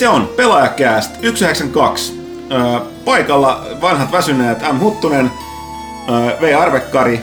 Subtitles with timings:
[0.00, 2.20] Se on Pelaajakääst 192.
[2.52, 4.80] Öö, paikalla vanhat väsyneet M.
[4.80, 5.30] Huttunen,
[6.08, 6.58] öö, V.
[6.58, 7.20] Arvekkari,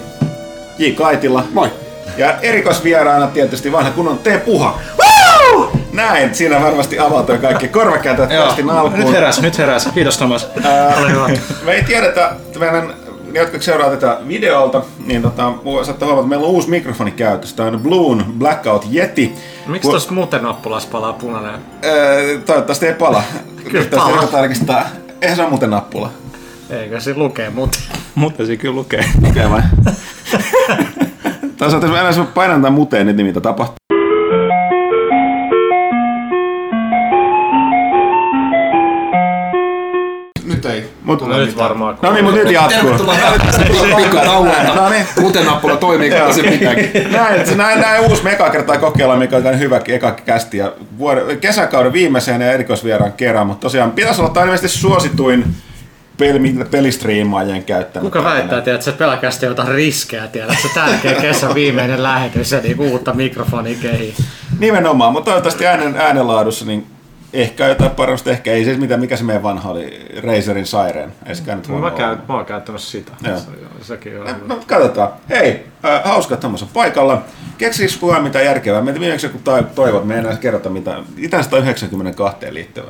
[0.77, 0.90] J.
[0.91, 1.44] Kaitila.
[1.54, 1.71] Moi.
[2.18, 4.45] Ja erikoisvieraana tietysti vanha kunnon T.
[4.45, 4.80] Puha.
[4.99, 5.71] Woo!
[5.94, 8.99] Näin, siinä varmasti avautui kaikki korvakääntäjät tästä alkuun.
[8.99, 9.90] nyt heräs, nyt heräs.
[9.94, 10.49] Kiitos Thomas.
[10.99, 11.30] Ole hyvä.
[11.66, 12.94] Me ei tiedetä, meidän
[13.32, 15.54] ne, jotka seuraa tätä videolta, niin tota,
[15.85, 17.55] saatte huomata, että meillä on uusi mikrofoni käytössä.
[17.55, 19.35] Tämä on Bloon Blackout Yeti.
[19.67, 21.53] Miksi tuossa muuten nappulassa palaa punainen?
[21.85, 23.23] Öö, toivottavasti ei pala.
[23.71, 24.21] Kyllä Tästä palaa.
[24.21, 24.85] ei tarkistaa.
[25.21, 26.10] Eihän se ole muuten nappula.
[26.70, 27.82] Eikö se lukee muuten?
[28.15, 29.05] Mutta se kyllä lukee.
[29.29, 29.62] Okei vai?
[31.57, 33.77] Tässä on aina se painan tämän muteen nyt, niin mitä tapahtuu.
[41.08, 41.98] Mut, No nyt varmaan.
[42.02, 42.90] no niin, mutta nyt jatkuu.
[42.90, 44.76] Tervetuloa pikku tauolta.
[44.76, 45.05] No niin.
[45.20, 47.12] Muuten nappula toimii, kun se pitääkin.
[47.12, 50.58] Näin, se näin, näin uusi meka kertaa kokeilla, mikä on hyvä eka kästi.
[50.58, 55.46] Ja vuoden, kesäkauden viimeiseen ja erikoisvieraan kerran, mutta tosiaan pitäisi olla tämä ilmeisesti suosituin
[56.18, 58.04] peli, pelistriimaajien käyttämä.
[58.04, 62.52] Kuka väittää, tiedät, että se pelkästään jotain riskejä, tiedät, että se tärkeä kesän viimeinen lähetys
[62.52, 64.16] ja niinku uutta mikrofonia kehiin.
[64.59, 66.85] Nimenomaan, mutta toivottavasti äänen, äänenlaadussa niin
[67.33, 71.13] ehkä jotain parasta, ehkä ei siis mitä, mikä se meidän vanha oli, Razerin Siren.
[71.25, 73.11] Ei se käynyt Mä, käyn, mä oon käyttänyt sitä.
[73.23, 73.38] Joo.
[73.38, 73.45] Se-
[73.81, 74.47] Sekin on No, hyvä.
[74.47, 75.09] no, katsotaan.
[75.29, 77.22] Hei, äh, hauska, että Thomas on paikalla.
[77.57, 78.81] Keksis kukaan mitä järkevää.
[78.81, 80.97] Meitä viimeksi tai- toivot, me ei enää kerrota mitä.
[81.17, 82.88] Itään 192 liittyvä.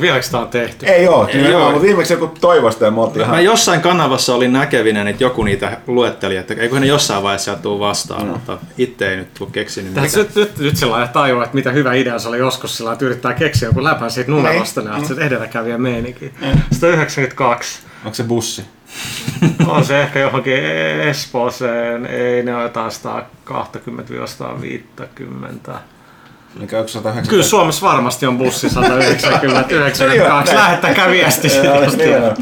[0.00, 0.86] Vieläkö tää on tehty?
[0.86, 1.70] Ei oo, Ei oo.
[1.70, 3.44] mutta viimeksi joku toivosta ja me oltiin Mä ihan...
[3.44, 8.26] jossain kanavassa olin näkevinen, että joku niitä luetteli, että eiköhän ne jossain vaiheessa tuu vastaan,
[8.26, 9.94] mutta itse ei nyt tuu keksinyt.
[9.94, 10.30] Tässä Mikä...
[10.34, 12.94] nyt, nyt, nyt sillä lailla tajua, että mitä hyvä idea se oli joskus sillä lailla,
[12.94, 15.04] että yrittää keksiä joku läpän siitä numerosta, niin mm.
[15.04, 16.32] se edelläkävijä meininki.
[16.72, 17.80] 192.
[18.04, 18.64] Onko se bussi?
[19.66, 20.54] On se ehkä johonkin
[21.00, 22.90] Espooseen, ei ne ole jotain
[25.70, 25.74] 120-150.
[26.60, 27.30] Mikä onko 190?
[27.30, 30.54] Kyllä Suomessa varmasti on bussi 190 Joo, 92.
[30.54, 30.64] näin.
[30.64, 31.48] Lähettäkää viesti.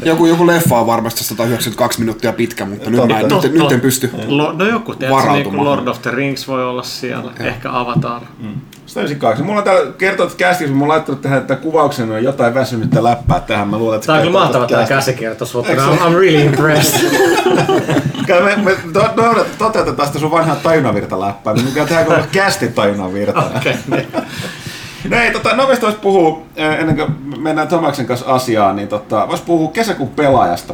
[0.05, 4.11] Joku, joku leffa on varmasti 192 minuuttia pitkä, mutta nyt, mä nyt, nyt en pysty.
[4.53, 5.63] No joku, tiedätkö, niin kuin.
[5.63, 8.21] Lord of the Rings voi olla siellä, ehkä Avatar.
[8.93, 9.43] 192.
[9.43, 13.03] Mulla on täällä kertoo, että kästissä, mulla on laittanut tähän, että kuvauksen on jotain väsynyttä
[13.03, 13.67] läppää tähän.
[13.67, 17.09] Mä luulen, että se Tämä on kyllä mahtava tämä käsikirjoitus, mutta I'm, I'm really impressed.
[18.27, 23.43] Me, me to, to, toteutetaan sitä sun vanhaa tajunavirta läppää, mikä tehdään koko kästi tajunavirta.
[23.57, 24.07] Okei, niin.
[25.09, 29.27] No ei, tota, nopeasti vois puhua, eh, ennen kuin mennään Tomaksen kanssa asiaan, niin tota,
[29.27, 30.73] vois puhua kesäkuun pelaajasta,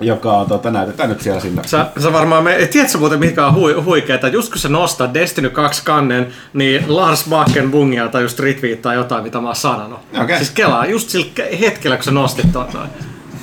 [0.00, 1.62] joka on, tota, näytetään nyt siellä sinne.
[1.66, 5.50] Sä, sä varmaan, me, tiedätkö muuten mikä on hui, huikeeta, just kun sä nostat Destiny
[5.50, 9.98] 2 kannen, niin Lars Bakken bungialta just retweettaa jotain, mitä mä oon sanonut.
[10.22, 10.36] Okei.
[10.36, 12.90] Siis kelaa, just sillä ke- hetkellä, kun sä nostit noin.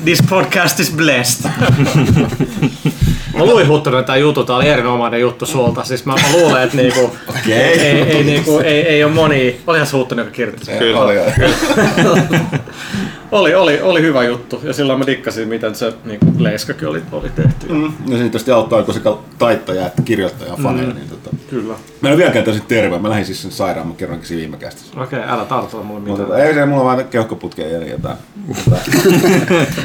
[0.04, 1.52] This podcast is blessed.
[3.38, 5.84] mä luin huttunut tämän jutun, tää oli erinomainen juttu sulta.
[5.84, 7.54] Siis mä, mä luulen, että niinku, Okei.
[7.54, 10.78] ei, ei, niinku, ei, ei ole moni, olihan se huttunut, joka kirjoitti sen.
[10.78, 11.00] Kyllä.
[11.00, 11.32] Oli, oli.
[13.32, 17.30] Oli, oli, oli hyvä juttu ja silloin mä dikkasin, miten se niinku, leiskakin oli, oli
[17.30, 17.68] tehty.
[17.70, 17.84] Mm.
[17.86, 21.36] Ja siitä tietysti auttaa, kun sekä taittaja että kirjoittaja on faneja, niin tota.
[21.50, 21.74] Kyllä.
[22.02, 24.58] Mä en ole vieläkään täysin terve, mä lähdin siis sen sairaan, mä kerronkin siinä viime
[24.58, 25.02] kästissä.
[25.02, 26.30] Okei, älä tartuta mulle Mutta mitään.
[26.30, 28.18] tota, ei se, mulla on vaan keuhkoputkeen ja jotain.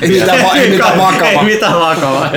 [0.02, 1.44] Ei mitään, ei mitään Ei vakavaa.
[1.44, 2.30] mitään vakavaa.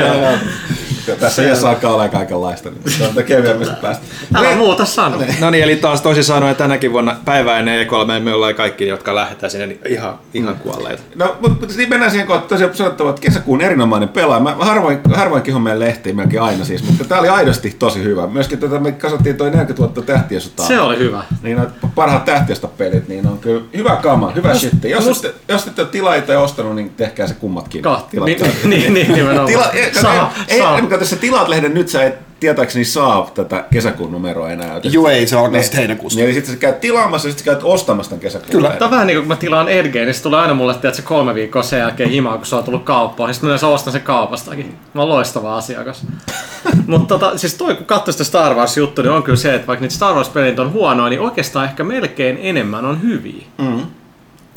[1.15, 4.05] Tässä ei saa alkaa olla kaikenlaista, niin se on kevyemmästä päästä.
[4.35, 5.17] Älä muuta sano.
[5.39, 9.15] No niin, eli taas toisin sanoen tänäkin vuonna päivää ennen E3 me ollaan kaikki, jotka
[9.15, 11.03] lähdetään sinne, niin ihan, ihan kuolleita.
[11.15, 14.39] No, mutta niin mennään siihen kohtaan, tosiaan sanottava, että kesäkuun erinomainen pelaaja.
[14.39, 18.27] Mä harvoin, harvoin kihon meidän lehtiin, melkein aina siis, mutta tää oli aidosti tosi hyvä.
[18.27, 20.67] Myöskin tätä me kasvattiin toi 40 vuotta tähtiä sotaa.
[20.67, 21.23] Se oli hyvä.
[21.43, 24.89] Niin nämä parhaat tähtiöstä pelit, niin on kyllä hyvä kama, hyvä Must- shitti.
[24.89, 27.81] Jos, must- ette, jos ette ole tilaita ja ostanut, niin tehkää se kummatkin.
[27.81, 28.09] Kahti.
[28.11, 28.47] Tilatkaa.
[28.47, 29.47] Niin, niin, niin, nimenomaan.
[29.47, 30.75] Tila, ei, Saa, ei, saa.
[30.75, 34.79] ei, kato, se tilaat-lehden nyt sä et tietääkseni saa tätä kesäkuun numeroa enää.
[34.83, 36.19] Joo, ei, se alkaa sitten heinäkuussa.
[36.19, 38.51] Niin, eli sitten sä käyt tilaamassa ja sitten sä käyt ostamassa tämän kesäkuun.
[38.51, 38.69] Kyllä.
[38.69, 41.01] Tämä on vähän niin kuin kun mä tilaan Edgeen, niin se tulee aina mulle tiedätkö,
[41.01, 43.29] kolme viikkoa sen jälkeen himaan, kun se on tullut kauppaan.
[43.29, 44.77] Ja sitten mä yleensä ostan sen kaupastakin.
[44.93, 46.05] Mä oon loistava asiakas.
[46.87, 49.67] Mutta tota, siis toi kun katsoo sitä Star Wars juttu, niin on kyllä se, että
[49.67, 53.45] vaikka niitä Star Wars pelit on huonoa, niin oikeastaan ehkä melkein enemmän on hyviä.
[53.57, 53.85] Mm.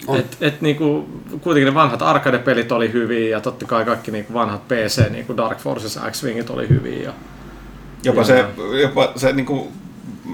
[0.06, 0.16] On.
[0.19, 1.08] Et, et niinku,
[1.40, 5.58] kuitenkin ne vanhat arcade-pelit oli hyviä ja totta kai kaikki niinku vanhat PC, niinku Dark
[5.58, 7.02] Forces, X-Wingit oli hyviä.
[7.02, 7.12] Ja
[8.04, 8.25] Jopa Joo.
[8.25, 8.44] se,
[8.81, 9.72] jopa se niinku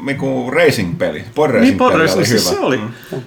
[0.02, 2.54] niinku racing-peli, pod Niin racing-peli Podres, oli siis hyvä.
[2.56, 2.80] se oli,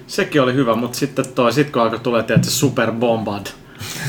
[0.06, 3.46] sekin oli hyvä, mutta sitten toi, sit kun alkoi tulee tietysti Super Bombard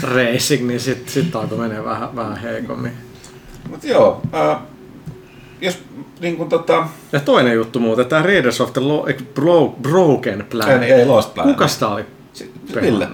[0.03, 2.91] Racing, niin sitten sit alkoi menee vähän, vähän heikommin.
[3.69, 4.57] Mut joo, äh,
[5.61, 5.79] jos
[6.19, 10.81] niin kuin tota, Ja toinen juttu muuten, tämä Raiders of the Lo- Bro- Broken Planet.
[10.83, 11.53] ei, ei Lost Planet.
[11.55, 12.05] Kuka sitä oli?
[12.81, 13.07] Ville.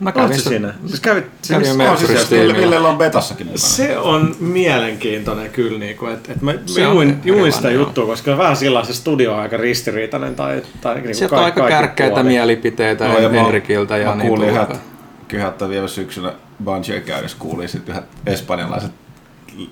[0.00, 0.74] Mä kävin Oletko sitä- siinä?
[0.86, 2.54] Siis kävit, siis, me- On siis, Ville.
[2.56, 3.58] Villellä on betassakin mukana.
[3.66, 7.82] se on mielenkiintoinen kyllä, niinku, että et mä, mä Se on juin, juin sitä joo.
[7.82, 10.34] juttua, koska vähän sillä se studio on aika ristiriitainen.
[10.34, 12.26] Tai, tai niinku Sieltä on kaikki- aika kärkkäitä puolet.
[12.26, 13.96] mielipiteitä No, ja mä- Henrikiltä.
[13.96, 14.82] Ja mä niin kuulin tuota- yhdet,
[15.28, 16.32] kyllä että vielä syksynä
[16.64, 18.90] Bungie käydessä kuulin sitten yhdet espanjalaiset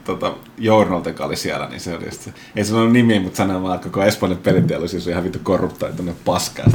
[0.05, 3.75] tota, journalta, joka oli siellä, niin se oli just, ei sanonut nimiä, mutta sanoi vaan,
[3.75, 6.67] että koko Espanjan peliteollisuus on ihan vittu korruptoitunut paskaa.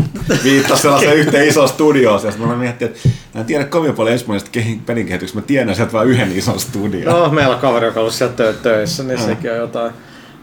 [0.44, 4.16] Viittasi sellaiseen yhteen isoon studioon, ja sitten mä miettin, että mä en tiedä kovin paljon
[4.16, 7.14] espanjasta kehin- pelin kehityksestä, mä tiedän sieltä vain yhden ison studion.
[7.14, 9.92] No, meillä on kaveri, joka on ollut siellä tö- töissä, niin sekin on jotain,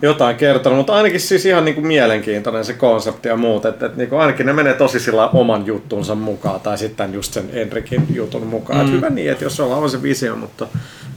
[0.02, 4.16] jotain kertonut, mutta ainakin siis ihan niinku mielenkiintoinen se konsepti ja muut, että et niinku
[4.16, 8.87] ainakin ne menee tosi sillä oman juttunsa mukaan, tai sitten just sen Enrikin jutun mukaan.
[8.87, 8.93] Mm.
[8.93, 10.66] Hyvä niin, että jos on on se visio, mutta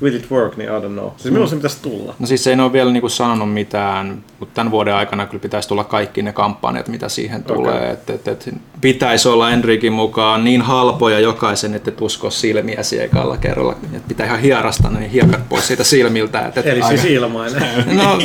[0.01, 1.09] will it work, niin I don't know.
[1.17, 2.15] Siis milloin se pitäisi tulla?
[2.19, 5.83] No siis ei ole vielä niinku sanonut mitään, mutta tämän vuoden aikana kyllä pitäisi tulla
[5.83, 7.77] kaikki ne kampanjat, mitä siihen tulee.
[7.77, 7.89] Okei.
[7.91, 13.37] Et, et, et, pitäisi olla Enrikin mukaan niin halpoja jokaisen, että et usko silmiä ekalla
[13.37, 13.75] kerralla.
[13.93, 16.47] Et pitää ihan hierasta ne hiekat pois siitä silmiltä.
[16.47, 17.63] Et, et, Eli siis ilmainen.
[18.03, 18.19] no,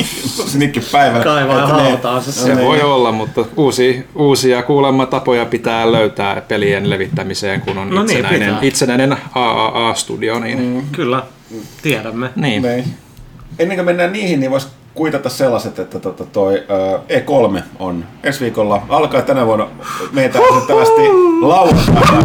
[0.48, 1.20] Snikki päivä.
[1.20, 5.92] Kaivaa ja että ne- hautaa se se voi olla, mutta uusi, uusia kuulemma tapoja pitää
[5.92, 8.58] löytää pelien levittämiseen, kun on No niin, itsenäinen, pitää.
[8.62, 10.38] itsenäinen AAA-studio.
[10.38, 10.82] Niin, mm.
[10.92, 11.22] Kyllä,
[11.82, 12.30] tiedämme.
[12.36, 12.62] niin.
[12.62, 12.84] Niin.
[13.58, 16.98] Ennen kuin mennään niihin, niin voisi kuitata sellaiset, että tota toi, ö,
[17.58, 19.66] E3 on ensi viikolla, alkaa tänä vuonna
[20.12, 21.02] meitä asettavasti
[21.40, 22.24] lauantaina.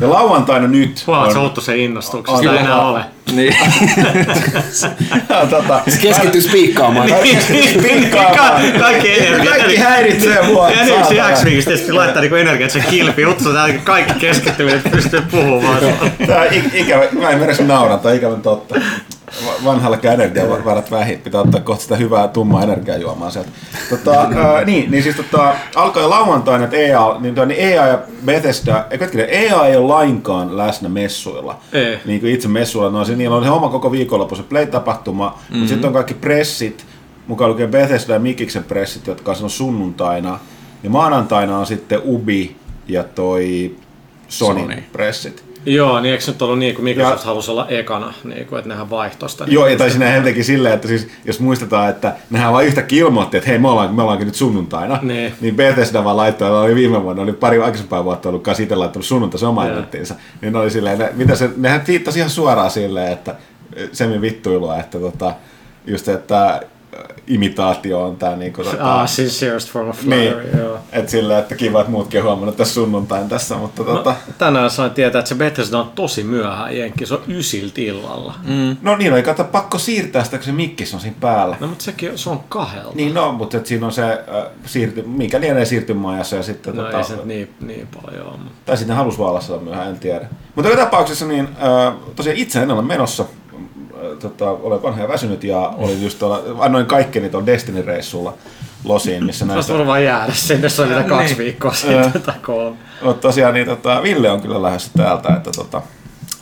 [0.00, 3.00] Ja lauantaina nyt Wow, on, se on se innostuksesta, on- ei enää ole.
[3.32, 3.56] niin.
[5.50, 7.08] tota, Se keskittyy spiikkaamaan.
[7.82, 8.62] pinkkaamaan.
[8.80, 9.50] Kaikki energia.
[9.50, 10.70] Kaikki häiritsee mua.
[10.70, 11.36] Ja nyt se saatana.
[11.36, 15.78] X-Wingistä tietysti laittaa niinku energiat sen kilpi, utsa täällä kaikki keskittyminen, että pystyy puhumaan.
[16.26, 18.74] Tää on ik- ikävä, mä en edes naura, tää on ikävän totta.
[19.46, 23.50] Va- Vanhallakin energiavarat vähin, pitää ottaa kohta sitä hyvää tummaa energiajuomaa sieltä.
[23.90, 27.86] Tota, ää, niin, niin siis tota, alkaa jo lauantaina, että EA, niin, toi, niin EA
[27.86, 31.58] ja Bethesda, ei hetkinen, EA ei ole lainkaan läsnä messuilla.
[31.72, 31.98] Ei.
[32.04, 35.56] Niin kuin itse messuilla, no, se, niillä on se oma koko viikonloppu, se Play-tapahtuma, mm-hmm.
[35.58, 36.86] mutta sitten on kaikki pressit,
[37.26, 40.38] mukaan lukee Bethesda ja Mikiksen pressit, jotka on sunnuntaina.
[40.82, 42.56] Ja maanantaina on sitten Ubi
[42.88, 43.76] ja toi
[44.28, 44.82] Sony, Sony.
[44.92, 45.45] pressit.
[45.66, 48.58] Joo, niin eikö se nyt ollut niin kuin Microsoft Ja- halusi olla ekana, niin kuin,
[48.58, 49.44] että nehän vaihtoi sitä.
[49.44, 52.64] niin Joo, ja tai siinä he teki silleen, että siis, jos muistetaan, että nehän vaan
[52.64, 54.98] yhtäkkiä ilmoitti, että hei, me, ollaan, me ollaankin nyt sunnuntaina.
[55.02, 55.32] Niin.
[55.40, 59.04] Niin Bethesda vaan laittoi, oli viime vuonna, oli pari aikaisempaa vuotta ollut kanssa itse laittanut
[59.66, 59.72] Joo.
[59.76, 60.14] eventtiinsä.
[60.40, 63.34] Niin oli silleen, ne, mitä se, nehän viittasi ihan suoraan silleen, että
[63.92, 65.34] semmin vittuilua, että tota,
[65.86, 66.60] just, että
[67.26, 70.78] imitaatio on tää niinku tota, Ah, sincerest form of niin, flattery, joo.
[70.92, 74.70] että silleen, että kiva, että muutkin on huomannut tässä sunnuntain tässä, mutta tota, No, tänään
[74.70, 78.34] sain tietää, että se Bethesda on tosi myöhään jenkki, se on ysiltä illalla.
[78.48, 78.76] Mm.
[78.82, 81.56] no niin, oli kato pakko siirtää sitä, kun se mikkis on siinä päällä.
[81.60, 82.92] No mutta sekin se on kahdelta.
[82.94, 84.18] Niin no, mutta et siinä on se, äh,
[84.66, 88.36] siirty, mikä lienee siirtymäajassa ja sitten No tota, ei se niin, niin paljon ole.
[88.36, 88.52] Mutta...
[88.66, 90.26] tai sitten ne halus vaan olla siellä myöhään, en tiedä.
[90.54, 91.48] Mutta joka tapauksessa niin
[91.88, 93.24] äh, tosiaan itse en ole menossa,
[94.20, 98.32] tota, olen vanha ja väsynyt ja olin just tuolla, annoin kaikkeni tuolla Destiny-reissulla
[98.84, 99.72] losiin, missä Olisi näistä...
[99.72, 101.38] voinut vaan jäädä sinne, se on mitä kaksi Niin.
[101.38, 102.76] viikkoa sitten tai kolme.
[103.02, 105.82] Mutta tosiaan niin, tota, Ville on kyllä lähdössä täältä, että tota,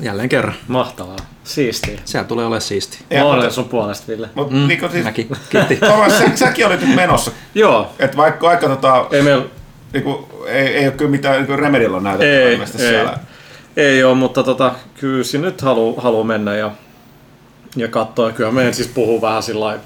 [0.01, 0.55] Jälleen kerran.
[0.69, 1.17] Mahtavaa.
[1.45, 1.99] Siistiä.
[2.05, 2.99] Siellä tulee olemaan siisti.
[3.11, 4.29] Ja, Mä olen sun puolesta, Ville.
[4.35, 5.29] mut, mm, niin, siis, Mäkin.
[5.51, 5.77] Kiitti.
[5.87, 7.91] Thomas, sä, säkin olit nyt menossa, Joo.
[7.99, 9.45] että vaikka aika tota, Ei meillä...
[9.93, 12.67] niinku, ei, ei ole kyllä mitään niin Remedillä näytetty Ei, ei.
[12.67, 13.19] siellä.
[13.77, 16.71] Ei ole, mutta tota, kyllä nyt haluaa halu mennä ja,
[17.77, 18.33] ja katsoa.
[18.33, 19.79] Kyllä meidän siis puhuu vähän sillä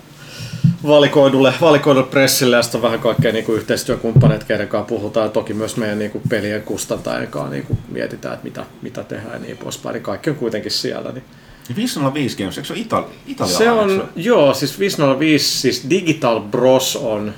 [0.87, 5.27] valikoidulle, valikoidulle pressille ja sitten vähän kaikkea niin yhteistyökumppaneita, keiden kanssa puhutaan.
[5.27, 9.05] Ja toki myös meidän niin kuin pelien kustantajien kanssa niin kuin mietitään, että mitä, mitä
[9.05, 9.95] tehdään ja niin poispäin.
[9.95, 11.13] Niin kaikki on kuitenkin siellä.
[11.13, 11.25] Niin.
[11.77, 13.97] 505 Games, eikö se ole Itali- italialainen?
[13.97, 17.35] Se on, joo, siis 505, siis Digital Bros on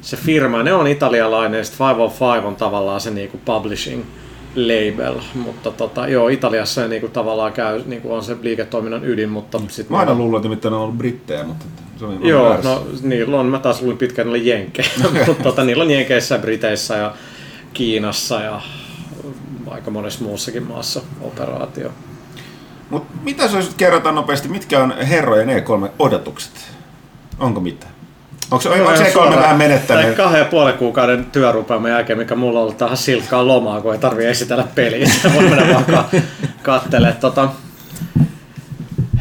[0.00, 4.04] se firma, ne on italialainen, ja sitten 505 on tavallaan se niinku publishing
[4.56, 9.92] label, mutta tota, joo, Italiassa niinku tavallaan käy, niinku on se liiketoiminnan ydin, mutta sitten
[9.96, 11.64] Mä aina luullut, että mitään on ollut brittejä, mutta
[11.98, 12.70] se oli Joo, väärässä.
[12.70, 14.88] no niillä on, mä taas luulin pitkään niillä jenkkejä,
[15.26, 17.14] mutta tota, niillä on jenkeissä ja Briteissä ja
[17.72, 18.60] Kiinassa ja
[19.70, 21.90] aika monessa muussakin maassa operaatio.
[22.90, 26.52] Mut mitä sä olisit kerrota nopeasti, mitkä on herrojen E3-odotukset?
[27.38, 27.92] Onko mitään?
[28.50, 30.16] Onko, se- onko se E3 vähän Tai menettänyt?
[30.16, 33.98] kahden ja puolen kuukauden työrupeaman jälkeen, mikä mulla on ollut tähän silkkaa lomaa, kun ei
[33.98, 35.08] tarvi esitellä peliä.
[35.34, 36.08] Voi mennä vaan ka-
[36.62, 37.12] kattele.
[37.20, 37.48] Tota,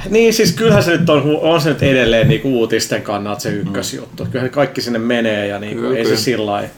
[0.09, 4.23] Niin, siis kyllähän se nyt on, on se nyt edelleen niinku uutisten kannalta se ykkösjuttu.
[4.25, 4.31] Mm.
[4.31, 6.17] Kyllähän kaikki sinne menee ja niinku, Kyllä, ei kyllä.
[6.17, 6.69] se sillä lailla-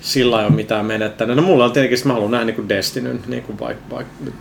[0.00, 1.36] sillä lailla ole mitään menettänyt.
[1.36, 4.34] No mulla on tietenkin, että mä haluan nähdä niinku Destinyn, niinku vaikka vaik, nyt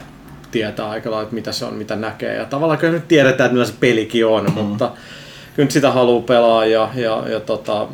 [0.52, 2.36] tietää aika lailla, että mitä se on, mitä näkee.
[2.36, 4.52] Ja tavallaan kyllä nyt tiedetään, että millä se pelikin on, mm.
[4.54, 4.92] mutta
[5.56, 7.88] kyllä sitä haluaa pelaa ja, ja, ja tota,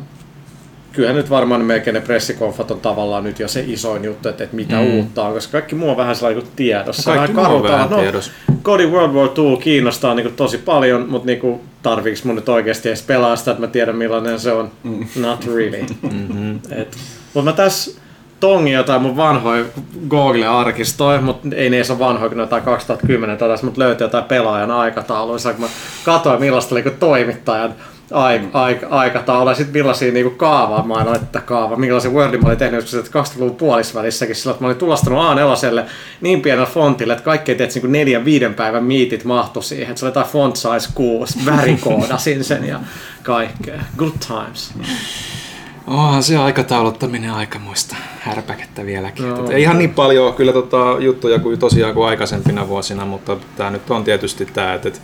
[0.92, 4.56] kyllähän nyt varmaan melkein ne pressikonfat on tavallaan nyt jo se isoin juttu, että, että
[4.56, 4.94] mitä mm.
[4.94, 7.10] uutta on, koska kaikki muu on vähän sellainen kuin tiedossa.
[7.10, 8.32] No kaikki muu on vähän No, tiedossa.
[8.62, 13.02] Kodi World War II kiinnostaa niin tosi paljon, mutta niin tarviiks mun nyt oikeasti edes
[13.02, 14.70] pelaa sitä, että mä tiedän millainen se on?
[14.82, 15.06] Mm.
[15.16, 15.86] Not really.
[16.02, 16.58] mm-hmm.
[16.70, 16.96] Et,
[17.34, 18.00] mutta mä tässä
[18.40, 19.64] tongin jotain mun vanhoja
[20.08, 24.70] Google-arkistoja, mutta ei ne edes ole vanhoja, kun jotain 2010 tadas, mutta löytyi jotain pelaajan
[24.70, 25.68] aikatauluissa, kun mä
[26.04, 27.74] katsoin millaista oli toimittajan
[28.10, 32.46] aik- aik- aikataulu ja sitten millaisia niinku kaavaa mä aina että kaava, millaisen Wordin mä
[32.46, 35.82] olin tehnyt joskus 20-luvun puolisvälissäkin sillä, että mä olin tulostanut A4
[36.20, 40.06] niin pienellä fontille, että kaikki tietysti niinku neljän viiden päivän miitit mahtu siihen, että se
[40.06, 42.80] oli jotain font size 6, värikoodasin sen ja
[43.22, 43.80] kaikkea.
[43.96, 44.74] Good times.
[45.86, 49.28] Onhan se aikatauluttaminen aikamoista härpäkettä vieläkin.
[49.28, 53.70] No, ei ihan niin paljon kyllä tota, juttuja kuin tosiaan kuin aikaisempina vuosina, mutta tämä
[53.70, 55.00] nyt on tietysti tämä, että, että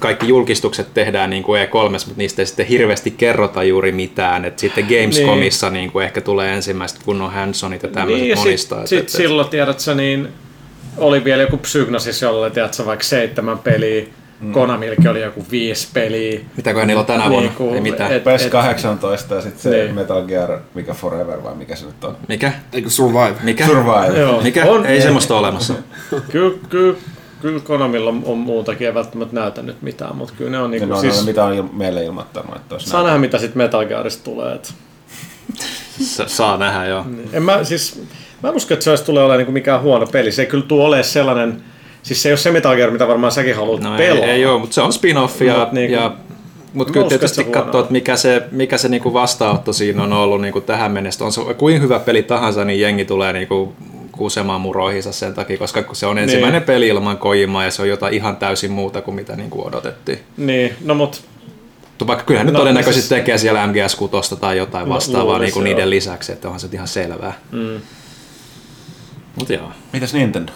[0.00, 4.44] kaikki julkistukset tehdään niin kuin E3, mutta niistä ei sitten hirveästi kerrota juuri mitään.
[4.44, 5.92] Et sitten Gamescomissa niin.
[5.92, 8.74] kuin ehkä tulee ensimmäiset kunnon handsonit ja tämmöiset Niin, monista.
[8.74, 10.28] sit, et- sit et- silloin, tiedätkö, niin
[10.96, 14.04] oli vielä joku Psygnosis, jolla tiedätkö, vaikka seitsemän peliä,
[14.42, 14.52] mm.
[14.52, 16.40] Konamilkin oli joku viisi peliä.
[16.56, 17.48] Mitäköhän niillä on tänä vuonna?
[17.48, 18.12] Niinku, ei mitään.
[18.12, 19.94] et- PES 18 ja sitten se Niin.
[19.94, 22.16] Metal Gear, mikä Forever vai mikä se nyt on?
[22.28, 22.52] Mikä?
[22.72, 23.34] Eikö Survive?
[23.42, 23.66] Mikä?
[23.66, 24.18] Survive.
[24.20, 24.42] Joo.
[24.42, 24.64] Mikä?
[24.64, 25.74] On- ei ei- semmoista ole olemassa.
[26.32, 26.98] Kyllä, kyllä,
[27.42, 30.88] kyllä Konamilla on, on muutakin, ei välttämättä näytä nyt mitään, mutta kyllä ne on niinku,
[30.88, 31.26] no, siis, siis...
[31.26, 34.54] mitä on il- meille ilmoittanut, että olisi saa nähdä mitä sit Metal Gearista tulee.
[34.54, 34.74] Et.
[36.00, 37.06] Sa- saa nähdä, joo.
[37.32, 38.02] En mä, siis,
[38.42, 40.32] mä en usko, että se olisi tulee olemaan niinku mikään huono peli.
[40.32, 41.62] Se ei kyllä tule olemaan sellainen,
[42.02, 44.24] siis se ei ole se Metal Gear, mitä varmaan säkin haluat No ei, pelaa.
[44.26, 46.14] ei ole, mutta se on spin-off ja, Mut niinku- ja
[46.74, 50.60] mutta kyllä tietysti katsoa, että mikä se, mikä se niinku vastaanotto siinä on ollut niinku
[50.60, 51.24] tähän mennessä.
[51.24, 53.72] On se kuin hyvä peli tahansa, niin jengi tulee niinku
[54.12, 56.66] kusemaan muroihinsa sen takia, koska se on ensimmäinen Niin.
[56.66, 60.18] peli ilman Kojimaa ja se on jotain ihan täysin muuta kuin mitä niinku odotettiin.
[60.36, 61.22] Niin, no mut
[61.98, 65.44] Tu- Vaikka kyllä nyt No, todennäköisesti siis- tekee siellä MGS6 tai jotain No, vastaavaa luulisin,
[65.44, 67.32] niinku niiden lisäksi, että onhan se ihan selvää.
[67.52, 67.80] mm.
[69.36, 69.70] Mutta joo.
[69.92, 70.52] Mitäs Nintendo?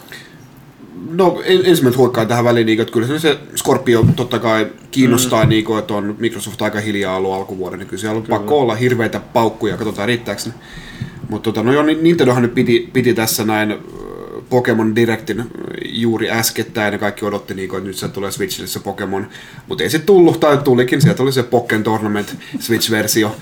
[1.11, 5.49] No en- ensimmäiset huikkaa tähän väliin, niin, että kyllä se- Scorpio totta kai kiinnostaa, mm.
[5.49, 8.75] niin, kuin, että on Microsoft aika hiljaa ollut alkuvuoden, niin kyllä siellä on pakko olla
[8.75, 10.53] hirveitä paukkuja, katsotaan riittääkö ne.
[11.31, 13.75] Mutta tota, no joo, Nintendohan nyt piti, piti tässä näin
[14.51, 15.45] Pokemon Directin
[15.85, 19.29] juuri äskettäin ja kaikki odotti, niin kuin, että nyt se tulee Switchille se Pokemon,
[19.69, 23.37] mutta ei se tullut, tai tulikin, sieltä oli se Pokken Tournament Switch-versio.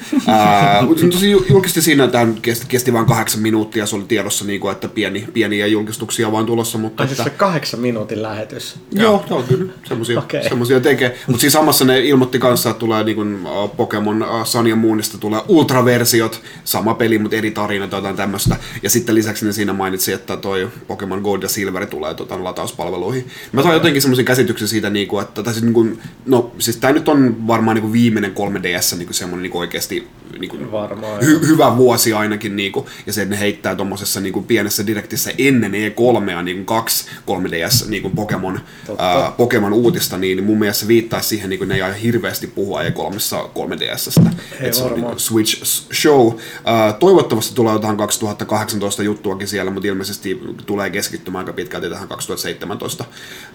[1.12, 4.61] Tosi ju- julkisti siinä, että tämä kesti, kesti vain kahdeksan minuuttia, se oli tiedossa, niin
[4.61, 7.02] kuin, että pieni, pieniä julkistuksia vaan tulossa, mutta...
[7.02, 8.76] Ai siis että- se kahdeksan minuutin lähetys.
[8.92, 9.73] Joo, joo kyllä.
[9.84, 10.42] Semmoisia, okay.
[10.49, 11.18] semmoisia tekee.
[11.26, 13.38] Mutta siis samassa ne ilmoitti kanssa, että tulee niin kuin,
[13.76, 18.56] Pokemon Sun ja Moonista tulee ultraversiot, sama peli, mutta eri tarina tai jotain tämmöistä.
[18.82, 23.28] Ja sitten lisäksi ne siinä mainitsi, että toi Pokemon Gold ja Silver tulee tota, latauspalveluihin.
[23.52, 26.76] Mä sain jotenkin semmoisen käsityksen siitä, niin kuin, että tai siis, niin kuin, no siis
[26.76, 30.08] tää nyt on varmaan niin kuin viimeinen 3DS niin kuin semmoinen niin kuin oikeasti
[30.38, 31.20] niin kuin, Varmaan.
[31.22, 35.72] hy- hyvä vuosi ainakin, niinku, ja se, että ne heittää tuommoisessa niinku, pienessä direktissä ennen
[35.72, 38.60] E3 niinku, kaksi 3DS niinku, Pokemon,
[38.98, 42.82] ää, Pokemon uutista, niin mun mielestä se viittaa siihen, niinku, ne ei aio hirveästi puhua
[42.82, 42.88] E3
[43.54, 44.28] 3DSstä.
[44.60, 45.06] Ei Et se on varmaan.
[45.06, 46.32] niinku, Switch Show.
[46.64, 53.05] Ää, toivottavasti tulee jotain 2018 juttuakin siellä, mutta ilmeisesti tulee keskittymään aika pitkälti tähän 2017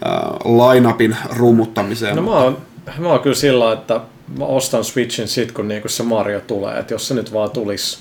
[0.05, 2.15] ää, line-upin rummuttamiseen.
[2.15, 2.57] No mä oon,
[2.97, 4.01] mä oon kyllä sillä, että
[4.37, 6.79] mä ostan Switchin sit, kun niinku se Mario tulee.
[6.79, 7.99] Että jos se nyt vaan tulisi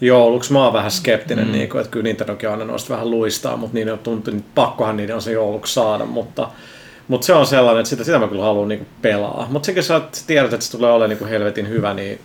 [0.00, 1.52] jouluksi, mä oon vähän skeptinen, mm.
[1.52, 5.16] niinku, että kyllä Nintendokin aina noista vähän luistaa, mutta niin on tuntunut, että pakkohan niiden
[5.16, 6.48] on se jouluksi saada, mutta
[7.08, 9.46] mutta se on sellainen, että sitä, sitä mä kyllä haluan niinku pelaa.
[9.50, 12.20] Mutta sekin sä tiedät, että se tulee olemaan niinku helvetin hyvä, niin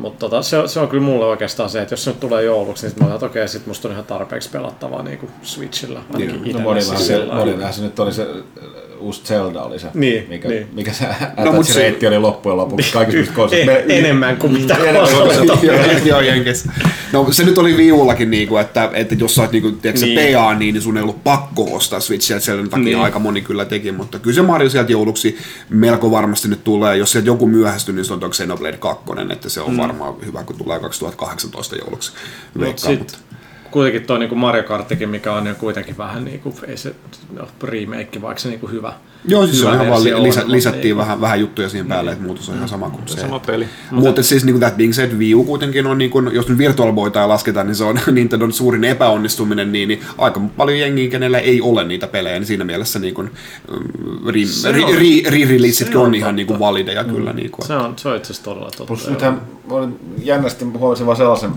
[0.00, 2.84] mutta tota, se, se, on kyllä mulle oikeastaan se, että jos se nyt tulee jouluksi,
[2.84, 6.02] niin sit mä otan, että okei, sit musta on ihan tarpeeksi pelattavaa niin kuin Switchillä.
[6.16, 6.52] Niin.
[6.52, 8.26] No monillahan siis se, monillahan se nyt oli se
[9.00, 10.66] uusi Zelda oli se, Niin, mikä, niin.
[10.72, 11.04] mikä se
[11.44, 13.72] No, mut se- attach-reitti oli loppujen lopuksi kaikista konsoleista.
[13.78, 14.86] En, enemmän kuin mitä kuin.
[16.10, 16.66] Joo.
[17.12, 20.16] No se nyt oli viullakin, niinku, että, että jos sä oot niinku, tiedätkö, Niin.
[20.18, 20.34] niin.
[20.34, 22.84] PA, niin sun ei ollut pakko ostaa Switchiä, että sen takia Niin.
[22.84, 23.04] niin.
[23.04, 25.38] aika moni kyllä teki, mutta kyllä se Mario sieltä jouluksi
[25.68, 26.96] melko varmasti nyt tulee.
[26.96, 29.76] Jos sieltä joku myöhästyy, niin se on Xenoblade 2, että se on mm.
[29.76, 32.12] varmaan hyvä, kun tulee 2018 jouluksi.
[32.54, 33.18] Mut Veikkaan, sit, mutta...
[33.70, 36.94] kuitenkin toi niinku Mario Karttikin, mikä on jo kuitenkin vähän niinku, ei se
[37.32, 38.92] no, remake, vaikka se niinku hyvä.
[39.28, 42.24] Joo, siis se on hyvä ihan vaan lisä, lisättiin vähän, vähän juttuja siihen päälle, että
[42.24, 43.20] muutos on ihan sama kuin se.
[43.20, 43.66] Sama peli.
[43.90, 46.58] Mutta siis niin kuin that being said, Wii U kuitenkin on, niin kuin, jos nyt
[46.58, 51.38] Virtual Boyta lasketaan, niin se on Nintendon suurin epäonnistuminen, niin, niin aika paljon jengiä, kenellä
[51.38, 53.30] ei ole niitä pelejä, niin siinä mielessä niin kuin,
[54.26, 57.32] re, Se re, on- re-releasetkin se on, on ihan niin kuin valideja kyllä.
[57.32, 58.84] Niin kuin, Se on, se on itse asiassa todella totta.
[58.84, 59.40] Plus nythän
[60.22, 61.50] jännästi huomasin vaan sellaisen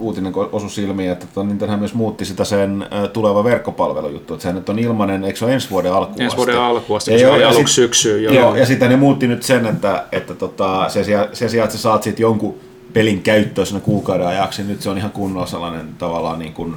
[0.00, 4.68] uutinen, osui silmiin, että tota, Nintendohan myös muutti sitä sen tuleva verkkopalvelujuttu, että sehän nyt
[4.68, 7.74] on ilmanen, eikö se ole ensi vuoden alkuun Ensi vuoden alkuun asti, se oli aluksi
[7.74, 8.24] syksyyn.
[8.24, 8.34] Joo.
[8.34, 11.76] Joo, ja sitten ne muutti nyt sen, että, että tota, sen, sijaan, sen sijaan, että
[11.76, 12.54] sä saat siitä jonkun
[12.92, 16.76] pelin käyttöön siinä kuukauden ajaksi, niin nyt se on ihan kunnolla sellainen tavallaan niin kuin,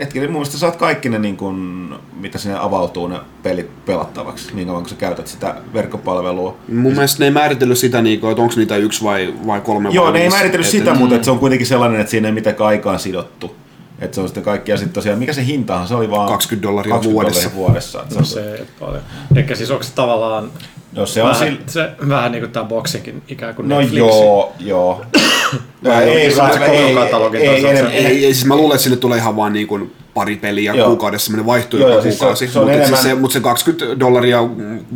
[0.00, 1.88] Hetki, mun mielestä saat kaikki ne, niin kuin,
[2.20, 6.56] mitä sinne avautuu, ne pelit pelattavaksi, niin kauan kun sä käytät sitä verkkopalvelua.
[6.68, 9.90] mun mielestä ne ei määritellyt sitä, niin kuin, että onko niitä yksi vai, vai kolme
[9.92, 12.34] Joo, ne ei määritellyt sitä, et- mutta että se on kuitenkin sellainen, että siinä ei
[12.34, 13.56] mitään aikaan sidottu.
[13.98, 16.68] Että se on sitten kaikki, ja sitten tosiaan, mikä se hintahan, se oli vaan 20
[16.68, 17.42] dollaria 20 vuodessa.
[17.48, 18.02] dollaria vuodessa.
[18.02, 19.02] Että No se, se ei paljon.
[19.36, 20.50] Eikä siis onko se tavallaan
[20.96, 23.98] jos se on vähän, sillä, se, vähän niin kuin tämä boxinkin ikään kuin No Netflixi.
[23.98, 25.04] joo, joo.
[25.84, 28.56] Vai ei, se se koko ei, katalogin ei, ei, Se- ei, Ei, ei, siis mä
[28.56, 30.86] luulen, että sinne tulee ihan vaan niin kuin pari peliä Joo.
[30.88, 32.48] kuukaudessa, semmoinen vaihtuu Joo, joka joo, siis se- kuukausi.
[32.48, 34.38] se on mutta, enemmän- siis se, mutta se 20 dollaria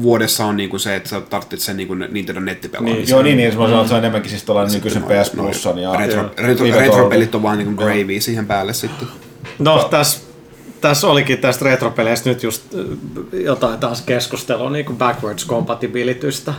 [0.03, 3.09] vuodessa on niin kuin se, että sä tarvitset sen niin kuin Nintendo nettipelaamisen.
[3.15, 5.97] Joo, niin, niin, mä sanon, että se on enemmänkin siis tuollainen nykyisen PS Plusan ja
[5.97, 7.95] retro, retro, retropelit on vaan niin kuin Joo.
[7.95, 9.09] gravy siihen päälle sitten.
[9.59, 10.19] No tässä
[10.81, 12.63] tässä olikin tästä retropeleistä nyt just
[13.33, 16.55] jotain taas keskustelua niin kuin backwards compatibilitystä.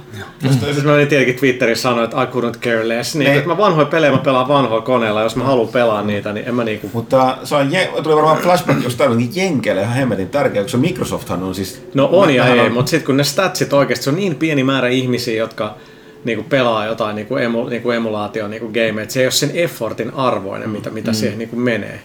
[0.64, 3.16] Siis mä olin tietenkin Twitterissä sanoa, että I couldn't care less.
[3.16, 6.48] Niin, että mä vanhoja pelejä mä pelaan vanhoilla koneilla, jos mä haluan pelaa niitä, niin
[6.48, 6.90] en mä niinku...
[6.94, 11.44] Mutta se on, je- tuli varmaan flashback jostain niin Jenkeille ihan hemmetin tärkeä, koska Microsofthan
[11.44, 11.82] on siis...
[11.94, 14.88] No on ja ei, mutta sitten kun ne statsit oikeasti, se on niin pieni määrä
[14.88, 15.76] ihmisiä, jotka
[16.24, 20.14] niinku pelaa jotain niinku emu, niinku emulaatio niinku game, että se ei ole sen effortin
[20.14, 22.00] arvoinen, mitä, mitä siihen niinku menee.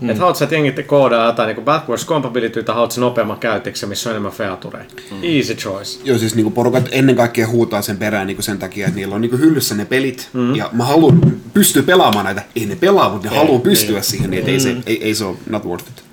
[0.00, 0.10] Mm.
[0.10, 3.88] Että haluat sä, että jengit koodaa jotain niinku backwards compatibility tai haluat sä nopeamman käyttöksen,
[3.88, 4.84] missä on enemmän featureja.
[5.10, 5.18] Mm.
[5.22, 6.00] Easy choice.
[6.04, 9.20] Joo, siis niinku porukat ennen kaikkea huutaa sen perään niinku sen takia, että niillä on
[9.20, 10.54] niinku hyllyssä ne pelit, mm.
[10.54, 11.20] ja mä haluan
[11.54, 12.42] pystyä pelaamaan näitä.
[12.56, 14.04] Ei ne pelaa, mutta ne Ei, haluaa pystyä niin.
[14.04, 16.04] siihen, niin että ei, se, ei, ei se ole not worth it.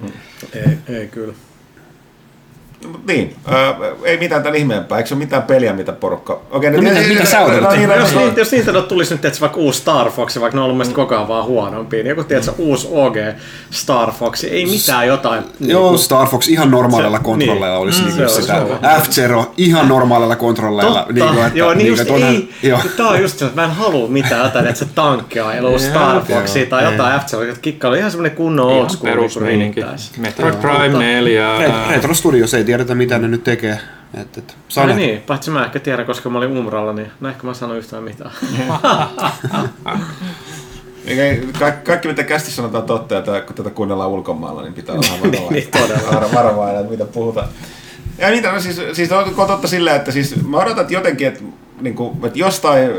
[0.54, 1.34] Ei, ei kyllä.
[2.92, 4.98] Mut Niin, öö, ei mitään tämän ihmeempää.
[4.98, 6.40] Eikö se ole mitään peliä, mitä porukka...
[6.52, 7.62] Okei, No mitä- mitä sä odotat?
[7.64, 10.62] No, niin, jos, niin, jos Nintendo tulisi nyt tietysti vaikka uusi Star Fox, vaikka ne
[10.62, 13.16] on ollut mielestäni koko ajan vaan huonompia, niin joku tietysti uusi OG
[13.72, 15.44] Star Fox, ei mitään jotain.
[15.60, 17.78] Joo, Star Fox ihan normaalilla Se- kontrolleilla niin.
[17.84, 19.00] olisi Mm, niinku se olisi sitä.
[19.00, 21.00] F-Zero ihan normaalilla kontrolleilla.
[21.00, 22.50] Totta, niinku, että- joo, niin niinku, just että onhan- ei.
[22.64, 22.80] Joo.
[22.98, 26.66] Tää on just se, että mä en halua mitään jotain, että se tankkeailu, Star Foxia
[26.66, 27.24] tai jotain f
[27.62, 29.82] kikkailu, ihan semmonen kunnon old Ihan school, niin perusmeininki.
[29.82, 30.12] riittäisi.
[30.18, 31.58] Metroid Prime 4.
[31.60, 33.80] Ret- Retro Studios ei tiedetä mitä ne nyt tekee.
[34.22, 34.96] Et, et, nähdä.
[34.96, 38.04] niin, paitsi mä ehkä tiedän, koska mä olin Umralla, niin no ehkä mä sanon yhtään
[38.04, 38.32] mitään.
[41.06, 45.54] Eikä- Kaikki, mitä kästi sanotaan totta, tää- kun tätä kuunnellaan ulkomailla, niin pitää olla varovainen.
[45.54, 46.32] Niin, todella.
[46.34, 47.48] Varovainen, että mitä puhutaan.
[48.18, 51.44] Ja niitä, no siis, siis on totta silleen, että siis mä odotan että jotenkin, että,
[51.82, 52.90] niin kuin, että jostain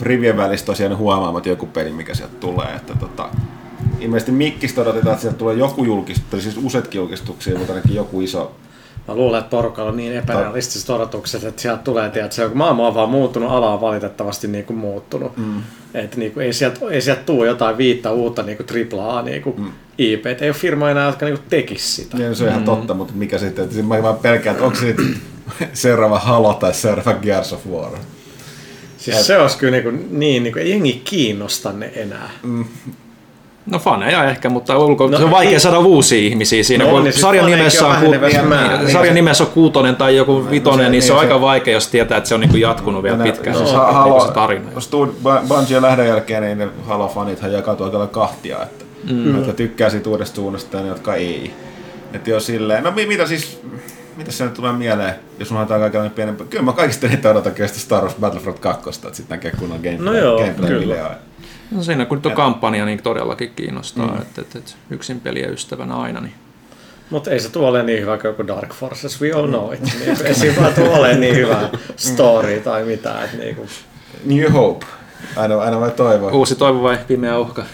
[0.00, 2.68] rivien välistä tosiaan huomaamat joku peli, mikä sieltä tulee.
[2.76, 3.28] Että tota,
[4.00, 8.20] ilmeisesti Mikkistä odotetaan, että sieltä tulee joku julkistus, tai siis useatkin julkistuksia, mutta ainakin joku
[8.20, 8.52] iso.
[9.08, 12.94] Mä luulen, että porukalla on niin epärealistiset odotukset, että sieltä tulee, tiedät, se, maailma on
[12.94, 15.36] vaan muuttunut, ala on valitettavasti niin kuin muuttunut.
[15.36, 15.62] Mm.
[15.94, 19.42] Että niin kuin, ei sieltä, ei sieltä tule jotain viittä uutta niin kuin AAA niin
[19.42, 19.72] kuin mm.
[19.98, 20.26] IP.
[20.26, 22.16] Ei ole firma enää, jotka niin tekisi sitä.
[22.16, 24.94] Ja se on ihan totta, mutta mikä sitten, että mä vaan pelkään, että onko se
[25.72, 27.92] seuraava Halo tai seuraava Gears of War.
[28.98, 32.30] Siis se olisi kyllä niin, kuin, niin, niin kuin, ei jengi kiinnosta ne enää.
[32.42, 32.64] Mm.
[33.70, 35.06] No faneja ehkä, mutta ulko...
[35.06, 35.60] No, se on vaikea niin.
[35.60, 38.00] saada uusia ihmisiä siinä, No no, on, kun niin sit sarjan nimessä on ku...
[38.00, 38.92] vähenevässä määrin.
[38.92, 41.74] sarjan nimessä on kuutonen tai joku vitonen, se- niin se niin on se- aika vaikea,
[41.74, 43.56] jos tietää, että se on niinku jatkunut vielä ne- pitkään.
[43.56, 44.80] Siis se, ha- niinku Halo, se tarina.
[44.80, 45.08] Stud,
[45.48, 49.36] Bungien lähdön jälkeen niin ne Halo-fanithan jakautuu aika kahtia, että mm.
[49.36, 51.50] jotka tykkää siitä uudesta suunnasta ja ne, jotka ei.
[52.12, 53.60] Että jos silleen, no mi- mitä siis,
[54.16, 56.44] mitä se nyt tulee mieleen, jos mä otan kaiken pienempi.
[56.50, 60.14] Kyllä mä kaikista niitä odotan kyllä Star Wars Battlefront 2, että sitten näkee kunnon gameplay,
[60.14, 61.10] No joo, gameplay-videoa.
[61.70, 64.22] No siinä kun nyt on kampanja, niin todellakin kiinnostaa, mm.
[64.22, 66.20] että, että, että yksin peliä ystävänä aina.
[66.20, 66.34] Niin.
[67.10, 69.80] Mutta ei se tule ole niin hyvä kuin Dark Forces, we all know it.
[69.82, 73.24] Niin, ei siinä vaan tule ole niin hyvä story tai mitään.
[73.24, 73.66] Että niinku.
[74.24, 74.86] New Hope.
[75.36, 76.32] Aina, aina vai toivoa.
[76.32, 77.64] Uusi toivo vai pimeä uhka?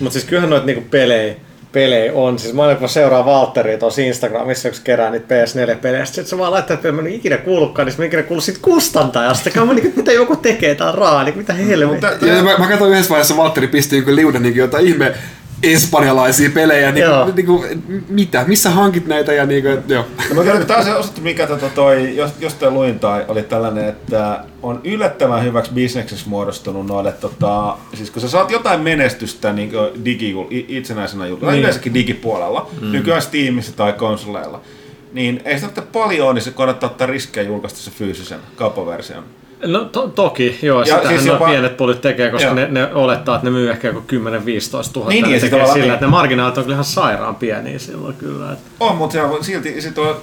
[0.00, 1.34] Mutta siis kyllähän noita niinku pelejä,
[1.72, 2.38] pelejä on.
[2.38, 6.04] Siis mä, olin, kun mä seuraan Valtteria tuossa Instagramissa, kun kerää niitä PS4-pelejä.
[6.04, 8.60] Sitten se vaan laittaa, että mä en ikinä kuullutkaan, niin mä en ikinä kuullut siitä
[8.62, 9.64] kustantajasta.
[9.64, 12.42] Mä niin, mitä joku tekee, tää on raa, niin mitä helvettiä.
[12.42, 15.14] Mä, mä katsoin yhdessä vaiheessa Valtteri pisti jonkun liudan niin jotain ihme
[15.62, 20.04] espanjalaisia pelejä, niin kuin, niin kuin, mitä, missä hankit näitä ja niin kuin, joo.
[20.28, 24.44] No, mä kyllä taas osattu, mikä tota toi, jos, jostain luin tai oli tällainen, että
[24.62, 29.72] on yllättävän hyväksi bisnekseksi muodostunut noille, tota, siis kun sä saat jotain menestystä niin
[30.04, 31.60] digi, itsenäisenä julkaisuna, niin.
[31.60, 32.92] yleensäkin digipuolella, mm.
[32.92, 34.60] nykyään Steamissa tai konsoleilla,
[35.12, 39.24] niin ei sitä paljon niin se kannattaa ottaa riskejä julkaista se fyysisen kauppaversion.
[39.66, 42.54] No to, toki, joo, Ja sitähän siis siis jopa- pienet pulit tekee, koska Joo.
[42.54, 44.04] ne, ne, olettaa, että ne myy ehkä joku 10-15
[44.96, 45.08] 000.
[45.08, 45.92] Niin, niin, tekee sillä, niin.
[45.92, 48.52] että ne marginaalit on kyllä ihan sairaan pieniä silloin kyllä.
[48.52, 48.70] Että.
[48.80, 50.16] On, mutta se on silti, sit on,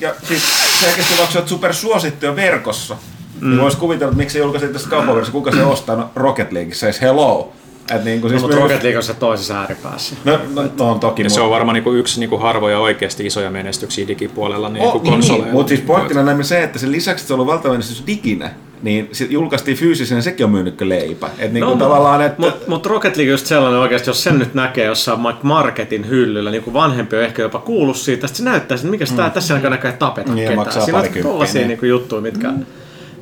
[0.00, 0.42] ja siis
[0.80, 2.96] selkeästi vaikka sä oot supersuosittuja verkossa,
[3.40, 3.50] mm.
[3.50, 6.74] niin vois kuvitella, että miksi se julkaisit tästä kauppaversiossa, kuka se ostaa, no Rocket League
[6.74, 7.52] says hello.
[7.94, 10.14] Et niin kuin No, siis mutta myy- Rocket League on se toisessa ääripäässä.
[10.24, 11.22] No, no, no on toki.
[11.22, 15.02] Ja se on varmaan niinku yksi niinku harvoja oikeasti isoja menestyksiä digipuolella niin Oh, kuin
[15.02, 15.52] niin, niin, konsoleilla.
[15.52, 18.50] mutta siis pointtina näemme se, että sen lisäksi, että se on ollut valtava menestys diginä,
[18.82, 21.28] niin se julkaistiin fyysisen, sekin on myynyt kuin leipä.
[21.38, 22.40] Et niin kuin tavallaan, että...
[22.42, 26.08] Mutta mut Rocket League on just sellainen oikeasti, jos sen nyt näkee jossain Mike Marketin
[26.08, 29.30] hyllyllä, niin kuin vanhempi on ehkä jopa kuullut siitä, että se näyttää, että mikä tää
[29.30, 30.82] tässä alkaa näköjään tapeta Niin, ketään.
[30.84, 31.78] Siinä on tollasia niin.
[31.82, 31.88] niin.
[31.90, 32.52] juttuja, mitkä,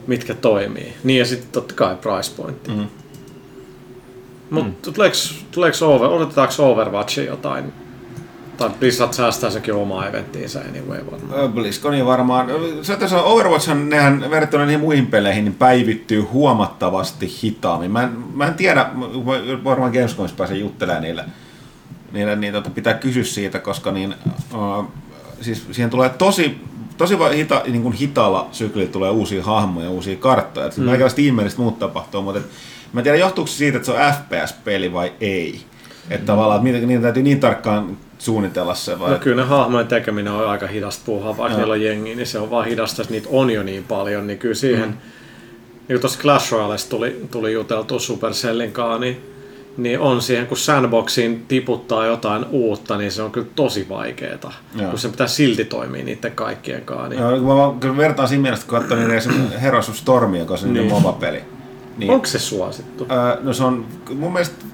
[0.06, 0.92] mitkä toimii.
[1.04, 2.70] Niin ja sitten totta kai price pointti.
[2.70, 2.86] Mm.
[4.52, 4.92] Mutta mm.
[4.92, 5.16] tuleeko,
[5.50, 7.72] tuleeko over, odotetaanko Overwatchia jotain?
[8.56, 11.52] Tai Blizzard säästää sekin omaa eventtiinsä anyway varmaan.
[11.52, 12.46] BlizzConin varmaan.
[12.82, 17.90] Se, että se on Overwatchhan, nehän verrattuna niihin muihin peleihin, niin päivittyy huomattavasti hitaammin.
[17.90, 18.90] Mä en, mä en tiedä,
[19.64, 21.24] varmaan Gamescomissa pääsee juttelemaan niille.
[22.12, 24.14] niille niin, tota, pitää kysyä siitä, koska niin,
[24.54, 24.86] uh,
[25.40, 26.60] siis siihen tulee tosi,
[26.96, 30.70] tosi hita, niin kuin hitaalla syklillä tulee uusia hahmoja, uusia karttoja.
[30.76, 30.84] Mm.
[30.84, 32.46] Meikäläistä ihmeellistä muut tapahtuu, mutta et,
[32.92, 35.60] mä en tiedä johtuuko se siitä, että se on FPS-peli vai ei.
[36.10, 39.10] Että tavallaan, että niitä, niitä täytyy niin tarkkaan suunnitella se vai...
[39.10, 42.38] No kyllä ne hahmojen tekeminen on aika hidasta puuhaa, vaikka niillä on jengi, niin se
[42.38, 44.94] on vaan hidasta, että niitä on jo niin paljon, niin kyllä siihen, mm.
[45.88, 49.20] niin tuossa Clash Royalesta tuli, tuli juteltua Supercellin kanssa, niin,
[49.76, 54.90] niin on siihen, kun sandboxiin tiputtaa jotain uutta, niin se on kyllä tosi vaikeeta, Joo.
[54.90, 57.08] kun se pitää silti toimia niiden kaikkien kanssa.
[57.08, 57.20] Niin.
[57.20, 60.58] Joo, kun mä kyllä vertaan siinä mielessä, kun katsoin niin Heroes of Storm, joka on
[60.58, 60.74] se niin.
[60.74, 60.88] Niin.
[60.88, 61.42] MOBA-peli.
[61.96, 63.06] Niin, Onko se suosittu?
[63.10, 64.64] Öö, no se on mun mielestä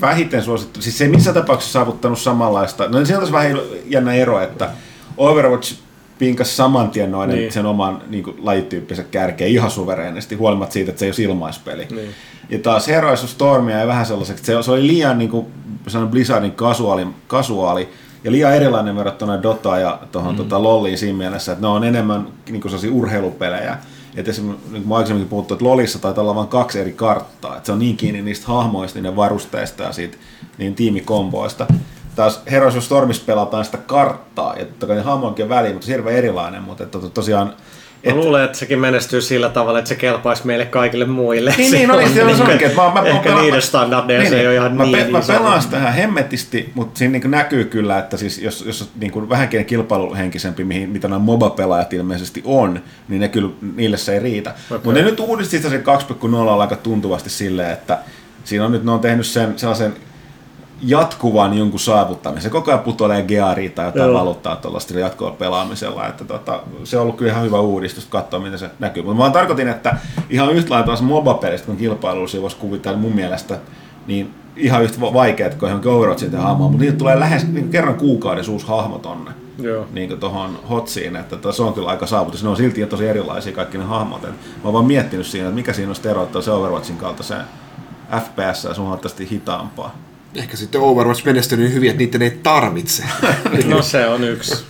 [0.00, 0.82] vähiten suosittu.
[0.82, 2.88] Siis se ei missään tapauksessa saavuttanut samanlaista.
[2.88, 4.70] No siinä on vähän jännä ero, että
[5.16, 5.74] Overwatch
[6.18, 7.52] pinkas saman tien noiden niin.
[7.52, 11.86] Sen oman niin kuin, lajityyppisen kärkeen ihan suvereenisti, huolimatta siitä, että se ei ole ilmaispeli.
[11.90, 12.10] Niin.
[12.50, 15.46] Ja taas Heroes of Stormia ei vähän sellaiseksi, se, se oli liian niin kuin,
[15.86, 17.88] sanon Blizzardin kasuaali, kasuaali
[18.24, 20.36] ja liian erilainen verrattuna Dota ja tuohon mm.
[20.36, 23.78] tota, LoLiin siinä mielessä, että ne on enemmän niin kuin urheilupelejä.
[24.16, 27.56] Että esimerkiksi, niin kuin mä aikaisemminkin puhuttu, että LoLissa taitaa olla vain kaksi eri karttaa.
[27.56, 30.16] Että se on niin kiinni niistä hahmoista, niiden varusteista ja siitä
[30.58, 31.66] niin tiimikomboista.
[32.16, 35.92] Taas Heroes of Stormissa pelataan sitä karttaa, ja totta kai ne hahmoinkin väliin, mutta se
[35.92, 37.54] on hirveän erilainen, mutta että, to- tosiaan
[38.06, 41.54] Mä luulen, että sekin menestyy sillä tavalla, että se kelpaisi meille kaikille muille.
[41.56, 44.28] Niin, niin, no niin, se on niinku, onkin, että mä, mä, ehkä mä, niiden standardeja
[44.28, 45.32] se ei ole ihan mä, niin pe- mä iso.
[45.32, 49.12] pelaan sitä ihan hemmetisti, mutta siinä niin näkyy kyllä, että siis jos, jos on niin
[49.12, 54.20] kuin vähänkin kilpailuhenkisempi, mihin, mitä nämä MOBA-pelaajat ilmeisesti on, niin ne kyllä, niille se ei
[54.20, 54.50] riitä.
[54.50, 54.80] Okay.
[54.84, 55.82] Mutta ne nyt uudisti sitä se
[56.22, 57.98] 2.0 aika tuntuvasti silleen, että
[58.44, 59.94] siinä on nyt, ne on tehnyt sen sellaisen
[60.82, 62.42] jatkuvan jonkun saavuttamisen.
[62.42, 64.20] Se koko ajan putoilee gearia tai jotain Joo.
[64.20, 66.06] valuuttaa tuollaista jatkuvalla pelaamisella.
[66.06, 69.02] Että tota, se on ollut kyllä ihan hyvä uudistus katsoa, miten se näkyy.
[69.02, 69.96] Mutta mä vaan tarkoitin, että
[70.30, 73.58] ihan yhtä lailla taas MOBA-pelistä kuin kilpailuissa voisi kuvitella mun mielestä,
[74.06, 77.94] niin ihan yhtä vaikeat kuin ihan Overwatchin tehdä hahmoa, mutta niitä tulee lähes niin kerran
[77.94, 79.86] kuukaudessa uusi hahmo tonne Joo.
[79.92, 82.42] niin tuohon hotsiin, että tota, se on kyllä aika saavutus.
[82.42, 84.24] Ne on silti tosi erilaisia kaikki ne hahmot.
[84.24, 87.44] Et mä oon vaan miettinyt siinä, että mikä siinä on eroittaa se Overwatchin kaltaiseen
[88.10, 89.94] FPS ja sun huomattavasti hitaampaa.
[90.34, 93.02] Ehkä sitten Overwatch menestynyt niin hyvin, että niiden ei tarvitse
[93.66, 94.64] No se on yksi.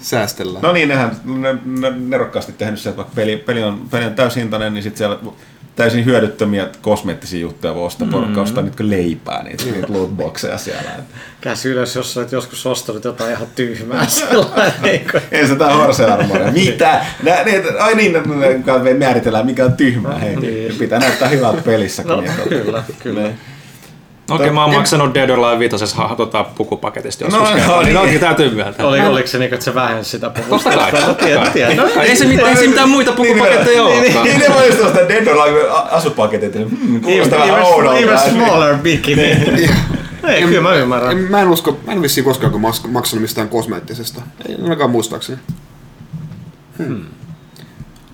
[0.00, 0.58] säästellä.
[0.62, 4.14] No niin, nehän ne, ne, nerokkaasti tehnyt se, että vaikka peli, peli, on, peli on
[4.14, 5.18] täyshintainen, niin sitten siellä
[5.76, 8.08] täysin hyödyttömiä kosmeettisia juttuja voi ostaa.
[8.10, 10.90] Porukka ostaa kuin leipää, niitä, niitä lootboxeja siellä.
[11.40, 14.72] Käsi ylös, jos olet joskus ostanut jotain ihan tyhmää sellainen.
[14.82, 16.52] niin Ei se tää horse-armoria.
[16.52, 17.04] Mitä?
[17.22, 20.18] Nää, ne, ai niin, ne, ne, ne määritellään mikä on tyhmää.
[20.18, 20.74] Hei, Niin.
[20.78, 22.02] pitää näyttää hyvältä pelissä.
[22.02, 22.48] No, kun niitä on.
[22.48, 23.20] kyllä, kyllä.
[23.22, 23.38] Niin.
[24.30, 27.42] Okei, mä oon maksanut Dead or Alive 5 ha, tota, pukupaketista joskus.
[27.42, 27.86] No, No, no, no, niin.
[27.86, 27.96] niin.
[27.96, 28.86] Onkin täytyy myöntää.
[28.86, 30.70] Oli, oliko se niin, että se vähensi sitä puhusta?
[30.70, 31.52] Totta kai, totta Tiedän, kai.
[31.52, 31.76] tiedän.
[31.76, 34.24] No, Ei se, mit, ei se mitään muita pukupaketteja Niin, niin, olekaan.
[34.24, 36.54] niin, ne voi just ostaa Dead or Alive asupaketit.
[36.54, 37.98] niin, Hmm, kuulostaa vähän oudolta.
[37.98, 39.22] even smaller bikini.
[40.28, 41.10] Ei, kyllä mä ymmärrän.
[41.10, 44.22] En, mä en usko, mä en vissiin koskaan maksanut mistään kosmeettisesta.
[44.48, 45.38] Ei ainakaan muistaakseni.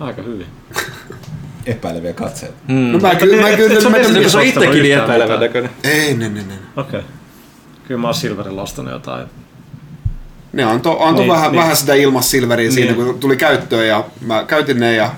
[0.00, 0.46] Aika hyvin.
[1.66, 2.54] Epäileviä katseita.
[2.68, 5.70] No mä kyllä, mä kyllä, tiedä, mä, mitä Se on itsekin niin epäilevän näköinen.
[5.84, 6.54] ei, ne, ne, ne.
[6.76, 7.00] Okei.
[7.88, 9.26] Kyllä mä oon Silverilla ostanut jotain.
[10.52, 11.60] Ne antoi anto Niin, vähän, niin.
[11.62, 13.04] vähän sitä ilmassilveriä siinä, Niin.
[13.06, 15.10] kun tuli käyttöön ja mä käytin ne ja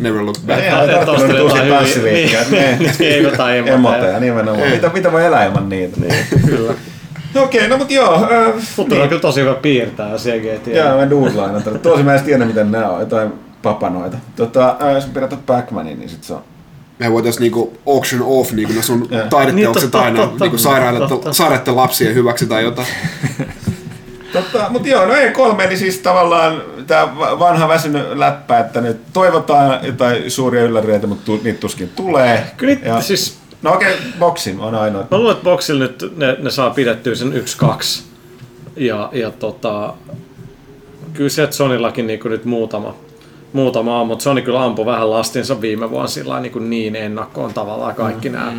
[0.00, 0.60] never look back.
[0.62, 2.50] Ei ihan Et tarttunut ostanut nyt uusia jotain hyviä- tanssiliikkeet.
[2.50, 4.20] niin, Ne- ei jotain emoteja.
[4.20, 4.70] Nimenomaan.
[4.70, 5.96] Mitä, mitä voi elää ilman niitä?
[6.46, 6.74] Kyllä.
[7.34, 8.14] No Okei, no mut joo.
[8.14, 10.66] Äh, Mutta on kyllä tosi hyvä piirtää CGT.
[10.66, 11.62] Joo, mä doodlaan.
[11.82, 13.00] Tosi mä en tiedä, miten nämä on.
[13.00, 13.32] Jotain
[13.64, 14.16] papanoita.
[14.36, 16.42] Tota, äh, jos pidät Pac-Manin, niin sit se on
[16.98, 22.46] Me voitaisiin niinku auction off niinku ne sun taideteokset Niin, aina niinku sairaille lapsien hyväksi
[22.46, 22.88] tai jotain.
[24.32, 29.86] Totta, mutta joo, no E3, eli siis tavallaan tämä vanha väsynyt läppä, että nyt toivotaan
[29.86, 32.46] jotain suuria ylläreitä, mutta tu, niitä tuskin tulee.
[32.56, 35.06] Kyllä siis- No okei, okay, boxin on ainoa.
[35.10, 38.02] Mä luulen, että Boxilla nyt ne, ne saa pidettyä sen 1-2.
[38.76, 39.94] Ja, ja tota,
[41.12, 42.94] kyllä se, että Sonillakin niin nyt muutama,
[43.54, 47.94] muutama on, mutta Sony kyllä ampui vähän lastinsa viime vuonna sillä niin, niin ennakkoon tavallaan
[47.94, 48.52] kaikki mm, nämä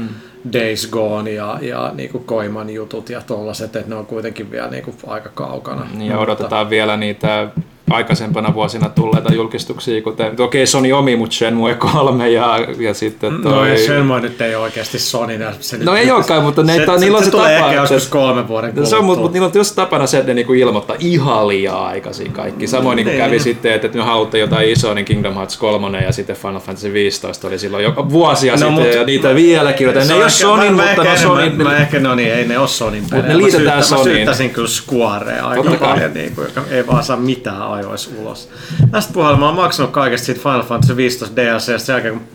[0.53, 4.67] Days Gone ja, ja niin kuin Koiman jutut ja tollaset, että ne on kuitenkin vielä
[4.67, 5.87] niin kuin aika kaukana.
[5.93, 7.47] Niin ja odotetaan vielä niitä
[7.89, 13.51] aikaisempana vuosina tulleita julkistuksia, kuten, okei Sony omi, mutta Shenmue 3 ja, ja sitten toi...
[13.51, 15.39] No ei, Shenmue nyt ei oikeasti Sony.
[15.59, 17.93] Se No ei olekaan, mutta ne- se, ta- niillä on se tulee tapa, ehkä että-
[17.93, 19.21] joskus kolme vuoden No se on, mutta, kuluttua.
[19.23, 22.67] mutta niillä on just tapana se, että ne niinku ilmoittaa ihan liian aikaisin kaikki.
[22.67, 23.17] Samoin niin Niin.
[23.17, 26.93] kävi sitten, että ne haluatte jotain isoa, niin Kingdom Hearts 3 ja sitten Final Fantasy
[26.93, 30.17] 15 oli silloin jo vuosia No, sitten mut- ja niitä vieläkin, joten ne Se ei
[30.19, 31.63] on ole Sonin, mutta ehkä no enemmän- Sonin...
[31.63, 33.27] Mä ehkä, no niin, ei ne ole Sonin pelejä.
[33.27, 34.15] ne liitetään syyttä, mä Sonyin.
[34.15, 38.49] syyttäisin kyllä Squarea aika paljon, niin kuin, joka ei vaan saa mitään ajois ulos.
[38.91, 42.27] Tästä puheella mä oon maksanut kaikesta siitä Final Fantasy 15 DLCstä sen jälkeen, kun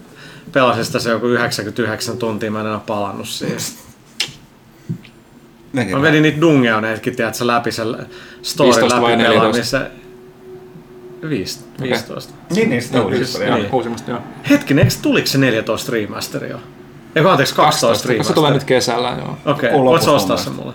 [0.53, 3.59] pelasin sitä se joku 99 tuntia, mä en enää palannut siihen.
[5.93, 7.87] Mä vedin niitä dungeoneetkin, tiedätkö, läpi sen
[8.43, 9.79] story 15 vai läpi 14?
[9.79, 10.01] pelaamisen.
[11.29, 12.35] Viis- 15.
[12.55, 13.69] Niin, niin, sitä oli siis- niin.
[14.09, 14.19] joo.
[14.51, 16.59] Hetkinen, eikö tuliko se 14 remaster jo?
[17.17, 18.35] Eikö anteeksi, 12 Se remaster?
[18.35, 19.39] tulee nyt kesällä, joo.
[19.47, 20.73] Okei, Kuun voit sä ostaa sen mulle?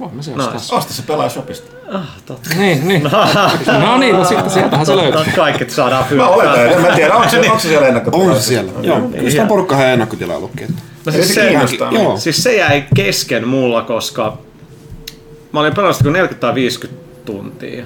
[0.00, 0.42] Voimme se Nice.
[0.56, 0.78] ostaa.
[0.78, 1.76] Osta se pelaa shopista.
[1.92, 2.50] Ah, totta.
[2.58, 3.02] Niin, niin.
[3.86, 5.32] No niin, no sitten sieltähän se löytyy.
[5.36, 6.30] Kaikki saadaan Mä fyrkkaa.
[6.30, 8.42] oletan, en mä tiedä, onko se, onko se siellä On ennakkotilauksessa?
[8.42, 8.72] se siellä.
[8.82, 10.64] Joo, kyllä sitä porukkaa ihan ennakkotilailukkin.
[10.70, 11.50] että- No siis, se.
[11.90, 12.16] Joo.
[12.16, 14.38] siis se jäi kesken mulla, koska
[15.52, 17.84] mä olin pelannut sitä kuin 40 tai 50 tuntia.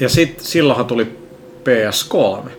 [0.00, 1.18] Ja sit, silloinhan tuli
[1.64, 2.50] PS3.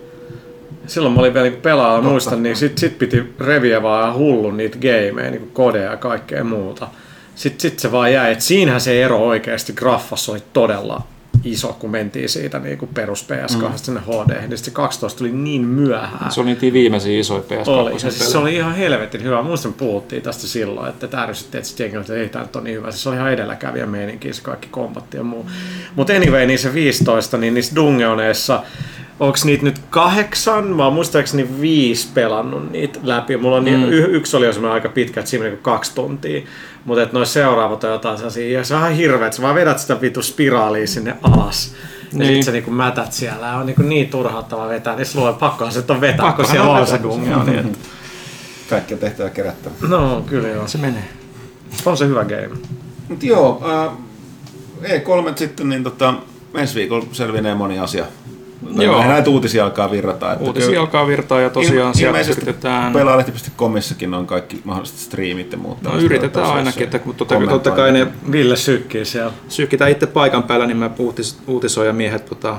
[0.86, 4.56] Silloin mä olin vielä niin pelaajalla, muistan, niin sit, sit piti reviä vaan ihan hullun
[4.56, 6.88] niitä gameja, niin kodeja ja kaikkea muuta.
[7.40, 11.02] Sitten sit se vaan jäi, että siinähän se ero oikeasti graffassa oli todella
[11.44, 13.72] iso, kun mentiin siitä niin kuin perus PS2 mm.
[13.76, 16.32] sinne HD, niin se 12 tuli niin myöhään.
[16.32, 17.92] Se oli niitä viimeisiä isoja PS2 Oli.
[17.92, 19.42] Ja siis se oli ihan helvetin hyvä.
[19.42, 22.64] Muistan, puhuttiin tästä silloin, että tämä ärsytti, että sitten jengi että ei tämä nyt ole
[22.64, 22.90] niin hyvä.
[22.90, 25.46] Se oli ihan edelläkävijä meininki, se kaikki kombatti ja muu.
[25.96, 28.62] Mutta anyway, niin se 15, niin niissä dungeoneissa,
[29.20, 33.36] onko niitä nyt kahdeksan, mä oon muistaakseni viisi pelannut niitä läpi.
[33.36, 33.84] Mulla on mm.
[33.84, 36.42] y- yksi oli jo semmoinen aika pitkä, että siinä meni kuin kaksi tuntia.
[36.84, 39.78] Mutta noin seuraavat on jotain sellaisia, ja se on ihan hirveä, että sä vaan vedät
[39.78, 41.74] sitä vitu spiraalia sinne alas.
[42.12, 42.34] Ja Niin.
[42.34, 45.72] sit sä niinku mätät siellä ja on niinku niin turhauttava vetää, niin sulla on pakkohan
[45.72, 47.58] se on vetää, kun Pakkohan siellä on on dungeoni.
[47.58, 47.78] että-
[48.70, 49.74] Kaikki on tehtävä kerättävä.
[49.88, 50.68] No, kyllä joo.
[50.68, 51.04] Se menee.
[51.84, 52.48] On se hyvä game.
[53.08, 53.92] Mut joo, äh,
[54.82, 56.14] E3 sitten, niin tota,
[56.54, 58.04] ensi viikolla selvinee moni asia.
[58.76, 59.04] Joo.
[59.06, 60.32] Näitä uutisia alkaa virrata.
[60.32, 62.92] Että Uutisia kyllä alkaa virtaa ja tosiaan il- ilmeisesti yritetään...
[62.92, 65.82] Pelaalehti.comissakin on kaikki mahdolliset striimit ja muut.
[65.82, 69.32] No, yritetään ainakin, että mutta totta, totta kai ne Ville sykkii siellä.
[69.48, 72.56] sykkitään itse paikan päällä, niin mä uutis, uutisoin ja miehet tota,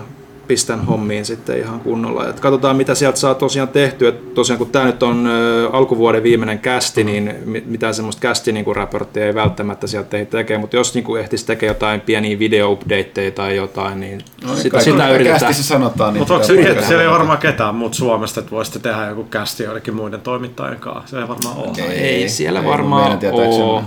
[0.52, 2.28] pistän hommiin sitten ihan kunnolla.
[2.30, 4.10] Et katsotaan, mitä sieltä saa tosiaan tehtyä.
[4.10, 8.52] Et tosiaan, kun tämä nyt on ö, alkuvuoden viimeinen kästi, niin mi- mitään semmoista kästi
[8.52, 13.32] niin raporttia ei välttämättä sieltä ei tekee, mutta jos niin ehtisi tekemään jotain pieniä video-updateja
[13.32, 15.40] tai jotain, niin No, sitä, kaikki, sitä mitä yritetään.
[15.40, 16.14] kästissä sanotaan.
[16.14, 19.24] Niin Mutta onko se, että siellä ei varmaan ketään muut Suomesta, että voisitte tehdä joku
[19.24, 21.08] kästi joidenkin muiden toimittajien kanssa.
[21.08, 21.72] Se ei varmaan ole.
[21.78, 22.00] Ei.
[22.00, 23.84] Ei siellä Ei varmaan ole.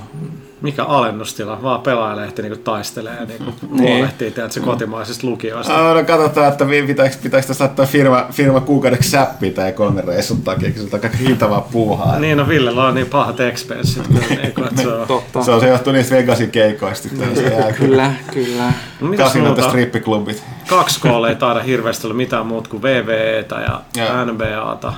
[0.64, 1.62] Mikä alennustila?
[1.62, 3.94] Vaan pelaajalehti niinku taistelee ja niinku Niin.
[3.96, 5.90] huolehtii tiedätkö, kotimaisista lukijoista.
[5.90, 10.42] Ah, no katsotaan, että pitääkö, pitääkö tässä laittaa firma, firma kuukaudeksi säppiä tai kolmen reissun
[10.42, 12.18] takia, kun se on aika hintavaa puuhaa.
[12.18, 14.06] Niin, no Villellä on niin pahat expensit.
[14.06, 15.06] kyllä, niinku, että se on.
[15.06, 15.42] Totta.
[15.42, 17.08] Se on se johtuu niistä Vegasin keikoista.
[17.18, 18.72] Niin, se jää Kyllä, kyllä.
[19.00, 20.42] No, mitäs Kasinot ja strippiklubit.
[20.68, 24.24] Kaksi koolla ei taida hirveästi olla mitään muuta kuin VVEtä ja Joo.
[24.24, 24.92] NBAta.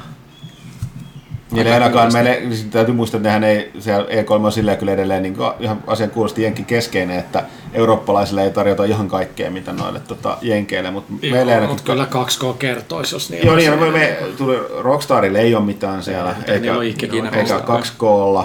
[1.51, 4.93] Niin ei ainakaan meille, siis täytyy muistaa, että nehän ei, siellä E3 on silleen kyllä
[4.93, 9.73] edelleen niin kuin ihan asian kuulosti jenkin keskeinen, että eurooppalaisille ei tarjota ihan kaikkea, mitä
[9.73, 11.69] noille tota, jenkeille, mutta meille ainakin...
[11.69, 16.03] Mutta kyllä 2K kertoisi, jos niin Joo, niin, me, me, tuli, Rockstarille ei ole mitään
[16.03, 17.83] siellä, Ei, eikä, niillä ole ikinä eikä oikeastaan.
[17.83, 18.45] 2Klla.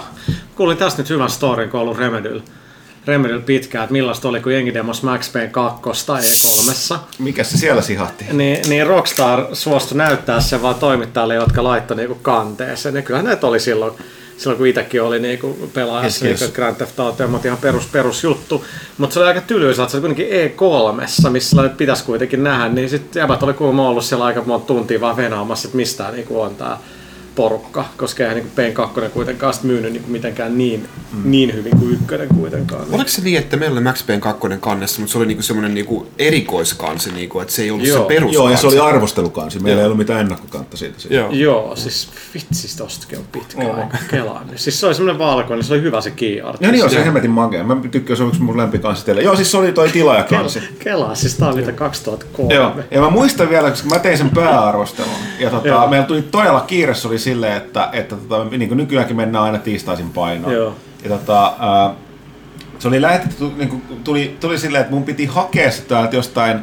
[0.55, 2.39] Kuulin tästä nyt hyvän storin, kun on ollut Remedyl.
[3.05, 6.97] Remedyl pitkään, että millaista oli, kun jengi demos Max Payne 2 E3.
[7.19, 8.25] Mikä se siellä sihahti?
[8.31, 12.95] Niin, niin Rockstar suostui näyttää sen vaan toimittajille, jotka laittoi niinku kanteeseen.
[12.95, 13.93] Ja kyllähän näitä oli silloin,
[14.37, 16.41] silloin kun itsekin oli niinku pelaajassa Yes, yes.
[16.41, 18.65] niinku Grand Theft Auto, mutta ihan perus, perusjuttu.
[18.97, 22.69] Mutta se oli aika tylyisä, että se oli kuitenkin E3, missä nyt pitäisi kuitenkin nähdä,
[22.69, 26.41] niin sitten jäbät oli kuulemma ollut siellä aika monta tuntia vaan venaamassa, että mistä niinku
[26.41, 26.77] on tää
[27.35, 31.31] porukka, koska eihän niin Pain 2 kuitenkaan myynyt niin mitenkään niin, mm.
[31.31, 32.85] niin hyvin kuin ykkönen kuitenkaan.
[32.91, 35.73] Oliko se niin, että meillä oli Max Payne 2 kannessa, mutta se oli niinku semmoinen
[35.73, 38.01] niinku erikoiskansi, niinku, että se ei ollut Joo.
[38.01, 38.35] se peruskansi?
[38.35, 39.59] Joo, ja se oli arvostelukansi.
[39.59, 40.99] Meillä ei ollut mitään ennakkokantta siitä.
[40.99, 41.15] siitä.
[41.15, 41.29] Joo.
[41.31, 44.45] Joo, siis vitsi tostakin on pitkä aika kelaa.
[44.55, 46.61] Siis se oli semmoinen valkoinen, se oli hyvä se key art.
[46.61, 47.63] Ja niin on se hemmetin makea.
[47.63, 49.21] Mä tykkään, se on yksi mun lempikansi teille.
[49.21, 50.59] Joo, siis se oli toi tilaajakansi.
[50.79, 52.53] Kelaa, siis tää on niitä 2003.
[52.53, 55.11] Joo, ja mä muistan vielä, koska mä tein sen pääarvostelun.
[55.39, 55.87] Ja tota, Joo.
[55.87, 59.57] meillä tuli todella kiire, se oli silleen, että, että tota, niin kuin nykyäänkin mennään aina
[59.57, 60.53] tiistaisin painoon.
[60.53, 60.75] Joo.
[61.03, 61.93] Ja tota, ää,
[62.79, 66.59] se oli lähetetty, niin kuin, tuli, tuli silleen, että mun piti hakea se täältä jostain,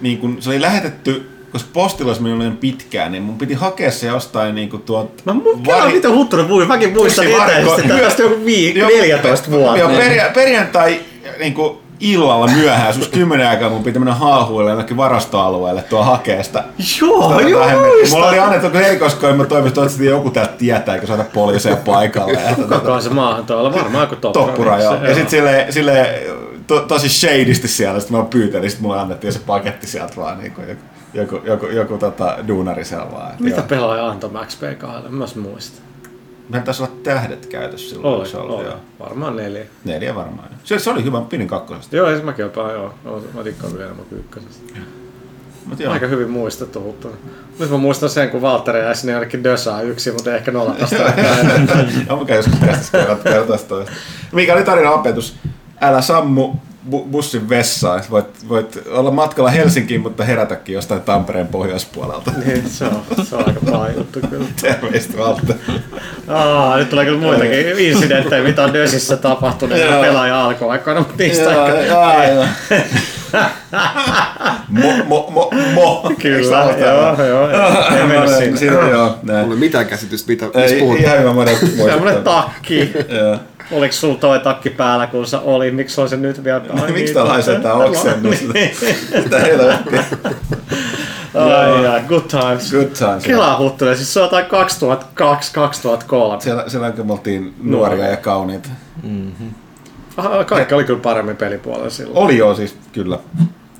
[0.00, 4.06] niin kuin, se oli lähetetty, koska postilla olisi mennyt pitkään, niin mun piti hakea se
[4.06, 5.22] jostain niin kuin tuolta...
[5.24, 6.66] Mä kelaa, mitä Huttunen puhui.
[6.66, 8.88] Mäkin muistan etäisesti, että tästä joku vii- Joo.
[8.88, 9.78] 14 vuotta.
[9.78, 11.00] Joo, perja, perjantai
[11.38, 16.42] niin kuin illalla myöhään, joskus kymmenen aikaa mun piti mennä haahuille jonnekin varastoalueelle tuo hakea
[16.42, 16.64] sitä.
[17.00, 17.66] Joo, joo.
[18.10, 22.40] Mulla oli annettu kun erikoiskoima toimisto, että joku täältä tietää, eikä saada poliiseja paikalle.
[22.40, 24.46] Ja, tota, Kukaan se maahan tuolla, varmaan joku toppura.
[24.46, 24.94] toppura, joo.
[24.94, 26.22] Ja Se- sit sille, sille
[26.66, 30.52] to, tosi shadisti siellä, sit mä pyytelin, sit mulle annettiin se paketti sieltä vaan niin
[30.52, 33.32] kuin joku, joku, joku, joku tota, duunari siellä vaan.
[33.40, 33.66] Mitä joo.
[33.68, 35.08] pelaaja antoi Max P2?
[35.08, 35.42] Mä en
[36.48, 38.14] Meillä taisi olla tähdet käytössä silloin.
[38.14, 38.64] Oli, se ollut, oli.
[38.64, 38.76] joo.
[39.00, 39.64] Varmaan neljä.
[39.84, 40.48] Neljä varmaan.
[40.64, 41.96] Se, se oli hyvä, pidin kakkosesta.
[41.96, 42.94] Joo, siis mäkin jopa, joo.
[43.34, 44.72] Mä tikkaan vielä enemmän kuin ykkösestä.
[45.66, 45.92] Mut joo.
[45.92, 47.18] Aika hyvin muistettu Huttunen.
[47.58, 50.50] Nyt mä muistan sen, kun Valtteri jäi sinne jonnekin Dösää yksin, mutta ehkä.
[50.50, 50.68] Joo,
[52.18, 53.74] mä käyn joskus kästissä kertaa toista.
[54.32, 55.36] Mikä oli tarina opetus?
[55.80, 56.54] Älä sammu
[56.90, 58.02] bu- bussin vessaan.
[58.10, 62.30] Voit, voit olla matkalla Helsinkiin, mutta herätäkin jostain Tampereen pohjoispuolelta.
[62.46, 64.46] niin, se on, se on aika paha juttu kyllä.
[64.62, 65.58] Terveistä Valtteri.
[66.28, 70.00] Aa, nyt tulee kyllä muitakin incidenttejä, mitä on Dösissä tapahtunut Joo.
[70.02, 71.86] pelaaja alkuaikoina, mutta niistä Joo, ehkä...
[71.86, 72.44] joo, joo.
[74.68, 76.10] Mo, mo, mo, mo.
[76.22, 77.48] Kyllä, joo, joo.
[77.96, 78.38] Ei mennyt tämä?
[78.38, 78.56] sinne.
[78.56, 79.46] Siinä, joo, Mulla ei näin.
[79.46, 81.04] ole mitään käsitystä, mitä, mistä Ei, puhutaan.
[81.04, 82.92] ihan hyvä monen Semmoinen takki.
[83.08, 83.38] Joo.
[83.72, 85.70] Oliko sulla toi takki päällä, kun se oli?
[85.70, 86.60] Miksi on se nyt vielä?
[86.70, 87.88] Ai Miksi niin, tää laisee tää totta.
[87.88, 88.36] oksennus?
[88.54, 88.70] Niin.
[89.24, 90.04] Mitä helvettiä.
[91.34, 92.70] Ai jaa, good times.
[92.72, 93.24] Good times.
[93.24, 96.40] Kela huttunen, siis se on jotain 2002-2003.
[96.40, 98.68] Siellä, siellä kun me oltiin nuoria ja kauniita.
[100.16, 102.16] Ah, Kaikki oli kyllä paremmin pelipuolella silloin.
[102.18, 103.18] Oli joo siis, kyllä.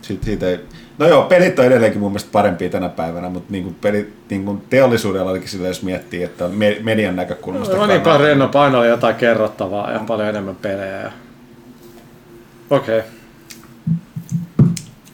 [0.03, 0.61] Siitä, siitä ei...
[0.99, 4.45] No joo, pelit on edelleenkin mun mielestä parempia tänä päivänä, mutta niin kuin pelit, niin
[4.45, 8.79] kuin teollisuudella olikin sillä, jos miettii, että me, median näkökulmasta No niin paljon rennon paino
[8.79, 11.01] oli jotain kerrottavaa ja paljon enemmän pelejä.
[11.01, 11.11] ja-
[12.71, 13.03] Okei.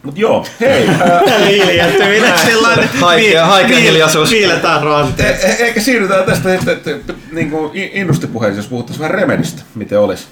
[0.02, 0.86] Mut joo, hei,
[1.48, 2.38] Hiljentyminen.
[2.38, 4.30] Sellainen Haikea- haikea hiljaisuus.
[4.30, 5.44] Viiletään ranteet.
[5.44, 10.00] e- e- ehkä siirrytään tästä että, että, niin kuin innustipuheisiin, jos puhuttaisiin vähän Remedistä, miten
[10.00, 10.26] olisi.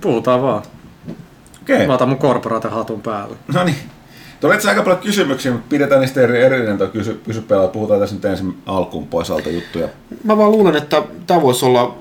[0.00, 0.62] Puhutaan vaan.
[1.62, 3.36] Okei, Mä otan mun korporaatin hatun päälle.
[3.54, 3.76] no niin.
[4.40, 7.68] Tuolla itse aika paljon kysymyksiä, mutta pidetään niistä eri, erillinen tuo kysy, kysypelä.
[7.68, 9.88] Puhutaan tässä nyt ensin alkuun pois alta juttuja.
[10.24, 11.98] Mä vaan luulen, että tämä voisi olla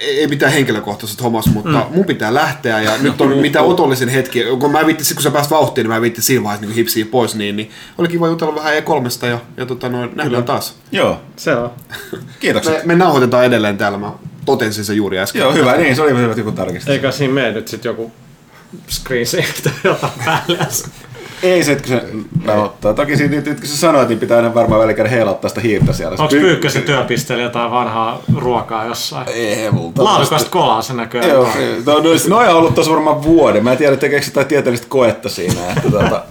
[0.00, 1.96] ei mitään henkilökohtaisesta hommasta, mutta mm.
[1.96, 5.50] mun pitää lähteä ja nyt on mitä otollisin hetki, kun mä vittin, kun sä pääsit
[5.50, 8.74] vauhtiin, niin mä vittin siinä vaiheessa niin hipsiä pois, niin, niin oli kiva jutella vähän
[8.74, 10.74] E3 ja, ja tota, noin, nähdään taas.
[10.92, 11.70] Joo, Se on.
[12.40, 12.74] kiitokset.
[12.74, 14.12] Me, me nauhoitetaan edelleen täällä, mä
[14.44, 15.40] totesin sen juuri äsken.
[15.40, 16.94] Joo, hyvä, niin se oli hyvä, että joku tarkistaa.
[16.94, 18.12] Eikä siinä mene nyt sit joku
[18.90, 20.66] screen siirto jotain päälle.
[21.42, 22.06] Ei se, että kun se
[22.44, 22.94] nauhoittaa.
[22.94, 26.16] Toki siinä, nyt, kun sä sanoit, niin pitää aina varmaan välikäden heilottaa sitä hiirtä siellä.
[26.18, 29.28] Onko Py- Pyykkösen työpisteellä jotain vanhaa ruokaa jossain?
[29.28, 30.04] Ei, multa.
[30.04, 31.30] Laadukasta kolaa se näköjään.
[31.30, 31.48] Joo,
[31.86, 31.94] no,
[32.28, 33.64] no, on ollut tuossa varmaan vuoden.
[33.64, 35.60] Mä en tiedä, tekeekö se jotain tieteellistä koetta siinä.
[35.76, 36.22] Että, tota,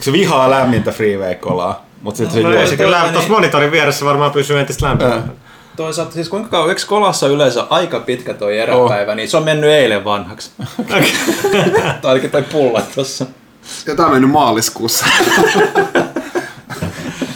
[0.00, 1.86] se vihaa lämmintä freeway-kolaa.
[2.02, 5.22] Mutta sitten se No juo ei se kyllä, tuossa monitorin vieressä varmaan pysyy entistä lämpimänä.
[5.76, 9.70] Toisaalta siis kuinka kauan, eikö kolassa yleensä aika pitkä toi eräpäivä, niin se on mennyt
[9.70, 10.50] eilen vanhaksi.
[12.02, 13.26] tai ainakin toi pulla tossa.
[13.86, 15.06] Ja tää on mennyt maaliskuussa.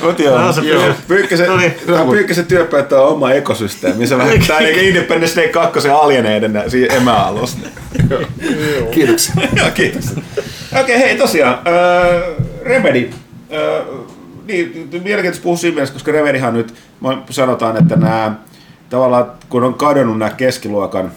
[0.03, 0.61] Mut joo, No, se
[1.09, 1.75] Pyykkäsen, No niin.
[1.87, 4.07] tämä Pyykkäsen työpöytä on oma ekosysteemi.
[4.07, 7.69] Se vähentää niin Independence Day 2 alieneiden nä- siinä emäalusta.
[8.91, 9.35] Kiitoksia.
[9.57, 10.05] Joo, kiitos.
[10.11, 13.11] Okei, okay, hei tosiaan, äh, Remedy.
[13.53, 13.87] Äh,
[14.47, 16.75] niin, mielenkiintoista puhua siinä mielessä, koska Remedyhan nyt,
[17.31, 18.35] sanotaan, että nämä
[18.91, 21.13] tavallaan, kun on kadonnut nämä keskiluokan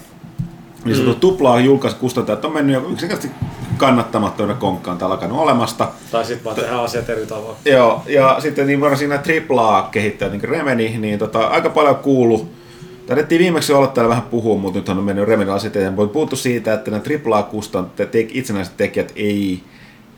[0.85, 1.19] niin sanottu mm.
[1.31, 3.45] tuplaa julkaisukustantajat on mennyt jo yksinkertaisesti
[3.79, 5.87] kannattamattomana konkkaan tai alkanut olemasta.
[6.11, 7.55] Tai sitten vaan tehdään asiat eri tavalla.
[7.65, 12.49] Joo, ja sitten niin varmaan siinä AAA-kehittäjät, niin kuin Remedy, niin tota, aika paljon kuulu.
[13.07, 16.09] Tarvittiin viimeksi olla täällä vähän puhua, mutta nyt on mennyt Remedy asiat eteenpäin.
[16.09, 19.63] Puhuttu siitä, että nämä AAA-kustantajat, te- itsenäiset tekijät ei,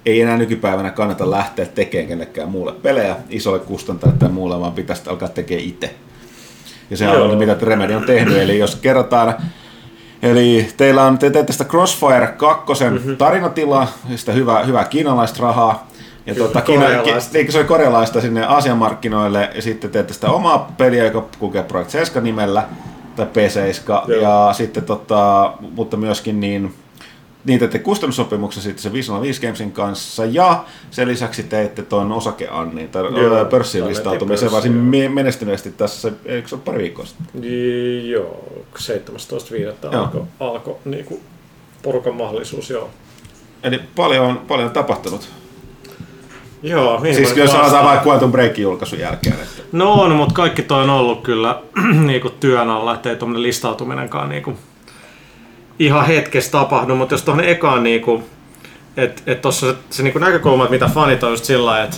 [0.05, 5.09] ei enää nykypäivänä kannata lähteä tekemään kenellekään muulle pelejä, isolle kustantajille tai muulle, vaan pitäisi
[5.09, 5.95] alkaa tekemään itse.
[6.89, 9.35] Ja se on mitä Remedy on tehnyt, eli jos kerrotaan
[10.21, 13.17] Eli teillä on, te teette sitä Crossfire 2 mm-hmm.
[13.17, 15.87] tarinatilaa, sitä hyvää, hyvää kiinalaista rahaa.
[16.25, 16.61] Ja tuota.
[16.61, 16.85] Kiina,
[17.49, 21.89] se oli korealaista sinne Aasian markkinoille ja sitten teette sitä omaa peliä, joka kulkee Project
[21.89, 22.63] 7 nimellä,
[23.15, 24.21] tai P7, Joo.
[24.21, 26.73] ja sitten tota, mutta myöskin niin,
[27.45, 33.03] niin teitte kustannussopimuksen sitten se 505 Gamesin kanssa, ja sen lisäksi teitte tuon osakeannin, tai
[33.03, 34.73] Joo, pörssiin listautumisen varsin
[35.13, 37.27] menestyneesti tässä, eikö se ole pari viikkoa sitten?
[38.09, 38.43] Joo,
[38.77, 39.57] 17.5.
[39.91, 40.03] Joo.
[40.03, 41.19] alkoi alko, niinku,
[41.81, 42.89] porukan mahdollisuus, joo.
[43.63, 45.29] Eli paljon, paljon on tapahtunut.
[46.63, 49.35] Joo, mihin Siis jos sanotaan vaikka Quantum Breakin julkaisun jälkeen.
[49.35, 49.63] Että.
[49.71, 51.61] No on, mutta kaikki toi on ollut kyllä
[52.07, 54.53] niinku työn alla, ettei tuommoinen listautuminenkaan niinku
[55.85, 58.23] ihan hetkessä tapahdu, mutta jos tuohon ekaan niinku,
[58.97, 61.97] että et tuossa se, se niinku näkökulma, että mitä fanit on just sillä että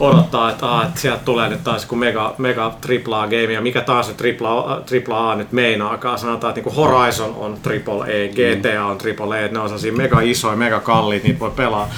[0.00, 3.80] odottaa, että, ah, että sieltä tulee nyt taas joku mega, mega AAA game, ja mikä
[3.80, 6.18] taas nyt AAA, AAA nyt meinaakaan.
[6.18, 10.56] Sanotaan, että niinku Horizon on AAA, GTA on AAA, että ne on sellaisia mega isoja,
[10.56, 11.90] mega kalliit, niitä voi pelaa,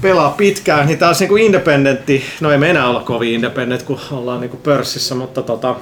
[0.00, 0.86] pelaa pitkään.
[0.86, 5.14] Niin taas niinku independentti, no ei me enää olla kovin independent, kun ollaan niinku pörssissä,
[5.14, 5.76] mutta tota,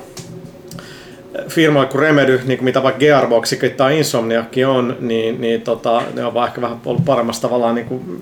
[1.48, 6.24] firmoja kuin Remedy, niin kuin mitä vaikka Gearbox tai Insomniakin on, niin, niin tota, ne
[6.24, 8.20] on vaan ehkä vähän ollut paremmassa tavallaan niin kuin,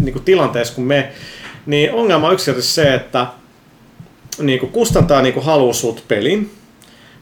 [0.00, 1.12] niin kuin tilanteessa kuin me.
[1.66, 3.26] Niin ongelma on yksinkertaisesti se, että
[4.38, 6.50] niin kuin kustantaa niin kuin haluaa sut pelin,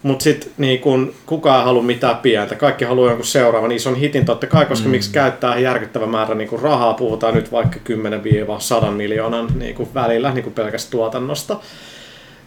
[0.02, 2.54] mutta sitten niin kun, kukaan ei halua mitään pientä.
[2.54, 4.90] Kaikki haluaa jonkun seuraavan ison hitin totta kai, koska mm.
[4.90, 6.94] miksi käyttää järkyttävä määrä niin rahaa.
[6.94, 7.76] Puhutaan nyt vaikka
[8.86, 11.56] 10-100 miljoonan niin välillä niin pelkästä tuotannosta.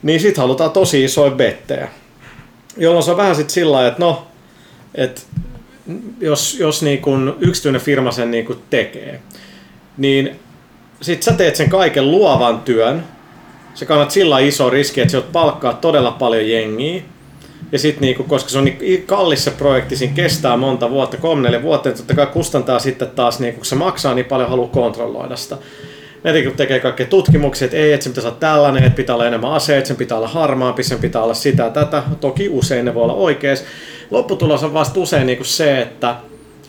[0.03, 1.87] Niin sitten halutaan tosi isoja bettejä.
[2.77, 4.27] Jolloin se on vähän sitten sillä että no,
[4.95, 5.21] että
[6.19, 9.21] jos, jos niin kun yksityinen firma sen niin kun tekee,
[9.97, 10.39] niin
[11.01, 13.03] sit sä teet sen kaiken luovan työn,
[13.73, 17.01] se kannat sillä iso riski, että sä palkkaa todella paljon jengiä,
[17.71, 21.41] ja sitten niinku, koska se on niin kallis se projekti, siinä kestää monta vuotta, kolme
[21.41, 24.69] neljä vuotta, niin totta kai kustantaa sitten taas, niinku, kun se maksaa niin paljon, haluaa
[24.69, 25.57] kontrolloida sitä.
[26.23, 29.27] Ne kun tekee kaikkea tutkimuksia, että ei, että se pitäisi olla tällainen, että pitää olla
[29.27, 32.03] enemmän aseet, sen pitää olla harmaampi, sen pitää olla sitä ja tätä.
[32.21, 33.63] Toki usein ne voi olla oikeas.
[34.11, 36.15] Lopputulos on vasta usein niinku se, että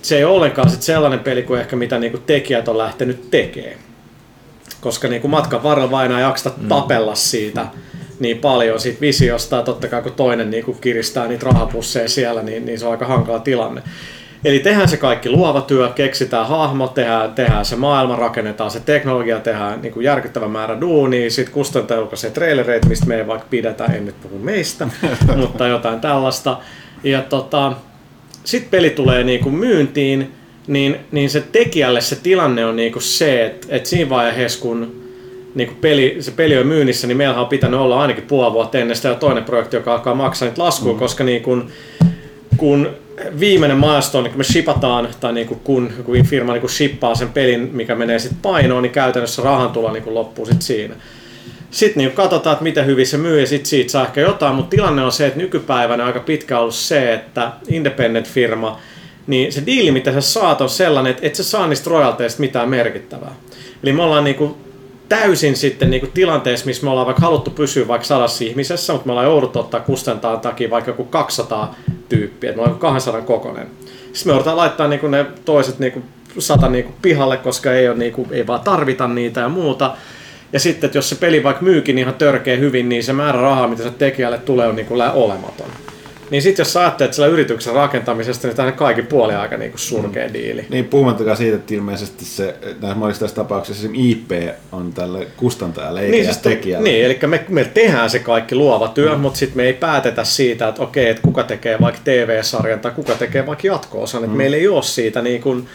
[0.03, 3.79] se ei ole ollenkaan sit sellainen peli kuin ehkä mitä niinku tekijät on lähtenyt tekemään.
[4.81, 7.67] Koska niinku matkan varrella vain ei jaksa tapella siitä
[8.21, 12.67] niin paljon siitä visiosta, ja totta kai kun toinen niinku kiristää niitä rahapusseja siellä, niin,
[12.67, 13.83] niin se on aika hankala tilanne.
[14.45, 19.41] Eli tehdään se kaikki luova työ, keksitään hahmot, tehdään, tehdään se maailma, rakennetaan se teknologia,
[19.41, 23.85] tehdään niin kuin järkyttävä määrä duunia, sitten kustantaja julkaisee trailereita, mistä me ei vaikka pidetä,
[23.85, 24.89] en nyt puhu meistä,
[25.37, 26.59] mutta jotain tällaista.
[27.05, 27.73] Ja tota,
[28.45, 30.33] sitten peli tulee niin kuin myyntiin,
[30.67, 35.03] niin, niin se tekijälle se tilanne on niin kuin se, että, että siinä vaiheessa kun
[35.55, 38.79] niin kuin peli, se peli on myynnissä, niin meillä on pitänyt olla ainakin puoli vuotta
[38.79, 40.99] ennen sitä toinen projekti, joka alkaa maksaa niitä laskuja, mm.
[40.99, 41.69] koska niin kuin,
[42.57, 42.89] kun
[43.41, 47.29] viimeinen milestone, kun me shipataan, tai niin kuin kun kun firma niin kuin shippaa sen
[47.29, 50.95] pelin, mikä menee sitten painoon, niin käytännössä rahan tulo niin loppuu sitten siinä.
[51.71, 54.71] Sitten niin katsotaan, että miten hyvin se myy ja sitten siitä saa ehkä jotain, mutta
[54.71, 58.79] tilanne on se, että nykypäivänä aika pitkä ollut se, että independent-firma,
[59.27, 62.69] niin se diili, mitä sä saat, on sellainen, että et sä saa niistä royalteista mitään
[62.69, 63.35] merkittävää.
[63.83, 64.55] Eli me ollaan niin kuin
[65.09, 69.07] täysin sitten niin kuin tilanteessa, missä me ollaan vaikka haluttu pysyä vaikka sadassa ihmisessä, mutta
[69.07, 71.75] me ollaan jouduttu ottaa kustantaa takia vaikka joku 200
[72.09, 73.67] tyyppiä, että me ollaan 200 kokonen.
[74.13, 76.05] Sitten me joudutaan laittaa niin kuin ne toiset niin kuin
[76.39, 79.95] sata niin kuin pihalle, koska ei, ole, niin kuin, ei vaan tarvita niitä ja muuta.
[80.53, 83.69] Ja sitten, että jos se peli vaikka myykin ihan törkeä hyvin, niin se määrä rahaa,
[83.69, 85.69] mitä se tekijälle tulee, on niin kuin olematon.
[86.31, 89.71] Niin sitten jos sä ajattelet sillä yrityksen rakentamisesta, niin tämä on kaikki puoli aika niin
[89.71, 90.67] kuin surkea diili.
[90.69, 94.31] Niin puhumattakaan siitä, että ilmeisesti se, näissä monissa tässä tapauksissa esimerkiksi IP
[94.73, 96.89] on tälle kustantajalle eikä Niin, niin, siis, tekijälle.
[96.89, 99.21] niin, eli me, me tehdään se kaikki luova työ, mm.
[99.21, 103.15] mutta sitten me ei päätetä siitä, että okei, että kuka tekee vaikka TV-sarjan tai kuka
[103.15, 104.23] tekee vaikka jatko-osan.
[104.23, 104.31] Mm.
[104.31, 105.67] meillä ei ole siitä niin kuin,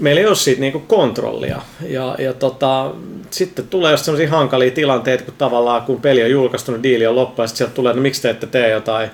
[0.00, 1.62] meillä ei ole siitä niin kuin kontrollia.
[1.88, 2.90] Ja, ja tota,
[3.30, 7.42] sitten tulee just sellaisia hankalia tilanteita, kun tavallaan kun peli on julkaistunut, diili on loppu,
[7.42, 9.10] ja sitten sieltä tulee, no miksi te ette tee jotain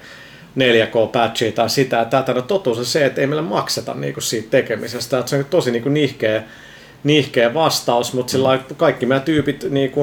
[0.59, 2.35] 4K-patchia tai sitä tätä.
[2.35, 5.19] No totuus on se, että ei meillä makseta niinku siitä tekemisestä.
[5.19, 6.43] Että se on tosi niinku nihkeä,
[7.05, 10.01] nihkeä vastaus, mutta sillä kaikki meidän tyypit niinku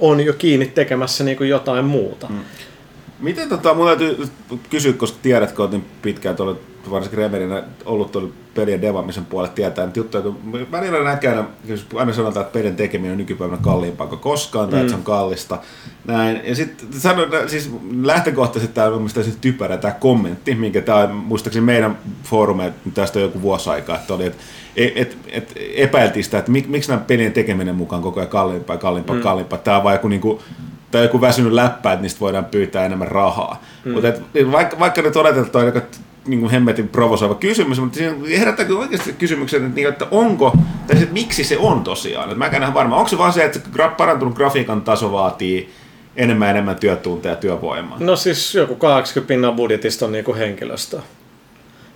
[0.00, 2.26] on jo kiinni tekemässä niinku jotain muuta.
[2.28, 2.40] Mm.
[3.18, 4.28] Miten tota, mun täytyy
[4.70, 6.56] kysyä, koska tiedät, kun niin pitkään tuolla,
[6.90, 11.18] varsinkin Remedinä ollut tuolla pelien devaamisen puolella tietää, että juttuja, kun välillä
[11.64, 14.80] jos aina sanotaan, että pelin tekeminen on nykypäivänä kalliimpaa kuin koskaan, tai mm.
[14.80, 15.58] että se on kallista.
[16.04, 16.40] Näin.
[16.44, 17.70] Ja sitten sanon, siis
[18.02, 23.42] lähtökohtaisesti tämä on mielestäni typerä tämä kommentti, minkä tämä muistaakseni meidän foorumeet, tästä on joku
[23.42, 24.42] vuosi aikaa, että oli, että
[24.76, 28.76] et, et, et epäiltiin sitä, että mik, miksi nämä pelien tekeminen mukaan koko ajan kalliimpaa,
[28.76, 29.22] kalliimpaa, mm.
[29.22, 29.58] kalliimpaa.
[29.58, 30.42] Tämä on vaan joku niinku,
[30.94, 33.62] tai joku väsynyt läppä, että niistä voidaan pyytää enemmän rahaa.
[33.84, 33.92] Mm.
[33.92, 38.78] Mutta et, vaikka, vaikka nyt oletetaan, että niin kuin hemmetin provosoiva kysymys, mutta siinä herättääkö
[38.78, 40.52] oikeasti kysymyksen, että, niin, että onko,
[40.86, 42.24] tai että miksi se on tosiaan.
[42.24, 43.60] Että mä en ihan varma, onko se vaan se, että
[43.96, 45.70] parantunut grafiikan taso vaatii
[46.16, 47.96] enemmän enemmän työtunteja ja työvoimaa?
[48.00, 51.00] No siis joku 80 pinnan budjetista on niinku henkilöstö.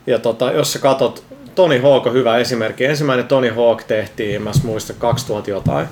[0.06, 1.24] Ja tota, jos sä katot,
[1.54, 2.84] Tony Hawk on hyvä esimerkki.
[2.84, 5.86] Ensimmäinen Tony Hawk tehtiin, mä muista 2000 jotain.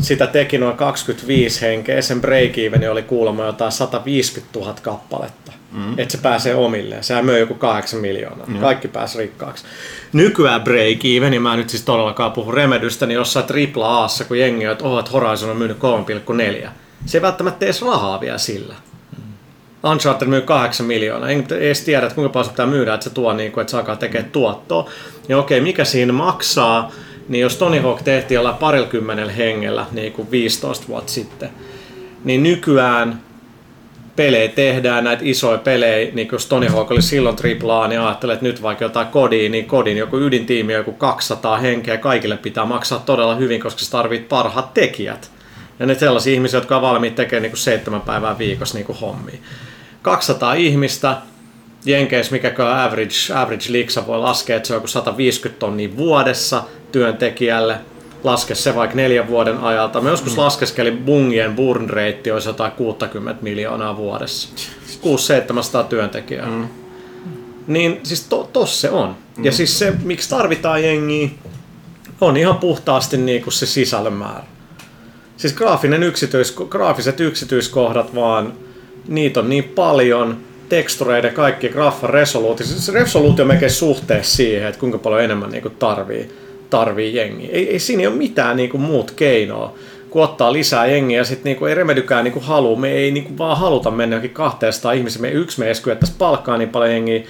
[0.00, 2.52] Sitä teki noin 25 henkeä, sen break
[2.90, 5.52] oli kuulemma jotain 150 000 kappaletta.
[5.72, 5.98] Mm.
[5.98, 7.04] Että se pääsee omilleen.
[7.04, 8.46] Sehän möi joku 8 miljoonaa.
[8.46, 8.58] Mm.
[8.58, 9.64] Kaikki pääsi rikkaaksi.
[10.12, 14.38] Nykyään break even, ja mä nyt siis todellakaan puhu Remedystä, niin jossain tripla Aassa, kun
[14.38, 15.78] jengi on, että oh, että Horizon on myynyt
[16.62, 16.68] 3,4.
[17.06, 18.74] Se ei välttämättä edes rahaa vielä sillä.
[19.82, 21.30] Uncharted myy 8 miljoonaa.
[21.30, 23.70] En edes tiedä, että kuinka paljon se pitää myydä, että se tuo, niin kuin, että
[23.70, 24.90] saakaa tekemään tuottoa.
[25.28, 26.92] Ja okei, mikä siinä maksaa,
[27.28, 31.50] niin jos Tony Hawk tehtiin jollain parikymmenellä hengellä niin kuin 15 vuotta sitten,
[32.24, 33.20] niin nykyään
[34.16, 38.46] pelejä tehdään, näitä isoja pelejä, niin jos Tony Hawk oli silloin AAA, niin ajattelee, että
[38.46, 43.02] nyt vaikka jotain kodiin, niin kodin joku ydintiimi on joku 200 henkeä, kaikille pitää maksaa
[43.06, 45.30] todella hyvin, koska sä tarvit parhaat tekijät.
[45.78, 48.98] Ja ne sellaisia ihmisiä, jotka on valmiit tekemään niin kuin seitsemän päivää viikossa niin kuin
[48.98, 49.38] hommia.
[50.02, 51.16] 200 ihmistä,
[51.84, 52.54] Jenkeissä mikä
[52.84, 56.62] average, average liksa voi laskea, että se on joku 150 tonnia vuodessa
[56.92, 57.78] työntekijälle.
[58.24, 60.00] Laske se vaikka neljän vuoden ajalta.
[60.00, 60.38] Me joskus mm.
[60.38, 64.48] laskeskelin bungien burn rate olisi jotain 60 miljoonaa vuodessa.
[65.82, 66.46] 600-700 työntekijää.
[66.46, 66.68] Mm.
[67.66, 69.16] Niin siis to, tos se on.
[69.36, 69.44] Mm.
[69.44, 71.28] Ja siis se, miksi tarvitaan jengiä,
[72.20, 74.44] on ihan puhtaasti niin kuin se sisällön määrä.
[75.36, 78.52] Siis graafinen yksityis, graafiset yksityiskohdat vaan,
[79.08, 80.36] niitä on niin paljon,
[80.68, 85.62] tekstureiden kaikki graffan resoluutio, siis resoluutio on melkein suhteessa siihen, että kuinka paljon enemmän niin
[85.62, 86.30] kuin tarvii,
[86.70, 87.48] tarvii jengi.
[87.52, 89.74] Ei, ei siinä ole mitään niin kuin muut keinoa
[90.10, 93.58] kun ottaa lisää jengiä ja sitten niinku ei Remedykään niinku halua, me ei niinku vaan
[93.58, 95.82] haluta mennä johonkin 200 ihmisiä, me yksi me edes
[96.18, 97.22] palkkaa niin paljon jengiä,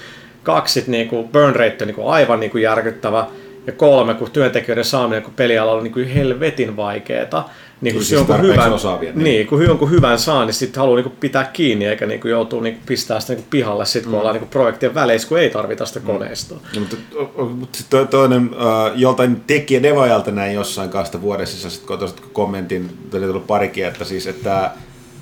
[0.43, 3.27] kaksi niinku burn rate on niinku aivan niinku järkyttävä,
[3.69, 7.45] ja kolme, kun työntekijöiden saaminen kun pelialalla on niinku helvetin vaikeeta,
[7.81, 9.25] niin kun Siis jonkun hyvän, osaavia, niin.
[9.25, 9.47] niin.
[9.47, 13.21] kun jonkun hyvän saa, niin sitten haluaa niinku pitää kiinni, eikä niinku joutuu niinku pistää
[13.21, 14.19] sitä niinku pihalle, sit, kun mm.
[14.19, 16.61] ollaan niinku projektien väleissä, kun ei tarvita sitä koneistoa.
[16.75, 16.97] No, mutta,
[17.43, 21.99] mutta sitten toinen, uh, joltain tekijä devajalta näin jossain kahdesta vuodessa, sitten
[22.33, 24.71] kommentin, tuli tullut parikin, että siis, että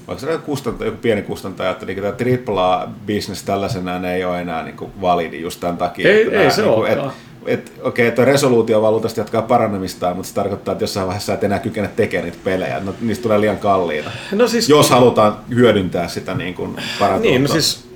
[0.06, 4.76] vaikka se kustantaja, joku pieni kustantaja, että niin tämä AAA-business tällaisenaan ei ole enää niin
[4.76, 6.10] kuin validi just tämän takia.
[6.10, 7.08] Ei- että ei nämä, se niin kuin, olekaan.
[7.08, 7.14] et,
[7.46, 11.44] et, okei, että resoluutio vaan luultavasti jatkaa paranemistaan, mutta se tarkoittaa, että jossain vaiheessa et
[11.44, 12.80] enää kykene tekemään niitä pelejä.
[12.80, 14.10] No, niistä tulee liian kalliita.
[14.32, 16.76] No siis, Jos halutaan hyödyntää sitä niin kuin
[17.20, 17.88] niin, no siis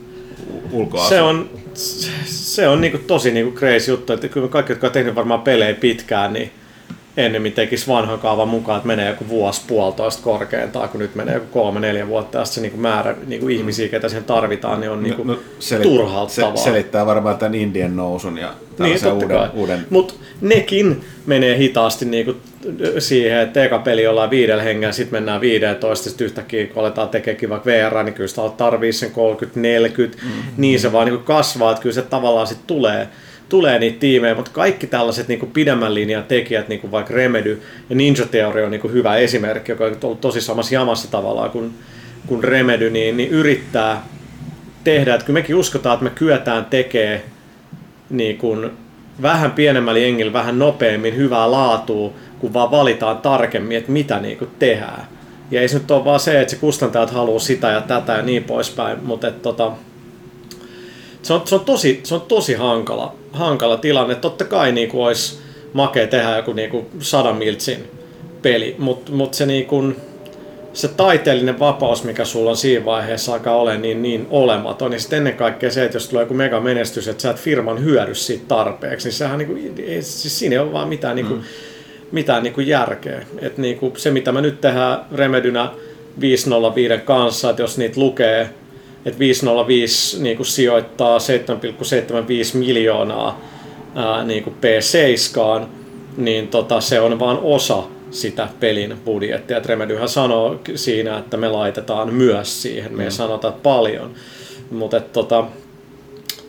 [0.73, 1.09] ulkoa.
[1.09, 1.51] se on,
[2.25, 5.75] se on niinku tosi niinku crazy juttu, että kyllä kaikki, jotka on tehnyt varmaan pelejä
[5.75, 6.51] pitkään, niin
[7.21, 11.47] ennemmin tekisi vanhan kaavan mukaan, että menee joku vuosi puolitoista korkeintaan, kun nyt menee joku
[11.51, 15.25] kolme, neljä vuotta, ja se niinku määrä niinku ihmisiä, ketä siihen tarvitaan, niin on niinku
[15.25, 15.39] no,
[15.83, 16.57] turhauttavaa.
[16.57, 19.49] Se, selittää varmaan tämän Indien nousun ja Niin, uuden, kai.
[19.55, 22.37] uuden Mutta nekin menee hitaasti niinku
[22.99, 27.51] siihen, että eka peli ollaan viidellä hengellä, sitten mennään 15, sitten yhtäkkiä kun aletaan tekeekin
[27.51, 30.43] vaikka VR, niin kyllä sitä tarvii sen 30-40, mm-hmm.
[30.57, 33.09] niin se vaan niinku kasvaa, että kyllä se tavallaan sitten tulee,
[33.51, 38.27] tulee niitä tiimejä, mutta kaikki tällaiset niinku pidemmän linjan tekijät, niinku vaikka Remedy ja Ninja
[38.27, 41.75] Theory on niinku hyvä esimerkki, joka on ollut tosi samassa jamassa tavallaan kuin,
[42.27, 44.03] kuin Remedy, niin, niin yrittää
[44.85, 47.21] tehdä, että kyllä mekin uskotaan, että me kyetään tekemään
[48.11, 48.71] niin kuin
[49.23, 54.51] vähän pienemmällä jengillä, vähän nopeammin hyvää laatua, kun vaan valitaan tarkemmin, että mitä niin kuin
[54.59, 55.07] tehdään.
[55.51, 58.23] Ja ei se nyt ole vaan se, että se kustantajat haluaa sitä ja tätä ja
[58.23, 59.73] niin poispäin, mutta että tota,
[61.23, 64.15] se, on, se, on tosi, se on tosi hankala, hankala tilanne.
[64.15, 65.39] Totta kai niin kuin olisi
[65.73, 67.91] makea tehdä joku niin kuin sadan miltsin
[68.43, 69.97] peli, mutta mut se niin kuin,
[70.73, 74.93] se taiteellinen vapaus, mikä sulla on siinä vaiheessa, alkaa olla niin, niin olematon.
[74.93, 77.85] Ja sitten ennen kaikkea se, että jos tulee joku mega menestys, että sä et firman
[77.85, 81.43] hyödy siitä tarpeeksi, niin sehän niinku, ei, siis siinä ei ole vaan mitään, niinku, mm.
[82.13, 83.23] mitään niinku järkeä.
[83.39, 85.71] Et niinku, se, mitä me nyt tehdään Remedynä
[86.21, 88.51] 505 kanssa, että jos niitä lukee,
[89.05, 91.25] että 505 niinku sijoittaa 7,75
[92.59, 93.41] miljoonaa
[93.95, 95.67] ää, niinku P7,
[96.17, 99.57] niin tota, se on vain osa sitä pelin budjettia.
[99.57, 104.15] Et Remedyhän sanoo siinä, että me laitetaan myös siihen, me ei sanota että paljon.
[104.71, 105.45] Mutta tota,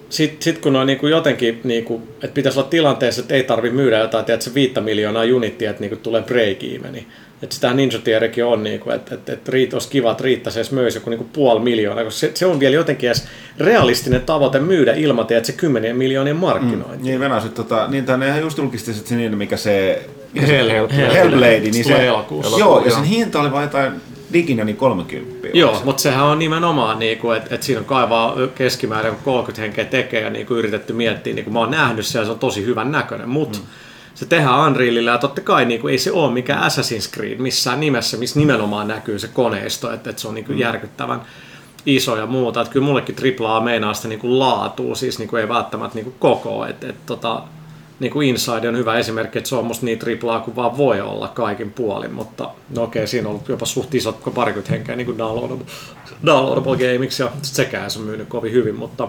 [0.10, 3.98] sitten sit kun on niinku jotenkin, niinku, että pitäisi olla tilanteessa, että ei tarvi myydä
[3.98, 7.08] jotain, tiedätkö, viittä miljoonaa unittia, että niinku tulee break eveni.
[7.44, 10.72] Että sitä Ninja Theorykin on, niinku, että et, et riit, olisi kiva, että riittäisi edes
[10.72, 13.28] myös joku niinku puoli miljoonaa, koska se, se, on vielä jotenkin edes
[13.58, 17.04] realistinen tavoite myydä ilman, että se kymmenien miljoonien markkinointi.
[17.04, 20.06] Niin Venäjä, tota, niin tänne ihan just julkistin se niin, mikä se...
[21.14, 22.60] Hellblade, niin Se elokuussa.
[22.60, 23.92] Joo, ja sen hinta oli vain jotain
[24.34, 25.48] Diginioni 30.
[25.54, 25.86] Joo, se?
[25.86, 30.30] mutta sehän on nimenomaan, niinku, että et siinä on kaivaa keskimäärin 30 henkeä tekee ja
[30.30, 33.60] niinku, yritetty miettiä, niinku, mä oon nähnyt sen ja se on tosi hyvän näköinen, mutta
[33.60, 33.66] mm.
[34.16, 38.18] Se tehdään Unrealilla ja totta kai niinku, ei se ole mikään Assassin's Creed missään nimessä,
[38.18, 41.22] missä nimenomaan näkyy se koneisto, että et se on niinku, järkyttävän
[41.86, 42.62] iso ja muuta.
[42.62, 46.66] Että kyllä mullekin AAA meinaa sitä niinku laatua, siis niinku ei välttämättä niinku koko.
[46.66, 47.44] Et, et, tota,
[48.00, 51.28] niinku Inside on hyvä esimerkki, että se on musta niin AAA kuin vaan voi olla
[51.28, 55.06] kaikin puolin, mutta no okei, siinä on ollut jopa suht isot kuin parikymmentä henkeä niin
[55.06, 55.66] kuin downloadable,
[56.26, 59.08] downloadable gameiksi ja sekään se on myynyt kovin hyvin, mutta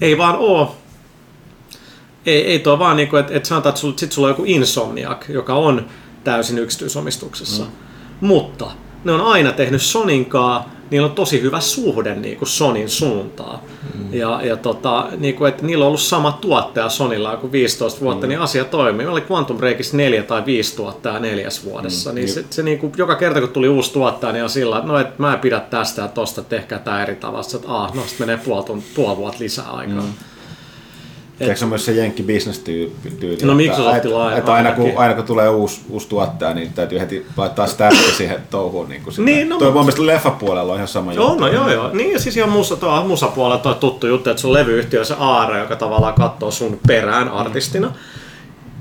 [0.00, 0.76] ei vaan oo.
[2.26, 5.28] Ei, ei tuo vaan niinku, että et sanotaan, että sul, sit sulla on joku Insomniac,
[5.28, 5.86] joka on
[6.24, 7.64] täysin yksityisomistuksessa.
[7.64, 7.70] Mm.
[8.20, 8.70] Mutta
[9.04, 13.58] ne on aina tehnyt Soninkaa, niillä on tosi hyvä suhde niin kuin Sonin suuntaan.
[13.94, 14.14] Mm.
[14.14, 18.26] Ja, ja tota, niin kuin, että niillä on ollut sama tuottaja Sonilla kuin 15 vuotta,
[18.26, 18.28] mm.
[18.28, 18.96] niin asia toimii.
[18.96, 22.10] Meillä oli Quantum Breakissa neljä tai viisi tuottajaa neljäs vuodessa.
[22.10, 22.14] Mm.
[22.14, 24.88] Niin se, se niin kuin, joka kerta kun tuli uusi tuottaja, niin on sillä, että
[24.88, 27.46] no, et mä en pidä tästä ja tosta, tehkää tämä eri tavalla.
[27.54, 30.02] Että ah, no sitten menee puoli, puoli vuotta lisää aikaa.
[30.02, 30.12] Mm.
[31.40, 33.10] Eikö se on myös se jenkki business tyyppi?
[33.10, 36.72] tyyli, No että- Microsoftilla että, että aina, kun, aina kun tulee uusi, uusi tuottaja, niin
[36.72, 38.88] täytyy heti laittaa stärkki siihen touhuun.
[38.88, 39.14] Niin, kuin.
[39.18, 41.40] Niin, no, Toi mun mielestä leffapuolella on ihan sama Joo, juttu.
[41.44, 41.90] no joo, joo.
[41.92, 45.14] Niin ja siis ihan musa, tuo, musapuolella tuo tuttu juttu, että sun levyyhtiö on se
[45.18, 47.92] aare, joka tavallaan katsoo sun perään artistina.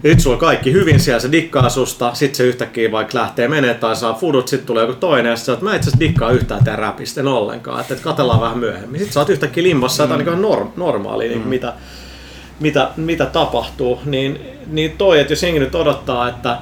[0.04, 3.74] Ja sit sulla kaikki hyvin siellä, se dikkaa susta, sit se yhtäkkiä vaikka lähtee menee
[3.74, 6.64] tai saa fudut, sit tulee joku toinen ja sä oot, mä itse asiassa dikkaa yhtään
[6.64, 9.00] tää räpistä en ollenkaan, että et katellaan vähän myöhemmin.
[9.00, 10.12] Sit sä oot yhtäkkiä limbossa, mm.
[10.12, 11.74] jotain niin norm, normaalia, niin mitä,
[12.60, 14.00] mitä, mitä tapahtuu.
[14.06, 16.58] Niin, niin toi, että jos jengi nyt odottaa, että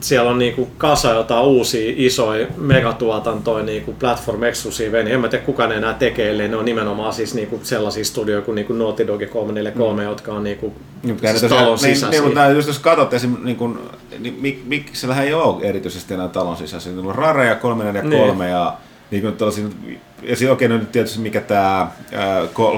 [0.00, 5.44] siellä on niinku kasa jotain uusia isoja megatuotantoja niinku platform exclusive, niin en mä tiedä
[5.44, 9.06] kuka ne enää tekee, ellei ne on nimenomaan siis niinku sellaisia studioja kuin niinku Naughty
[9.06, 10.08] Dog ja 343, mm.
[10.08, 12.10] jotka on niinku Niin, mutta siis tosiaan- talon niin, sisäisiä.
[12.10, 13.80] niin, mutta nää, just jos katsot esim, niin kun,
[14.18, 16.92] niin mik, miksellähän ei ole erityisesti enää talon sisäisiä.
[16.92, 18.52] Niillä on Rareja, 343 Niin.
[18.52, 18.74] ja
[19.10, 19.64] niin kuin tällaisia,
[20.22, 21.88] ja siinä okei, no nyt tietysti mikä tämä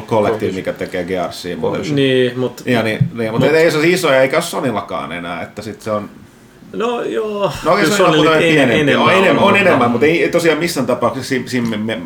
[0.06, 1.56] kollektiivi, mikä tekee Gearsia.
[1.56, 5.12] mutta Niin, mutta Ja niin, niin, mutta Mut- ei se ole isoja, eikä ole Sonillakaan
[5.12, 6.10] enää, että sit se on...
[6.72, 10.86] no joo, No kyllä se on pienempi, on enemmän, on enemmän, mutta- ei tosiaan missään
[10.86, 11.98] tapauksessa siinä, siinä me,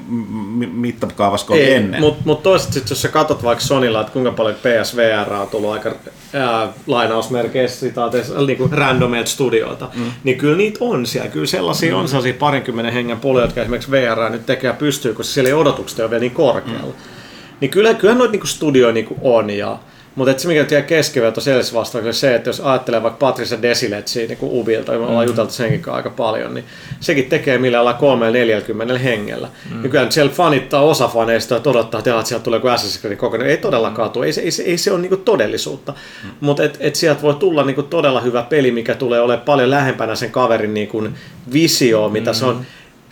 [0.56, 2.00] me, mittakaavassa kuin ennen.
[2.00, 5.70] mutta mut toisaalta sit, jos sä katsot vaikka Sonilla, että kuinka paljon PSVR on tullut
[5.72, 5.94] aika
[6.36, 10.02] ää, lainausmerkeissä sitaateissa, niin randomeilta studioilta, mm.
[10.24, 11.30] niin kyllä niitä on siellä.
[11.30, 12.00] Kyllä sellaisia mm.
[12.00, 15.54] on sellaisia parinkymmenen hengen poloja, jotka esimerkiksi VR nyt tekee ja pystyy, koska siellä ei
[15.54, 16.92] odotukset ole vielä niin korkealla.
[16.92, 17.16] Mm.
[17.60, 19.50] Niin kyllä, kyllä noita niinku studioja niinku on.
[19.50, 19.78] Ja,
[20.16, 24.38] mutta se, mikä jää keskiverto selvästi vastauksessa, se, että jos ajattelee vaikka Patricia Desiletsia niin
[24.42, 26.64] Ubilta, ja me ollaan juteltu senkin aika paljon, niin
[27.00, 29.48] sekin tekee millä ollaan 340 hengellä.
[29.70, 29.82] Mm.
[29.82, 33.16] Niin kyllä nyt siellä fanittaa osa faneista, että odottaa, että, sieltä tulee joku Assassin's Creed
[33.16, 33.50] kokonaan.
[33.50, 35.92] Ei todellakaan tule, ei se, ei se, ei se ole niinku todellisuutta.
[36.24, 36.30] Mm.
[36.40, 40.14] Mutta et, et sieltä voi tulla niinku todella hyvä peli, mikä tulee olemaan paljon lähempänä
[40.14, 41.08] sen kaverin niinku
[41.52, 42.66] visioa, mitä se on.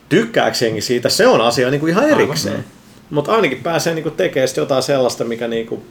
[0.09, 2.65] Tykkääkö jengi siitä, se on asia niinku ihan erikseen.
[3.11, 5.83] Mutta ainakin pääsee niinku tekemään jotain sellaista, mikä niinku,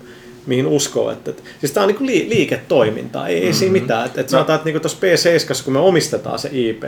[0.45, 1.11] mihin uskoo.
[1.11, 4.05] Että, että, siis tämä on niinku li, liiketoimintaa, ei, ei siinä mitään.
[4.05, 6.83] Et, et sanotaan, että niinku tuossa P7, kun me omistetaan se IP,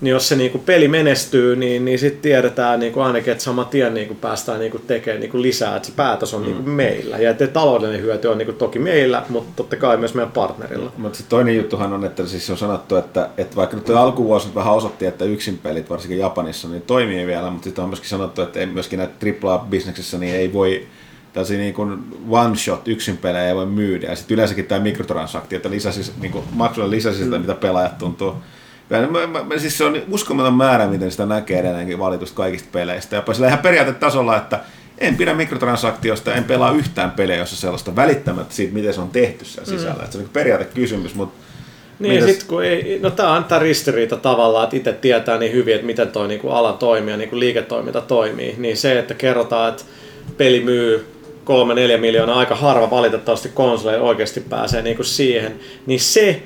[0.00, 3.94] niin jos se niinku peli menestyy, niin, niin sitten tiedetään niinku ainakin, että saman tien
[3.94, 7.18] niinku päästään niinku tekemään niinku lisää, että se päätös on niinku meillä.
[7.18, 10.92] Ja että taloudellinen hyöty on niinku toki meillä, mutta totta kai myös meidän partnerilla.
[10.96, 15.06] Mutta toinen juttuhan on, että siis on sanottu, että, että vaikka nyt alkuvuosi vähän osoitti,
[15.06, 18.66] että yksin pelit, varsinkin Japanissa, niin toimii vielä, mutta sitten on myöskin sanottu, että ei
[18.66, 20.86] myöskin näitä AAA-bisneksissä niin ei voi
[21.32, 21.98] tällaisia niin kuin
[22.30, 24.06] one-shot yksin pelejä ei voi myydä.
[24.06, 28.34] Ja sitten yleensäkin tämä mikrotransaktio, että lisäsi, niin kuin maksulla lisäsi sitä, mitä pelaajat tuntuu.
[28.90, 32.68] Ja Mä, mä, mä, siis se on uskomaton määrä, miten sitä näkee edelleenkin valitusta kaikista
[32.72, 33.16] peleistä.
[33.16, 34.60] Jopa sillä ihan periaatetasolla, että
[34.98, 39.44] en pidä mikrotransaktiosta, en pelaa yhtään pelejä, jossa sellaista välittämättä siitä, miten se on tehty
[39.44, 40.04] siellä sisällä.
[40.04, 40.10] Mm.
[40.10, 41.44] Se on niin periaatekysymys, mutta
[41.98, 45.52] Niin, Mitäs- sit kun ei, no tää on tää ristiriita tavallaan, että itse tietää niin
[45.52, 49.68] hyvin, että miten toi niinku ala toimii ja niinku liiketoiminta toimii, niin se, että kerrotaan,
[49.68, 49.84] että
[50.36, 51.06] peli myy
[51.96, 56.42] 3-4 miljoonaa, aika harva valitettavasti konsoleja oikeasti pääsee niinku siihen, niin se,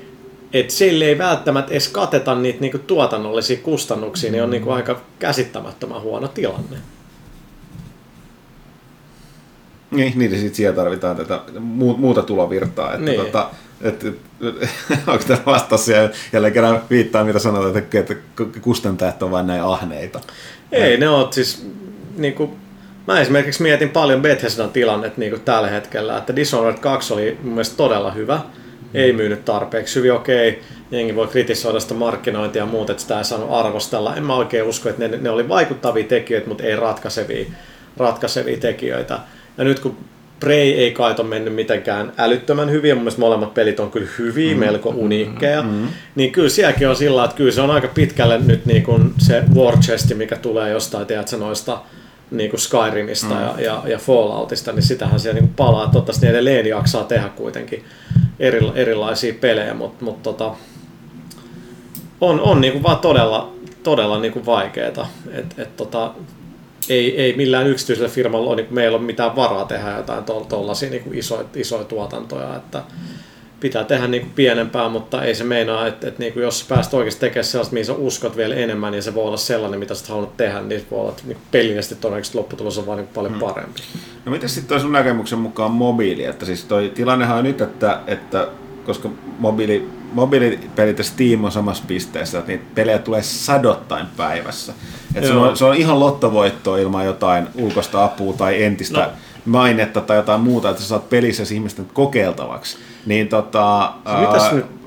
[0.52, 6.02] että sille ei välttämättä edes kateta niitä niinku tuotannollisia kustannuksia, niin on niinku aika käsittämättömän
[6.02, 6.76] huono tilanne.
[9.90, 12.94] Niin, niin sitten siellä tarvitaan tätä muu- muuta tulovirtaa.
[12.94, 13.20] Että Niin.
[13.20, 13.50] tota,
[13.80, 14.18] et, et,
[15.06, 15.86] onko tämä vastaus
[16.32, 18.14] jälleen kerran viittaa, mitä sanotaan, että, että
[18.60, 20.20] kustantajat on vain näin ahneita.
[20.72, 21.66] Ei, ne on siis
[22.16, 22.56] niinku,
[23.06, 27.76] mä esimerkiksi mietin paljon Bethesdan tilannet niinku tällä hetkellä, että Dishonored 2 oli mun mielestä
[27.76, 28.40] todella hyvä,
[28.94, 33.24] ei myynyt tarpeeksi hyvin, okei, jengi voi kritisoida sitä markkinointia ja muut, että sitä ei
[33.24, 34.16] saanut arvostella.
[34.16, 37.46] En mä oikein usko, että ne, ne oli vaikuttavia tekijöitä, mutta ei ratkaisevia,
[37.96, 39.18] ratkaisevia tekijöitä.
[39.58, 39.96] Ja nyt kun
[40.40, 44.54] Prey ei kai ole mennyt mitenkään älyttömän hyvin, mun mielestä molemmat pelit on kyllä hyviä,
[44.54, 44.60] mm.
[44.60, 45.88] melko uniikkeja, mm.
[46.14, 49.42] niin kyllä sielläkin on sillä, että kyllä se on aika pitkälle nyt niin kuin se
[49.54, 51.78] War Chest, mikä tulee jostain, tiedätkö, noista
[52.32, 53.40] niin kuin Skyrimista mm.
[53.40, 55.86] ja, ja, ja Falloutista, niin sitähän siellä niin palaa.
[55.86, 57.84] Toivottavasti ne edelleen jaksaa tehdä kuitenkin
[58.40, 60.54] eri, erilaisia pelejä, mutta mut tota,
[62.20, 63.52] on, on niin kuin vaan todella,
[63.82, 65.06] todella niin kuin vaikeeta.
[65.32, 66.14] Et, et tota,
[66.88, 71.14] ei, ei millään yksityisellä firmalla ole, niin meillä ole mitään varaa tehdä jotain tuollaisia niin
[71.14, 72.82] isoja, isoja tuotantoja, että
[73.62, 76.94] pitää tehdä niin kuin pienempää, mutta ei se meinaa, että, että niin kuin jos pääst
[76.94, 80.04] oikeasti tekemään sellaista, mihin sä uskot vielä enemmän, ja se voi olla sellainen, mitä sä
[80.08, 83.40] haluat tehdä, niin voi olla, että niin pelillisesti todennäköisesti lopputulos on vaan niin paljon hmm.
[83.40, 83.80] parempi.
[84.24, 86.24] No miten sitten sun näkemyksen mukaan mobiili?
[86.24, 88.48] Että siis toi tilannehan on nyt, että, että
[88.86, 94.72] koska mobiili, mobiilipelit ja Steam on samassa pisteessä, että niitä pelejä tulee sadottain päivässä.
[95.14, 99.12] Että se, on, se on ihan lottovoittoa ilman jotain ulkoista apua tai entistä no.
[99.44, 102.78] Mainetta tai jotain muuta, että sä saat pelissä ihmisten kokeiltavaksi.
[103.06, 103.92] Niin tota?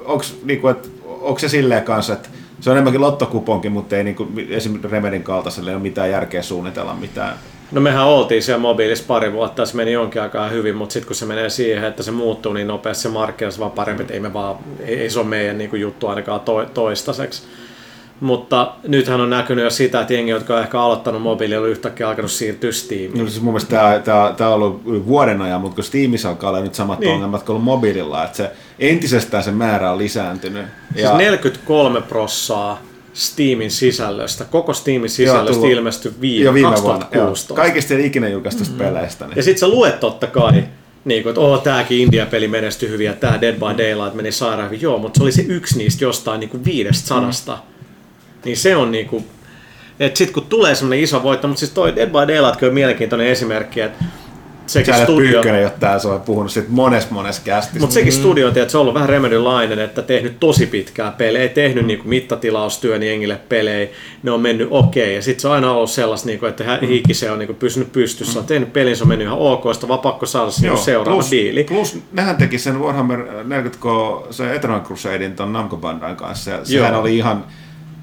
[0.05, 2.29] Onks, niinku, et, onko se silleen kanssa, että
[2.59, 7.37] se on enemmänkin lottokuponki, mutta ei niinku, esimerkiksi Remedin kaltaiselle ole mitään järkeä suunnitella mitään
[7.71, 11.15] No mehän oltiin siellä mobiilissa pari vuotta, se meni jonkin aikaa hyvin, mutta sitten kun
[11.15, 14.33] se menee siihen, että se muuttuu niin nopeasti se markkinassa vaan parempi, että ei, me
[14.33, 17.43] vaan, ei, ei se ole meidän niin kuin, juttu ainakaan to, toistaiseksi.
[18.19, 22.09] Mutta nythän on näkynyt jo sitä, että jengi, jotka on ehkä aloittanut mobiililla, on yhtäkkiä
[22.09, 23.17] alkanut siirtyä Steamiin.
[23.17, 26.49] No siis mun mielestä tämä, tämä, tämä on ollut vuoden ajan, mutta kun Steamissa alkaa
[26.49, 27.11] olla nyt samat niin.
[27.11, 30.65] ongelmat kuin ollut mobiililla, että se entisestään se määrä on lisääntynyt.
[30.93, 31.17] Siis ja...
[31.17, 32.81] 43 prossaa
[33.13, 37.49] Steamin sisällöstä, koko Steamin sisällöstä Joo, ilmestyi viime, jo viime 2016.
[37.49, 38.77] Vuonna, Kaikista ikinä julkaistusta mm.
[38.77, 39.25] peleistä.
[39.25, 39.37] Niin.
[39.37, 40.63] Ja sit sä luet totta kai,
[41.05, 44.69] niin kuin, että oh, tääkin India-peli menestyi hyvin ja tää Dead by Daylight meni sairaan
[44.69, 44.81] hyvin.
[44.81, 47.55] Joo, mutta se oli se yksi niistä jostain niin kuin viidestä sadasta.
[47.55, 47.74] Mm.
[48.45, 49.25] Niin se on niin kuin,
[49.99, 53.27] että sit kun tulee semmoinen iso voitto, mutta siis toi Dead by Daylight on mielenkiintoinen
[53.27, 54.05] esimerkki, että
[54.67, 55.31] sekin Sä studio...
[55.31, 57.79] Pyykkönen jo tää, se on puhunut siitä mones mones kästissä.
[57.79, 58.19] Mutta sekin mm.
[58.19, 61.87] studio, että se on ollut vähän Remedy-lainen, että tehnyt tosi pitkää pelejä, ei tehnyt mm.
[61.87, 63.87] niinku mittatilaustyön jengille pelejä,
[64.23, 65.13] ne on mennyt okei, okay.
[65.15, 67.13] ja sitten se on aina ollut sellaista, niinku, että mm.
[67.13, 69.99] se on niinku pysynyt pystyssä, on tehnyt pelin, se on mennyt ihan ok, sitä vaan
[69.99, 71.63] pakko saada sinne seuraava plus, diili.
[71.63, 73.87] Plus nehän teki sen Warhammer 40K,
[74.33, 77.01] se Eternal Crusadein ton Namco Bandan kanssa, ja sehän Joo.
[77.01, 77.45] oli ihan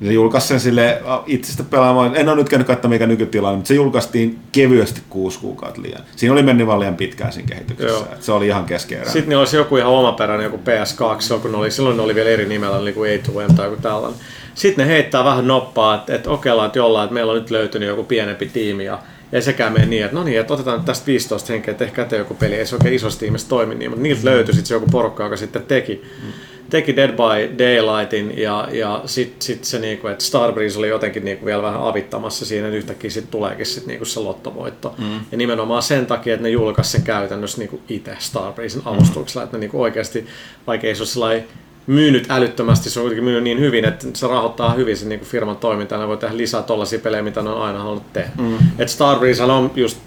[0.07, 2.17] se julkaisi sen sille itsestä pelaamaan.
[2.17, 6.01] En ole nyt käynyt katsomaan mikä nykytilanne, mutta se julkaistiin kevyesti kuusi kuukautta liian.
[6.17, 8.05] Siinä oli mennyt vaan liian pitkään siinä kehityksessä.
[8.21, 9.11] Se oli ihan keskeerä.
[9.11, 12.47] Sitten olisi joku ihan omaperäinen, joku PS2, kun ne oli, silloin ne oli vielä eri
[12.47, 14.21] nimellä, niin kuin A2M tai joku tällainen.
[14.55, 17.89] Sitten ne heittää vähän noppaa, että, että okeillaan, että jollain, että meillä on nyt löytynyt
[17.89, 18.99] joku pienempi tiimi ja
[19.33, 22.07] ei sekään mene niin, että no niin, että otetaan nyt tästä 15 henkeä, että ehkä
[22.17, 24.87] joku peli, ei se oikein isossa tiimissä toimi niin, mutta niiltä löytyi sitten se joku
[24.93, 26.03] porukka, joka sitten teki.
[26.23, 26.33] Mm
[26.73, 31.47] teki Dead by Daylightin ja, ja sitten sit se, niinku, että Starbreeze oli jotenkin niinku
[31.47, 34.95] vielä vähän avittamassa siinä, että yhtäkkiä sitten tuleekin sit niinku se lottovoitto.
[34.99, 35.21] Mm.
[35.33, 39.45] Ja nimenomaan sen takia, että ne julkaisi sen käytännössä niinku itse Starbreezen avustuksella, mm.
[39.45, 40.27] että ne niinku oikeasti,
[40.67, 41.45] vaikka ei se ole sellainen
[41.87, 45.57] myynyt älyttömästi, se on kuitenkin myynyt niin hyvin, että se rahoittaa hyvin sen niinku firman
[45.57, 48.31] toimintaa, ne voi tehdä lisää tollaisia pelejä, mitä ne on aina halunnut tehdä.
[48.39, 48.59] Mm.
[48.79, 49.99] Et Starbreeze on just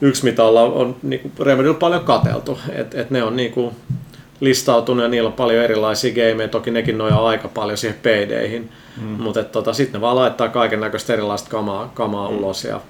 [0.00, 3.72] yksi, mitä ollaan, on niinku Remedyllä paljon kateltu, että et ne on niinku,
[4.40, 8.70] listautunut ja niillä on paljon erilaisia gameja, toki nekin nojaa aika paljon siihen paydeihin,
[9.00, 9.06] mm.
[9.06, 12.36] mutta tota, sitten ne vaan laittaa kaiken näköistä erilaista kamaa, kamaa mm.
[12.36, 12.80] ulos ja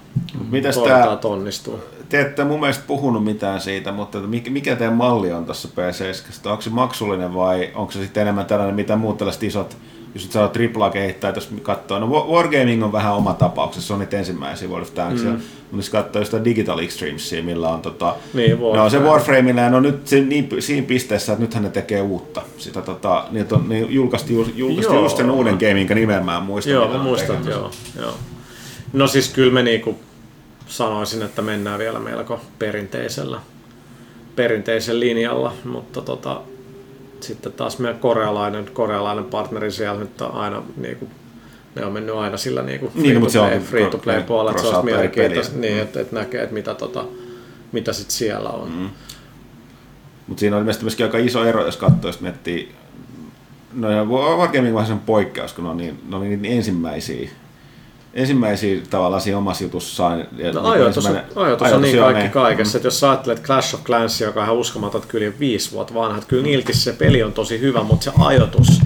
[0.50, 1.80] Mitäs tää, onnistuu.
[2.08, 4.18] Te ette mun mielestä puhunut mitään siitä, mutta
[4.48, 6.50] mikä teidän malli on tuossa PC7?
[6.50, 9.76] Onko se maksullinen vai onko se sitten enemmän tällainen, mitä muut tällaiset isot
[10.14, 14.18] jos saa tripla kehittää, jos katsoo, no Wargaming on vähän oma tapauksessa, se on niitä
[14.18, 15.30] ensimmäisiä World of Tanks, mm.
[15.30, 19.80] mutta jos katsoo sitä Digital Extremesia, millä on tota, niin, no, se Warframe, ja no
[19.80, 22.42] nyt se, niin, siinä pisteessä, että nythän ne tekee uutta.
[22.58, 26.42] Sitä, tota, niin, on, niin julkaisti, julkaisti just sen uuden game, minkä nimen mä en
[26.42, 26.70] muista.
[26.70, 28.14] Joo, mä muistan, joo, joo.
[28.92, 29.98] No siis kyllä me niinku
[30.66, 33.40] sanoisin, että mennään vielä melko perinteisellä,
[34.36, 36.40] perinteisellä linjalla, mutta tota,
[37.24, 41.10] sitten taas meidän korealainen, korealainen partneri siellä nyt on aina niin kuin,
[41.74, 44.50] ne on mennyt aina sillä niin kuin free, niin, to play, free to play puolella,
[44.50, 47.04] että se olisi mielenkiintoista, niin, että, että näkee, että mitä, tota,
[47.72, 48.68] mitä sit siellä on.
[48.68, 48.90] Mm.
[50.26, 52.74] Mutta siinä on ilmeisesti myöskin aika iso ero, jos katsoo, jos miettii,
[53.72, 57.28] no ja on vähän poikkeus, kun ne on niin, ne on niin ensimmäisiä
[58.14, 60.18] ensimmäisiä tavallaan siinä omassa jutussaan.
[60.18, 62.28] No, niin ajoitus, on, ajoitus on niin kaikki ne.
[62.28, 62.78] kaikessa, mm.
[62.78, 65.94] että jos sä ajattelet Clash of Clans, joka on ihan uskomaton, että kyllä viisi vuotta
[65.94, 68.80] vanha, että kyllä niilläkin se peli on tosi hyvä, mutta se ajoitus,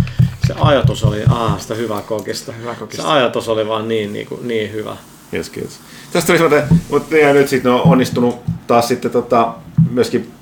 [0.46, 2.52] se ajatus oli, ah, sitä hyvää kokista.
[2.52, 3.02] Hyvä kokista.
[3.02, 4.96] Se ajatus oli vaan niin, niin, kuin, niin hyvä.
[5.34, 5.80] Yes, kiitos.
[6.12, 9.54] Tästä oli sellainen, mutta ja nyt sitten on onnistunut taas sitten tota,
[9.90, 10.32] myöskin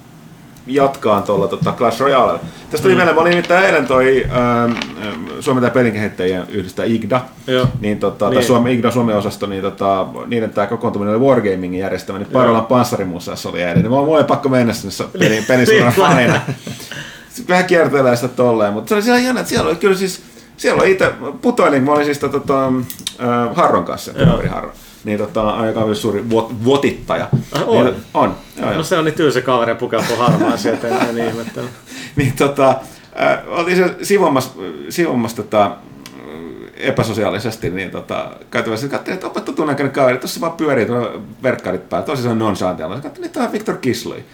[0.66, 2.38] jatkaan tuolla tota Clash Royale.
[2.70, 2.96] Tästä tuli mm.
[2.96, 4.72] mieleen, mä olin nimittäin eilen toi ähm,
[5.40, 7.66] Suomen tai pelinkehittäjien yhdistä IGDA, Joo.
[7.80, 8.44] niin, tota, Niin.
[8.44, 13.48] Suomen, IGDA Suomen osasto, niin tota, niiden tämä kokoontuminen oli Wargamingin järjestämä, niin Parolan panssarimuseassa
[13.48, 16.32] oli eilen, niin mä mulla oli pakko mennä sinne so- pelin, pelisuunnan Niin.
[17.48, 20.22] vähän kiertelee sitä tolleen, mutta se oli siellä jännä, että siellä oli kyllä siis,
[20.56, 21.12] siellä oli itse,
[21.42, 24.72] putoilin, mä olin siis tota, äh, Harron kanssa, kaveri Harro.
[25.06, 27.28] Niin tota, aika suuri vuot, vuotittaja.
[27.52, 27.84] Ah, on?
[27.84, 28.36] Niin, on.
[28.56, 28.76] Joo, joo.
[28.76, 31.66] No se on niin tylsä kaveri ja pukeutuu harmaan sieltä, en, ihmettele.
[32.16, 32.68] niin tota,
[33.20, 34.50] äh, oltiin se sivummassa,
[34.88, 35.76] sivummassa tota,
[36.76, 42.06] epäsosiaalisesti, niin tota, käytävässä katsoin, että opettu tunnäköinen kaveri, tuossa vaan pyörii tuolla verkkarit päällä,
[42.06, 42.94] tosi se on nonchalantialla.
[43.00, 44.24] Katsoin, että tämä on Victor Kisley.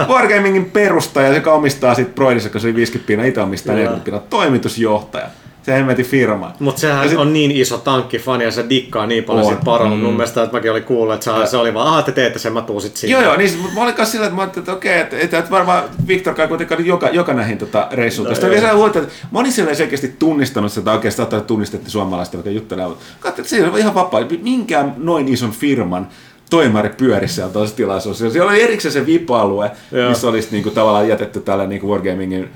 [0.00, 3.80] On Wargamingin perustaja, joka omistaa sitten Broidissa, kun se oli 50 pinaa, itse omistaa Joo.
[3.80, 5.26] 40 pinaa, toimitusjohtaja.
[5.64, 6.52] Se hemmetin firma.
[6.58, 9.50] Mutta sehän Ja sit- on niin iso tankkifani ja se dikkaa niin paljon On.
[9.52, 9.96] siitä parolla.
[9.96, 12.52] Mun mielestä, että mäkin olin kuullut, että se, se oli vaan, ah, te teette sen,
[12.52, 13.12] mä tuun sit sinne.
[13.12, 15.38] Joo, joo, niin, mutta mä olin kanssa sillä, että mä ajattelin, että okei, että, että,
[15.38, 18.28] että varmaan Viktor kai kuitenkaan joka, joka näihin tota, reissuun.
[18.28, 21.90] No, Sitten vielä sellainen huolta, että mä olin siellä selkeästi tunnistanut sitä, oikeastaan että tunnistettiin
[21.90, 26.08] suomalaista, joka juttelee, mutta katsoin, että se on ihan vapaa, minkään noin ison firman
[26.50, 28.30] toimari pyörissä siellä tuossa tilaisuudessa.
[28.30, 30.08] Siellä oli erikseen se VIP-alue, Joo.
[30.08, 32.50] missä olisi niinku, tavallaan jätetty tälle niinku Wargamingin.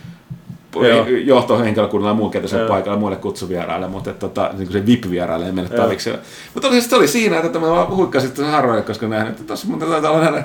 [1.24, 5.70] Johtohenkilökunnalla ja muun sen paikalla muille kutsuvieraille, mutta että, tota, niin se VIP-vieraille ei meille
[5.76, 6.18] tavikselle.
[6.54, 9.68] Mutta oli, se oli siinä, että mä vaan huikkasin sen harroille, koska näin, että tuossa
[9.68, 10.44] mun taitaa olla nähdä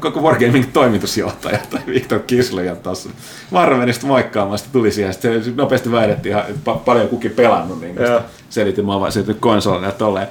[0.00, 3.08] koko Wargaming toimitusjohtaja tai Victor Kisleja tuossa.
[3.50, 7.08] Marra meni sitten moikkaamaan, sitten tuli siihen, sitten se nopeasti väitettiin ihan, että pa- paljon
[7.08, 7.96] kukin pelannut, niin
[8.50, 10.28] selitin, mä vaan selitin konsolina ja tolleen.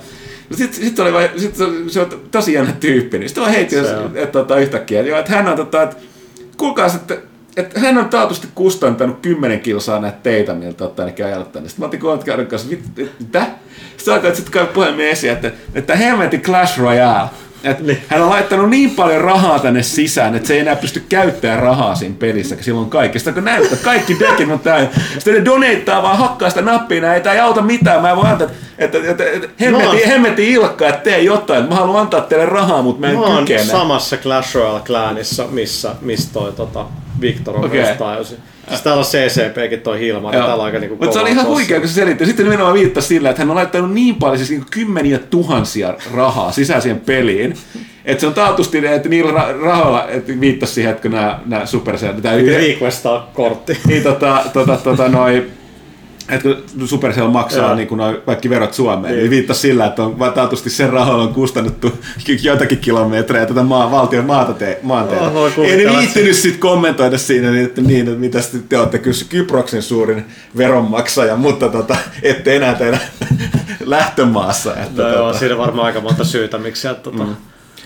[0.50, 1.56] No sitten sit oli vaan, sit
[1.88, 4.06] se, on tosi jännä tyyppi, niin sitten vaan heitin, Se on.
[4.06, 5.96] että, että, tota, yhtäkkiä, että, että hän on, tota, että
[6.58, 7.18] kuulkaas, että
[7.58, 11.70] että hän on taatusti kustantanut 10 kilsaa näitä teitä, miltä ottaa ainakin ajalta tänne.
[11.70, 13.46] Sitten mä otin Kontkaaren kanssa, "Vit- et- mitä?
[13.98, 17.30] Sitten alkoi sitten käy puhelimeen esiin, että, että hemmetin Clash Royale.
[17.64, 17.98] Että Niin.
[18.08, 21.96] hän on laittanut niin paljon rahaa tänne sisään, että se ei enää pysty käyttämään rahaa
[21.96, 23.20] siinä pelissä, kun silloin kaikki.
[23.20, 24.90] Sitten kun näyttää, kaikki dekit on täynnä.
[25.14, 28.02] Sitten ne doneittaa vaan hakkaa sitä nappia, näin, tämä ei auta mitään.
[28.02, 28.48] Mä voin antaa,
[28.78, 29.48] että, että, että
[29.88, 31.70] oon- hemmetin ilkkaa, että tee jotain.
[31.70, 33.64] Mä haluan antaa teille rahaa, mutta mä en Mä kykene.
[33.64, 36.86] samassa Clash Royale clanissa, missä, missä toi tota,
[37.22, 37.82] Victor on okay.
[37.82, 38.38] myös täysin.
[38.68, 41.46] Siis täällä on CCPkin toi Hilma, niin täällä on aika niinku Mutta se oli ihan
[41.46, 42.26] huikea, kun se selitti.
[42.26, 46.52] Sitten nimenomaan viittasi sillä, että hän on laittanut niin paljon, siis niin kymmeniä tuhansia rahaa
[46.52, 47.54] sisäiseen peliin,
[48.06, 51.66] että se on taatusti, että niillä ra- rahoilla, että viittasi siihen, että kun nämä, nämä
[51.66, 53.78] Supercell, tämä Requestaa kortti.
[53.88, 55.48] niin tota, tota, tota noi,
[56.30, 56.50] että
[56.80, 57.76] kun Supercell maksaa Joo.
[57.76, 61.34] niin kun kaikki verot Suomeen, niin, niin viittasi sillä, että on taatusti sen rahoilla on
[61.34, 61.92] kustannettu
[62.44, 65.32] joitakin kilometrejä tätä maa, valtion maata te, maanteita.
[65.32, 69.00] Oh, Ei ne että viittinyt sitten kommentoida siinä, niin, että, niin, että mitä te olette
[69.00, 70.26] kyllä Kyproksen suurin
[70.58, 73.00] veronmaksaja, mutta tota, ette enää teidän
[73.86, 74.76] lähtömaassa.
[74.76, 77.36] Että, No joo, tota, siinä on varmaan aika monta syytä, miksi sieltä, tota, mm.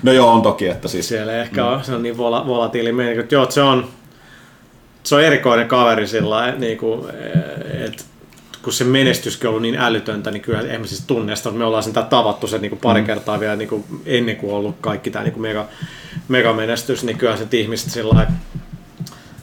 [0.03, 3.35] no joo, on toki, että siis siellä ehkä on, se on niin vola, volatiili meininki.
[3.35, 3.87] Joo, se on,
[5.03, 7.09] se on erikoinen kaveri sillä niin kuin,
[7.85, 8.03] että
[8.63, 11.65] kun se menestyskin on ollut niin älytöntä, niin kyllä en mä siis tunnesta, että me
[11.65, 14.57] ollaan sen tää tavattu sen niin kuin pari kertaa vielä niin kuin ennen kuin on
[14.57, 15.65] ollut kaikki tämä niin kuin mega,
[16.27, 18.27] mega menestys, niin kyllä se ihmiset sillä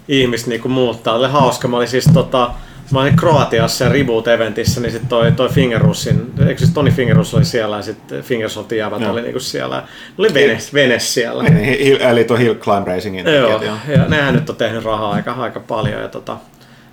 [0.08, 1.14] ihmiset niin kuin muuttaa.
[1.14, 2.50] Oli hauska, mä olin siis tota,
[2.92, 7.44] mä olin Kroatiassa ja Reboot-eventissä, niin sitten toi, toi Fingerussin, eikö siis Toni Fingerus oli
[7.44, 9.12] siellä ja sitten Fingersoftin jävät Joo.
[9.12, 9.82] oli niinku siellä.
[10.18, 11.42] Oli vene, vene siellä.
[11.42, 15.32] Niin, eli tuo Hill Climb Racingin Joo, tekijät, ja nehän nyt on tehnyt rahaa aika,
[15.32, 16.02] aika paljon.
[16.02, 16.36] Ja tota,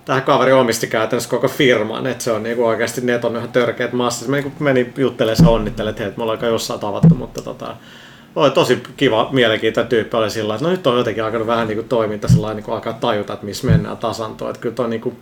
[0.06, 3.92] tähän kaveri omisti käytännössä koko firman, että se on niinku oikeasti ne on ihan törkeät
[3.92, 4.28] massat.
[4.28, 7.76] Mä niinku menin juttelemaan ja onnittelemaan, että hei, me ollaan jossain tavattu, mutta tota,
[8.36, 11.82] oli tosi kiva, mielenkiintoinen tyyppi oli sillä että no nyt on jotenkin alkanut vähän niinku
[11.88, 14.50] toiminta sillä niinku alkaa tajuta, että missä mennään tasantoon.
[14.50, 15.14] Että kyllä toi niinku,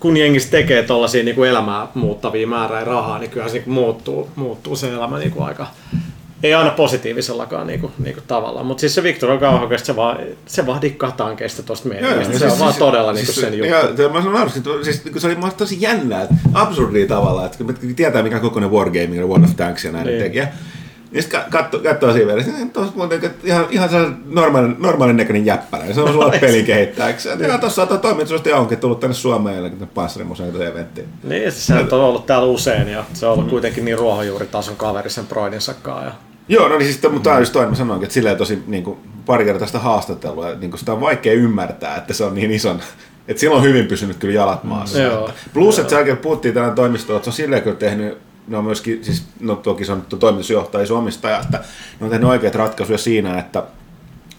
[0.00, 4.76] kun jengissä tekee tuollaisia niinku elämää muuttavia määrää rahaa, niin kyllähän se niinku muuttuu, muuttuu
[4.76, 5.66] se elämä niinku aika,
[6.42, 8.62] ei aina positiivisellakaan niinku, niinku tavalla.
[8.62, 12.38] Mutta siis se Victor on kauhean, se vaan, se vaan dikkaa tankeista tuosta meidän.
[12.38, 14.02] se on vaan todella niinku siis, sen ja, juttu.
[14.02, 17.94] ja, mä sanon että siis, kun se oli tosi jännää, absurdia tavalla, että kun me
[17.94, 20.22] tietää mikä kokoinen Wargaming ja World of Tanks ja näin Niin.
[20.22, 20.48] tekijä.
[21.10, 25.16] Niin sitten katso, katsoo siinä vielä, niin tuossa muuten että ihan, ihan sellainen normaalin, normaalin
[25.16, 25.92] näköinen jäppälä.
[25.92, 27.28] Se on sulla pelikehittäjäksi.
[27.28, 31.08] Ja ihan tuossa on toimitusjohtaja onkin tullut tänne Suomeen ja tänne Panssarimuseen tätä eventtiin.
[31.22, 35.26] Niin, se on ollut täällä usein ja se on ollut kuitenkin niin ruohonjuuritason kaveri sen
[35.26, 36.04] Broidinsa kanssa.
[36.04, 36.25] Ja...
[36.48, 38.84] Joo, no niin siis, mutta tämä on just toinen, mä sanoinkin, että silleen tosi niin
[38.84, 42.34] kuin, pari kertaa sitä haastattelua, että niin kuin, sitä on vaikea ymmärtää, että se on
[42.34, 42.80] niin ison,
[43.28, 44.98] että sillä on hyvin pysynyt kyllä jalat maassa.
[44.98, 45.28] Joo.
[45.28, 48.18] Että, plus, että sen jälkeen puhuttiin tänään toimistoon, että se on silleen kyllä tehnyt,
[48.48, 51.58] ne on myöskin, siis, no toki se on toimitusjohtaja, iso omistaja, että
[52.00, 53.62] ne on tehnyt oikeat ratkaisuja siinä, että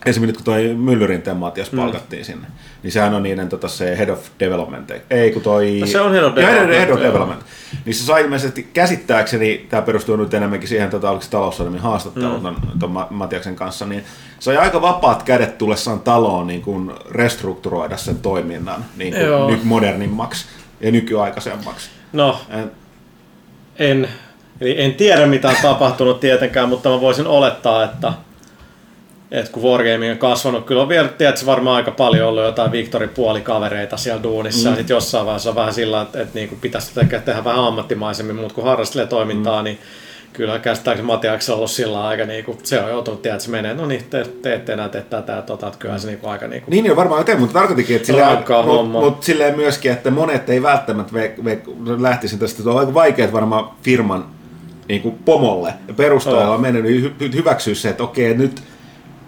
[0.07, 2.47] Esimerkiksi kun toi Myllyrin Matias palkattiin sinne,
[2.83, 5.77] niin sehän on niiden tota, se head of development, ei kun toi...
[5.79, 7.41] No se on head of development, head of development.
[7.85, 12.37] Niin se sai ilmeisesti käsittääkseni, tämä perustuu nyt enemmänkin siihen, tota, oliko se taloussanomin haastattelu
[12.37, 12.41] mm.
[12.41, 14.03] ton, ton Ma- Matiaksen kanssa, niin
[14.39, 19.49] sai aika vapaat kädet tullessaan taloon niin kuin restrukturoida sen toiminnan niin kuin Joo.
[19.49, 20.45] nyt modernimmaksi
[20.81, 21.89] ja nykyaikaisemmaksi.
[22.13, 22.71] No, Et,
[23.79, 24.07] en,
[24.61, 28.13] eli en tiedä mitä on tapahtunut tietenkään, mutta mä voisin olettaa, että,
[29.31, 33.09] että kun Wargaming on kasvanut, kyllä on vielä, tiedätkö, varmaan aika paljon ollut jotain Victorin
[33.09, 34.73] puolikavereita siellä duunissa, mm.
[34.73, 37.63] ja sitten jossain vaiheessa on vähän sillä, että, että niin kuin pitäisi tehdä, tehdä vähän
[37.63, 39.63] ammattimaisemmin, mutta kun harrastelee toimintaa, mm.
[39.63, 39.79] niin
[40.33, 43.73] kyllä käsittääkseni Matiaksen on ollut sillä aika, niin kuin, se on joutunut, tiedätkö, se menee,
[43.73, 46.31] no niin, te, te ette enää tee tätä ja tota, että kyllähän se niin kuin
[46.31, 49.91] aika niin kuin, Niin, niin varmaan tein, mutta tarkoitinkin, että silleen, Rankkaa mut, silleen myöskin,
[49.91, 51.61] että monet ei välttämättä ve, ve,
[51.99, 52.63] lähtisi tästä.
[52.63, 54.25] Se on aika vaikeaa varmaan firman
[54.87, 58.61] niin kuin pomolle ja perustajalle on mennyt hy, hyväksyä se, että okei, nyt,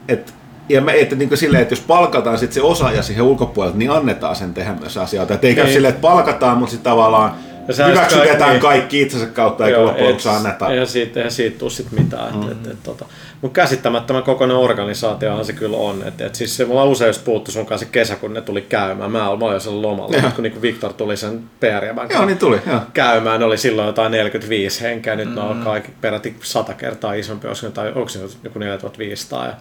[0.10, 0.32] että
[0.70, 4.36] ja me, että niin silleen, että jos palkataan sit se osaaja siihen ulkopuolelta, niin annetaan
[4.36, 5.34] sen tehdä myös asioita.
[5.34, 5.74] Että ei käy Niin.
[5.74, 7.34] silleen, että palkataan, mutta sitten tavallaan
[7.78, 8.62] Ja hyväksytetään kaikki- niin.
[8.62, 10.68] kaikki itsensä kautta, eikä loppujen anneta.
[10.70, 12.36] Eihän siitä, eihän siitä tule sit mitään.
[12.36, 12.42] Mm.
[12.42, 13.06] Et, et, et, tota.
[13.42, 16.04] Mutta käsittämättömän kokoinen organisaatiohan se kyllä on.
[16.08, 18.62] Et, et siis se, mulla usein just puhuttu sun kanssa se kesä, kun ne tuli
[18.62, 19.12] käymään.
[19.12, 22.38] Mä olin, mä olin siellä lomalla, mut kun niinku Victor tuli sen PR Joo, niin
[22.38, 22.62] tuli.
[22.68, 22.80] Joo.
[22.94, 25.36] käymään, ne oli silloin jotain 45 henkeä, nyt mm.
[25.36, 25.58] ne Mm-hmm.
[25.60, 29.54] on kaikki peräti sata kertaa isompi, ne- tai onko se joku 4500 ja,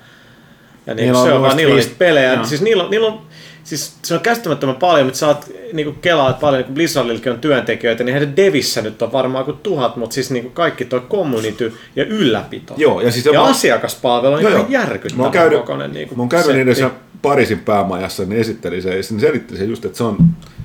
[0.88, 2.44] ja niin, Niillä on se on mun vaan, niillä on niitä pelejä, joo.
[2.44, 3.20] siis niillä niillä on
[3.64, 8.04] Siis se on käsittämättömän paljon, mutta sä oot niinku kelaat paljon, kun Blizzardillakin on työntekijöitä,
[8.04, 12.04] niin heidän Devissä nyt on varmaan kuin tuhat, mutta siis niinku kaikki toi community ja
[12.04, 12.74] ylläpito.
[12.76, 15.92] Joo, ja siis ja mä- asiakaspalvelu on Joo, järkyttävän Mä käynyt, kokoinen.
[15.92, 16.64] Niinku mä oon käynyt setti.
[16.82, 16.90] niiden
[17.22, 20.16] Pariisin päämajassa, niin esitteli se, ja sitten selitteli se just, että se on,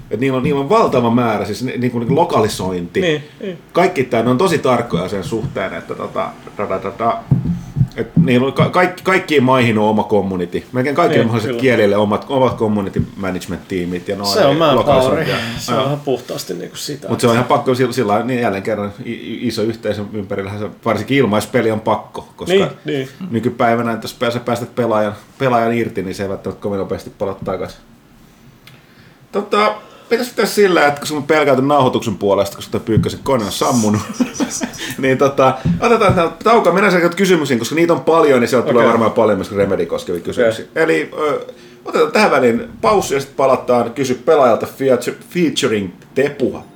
[0.04, 3.02] että niillä on, niillä on valtava määrä, siis ni- niin kuin, niin kuin lokalisointi.
[3.02, 3.58] Niin, niin.
[3.74, 7.18] Kaikki tämä, on tosi tarkkoja sen suhteen, että tota, da, da, da, da,
[7.96, 10.64] et niillä on ka- kaikki, kaikkiin maihin on oma community.
[10.72, 14.76] Melkein kaikille Niin, mahdollisille kielille omat, omat community management-tiimit ja noin Se on manpower.
[14.88, 15.36] lokalisointia.
[15.58, 17.08] Se on ihan puhtaasti niinku sitä.
[17.10, 21.18] Mutta se on ihan pakko sillä, sillä niin jälleen kerran iso yhteisön ympärillähän se varsinkin
[21.18, 23.10] ilmaispeli on pakko, koska Niin, niin.
[23.32, 27.80] nykypäivänä, jos pääsee päästät pelaajan, pelaajan irti, niin se ei välttämättä kovin nopeasti palaa takaisin.
[29.32, 29.76] Tota,
[30.10, 34.02] pitäisi pitää sillä, että kun sun pelkäyty nauhoituksen puolesta, koska tuo pyykkösen kone on sammunut,
[34.98, 38.74] niin tota, otetaan tämä tauko, mennään sieltä kysymyksiin, koska niitä on paljon, niin sieltä okay.
[38.74, 40.66] tulee varmaan paljon myös Remedy koskevia kysymyksiä.
[40.72, 40.84] Okay.
[40.84, 41.46] Eli ö,
[41.86, 46.73] otetaan tähän väliin paussi ja sitten palataan kysy pelaajalta feature- featuring Tepuha.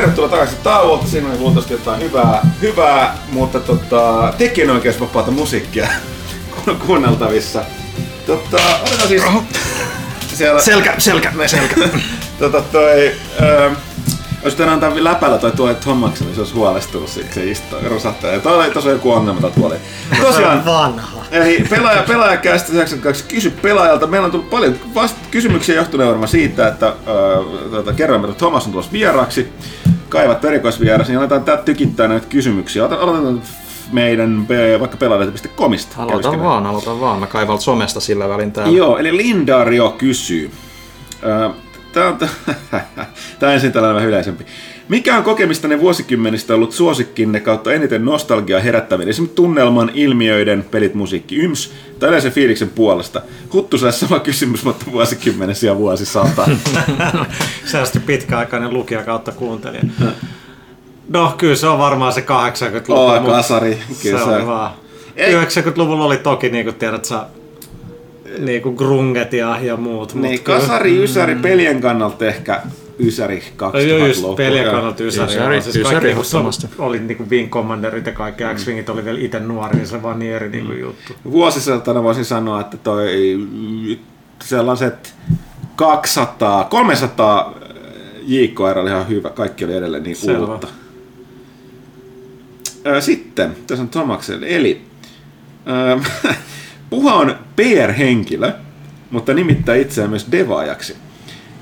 [0.00, 1.06] Tervetuloa takaisin tauolta.
[1.06, 5.88] Siinä oli luultavasti jotain hyvää, hyvää mutta tota, tekijänoikeusvapaata musiikkia
[6.64, 7.64] ku- kuunneltavissa.
[8.26, 9.22] Tota, otetaan siis...
[10.34, 11.76] Siellä, Selkä, selkä, selkä.
[12.38, 13.70] tota, toi, ö,
[14.44, 18.30] jos tänään antaa läpällä toi tuolle Tommaksen, niin se olisi huolestunut siitä, se istuu rosattaa.
[18.30, 19.76] Ja toi, tuossa on joku ongelma tuolla tuoli.
[20.22, 21.24] Tosiaan, vanha.
[21.30, 24.06] Eli pelaaja, pelaajakästä 92 kysy pelaajalta.
[24.06, 27.36] Meillä on tullut paljon vast- kysymyksiä johtuneen varmaan siitä, että öö,
[27.70, 29.48] tota, kerroimme, että Thomas on tulossa vieraaksi.
[30.08, 32.84] Kaivat erikoisvieras, niin aletaan tää tykittää näitä kysymyksiä.
[32.84, 33.42] Aloitetaan
[33.92, 34.46] meidän
[34.80, 35.94] vaikka pelaajalta.comista.
[35.98, 37.20] Aloita Kävisikö vaan, aloita vaan.
[37.20, 38.76] Mä kaivalta somesta sillä välin täällä.
[38.76, 40.50] Joo, eli Lindario kysyy.
[41.24, 41.48] Öö,
[41.98, 42.18] Tämä on
[43.38, 44.46] tää ensin tällainen vähän yleisempi.
[44.88, 51.36] Mikä on kokemistanne vuosikymmenistä ollut suosikkinne kautta eniten nostalgiaa herättävien, esimerkiksi tunnelman, ilmiöiden, pelit, musiikki,
[51.36, 53.22] yms, tai yleensä fiiliksen puolesta?
[53.52, 56.48] Huttuselle sama kysymys, mutta vuosikymmenessä ja vuosisata.
[57.64, 59.82] Selvästi pitkäaikainen lukija kautta kuuntelija.
[61.08, 62.92] No kyllä se on varmaan se 80-luku.
[62.92, 63.78] Oo, mut kasari.
[63.92, 64.72] Se Kyllä on vaan.
[65.16, 65.34] Ei.
[65.34, 67.26] 90-luvulla oli toki, niin kuin tiedät sä,
[68.38, 70.14] niin kuin grunget ja, ja muut.
[70.14, 72.62] mut Niin, kyllä- kasari, ysäri, pelien kannalta ehkä
[72.98, 74.36] ysäri 2000 Joo, just loppu.
[74.36, 75.32] pelien kannalta ysäri.
[75.32, 79.40] Ysäri, siis ysäri kaikki, se oli niinku Wing Commanderit ja kaikki X-Wingit oli vielä itse
[79.40, 81.12] nuori, niin se vaan niin eri niinku juttu.
[81.30, 83.08] Vuosisatana voisin sanoa, että toi
[84.44, 85.14] sellaiset
[85.76, 87.54] 200, 300
[88.22, 90.46] JKR oli ihan hyvä, kaikki oli edelleen niin Selvä.
[90.46, 90.68] uutta.
[92.86, 94.80] Ö, Sitten, tässä on Tomaksen, eli
[95.66, 96.00] ö,
[96.90, 98.52] Puha on PR-henkilö,
[99.10, 100.96] mutta nimittää itseään myös devaajaksi.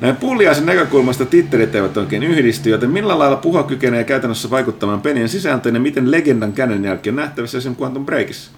[0.00, 5.28] Näin pulliaisen näkökulmasta tittelit eivät oikein yhdisty, joten millä lailla puha kykenee käytännössä vaikuttamaan pelien
[5.28, 8.50] sisältöön ja miten legendan kädenjälki on nähtävissä esimerkiksi Quantum Breakissa?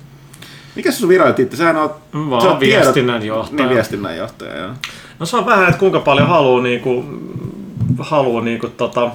[0.77, 1.59] Mikä se sun virallinen titteli?
[1.59, 3.57] Sähän oot, Mä oon sä oot viestinnän johtaja.
[3.57, 4.71] Niin, viestinnän johtaja, joo.
[5.19, 7.05] No se on vähän, että kuinka paljon haluaa niinku,
[7.99, 9.11] haluaa niinku tota,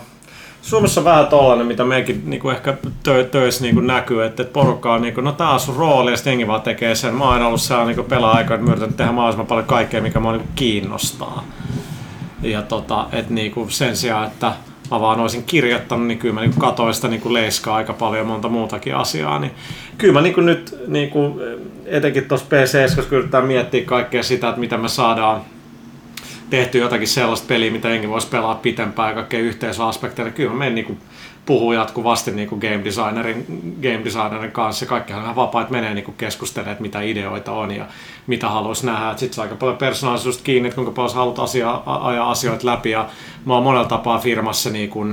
[0.63, 4.93] Suomessa on vähän tollanen, mitä mekin niinku ehkä tö, töissä niinku näkyy, että, että porukka
[4.93, 7.15] on niinku, no tää on sun rooli ja sitten vaan tekee sen.
[7.15, 10.19] Mä oon aina ollut siellä niinku pelaa aikaa, että yritän tehdä mahdollisimman paljon kaikkea, mikä
[10.19, 11.43] mua niinku kiinnostaa.
[12.41, 14.53] Ja tota, et niinku sen sijaan, että
[14.91, 18.49] mä vaan olisin kirjoittanut, niin kyllä mä niinku katoin sitä niinku leiskaa aika paljon monta
[18.49, 19.39] muutakin asiaa.
[19.39, 19.51] Niin
[19.97, 21.41] kyllä mä niinku nyt niinku,
[21.85, 25.41] etenkin tuossa PC, koska yritetään miettiä kaikkea sitä, että mitä me saadaan
[26.53, 30.31] tehty jotakin sellaista peliä, mitä jengi voisi pelaa pitempään kaikkea yhteisöaspekteja.
[30.31, 30.97] Kyllä mä menen niinku
[31.45, 33.45] puhuu jatkuvasti niinku game, designerin,
[33.81, 34.85] game designerin kanssa.
[34.85, 37.85] Kaikkihan on ihan vapaa, että menee niinku keskustelemaan, että mitä ideoita on ja
[38.27, 39.17] mitä haluaisi nähdä.
[39.17, 42.91] Sitten se aika paljon persoonallisuudesta kiinni, että kuinka paljon haluat asia, ajaa asioita läpi.
[42.91, 43.09] Ja
[43.45, 45.07] mä oon monella tapaa firmassa niinku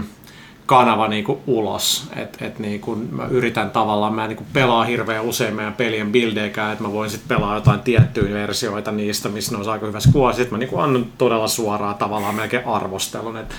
[0.70, 2.10] kanava niinku ulos.
[2.16, 6.72] Et, et niinku mä yritän tavallaan, mä en niinku pelaa hirveän usein meidän pelien bildeikään,
[6.72, 10.36] että mä voin sitten pelaa jotain tiettyjä versioita niistä, missä ne on aika hyvässä kuvassa.
[10.36, 13.54] Sitten mä niinku annan todella suoraan tavallaan melkein arvostelun, että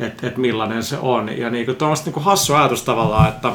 [0.00, 1.38] et, et millainen se on.
[1.38, 3.52] Ja niinku, tuommoista niinku hassu ajatus tavallaan, että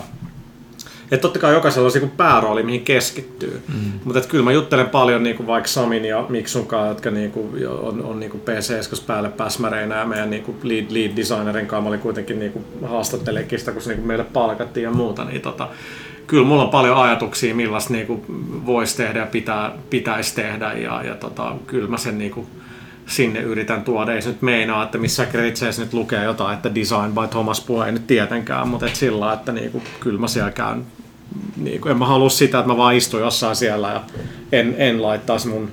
[1.13, 3.61] et totta kai jokaisella on se niinku päärooli, mihin keskittyy.
[3.67, 3.91] Mm.
[4.03, 7.49] Mutta kyllä mä juttelen paljon niinku vaikka Samin ja Miksun kanssa, jotka niinku
[7.81, 11.81] on, on niinku PC päälle päsmäreinä ja meidän niinku lead, lead designerin kanssa.
[11.81, 15.25] Mä olin kuitenkin niinku haastattelekin sitä, kun se niinku meille palkattiin ja muuta.
[15.25, 15.67] Niin tota,
[16.27, 18.25] kyllä mulla on paljon ajatuksia, millaista niinku
[18.65, 20.73] voisi tehdä ja pitää, pitäisi tehdä.
[20.73, 22.47] Ja, ja tota, kyllä mä sen niinku,
[23.05, 24.13] sinne yritän tuoda.
[24.13, 27.85] Ei se nyt meinaa, että missä kreditseissä nyt lukee jotain, että design by Thomas Puhe,
[27.85, 30.85] ei nyt tietenkään, mutta et sillä, että niinku, kyllä mä siellä käyn.
[31.57, 34.03] Niinku, en mä halua sitä, että mä vaan istun jossain siellä ja
[34.51, 35.71] en, en laittaisi mun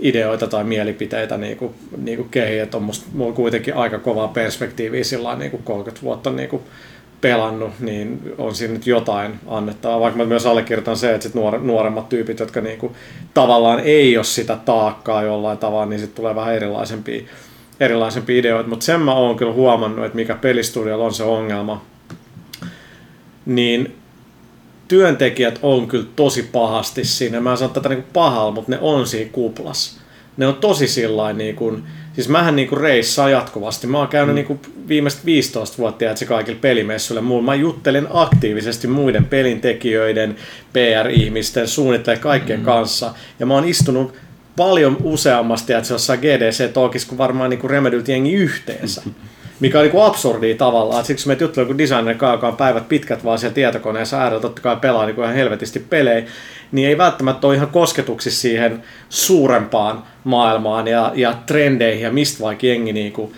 [0.00, 2.62] ideoita tai mielipiteitä niinku, niinku kehiin.
[2.62, 6.62] Että on musta, mulla on kuitenkin aika kovaa perspektiiviä sillä niinku 30 vuotta niinku,
[7.20, 10.00] pelannut, niin on siinä nyt jotain annettavaa.
[10.00, 12.96] Vaikka mä myös allekirjoitan se, että sit nuore, nuoremmat tyypit, jotka niinku
[13.34, 17.22] tavallaan ei ole sitä taakkaa jollain tavalla, niin sitten tulee vähän erilaisempia,
[17.80, 18.68] erilaisempia ideoita.
[18.68, 21.84] Mutta sen mä oon kyllä huomannut, että mikä pelistudiolla on se ongelma,
[23.46, 23.99] niin
[24.90, 27.40] työntekijät on kyllä tosi pahasti siinä.
[27.40, 30.00] Mä en sano tätä niinku pahalla, mutta ne on siinä kuplas.
[30.36, 31.82] Ne on tosi sillain niin kuin,
[32.14, 33.86] Siis mähän niinku reissaa jatkuvasti.
[33.86, 34.34] Mä oon käynyt mm.
[34.34, 37.42] niinku viimeiset 15 vuotta se kaikille pelimessuille.
[37.42, 40.36] Mä juttelen aktiivisesti muiden pelintekijöiden,
[40.72, 42.64] PR-ihmisten, suunnittelijoiden kaikkien mm.
[42.64, 43.14] kanssa.
[43.38, 44.14] Ja mä oon istunut
[44.56, 49.02] paljon useammasti, että se jossain GDC-talkissa kuin varmaan niinku Remedyt jengi yhteensä.
[49.60, 51.04] Mikä on niinku absurdia tavallaan.
[51.04, 54.76] Siksi me juttelemme kun designer joka on päivät pitkät vaan siellä tietokoneessa äärellä, totta kai
[54.76, 56.26] pelaa niinku ihan helvetisti pelejä
[56.72, 62.66] niin ei välttämättä ole ihan kosketuksissa siihen suurempaan maailmaan ja, ja trendeihin ja mistä vaikka
[62.66, 63.32] jengi niinku,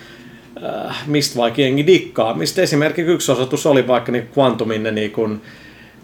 [0.65, 2.35] äh, mistä vaikka jengi dikkaa.
[2.35, 5.41] Mistä esimerkiksi yksi osoitus oli vaikka niin Quantumin niin kuin,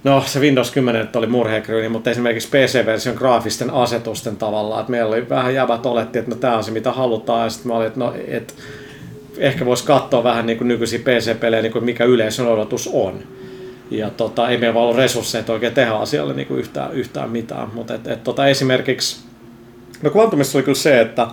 [0.05, 5.29] No se Windows 10 oli murheekryyni, mutta esimerkiksi PC-version graafisten asetusten tavalla, että meillä oli
[5.29, 8.01] vähän jäbät oletti, että no tämä on se mitä halutaan, ja sitten mä olin, että
[8.01, 8.55] no et,
[9.39, 13.23] ehkä voisi katsoa vähän niin kuin nykyisiä PC-pelejä, niin kuin mikä yleisön odotus on
[13.91, 17.69] ja tota, ei meillä ollut resursseja oikein tehdä asialle niin kuin yhtään, yhtään mitään.
[17.75, 19.21] Mutta et, et, tota, esimerkiksi,
[20.03, 21.27] no Quantumissa oli kyllä se, että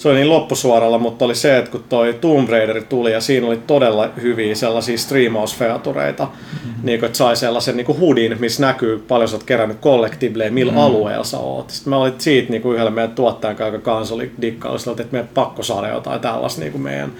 [0.00, 3.46] se oli niin loppusuoralla, mutta oli se, että kun toi Tomb Raider tuli ja siinä
[3.46, 6.72] oli todella hyviä sellaisia striimausfeatureita, mm-hmm.
[6.82, 10.72] niin kuin, että sai sellaisen niin hudin, missä näkyy paljon sä oot kerännyt kollektiiville millä
[10.72, 10.86] mm-hmm.
[10.86, 11.70] alueella sä oot.
[11.70, 15.12] Sitten mä olin siitä niin kuin yhdellä meidän tuottajan kanssa, joka kanssa oli dikkailla, että
[15.12, 17.12] meidän pakko saada jotain tällaista niin kuin meidän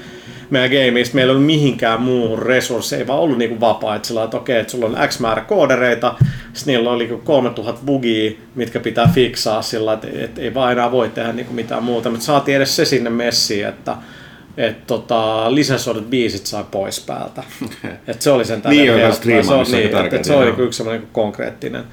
[0.50, 4.24] meidän gameista meillä ei ollut mihinkään muuhun resursseja, ei vaan ollut niinku vapaa, että sillä
[4.24, 6.14] että okei, että sulla on X määrä koodereita,
[6.52, 11.08] sitten niillä oli 3000 bugia, mitkä pitää fiksaa sillä, että, että ei vaan enää voi
[11.08, 13.96] tehdä niinku mitään muuta, mutta saatiin edes se sinne messiin, että
[14.56, 17.42] et tota, lisensoidut biisit sai pois päältä.
[18.08, 18.98] Et se oli sen niin, on
[19.46, 21.84] se, on, niin, et, et se oli yksi semmoinen konkreettinen.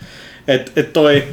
[0.48, 1.24] Et, et toi,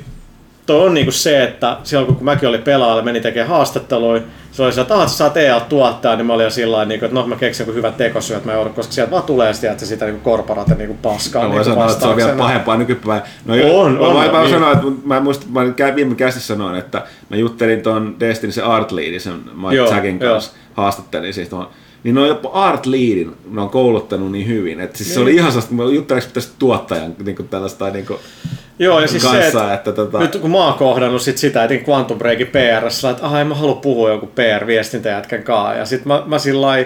[0.67, 4.73] toi on niinku se, että silloin kun mäkin olin pelaaja, meni tekemään haastatteluja, se oli
[4.73, 7.27] se, että ah, sä saat EA tuottaa, niin mä olin jo sillä niin että no
[7.27, 10.05] mä keksin joku hyvä tekosyy, että mä joudun, koska sieltä vaan tulee sitä, että sitä
[10.05, 11.43] niin korporate niin paskaa.
[11.43, 13.23] No, niin voi sanoa, että se on vielä pahempaa nykypäivän.
[13.45, 14.17] No, on, on.
[14.17, 14.51] Mä, on, mä, niin.
[14.51, 18.93] sanoa, että mä muistin, mä viime käsissä sanoin, että mä juttelin tuon Destiny se Art
[18.93, 21.69] Leadin, sen Mike Jackin kanssa, haastattelin siis tuon
[22.05, 24.81] niin ne on jopa Art Leadin, ne on kouluttanut niin hyvin.
[24.81, 25.15] Että siis niin.
[25.15, 28.19] se oli ihan sellaista, mä juttelin tästä tuottajan niin kuin tällaista niin kuin,
[28.79, 30.19] Joo, ja siis kanssa, se, että, että tota...
[30.19, 33.55] nyt kun mä oon kohdannut sit sitä, että Quantum Breakin PR, että aha, en mä
[33.55, 35.75] halua puhua joku PR-viestintäjätkän kanssa.
[35.75, 36.77] Ja sit mä, mä sillä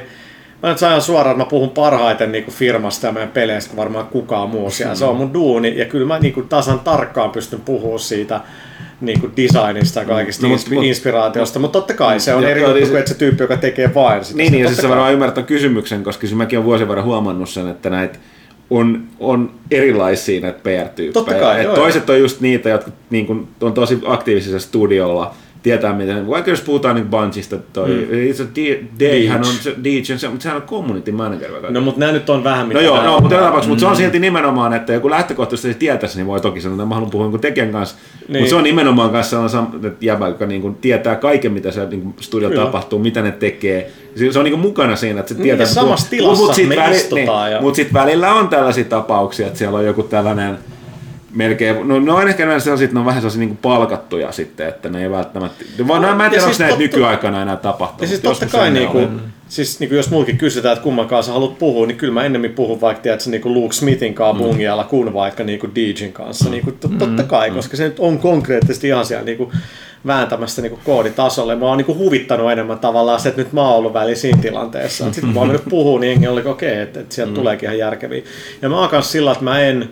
[0.62, 4.50] mä nyt sain suoraan, että mä puhun parhaiten niin firmasta ja meidän peleistä varmaan kukaan
[4.50, 4.94] muu siellä.
[4.94, 8.40] Se on mun duuni, ja kyllä mä niin tasan tarkkaan pystyn puhumaan siitä,
[9.00, 12.60] niin kuin designista ja kaikista No, mut- inspiraatiosta, mutta totta kai se on Joo, eri
[12.60, 14.36] joo, juttu niin kuin se- että se tyyppi, joka tekee vain sitä.
[14.36, 17.48] Niin, niin ja siis sä varmaan ymmärrät kysymyksen, koska siis mäkin olen vuosien verran huomannut
[17.48, 18.18] sen, että näitä
[18.70, 21.12] on, on erilaisia näitä PR-tyyppejä.
[21.12, 25.34] Totta kai, Et joo, toiset on just niitä, jotka niin kun, on tosi aktiivisessa studiolla,
[25.62, 28.48] tietää miten, vaikka jos puhutaan nyt Bunchista, toi, mm.
[29.00, 31.52] Dayhan on se DJ, se, mutta sehän on community manager.
[31.62, 33.80] vai No mutta nämä nyt on vähän mitä No joo, no, mutta joka tapauksessa, mutta
[33.80, 36.94] se on silti nimenomaan, että joku lähtökohtaisesti se tietäisi, niin voi toki sanoa, että mä
[36.94, 38.32] haluan puhua jonkun tekijän kanssa, niin.
[38.32, 38.42] Niin.
[38.42, 41.70] mutta se on nimenomaan kanssa sellainen sam- että jäbä, joka niin kuin tietää kaiken, mitä
[41.70, 42.64] se niin Kyllä.
[42.64, 43.90] tapahtuu, mitä ne tekee.
[44.32, 45.62] Se on niin kuin mukana siinä, että se Niin, tietää.
[45.62, 49.84] ja samassa tilassa me istutaan ja- Mutta sitten välillä on tällaisia tapauksia, että siellä on
[49.86, 50.58] joku tällainen
[51.34, 54.32] melkein, no ne on ehkä ne sellaisia, että ne on vähän sellaisia niin kuin palkattuja
[54.32, 57.42] sitten, että ne ei välttämättä, vaan no, mä en tiedä, onko siis näitä totta- nykyaikana
[57.42, 58.00] enää tapahtunut.
[58.02, 59.08] Ja siis totta kai, niinku, oli.
[59.48, 62.80] siis niinku, jos mulkin kysytään, että kumman kanssa haluat puhua, niin kyllä mä ennemmin puhun
[62.80, 64.48] vaikka tiedätkö, niinku Luke Smithin kanssa Mm.
[64.48, 66.50] bungialla kuin vaikka niinku DJin kanssa.
[66.50, 69.52] Niinku, tot, totta kai, koska se nyt on konkreettisesti ihan siellä niinku,
[70.06, 71.56] vääntämässä niinku kooditasolle.
[71.56, 75.04] Mä oon niinku huvittanut enemmän tavallaan se, että nyt mä oon ollut väliin siinä tilanteessa.
[75.04, 77.66] Sitten kun mä oon mennyt puhua, niin jengi oli okei, okay, että, että sieltä tuleekin
[77.66, 78.22] ihan järkeviä.
[78.62, 79.90] Ja mä oon kanssa sillä, että mä en,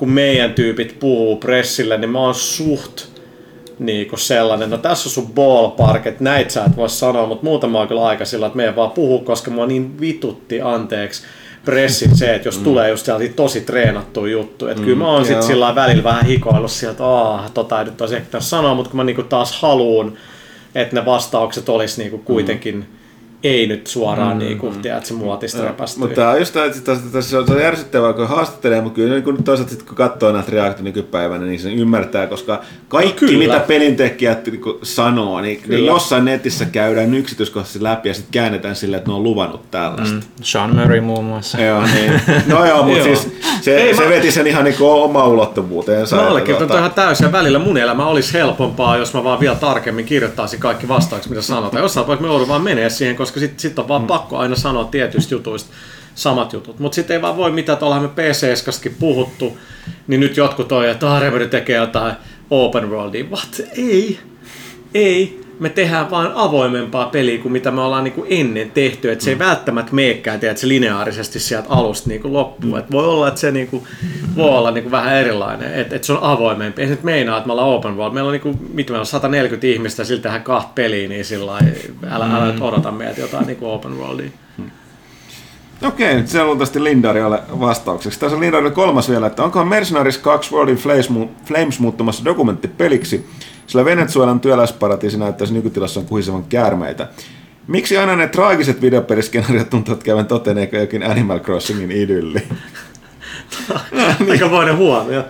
[0.00, 3.04] kun meidän tyypit puhuu pressille, niin mä oon suht
[3.78, 7.70] niinku sellainen, no tässä on sun ballpark, että näitä sä et voi sanoa, mutta muuten
[7.70, 11.22] mä oon kyllä aika sillä, että meidän vaan puhuu, koska mua niin vitutti anteeksi
[11.64, 12.64] pressit se, että jos mm.
[12.64, 15.42] tulee just sellaisia tosi treenattu juttu, että mm, kyllä mä oon sit joo.
[15.42, 18.90] sillä välillä vähän hikoillut sieltä, että aah, tota ei nyt olisi ehkä pitänyt sanoa, mutta
[18.90, 20.16] kun mä niinku taas haluun,
[20.74, 22.99] että ne vastaukset olisi niinku kuitenkin mm.
[23.44, 26.00] Ei nyt suoraan mm, niinku, tiedätkö, muotista repästyä.
[26.00, 28.94] Mutta tää on just tämä, että tässä, tässä on, se on järsyttävää, kun haastattelee, mutta
[28.96, 33.24] kyllä niin kun toisaalta sit, kun katsoo näitä reaktioita nykypäivänä, niin se ymmärtää, koska kaikki,
[33.24, 33.38] No kyllä.
[33.38, 38.76] mitä pelintekijät niin kun sanoo, niin, niin jossain netissä käydään yksityiskohtaisesti läpi ja sitten käännetään
[38.76, 40.14] silleen, että ne on luvannut tällaista.
[40.14, 40.22] Mm.
[40.42, 41.60] Sean Murray muun muassa.
[41.60, 42.20] Joo, niin.
[42.46, 43.28] No joo, mutta siis
[43.60, 46.16] se, Ei, se mä- veti sen ihan niin oma ulottuvuuteensa.
[46.16, 49.40] Mä että allekirjoitan tota- ihan täysin ja välillä mun elämä olisi helpompaa, jos mä vaan
[49.40, 51.82] vielä tarkemmin kirjoittaisin kaikki vastaukset, mitä sanotaan.
[51.82, 54.06] Jossain vaiheessa me joudun vaan menee siihen, koska sit, sit on vaan mm.
[54.06, 55.70] pakko aina sanoa tietyistä jutuista
[56.14, 56.78] samat jutut.
[56.78, 59.58] Mutta sitten ei vaan voi mitään, että ollaan me PC-skastakin puhuttu,
[60.06, 62.14] niin nyt jotkut on, että "Ah, Remedy tekee jotain
[62.50, 63.24] open worldia.
[63.24, 63.60] What?
[63.76, 64.18] Ei.
[64.94, 65.39] Ei.
[65.60, 69.12] Me tehdään vaan avoimempaa peliä kuin mitä me ollaan niinku ennen tehty.
[69.12, 72.78] Et se ei välttämättä meekään tiedät, se lineaarisesti sieltä alusta niinku loppuun.
[72.78, 73.86] Et voi olla, että se niinku,
[74.36, 76.82] voi olla niinku vähän erilainen, että et se on avoimempi.
[76.82, 78.14] Ei se nyt meinaa, että me ollaan open world.
[78.14, 81.46] Meillä on, niinku, mitä meillä on 140 ihmistä ja silti tehdään kahta peliä, niin sillä
[81.46, 81.70] lailla,
[82.10, 84.30] älä, älä nyt odota meiltä jotain niinku open worldia.
[85.82, 88.20] Okei, nyt se luultavasti Lindariolle vastaukseksi.
[88.20, 92.24] Tässä on Lindarille kolmas vielä, että onko Mercenaries 2 World in Flames, mu- Flames muuttumassa
[92.24, 93.26] dokumenttipeliksi,
[93.70, 97.08] sillä Venezuelan työläisparatiisi näyttäisi nykytilassaan kuhisevan käärmeitä.
[97.66, 102.42] Miksi aina ne traagiset videopeliskenaariot tuntuvat käyvän toteen eikä jokin Animal Crossingin idylli?
[104.30, 105.24] Aikamoinen huomio.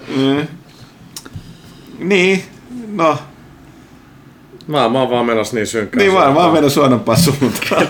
[1.99, 2.43] Niin,
[2.93, 3.19] no,
[4.67, 5.99] Mä, mä oon vaan menossa niin synkkään.
[5.99, 7.87] niin vaan, vaan mennyt huonompaan suuntaan.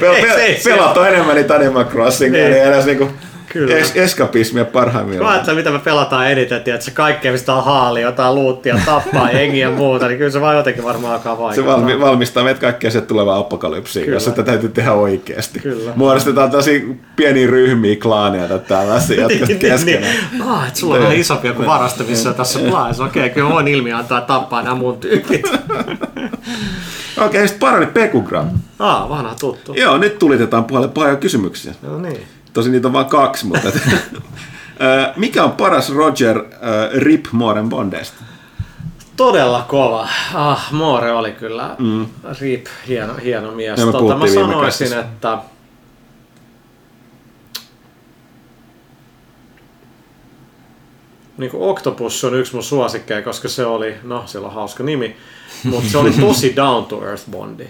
[0.00, 2.52] pel, Ei, se ei pel, pelat on enemmän niitä Animal Crossingia, Niin.
[2.52, 3.08] niin edes niinku
[3.54, 3.76] Kyllä.
[3.76, 5.32] es, eskapismia Mä parhaimmillaan.
[5.32, 9.68] ajattelen, mitä me pelataan eniten, että se kaikkea, mistä on haali, jotain luuttia, tappaa jengiä
[9.68, 11.74] ja muuta, niin kyllä se vaan jotenkin varmaan alkaa Se vaikuttaa.
[11.76, 14.16] valmi, valmistaa meitä kaikkea se tulevaa apokalypsiin, Kyllä.
[14.16, 15.60] jos sitä täytyy tehdä oikeasti.
[15.60, 15.92] Kyllä.
[15.96, 20.16] Muodostetaan tosi pieniä ryhmiä, klaaneja tai tällaisia, jotka Niin, keskenään.
[20.32, 20.42] niin.
[20.42, 21.04] Ah, et sulla on Niin.
[21.06, 23.04] vähän isompia kuin varastamissa tässä plaissa.
[23.04, 25.42] Okei, kyllä mä voin ilmi antaa tappaa nämä mun tyypit.
[27.26, 28.46] Okei, sitten parani Pekugram.
[28.78, 29.74] Ah, vanha tuttu.
[29.74, 31.72] Joo, nyt tulitetaan puolelle paljon kysymyksiä.
[31.82, 32.20] No niin.
[32.54, 33.68] Tosi niitä on vain kaksi, mutta...
[35.16, 36.44] Mikä on paras Roger uh,
[36.94, 38.24] Rip Moren Bondeista?
[39.16, 40.08] Todella kova.
[40.34, 41.76] Ah, Moore oli kyllä.
[41.78, 42.06] Mm.
[42.40, 43.80] Rip, hieno, hieno mies.
[43.80, 45.00] Ja me Tota, mä sanoisin, kästissä.
[45.00, 45.38] että
[51.36, 55.16] niin kuin Octopus on yksi mun suosikkeja, koska se oli, no sillä on hauska nimi,
[55.64, 57.66] mutta se oli tosi down to earth Bondi.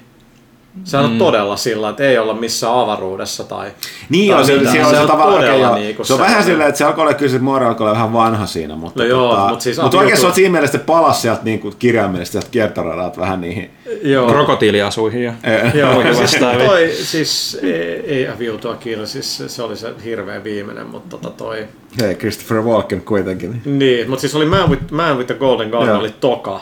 [0.85, 3.71] Se on todella sillä, että ei olla missään avaruudessa tai...
[4.09, 4.77] Niin tai se, mitään.
[4.77, 6.85] se, on se, on tavallaan, todella okay, niinku se on vähän sellainen- silleen, että se
[6.85, 9.61] alkoi olla kyllä, se Moore alkoi olla vähän vanha siinä, mutta, No joo, tota, mut
[9.61, 13.21] siis mutta oikein se on siinä mielessä, että palasi sieltä niin kuin kirjaimellisesti sieltä kiertoradalta
[13.21, 13.71] vähän niihin.
[14.03, 14.31] Joo.
[14.31, 15.33] Krokotiiliasuihin ja
[15.75, 16.37] Joo, siis
[16.67, 21.69] toi, siis ei, ei viutua kiinni, siis se- oli se hirveä viimeinen, mutta tota toi...
[22.01, 23.63] Hei, Christopher Walken kuitenkin.
[23.65, 26.61] Niin, mutta siis oli Man with, Man with the Golden Gun oli toka.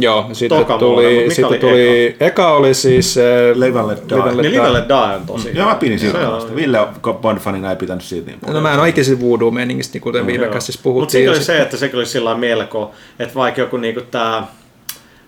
[0.00, 2.52] Joo, sitten tuli, mutta sitten oli tuli, eka?
[2.52, 3.24] oli siis äh,
[3.58, 4.16] Live and Let Die.
[4.18, 4.60] Live and Let Niin Die.
[4.60, 5.50] Live and Let Die on tosi.
[5.54, 6.28] Joo, mä pidin Se siitä.
[6.30, 8.54] on- Ville Bond-fanina ei pitänyt siitä niin paljon.
[8.54, 10.52] No mä en ole ikinä voodoo-meningistä, niin kuten viime Joo.
[10.54, 11.12] käsissä Mutta puhuttiin.
[11.12, 14.46] sekin ja oli se, että sekin oli sillä lailla melko, että vaikka joku niinku tää,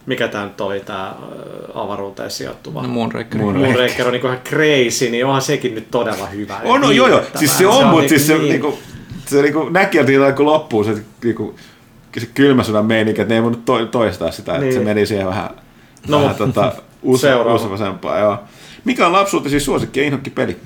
[0.06, 1.14] mikä tää nyt oli tää ö,
[1.74, 3.40] avaruuteen sijoittuva No, Moonraker.
[3.40, 6.60] Moon- Moonraker on niinku ihan crazy, niin onhan sekin nyt todella hyvä.
[6.64, 7.20] On, no, joo, joo.
[7.34, 8.78] Siis se on, mutta siis se, niin- niinku,
[9.26, 10.94] se niinku, näki, että niin, kun loppuu se
[11.24, 11.54] niinku,
[12.20, 14.74] se kylmä sodan meininki, että ne ei voinut to- toistaa sitä, että Niin.
[14.74, 15.50] se meni siihen vähän,
[16.08, 16.72] No, vähän tota,
[17.02, 17.54] us- seuraava.
[17.54, 18.18] usvasempaa.
[18.18, 18.38] Joo.
[18.84, 20.56] Mikä on lapsuutesi suosikki ja inhokkipeli?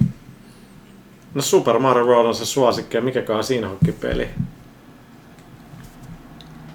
[1.34, 3.68] No Super Mario World on se suosikki ja mikäkään siinä
[4.00, 4.28] peli.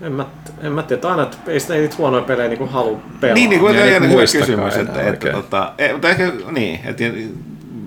[0.01, 0.25] En mä,
[0.61, 3.33] en mä tiedä, aina että ei sitä ei niitä huonoja pelejä niinku halua pelaa.
[3.33, 5.35] Niin, niin kuin Niin, niin, nyt hyvä kysymys, enää että, että oikein.
[5.35, 7.03] tota, ei, mutta ehkä niin, että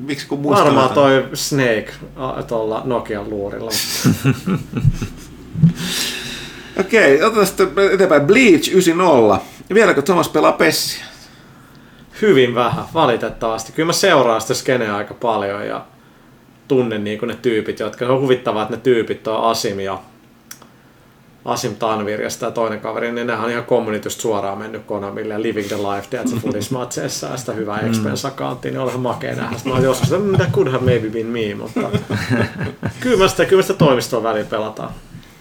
[0.00, 1.92] miksi kun muistaa Varmaan toi Snake
[2.48, 3.70] tuolla Nokian luurilla.
[6.80, 8.26] Okei, otetaan sitten eteenpäin.
[8.26, 9.44] Bleach 90.
[9.74, 11.04] Vieläkö Thomas pelaa Pessiä?
[12.22, 13.72] Hyvin vähän, valitettavasti.
[13.72, 15.86] Kyllä mä seuraan sitä skeneä aika paljon ja
[16.68, 19.98] tunnen niinku ne tyypit, jotka on huvittavaa, että ne tyypit on Asim ja
[21.44, 25.68] Asim Tanvirjasta ja toinen kaveri, niin nehän on ihan communitystä suoraan mennyt Konamille ja Living
[25.68, 29.56] the Life, tiedätkö, fudismatseissa ja sitä hyvää expense accounttia, niin on ihan makea nähdä.
[29.56, 31.80] Sitten mä oon joskus, että mitä could have maybe been me, mutta
[33.00, 34.90] kyllä mä sitä, kyllä mä sitä toimistoon väliin pelataan.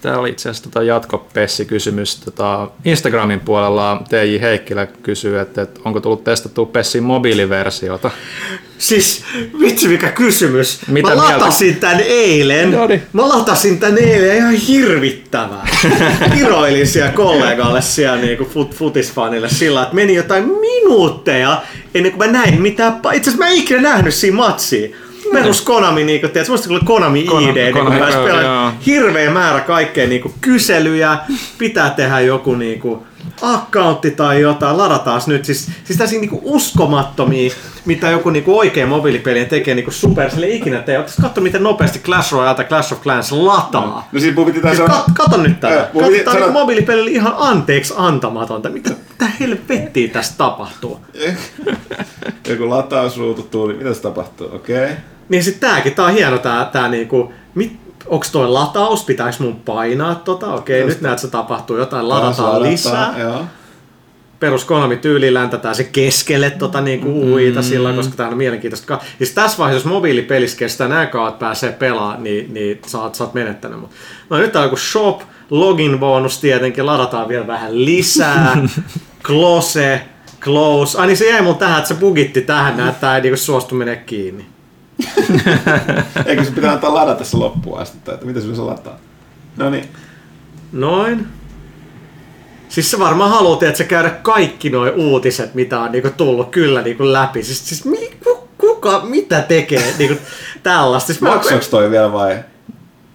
[0.03, 2.15] Tämä oli itse asiassa tota jatkopessi-kysymys.
[2.15, 8.11] Tota Instagramin puolella TJ Heikkilä kysyy, että, että onko tullut testattua Pessin mobiiliversiota.
[8.77, 9.23] Siis,
[9.59, 10.79] vitsi mikä kysymys.
[10.87, 11.39] Mitä mä mieltä?
[11.39, 12.71] latasin tän eilen.
[12.71, 13.03] No niin.
[13.13, 15.67] Mä latasin tän eilen ihan hirvittävää.
[16.35, 21.61] Kiroilin siellä kollegalle siellä niinku fut, futisfanille sillä, että meni jotain minuutteja
[21.95, 22.93] ennen kuin mä näin mitään.
[22.93, 24.95] Itse asiassa mä en ikinä nähnyt siinä matsia.
[25.33, 28.71] Perus Konami, niinku, tiedät, semmoista kun oli Konami Konami- ID, niin kun joo.
[28.85, 31.17] hirveä määrä kaikkea niinku kyselyjä,
[31.57, 33.03] pitää tehdä joku niinku
[33.41, 35.45] accountti tai jotain, ladataan nyt.
[35.45, 37.51] Siis, siis tällaisia niinku uskomattomia,
[37.85, 40.97] mitä joku niinku oikea mobiilipeli tekee niinku super, sille ikinä tee.
[40.97, 44.09] Oletko katso miten nopeasti Clash Royale tai Clash of Clans lataa?
[44.11, 45.89] No siis mun piti Siis tässä kat, kato nyt tätä.
[45.93, 48.69] Kato, piti tää on niinku mobiilipelille ihan anteeksi antamatonta.
[48.69, 50.99] Mitä, mitä helvettiä tästä tapahtuu?
[52.49, 53.73] joku latausruutu tuli.
[53.73, 54.55] Mitä se tapahtuu?
[54.55, 54.83] Okei.
[54.83, 54.95] Okay.
[55.29, 59.55] Niin sit tääkin, tää on hieno tää, tää niinku, mit, onks toi lataus, pitääks mun
[59.55, 60.53] painaa tota?
[60.53, 63.13] Okei, nyt näet se tapahtuu jotain, ladataan lisää.
[63.19, 63.45] Joo.
[64.39, 67.63] Perus Konami tyyliin läntätään se keskelle tota niinku uita mm.
[67.63, 68.87] sillä, koska tää on mielenkiintoista.
[68.87, 73.15] Ka- Siis tässä vaiheessa, jos mobiilipelissä kestää nää kauat pääsee pelaamaan, niin, niin sä, oot,
[73.15, 73.79] sä oot menettänyt.
[73.79, 73.89] Mut.
[74.29, 78.57] No nyt tää on joku shop, login bonus tietenkin, ladataan vielä vähän lisää,
[79.23, 80.01] close,
[80.41, 80.99] close.
[80.99, 83.75] Ai niin se jäi mun tähän, että se bugitti tähän, että tää ei niinku suostu
[83.75, 84.52] menee kiinni.
[86.25, 87.97] Eikö se pitää antaa ladata se loppuun asti?
[88.03, 88.97] Tai että mitä se lataa?
[89.57, 89.89] No niin.
[90.71, 91.27] Noin.
[92.69, 96.81] Siis se varmaan haluaa, että se käydä kaikki nuo uutiset, mitä on niinku tullut kyllä
[96.81, 97.43] niinku läpi.
[97.43, 100.17] Siis, siis mi, ku- kuka, mitä tekee niinku
[100.63, 101.07] tällaista?
[101.07, 102.37] Siis Maksaako toi vielä vai?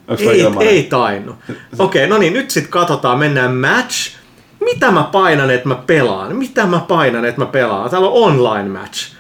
[0.06, 0.68] Toi ei, ilmainen?
[0.68, 1.36] ei tainnut.
[1.78, 4.12] Okei, no niin, nyt sitten katsotaan, mennään match.
[4.60, 6.36] Mitä mä painan, että mä pelaan?
[6.36, 7.90] Mitä mä painan, että mä pelaan?
[7.90, 9.17] Täällä on online match.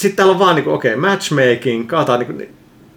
[0.00, 2.44] Sitten täällä on vaan niinku, okei, matchmaking, katsotaan niinku,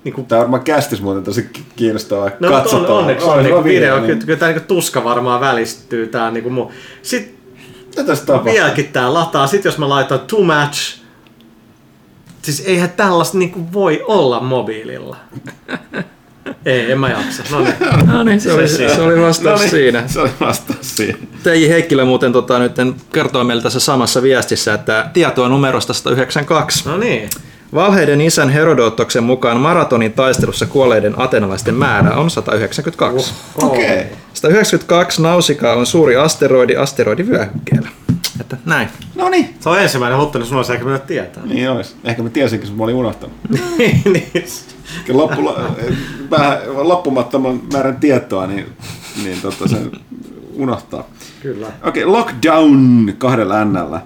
[0.03, 3.41] niinku Tää on varmaan kästis muuten tosi ki- kiinnostavaa No mutta on, onneksi on, se
[3.43, 4.05] niinku video, niin.
[4.07, 6.71] kyllä, kyllä tää niinku tuska varmaan välistyy tää niinku mu.
[7.01, 7.33] Sitten
[7.87, 8.53] Mitä tässä tapahtuu?
[8.53, 10.99] vieläkin tää lataa, sit jos mä laitan to match,
[12.41, 15.17] siis eihän tällaista niinku voi olla mobiililla.
[16.65, 17.43] Ei, en mä jaksa.
[17.51, 17.75] No niin.
[18.05, 20.03] No niin, se oli, se oli vastaus No niin, siinä.
[20.07, 21.17] Se oli vastaus siinä.
[21.43, 22.75] TJ Heikkilä muuten tota, nyt
[23.13, 26.89] kertoo meille tässä samassa viestissä, että tietoa numerosta 192.
[26.89, 27.29] No niin.
[27.73, 33.33] Valheiden isän Herodotoksen mukaan maratonin taistelussa kuolleiden atenalaisten määrä on 192.
[33.55, 33.85] Okei.
[33.85, 34.05] Okay.
[34.33, 37.89] 192 Nausika on suuri asteroidi asteroidivyöhykkeellä.
[38.41, 38.87] Että näin.
[39.15, 39.55] No niin.
[39.59, 41.45] Se on ensimmäinen huttu, niin sun olisi ehkä tietää.
[41.45, 41.95] Niin ois.
[42.03, 43.35] Ehkä mä tiesinkin, mutta mä olin unohtanut.
[44.13, 44.31] niin.
[45.09, 45.55] Loppu,
[46.31, 48.65] vähän loppumattoman määrän tietoa, niin,
[49.23, 49.91] niin tota sen
[50.55, 51.03] unohtaa.
[51.41, 51.67] Kyllä.
[51.67, 54.01] Okei, okay, Lockdown kahdella Nllä.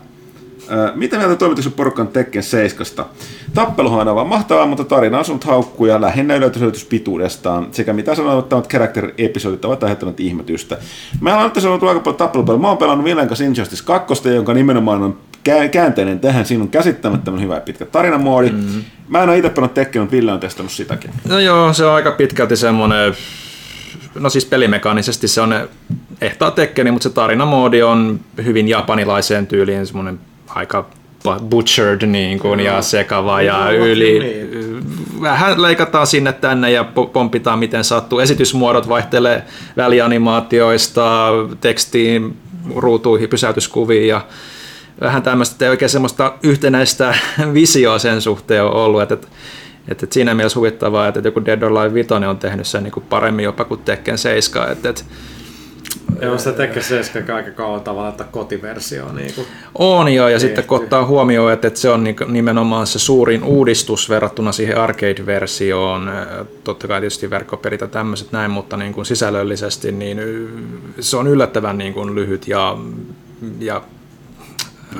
[0.95, 3.05] Mitä mieltä toimituksen porukka Tekken 7?
[3.53, 8.67] Tappeluhan on aivan mahtavaa, mutta tarina on asunut haukkuja lähinnä yllätysyllätys pituudestaan, sekä mitä sanottavat
[8.67, 10.77] character-episodit ovat aiheuttaneet ihmetystä.
[11.21, 12.61] Mä olen nyt sanonut aika paljon tappelupelejä.
[12.61, 15.17] Mä oon pelannut Villen kanssa Injustice 2, jonka nimenomaan on
[15.49, 16.45] kä- käänteinen tähän.
[16.45, 18.49] Siinä on käsittämättömän hyvä ja pitkä tarinamoodi.
[18.49, 18.83] Mm-hmm.
[19.07, 21.11] Mä en ole itse pelannut Tekken, mutta Ville on testannut sitäkin.
[21.27, 23.13] No joo, se on aika pitkälti semmoinen,
[24.19, 25.69] no siis pelimekaanisesti se on
[26.21, 30.19] ehtaa tekkeni, mutta se tarinamoodi on hyvin japanilaiseen tyyliin semmoinen
[30.57, 30.85] aika
[31.49, 34.19] butchered niin kuin, ja sekava ja yli.
[34.19, 34.83] niin.
[35.21, 38.19] Vähän leikataan sinne tänne ja po- pompitaan miten sattuu.
[38.19, 39.43] Esitysmuodot vaihtelee
[39.77, 41.29] välianimaatioista
[41.61, 42.37] tekstiin,
[42.75, 44.21] ruutuihin, pysäytyskuviin ja
[45.01, 47.15] vähän tämmöistä, että ei oikein semmoista yhtenäistä
[47.53, 49.27] visioa sen suhteen ole ollut, että, että,
[49.87, 53.05] että siinä mielessä huvittavaa, että joku Dead or Alive 5 on tehnyt sen niin kuin
[53.09, 55.03] paremmin jopa kuin Tekken 7, että, että
[56.21, 57.01] Ja sitä tekee se
[57.33, 59.13] aika kauan tavalla, että kotiversio.
[59.13, 59.47] Niin kuin.
[59.75, 60.47] On joo, ja Tehty.
[60.47, 64.77] sitten kun ottaa huomioon, että, että se on niinku nimenomaan se suurin uudistus verrattuna siihen
[64.77, 70.49] arcade-versioon, ö, totta kai tietysti verkkopelit ja tämmöiset näin, mutta niin kuin sisällöllisesti niin y-
[70.99, 72.77] se on yllättävän niin kuin lyhyt ja,
[73.59, 73.81] ja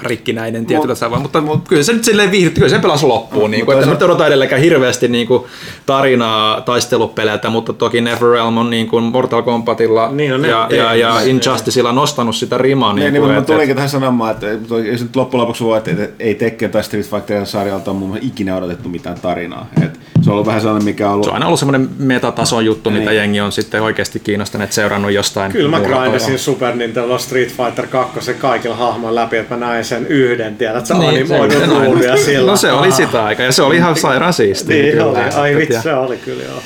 [0.04, 3.66] rikkinäinen tietyllä tavalla, mutta, mutta kyllä se nyt silleen viihdytti, kyllä se pelasi loppuun, niin
[3.66, 5.44] kuin, että nyt odotan edelleenkään hirveästi niin kuin,
[5.86, 10.96] tarinaa taistelupeleiltä, mutta toki Neverrealm on niin kuin Mortal Kombatilla Niin on ne ja, ja,
[10.96, 11.22] ja.
[11.22, 12.94] Injusticeilla nostanut sitä rimaa.
[12.94, 14.58] Niin, niin, mä että- tulinkin tähän sanomaan, että ei
[15.02, 18.90] nyt loppujen lopuksi voi, että ei Tekken tai Street Fighter sarjalta ole mun ikinä odotettu
[18.90, 19.68] mitään tarinaa.
[19.84, 19.97] Et
[20.28, 21.26] se on ollut vähän sellainen, mikä on ollut...
[21.26, 23.16] Se on aina ollut semmoinen metatason juttu, mitä Niin.
[23.18, 25.52] jengi on sitten oikeasti kiinnostuneet seurannut jostain.
[25.52, 30.08] Kyllä mä grindasin Super Nintendo Street Fighter 2 kaikilla hahmoilla läpi, että mä näin sen
[30.08, 32.52] yhden, tiedät sä Niin, se, animoidun no, ruuvia sillä.
[32.52, 34.76] no se oli sitä aikaa ja se oli ihan sairaan siistiä.
[34.76, 35.06] Niin kyllä.
[35.06, 36.62] oli, ai vitsi, se oli kyllä joo.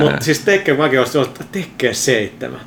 [0.00, 2.60] Mutta siis Tekken mäkin olisin ollut, että Tekken 7.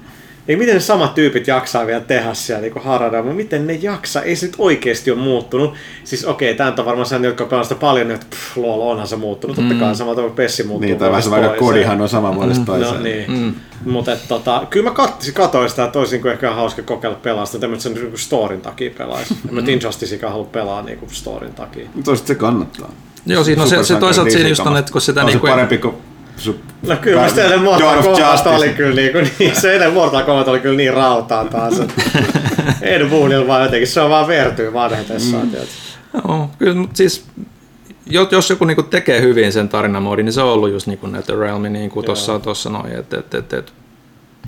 [0.48, 4.22] Ei miten ne samat tyypit jaksaa vielä tehdä siellä niin harada, mutta miten ne jaksaa?
[4.24, 5.74] Ei se nyt oikeasti ole muuttunut.
[6.03, 9.15] Siis okei, tämä on varmaan sen, jotka pelaa sitä paljon, että pff, lol, onhan se
[9.15, 9.56] muuttunut.
[9.56, 10.88] Totta kai samalla tavalla Pessi muuttuu.
[10.88, 13.03] Niin, tai vähän se vuodesta vaikka kodihan on sama vuodesta No toiseen.
[13.03, 13.32] niin.
[13.32, 13.56] Mm.
[13.86, 17.68] Mutta tota, kyllä mä katsoin, katoin sitä, että olisi niinku ehkä hauska kokeilla pelaa sitä,
[17.68, 19.34] että sen niinku storin takia pelaisi.
[19.48, 21.86] En mä nyt Injusticeikään halua pelaa niinku storin takia.
[21.86, 22.91] Mutta toisaalta se kannattaa.
[23.26, 25.40] Joo, siinä on se, se toisaalta siinä just on, että kun sitä on niin se
[25.40, 25.52] kuin...
[25.52, 25.95] parempi kuin...
[26.45, 30.48] Su- No kyllä musta eilen Mortal Kombat oli kyllä niinku, niin, se eilen Mortal Kombat
[30.48, 31.74] oli kyllä niin rautaa taas.
[32.82, 35.48] Ed Boonilla vaan jotenkin, se on vaan vertyy vanhetessaan.
[35.48, 35.53] Mm.
[36.28, 37.26] Joo, kyllä, mutta siis
[38.10, 41.64] jos jos joku niinku tekee hyvin sen tarinamoodin, niin se on ollut just niinku NetherRealm,
[41.64, 43.74] niin kuin tuossa, tuossa noin, että et, et, et,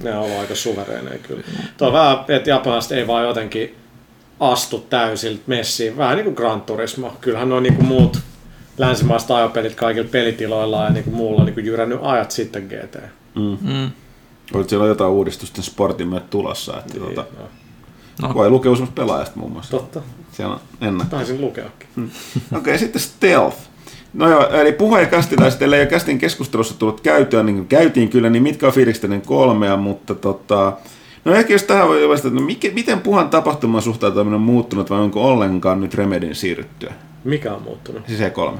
[0.03, 1.43] Ne on ollut aika suvereeneja kyllä.
[1.77, 3.76] Tuo on vähän, että japanilaiset ei vaan jotenkin
[4.39, 5.97] astu täysiltä messiin.
[5.97, 7.13] Vähän niin kuin Gran Turismo.
[7.22, 8.17] Kyllähän on niin kuin muut
[8.77, 12.97] länsimaiset ajopelit kaikilla pelitiloilla ja niin kuin muulla niin kuin jyrännyt ajat sitten GT.
[14.53, 17.26] Olit siellä jotain uudistusten sportin myötä tulossa, että tuota,
[18.22, 18.34] no.
[18.34, 19.72] Voi lukea useammasta pelaajasta muun muassa.
[19.72, 20.02] Totta.
[20.31, 21.15] Siellä on ennakko.
[21.15, 21.88] Taisin lukeakin.
[21.97, 23.57] Okei, okay, sitten stealth.
[24.14, 28.10] No joo, eli puhe ja kästiläiset, ellei ole kästin keskustelussa tullut käytyä, niin kuin käytiin
[28.10, 30.73] kyllä, niin mitkä on fiilikset kolmea, mutta tota,
[31.26, 34.89] no ehkä jos tähän voi vastata, että no mikä, miten puhan tapahtuman suhtautuminen on muuttunut
[34.89, 36.93] vai onko ollenkaan nyt Remedin siirryttyä?
[37.26, 38.07] Mikä on muuttunut?
[38.07, 38.57] Siis E3.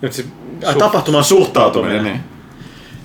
[0.00, 0.28] Nyt siis,
[0.66, 2.04] ai, tapahtuman suhtautuminen.
[2.04, 2.20] niin.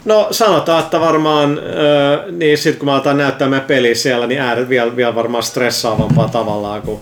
[0.06, 4.41] No sanotaan, että varmaan, äh, niin sit kun mä aletaan näyttää meidän peliä siellä, niin
[4.41, 6.99] ääret vielä, vielä varmaan stressaavampaa tavallaan kuin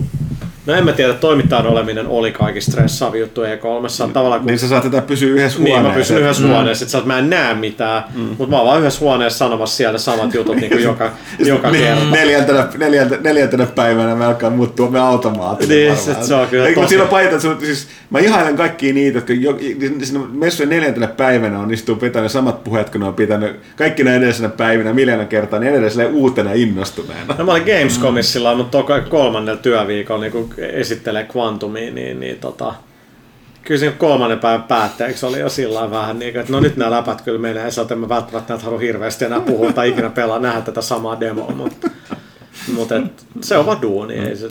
[0.67, 4.11] No en mä tiedä, toimittajan oleminen oli kaikista stressaavin juttu E3.
[4.13, 5.89] Tavallaan kun Niin sä saat tätä pysyä yhdessä Niin, huoneessa.
[5.89, 8.21] mä pysyn yhdessä huoneessa, että sä mä en näe mitään, mm.
[8.21, 11.83] mutta mä oon vaan yhdessä huoneessa sanomassa siellä samat jutut niin kuin joka, joka Niin,
[11.83, 12.05] kerta.
[12.11, 16.25] neljäntenä, neljäntenä, neljäntenä päivänä me alkaa muuttua me automaattinen Niin, varmaan.
[16.25, 19.57] se- on kyllä mutta tosi- siinä paita, että siis, mä ihailen kaikkia niitä, jotka jo,
[20.03, 24.49] siinä messujen neljäntenä päivänä on istuu pitänyt samat puheet, kun ne on pitänyt kaikkina edellisenä
[24.49, 27.35] päivinä miljoona kertaa, niin edelleen uutena innostuneena.
[27.37, 32.73] No mä olin Gamescomissa sillä mutta kolmannella työviikolla niin kun esittelee Quantumia, niin, niin tota,
[33.63, 36.91] kyllä siinä kolmannen päivän päätteeksi oli jo sillä vähän niin kuin, että no nyt nämä
[36.91, 40.39] läpät kyllä menee, sä en mä välttämättä näitä halua hirveästi enää puhua tai ikinä pelaa,
[40.39, 41.89] nähdä tätä samaa demoa, mutta,
[42.73, 44.49] mutta et, se on vaan duuni, ei se,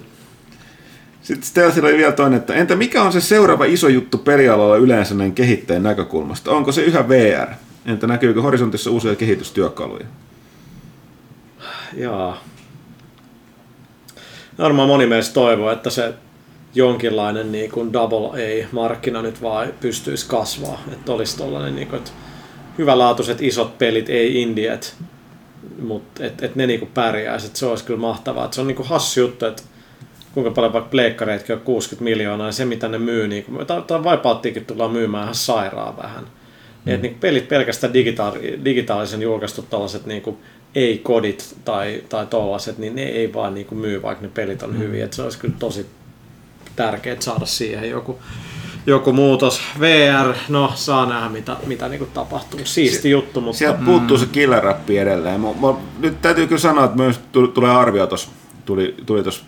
[1.23, 5.15] Sitten Stealthilla oli vielä toinen, että entä mikä on se seuraava iso juttu pelialalla yleensä
[5.15, 6.51] näin kehittäjän näkökulmasta?
[6.51, 7.49] Onko se yhä VR?
[7.87, 10.07] Entä näkyykö horisontissa uusia kehitystyökaluja?
[11.97, 12.45] Jaa.
[14.59, 16.15] Varmaan moni meistä toivoo, että se
[16.74, 20.83] jonkinlainen niin kuin double A-markkina nyt vaan pystyisi kasvaa.
[20.93, 22.11] Että olisi tollainen, niin kuin, että
[22.78, 24.95] hyvälaatuiset isot pelit, ei indiet,
[25.83, 27.47] mutta että et ne niin kuin pärjäisi.
[27.47, 28.45] Että se olisi kyllä mahtavaa.
[28.45, 29.62] Että se on niin kuin hassu juttu, että
[30.35, 34.01] kuinka paljon vaikka pleikkareitkin on 60 miljoonaa, ja se mitä ne myy, niin kuin, tai,
[34.01, 36.24] Wipeouttiinkin tullaan myymään ihan sairaan vähän.
[36.85, 36.93] Mm.
[36.93, 40.39] Et niin pelit pelkästään digitaali, digitaalisen julkaistut tällaiset niin kuin
[40.77, 44.73] ei-kodit tai, tai tollaset, niin ne ei vaan niin kuin myy, vaikka ne pelit on
[44.73, 44.78] mm.
[44.78, 45.05] hyviä.
[45.05, 45.86] Et se olisi kyllä tosi
[46.77, 48.19] tärkeää saada siihen joku,
[48.86, 49.61] joku muutos.
[49.81, 52.61] VR, no saa nähdä mitä, mitä niin kuin tapahtuu.
[52.65, 55.40] Siisti juttu, mutta Sieltä puuttuu se killer rappi edelleen.
[55.40, 57.20] Mä, mä, nyt täytyy kyllä sanoa, että myös
[57.55, 58.31] tulee arvio tuossa,
[58.65, 59.44] tuli, tuli tuossa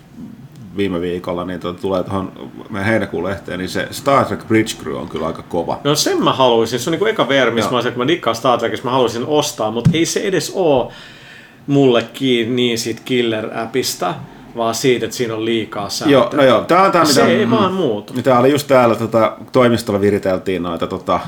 [0.77, 4.95] viime viikolla, niin tuota, tulee tuohon meidän heinäkuun lehteen, niin se Star Trek Bridge Crew
[4.95, 5.79] on kyllä aika kova.
[5.83, 7.71] No sen mä haluaisin, se on niin kuin eka VR, missä Joo.
[7.71, 10.91] mä olisin, kun mä dikkaan Star Trekissa, mä haluaisin ostaa, mutta ei se edes oo
[11.69, 14.13] mulle kiinni niin siitä Killer-appista,
[14.55, 16.19] vaan siitä, että siinä on liikaa sääntöjä.
[16.19, 18.13] Joo, no joo, tää on tää, Se mitä, ei vaan muutu.
[18.13, 21.19] Mitä oli just täällä tota, toimistolla viriteltiin noita tota,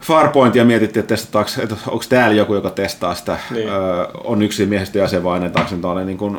[0.00, 3.38] Farpointia mietittiin, että testataanko, että onko täällä joku, joka testaa sitä.
[3.50, 3.68] Niin.
[3.68, 6.38] Öö, on yksi miehistö jäsen vai annetaanko sen tuonne niin kuin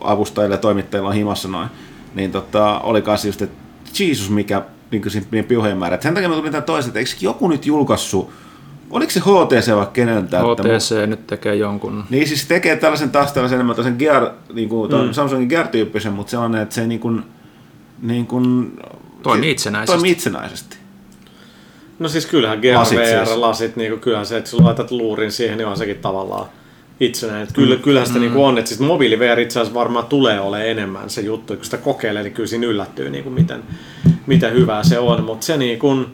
[0.00, 1.68] avustajille ja toimittajilla on himassa noin.
[2.14, 3.56] Niin tota, oli kanssa just, että
[3.98, 5.94] Jeesus mikä niin niin piuhojen määrä.
[5.94, 8.30] Et sen takia mä tulin tämän toisen, että eikö joku nyt julkaissut
[8.94, 10.62] oliko se HTC vai kenen täyttä?
[10.62, 12.04] HTC nyt tekee jonkun.
[12.10, 15.12] Niin siis se tekee tällaisen taas tällaisen enemmän tällaisen Gear, niin kuin, mm.
[15.12, 17.22] Samsungin Gear-tyyppisen, mutta se on, että se niin kuin,
[18.02, 18.76] niin kuin,
[19.22, 19.92] Toimii se itsenäisesti.
[19.92, 20.76] Toimii itsenäisesti.
[21.98, 23.38] No siis kyllähän Gear Lasit VR, siis.
[23.38, 26.46] lasit, niin kyllähän se, että sä laitat luurin siihen, niin on sekin tavallaan
[27.00, 27.42] itsenäinen.
[27.42, 28.24] Että Kyllä, kyllähän sitä mm.
[28.24, 31.64] niin on, että siis mobiili VR itse asiassa varmaan tulee olemaan enemmän se juttu, kun
[31.64, 33.62] sitä kokeilee, niin kyllä siinä yllättyy, niin kuin miten,
[34.26, 35.24] miten hyvää se on.
[35.24, 36.06] Mutta se niin kuin,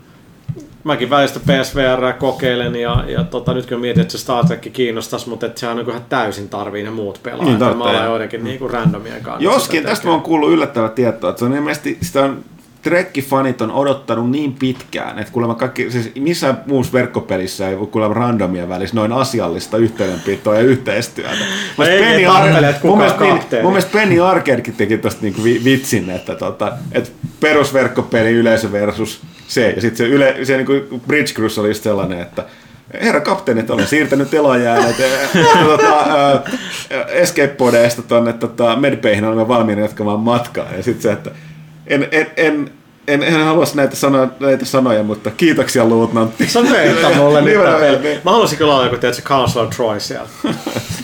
[0.85, 5.29] mäkin välistä PSVR kokeilen ja, ja tota, nyt kun mietin, että se Star Trek kiinnostaisi,
[5.29, 7.61] mutta että sehän on ihan täysin tarvii ne muut pelaajat.
[7.61, 9.45] Niin, mä olen joidenkin niin kuin randomien kanssa.
[9.45, 12.45] Joskin, tästä mä oon kuullut yllättävää tietoa, että se on ilmeisesti, sitä on
[12.83, 18.69] Trekki-fanit on odottanut niin pitkään, että kuulemma kaikki, siis missään muussa verkkopelissä ei kuulemma randomien
[18.69, 21.31] välissä noin asiallista yhteydenpitoa ja yhteistyötä.
[21.77, 23.63] Mun ei mielestä ne Penny Ar- mun mielestä, niin, kapteeni.
[23.63, 29.21] mun mielestä Penny Arcadekin teki tosta niinku vi- vitsin, että, tota, että perusverkkopeli yleisö versus
[29.49, 32.45] se, ja sitten se, yle, se niinku Bridge Cruise oli sellainen, että
[33.03, 34.97] Herra kapteenit, olen siirtänyt elojääneet
[35.65, 36.43] tota, ää,
[37.09, 40.67] escape podeista tuonne tota, medbayhin olemme valmiina jatkamaan matkaa.
[40.77, 41.31] Ja sitten se, että
[41.91, 42.71] en, en, en,
[43.09, 46.47] en, en halua näitä sanoja, näitä sanoja, mutta kiitoksia luutnantti.
[46.47, 47.57] Se on meitä mulle nyt
[48.03, 48.21] Niin.
[48.25, 50.29] Mä haluaisin kyllä olla joku, tiedätkö, Counselor Troy siellä.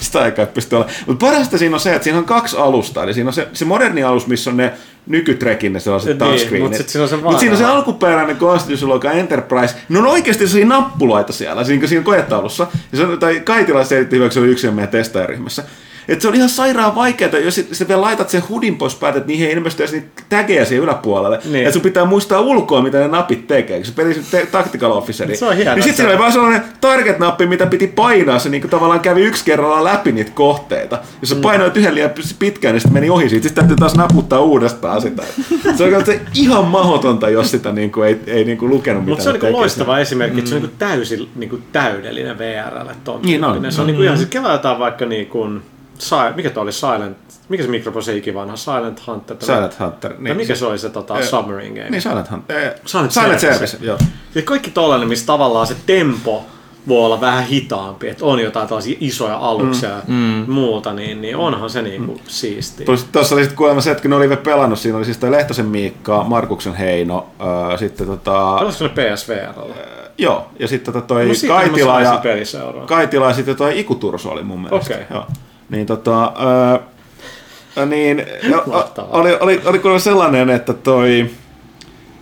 [0.00, 0.86] Sitä ei kai pysty olla.
[1.06, 3.02] Mutta parasta siinä on se, että siinä on kaksi alusta.
[3.02, 4.72] Eli siinä on se, se moderni alus, missä on ne
[5.06, 6.68] nykytrekin ne sellaiset Niin, touchscreenit.
[6.70, 9.74] mut sit siinä on se Mut siinä on se alkuperäinen Constitution-luokan Enterprise.
[9.88, 12.66] Ne on oikeasti sellaisia nappulaita siellä, siinä, siinä koetaulussa.
[12.92, 15.64] Ja se on, tai Kaitila selitti hyvä, kun se oli yksi meidän testaajaryhmässä.
[16.08, 19.28] Että se on ihan sairaan vaikeaa, jos sä vielä laitat sen hudin pois päältä, että
[19.28, 21.38] niihin ei ilmesty edes niitä tägejä siihen yläpuolelle.
[21.44, 21.56] Niin.
[21.56, 23.76] Että sun pitää muistaa ulkoa, mitä ne napit tekee.
[23.76, 25.36] Kun se peli te- Tactical Officeri.
[25.36, 28.38] Se on hienoa, Niin sit että siinä se- oli vaan sellainen target-nappi, mitä piti painaa.
[28.38, 30.98] Se niinku tavallaan kävi yksi kerralla läpi niitä kohteita.
[31.20, 31.40] Jos sä Mm.
[31.40, 33.42] painoit yhden liian pitkään, niin sitten meni ohi siitä.
[33.48, 35.22] Sitten täytyy taas naputtaa uudestaan sitä.
[35.76, 39.30] Se on se ihan mahdotonta, jos sitä niinku ei, ei niinku lukenut mitä Mutta se
[39.30, 42.92] on niinku loistava esimerkki, että se on niinku täysin niinku täydellinen VRlle.
[43.22, 43.50] Niin on.
[43.52, 43.72] tyyppinen.
[43.72, 45.48] Se on niinku ihan, sit kelataan vaikka niinku,
[45.98, 47.16] si- mikä toi oli Silent,
[47.48, 49.36] mikä se Microprose se ikivanha, Silent Hunter.
[49.36, 50.12] tai- Silent Hunter.
[50.12, 51.90] Tai mikä se oli se tota, Submarine Game?
[51.90, 52.56] Niin, Silent Hunter.
[52.58, 53.66] Eh, Silent Silent Service.
[53.66, 53.98] Service, joo.
[54.34, 56.44] Ja kaikki tollainen, missä tavallaan se tempo
[56.88, 60.02] voi olla vähän hitaampi, että on jotain tällaisia isoja aluksia ja
[60.46, 62.86] muuta, niin, niin onhan se niinku siistiä.
[62.86, 65.18] Tuossa tuossa oli sitten kuulemma se, että kun ne oli vielä pelannut, siinä oli siis
[65.18, 69.74] toi Lehtosen Miikka, Markuksen Heino, ää, sitten tota, Pelasiko ne PSVRllä?
[70.18, 72.20] joo, ja sitten tota toi No Kaitila ja.
[72.86, 74.94] Kaitila ja sitten toi Iku Turso oli mun mielestä.
[74.94, 75.06] Okei.
[75.10, 75.26] Joo.
[75.70, 76.32] Niin tota,
[77.76, 78.26] ää, niin,
[78.66, 79.10] Mahtavaa.
[79.20, 81.30] oli, oli, oli kuulemma sellainen, että toi,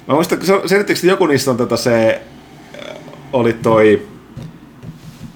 [0.08, 2.22] mä muistan, se- selittikö että joku niistä on tätä se,
[3.32, 4.02] oli toi,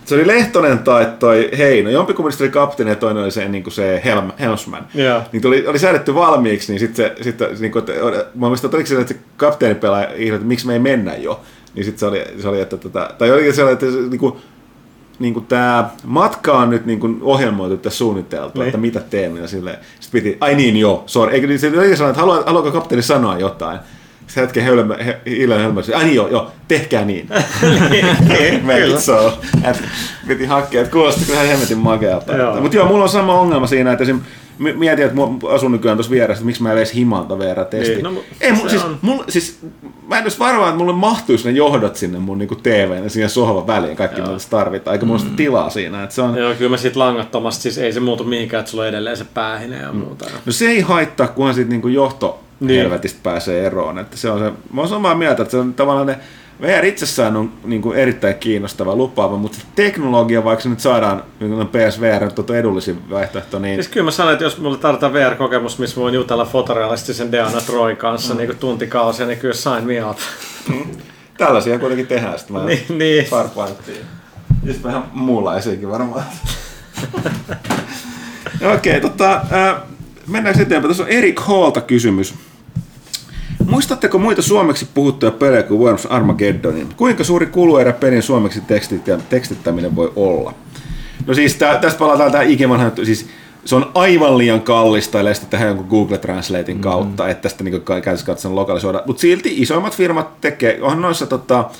[0.04, 3.62] se oli Lehtonen tai toi Heino, jompikumpi niistä oli kapteeni ja toinen oli se, niin
[3.62, 4.86] kuin se Helm, Helmsman.
[4.94, 5.22] Joo.
[5.32, 7.92] Niin tuli, oli säädetty valmiiksi, niin sitten se, sit, niin kuin, että,
[8.34, 11.40] mä muistan, että oliko se, että se kapteeni pelaa että miksi me ei mennä jo.
[11.74, 14.36] Niin sitten se oli, se oli että, tota, tai oli sellainen, että se, niin kuin,
[15.18, 18.66] niin kuin tämä matka on nyt niin kuin ohjelmoitu tässä suunniteltu, Niin.
[18.68, 19.40] että mitä teemme.
[19.40, 19.78] Ja sille,
[20.12, 21.34] piti, ai niin joo, sorry.
[21.34, 23.78] Eikö niin se sellainen, että haluaa, haluaako kapteeni sanoa jotain?
[24.26, 27.28] Sitten hetken hölmö, he, Illan hölmö, ai niin joo, joo, tehkää niin.
[28.62, 29.38] Make it so.
[29.64, 29.82] Et
[30.28, 32.32] piti hakea, että kuulosti kyllä hemmetin makealta.
[32.60, 34.22] Mutta joo, mulla on sama ongelma siinä, että esim, mi-
[34.58, 35.22] mietin, että mä
[35.54, 37.92] asun nykyään tuossa vieressä, että miksi mä en edes himalta VR-testi.
[37.94, 39.58] Niin, no, ei, se siis, on- mulla, siis,
[40.08, 43.30] mä en edes varmaan, että mulle mahtuisi ne johdot sinne mun niinku TVn ja siihen
[43.30, 46.02] sohvan väliin, kaikki mitä tarvitaan, eikä mulla sitä tilaa siinä.
[46.02, 48.82] Että se on, Joo, kyllä mä siitä langattomasti, siis ei se muutu mihinkään, että sulla
[48.82, 50.24] on edelleen se päähine ja muuta.
[50.46, 52.80] No se ei haittaa, kunhan siitä niinku johto Niin.
[52.82, 53.98] helvetistä pääsee eroon.
[53.98, 56.18] Että se on se, mä oon samaa mieltä, että se on tavallaan ne
[56.60, 61.68] VR itsessään on niinku erittäin kiinnostava, lupaava, mutta se teknologia, vaikka se nyt saadaan niin
[61.68, 66.00] PSVR tuota edullisin vaihtoehto, niin Siis kyllä mä sanoin, että jos mulle tarvitaan VR-kokemus, missä
[66.00, 68.38] voin jutella fotorealistisen Deanna Troy kanssa mm.
[68.38, 70.18] niin tuntikausia, niin kyllä sign me up.
[71.38, 72.38] tällaisia kuitenkin tehdään.
[72.38, 73.24] Sitten Niin, niin.
[73.24, 74.00] farpointtiin.
[74.62, 76.24] Ja sitten vähän muunlaisiakin varmaan.
[78.74, 79.76] Okei, tota, äh,
[80.26, 80.90] mennäänkö eteenpäin?
[80.90, 82.34] Tässä on Erik Hallta kysymys.
[83.68, 86.88] Muistatteko muita suomeksi puhuttuja pelejä kuin Worms Armageddonin?
[86.96, 90.54] Kuinka suuri kuluerä pelin suomeksi tekstit- tekstittäminen voi olla?
[91.26, 93.06] No siis tää, tästä palataan tähän ikivanhaan, juttuun.
[93.06, 93.28] siis
[93.64, 97.30] se on aivan liian kallista, ellei sitä tehdä jonkun Google Translatein kautta, mm-hmm.
[97.30, 99.02] että tästä niin käytössä katsoen lokalisoida.
[99.06, 101.70] Mutta silti isoimmat firmat tekee, onhan noissa tota,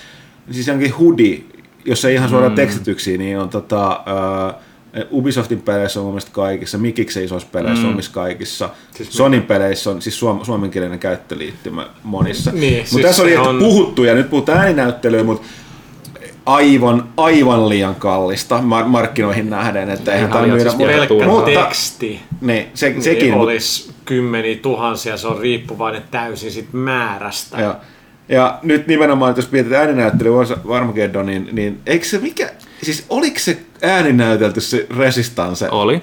[0.51, 1.40] siis jonkin hoodie,
[1.85, 2.56] jos ei ihan suoraan mm.
[2.56, 4.62] tekstityksiä, niin on tota, uh,
[5.11, 7.89] Ubisoftin peleissä on mun mielestä kaikissa, Mikiksen isoissa peleissä mm.
[7.89, 12.51] on omissa kaikissa, siis Sonin peleissä on siis suom- suomenkielinen käyttöliittymä monissa.
[12.53, 15.47] Niin, mutta siis tässä oli on- puhuttu, ja nyt puhutaan ääninäyttelyä, mutta
[16.47, 20.70] aivan, aivan liian kallista mar- markkinoihin nähden, että eihän tämä myydä.
[20.70, 26.03] siis Pelkkä mutta, teksti niin, se, sekin sekin, mutta, olisi kymmeniä tuhansia, se on riippuvainen
[26.11, 27.61] täysin sit määrästä.
[27.61, 27.75] joo.
[28.29, 30.31] Ja nyt nimenomaan, jos mietitään ääninäyttely
[30.75, 32.51] Armageddonin, niin, niin eikö se mikä,
[32.83, 36.03] siis oliko se ääninäytelty se Resistance Oli.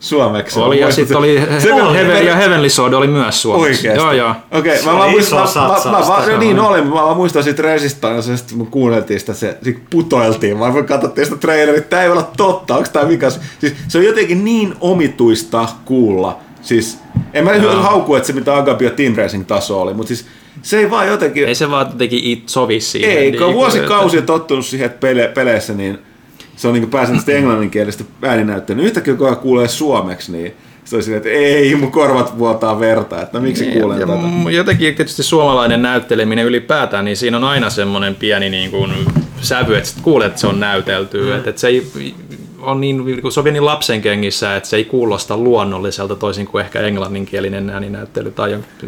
[0.00, 0.60] suomeksi?
[0.60, 3.68] Oli, ja sitten se- oli, se- Heaven, ja Heavenly Sword oli myös suomeksi.
[3.88, 3.98] Oikeesti?
[4.04, 4.34] Joo, joo.
[4.52, 8.54] Okei, Se mä, oli muistan, mä, mä, mä, niin oli, mä vaan muistan siitä Resistancesta,
[8.56, 12.76] kun kuunneltiin sitä, se, se putoiltiin, vaan me katsottiin sitä traileria, tää ei olla totta,
[12.76, 13.40] onko tää vikas?
[13.60, 16.98] Siis se on jotenkin niin omituista kuulla, siis
[17.34, 17.82] en mä Joo.
[17.82, 20.26] hauku, että se mitä Agapio Team Racing taso oli, mutta siis
[20.62, 23.10] se ei vaan jotenkin, Ei se vaan jotenkin it sovi siihen.
[23.18, 25.98] ei, kun on niin, vuosikausia tottunut siihen, että pele, peleissä niin
[26.56, 28.84] se on niin pääsääntöisesti englanninkielistä ääninäyttelyä.
[28.84, 30.54] Yhtäkkiä kun kuulee suomeksi, niin
[30.84, 34.06] se on silleen, että ei, mun korvat vuotaa verta, että no miksi Niin, kuulen ja
[34.06, 34.50] tätä.
[34.50, 38.92] Jotenkin tietysti suomalainen näytteleminen ylipäätään, niin siinä on aina semmoinen pieni niin kuin
[39.40, 41.20] sävy, että kuulet, että se on näytelty.
[41.22, 41.36] Mm.
[41.36, 41.86] Että, että se, ei,
[42.62, 46.80] on niin, se on niin lapsen kengissä, että se ei kuulosta luonnolliselta toisin kuin ehkä
[46.80, 48.30] englanninkielinen ääninäyttely.
[48.30, 48.86] Tai jon-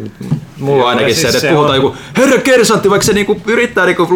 [0.59, 3.41] mulla on ainakin siis se, että se puhutaan on- joku herra kersantti, vaikka se niinku
[3.47, 4.07] yrittää niinku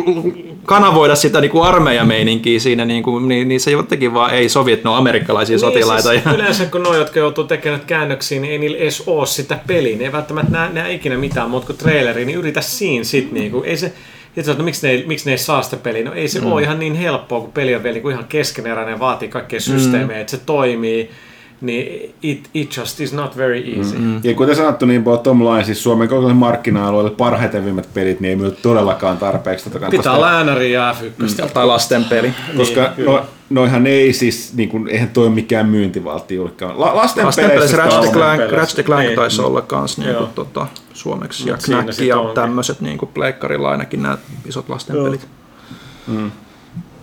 [0.65, 4.89] kanavoida sitä niinku armeijameininkiä siinä, niinku, niin, niin se jotenkin vaan ei sovi, että ne
[4.89, 6.09] on amerikkalaisia sotilaita.
[6.11, 9.25] Niin, siis ja, yleensä kun ne, jotka joutuu tekemään käännöksiä, niin ei niillä edes oo
[9.25, 9.97] sitä peliä.
[9.97, 13.63] Ne ei välttämättä näe, näe ikinä mitään muuta kuin traileri, niin yritä siinä sit niinku.
[13.65, 13.93] Ei se,
[14.37, 16.03] ja sä, no, miksi, ne, ei- miksi ne ei saa sitä peliä?
[16.03, 16.51] No ei se mm.
[16.51, 20.17] ole ihan niin helppoa, kun peli on vielä niinku ihan keskeneräinen ja vaatii kaikkia systeemejä,
[20.17, 20.21] mm.
[20.21, 21.11] että se toimii.
[21.61, 23.97] Niin it, it just is not very easy.
[23.97, 24.19] Mm.
[24.23, 28.51] Ja kuten sanottu, niin bottom line, siis Suomen kokoiselle markkina-alueelle parhaiten pelit, niin ei myy
[28.51, 31.49] todellakaan tarpeeksi tätä kannattaa Pitää olla äänäri ja F1.
[31.53, 32.33] tai lasten peli.
[32.57, 36.79] Koska Niin, no, noihan ei siis, niin kuin, eihän toi mikään myyntivaltti juurikaan.
[36.79, 38.11] La, lasten, Lasten peleissä Ratchet.
[38.13, 38.51] Clank.
[38.51, 39.15] Ratchet Clank Niin.
[39.15, 40.29] taisi olla kans niinku, Joo.
[40.35, 45.27] tota, suomeksi Mut ja siinä Knack ja tämmöiset niinku pleikkarilla ainakin nämä isot lastenpelit.
[46.07, 46.31] Mm.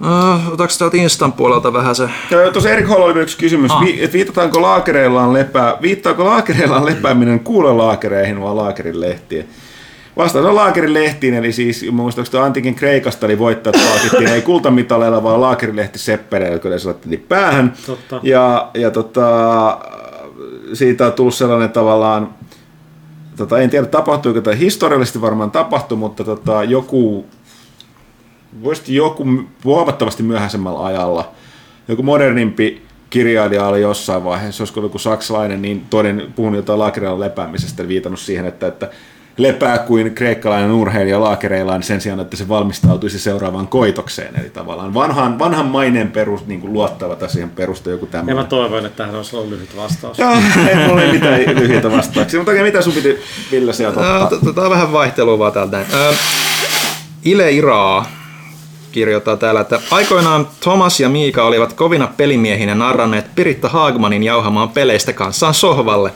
[0.01, 2.09] Uh, otaks täältä Instan puolelta vähän se?
[2.53, 3.85] Tuossa Erik Hall oli yksi kysymys, Ah.
[3.85, 9.49] Vi, että viitataanko laakereillaan lepää, viittaako laakereillaan lepääminen kuulelaakereihin vai laakerin lehtiin?
[10.16, 15.41] Vastaus on laakerin lehtiin, eli siis muistaakseni antiikin Kreikasta eli voittajat palkittiin ei kultamitaleilla, vaan
[15.41, 17.73] laakerilehti seppeleillä, kun ne laitettiin päähän.
[17.87, 18.21] Totta.
[18.23, 19.79] Ja, ja tota,
[20.73, 22.29] siitä on tullut sellainen tavallaan,
[23.37, 27.27] tota, en tiedä tapahtuiko tai historiallisesti varmaan tapahtui, mutta tota, joku,
[28.62, 29.26] voisi joku
[29.64, 31.32] huomattavasti myöhäisemmällä ajalla,
[31.89, 37.89] joku modernimpi kirjailija oli jossain vaiheessa, olisiko joku saksalainen, niin toinen puhunut jotain laakereilla lepäämisestä,
[37.89, 38.90] viitannut siihen, että, että
[39.36, 44.40] lepää kuin kreikkalainen urheilija laakereillaan sen sijaan, että se valmistautuisi seuraavaan koitokseen.
[44.40, 48.36] Eli tavallaan vanhan, vanhan maineen perus, niin kuin luottavat asian perusta joku Ja tämmöinen.
[48.36, 50.18] mä toivoin, että tähän olisi ollut lyhyt vastaus.
[50.18, 50.35] Joo,
[50.68, 52.40] ei ole mitään lyhyitä vastauksia.
[52.40, 53.18] Mutta mitä sun piti
[53.52, 54.52] Ville sieltä ottaa?
[54.55, 55.85] Tämä on vähän vaihtelua vaan täältä.
[57.24, 58.23] Ile Iraa
[58.95, 65.12] kirjoittaa täällä, että aikoinaan Thomas ja Miika olivat kovina pelimiehinä narranneet Piritta Haagmanin jauhamaan peleistä
[65.12, 66.12] kanssaan sohvalle.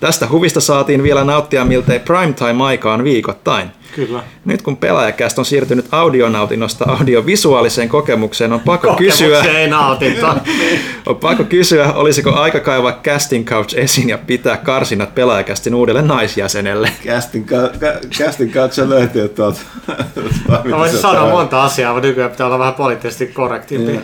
[0.00, 3.70] Tästä huvista saatiin vielä nauttia miltei primetime-aikaan viikoittain.
[3.94, 4.22] Kyllä.
[4.44, 10.36] Nyt kun pelaajakäst on siirtynyt audionautinnosta audiovisuaaliseen kokemukseen, on pakko kysyä, ei nautita.
[11.06, 16.92] on pakko kysyä, olisiko aika kaivaa casting couch esiin ja pitää karsinat pelaajakästin uudelle naisjäsenelle.
[17.06, 19.60] Casting, ka- ka- casting kautta löytyy tuolta.
[20.64, 24.00] Mä voisin sanoa monta asiaa, mutta nykyään pitää olla vähän poliittisesti korrektimpi.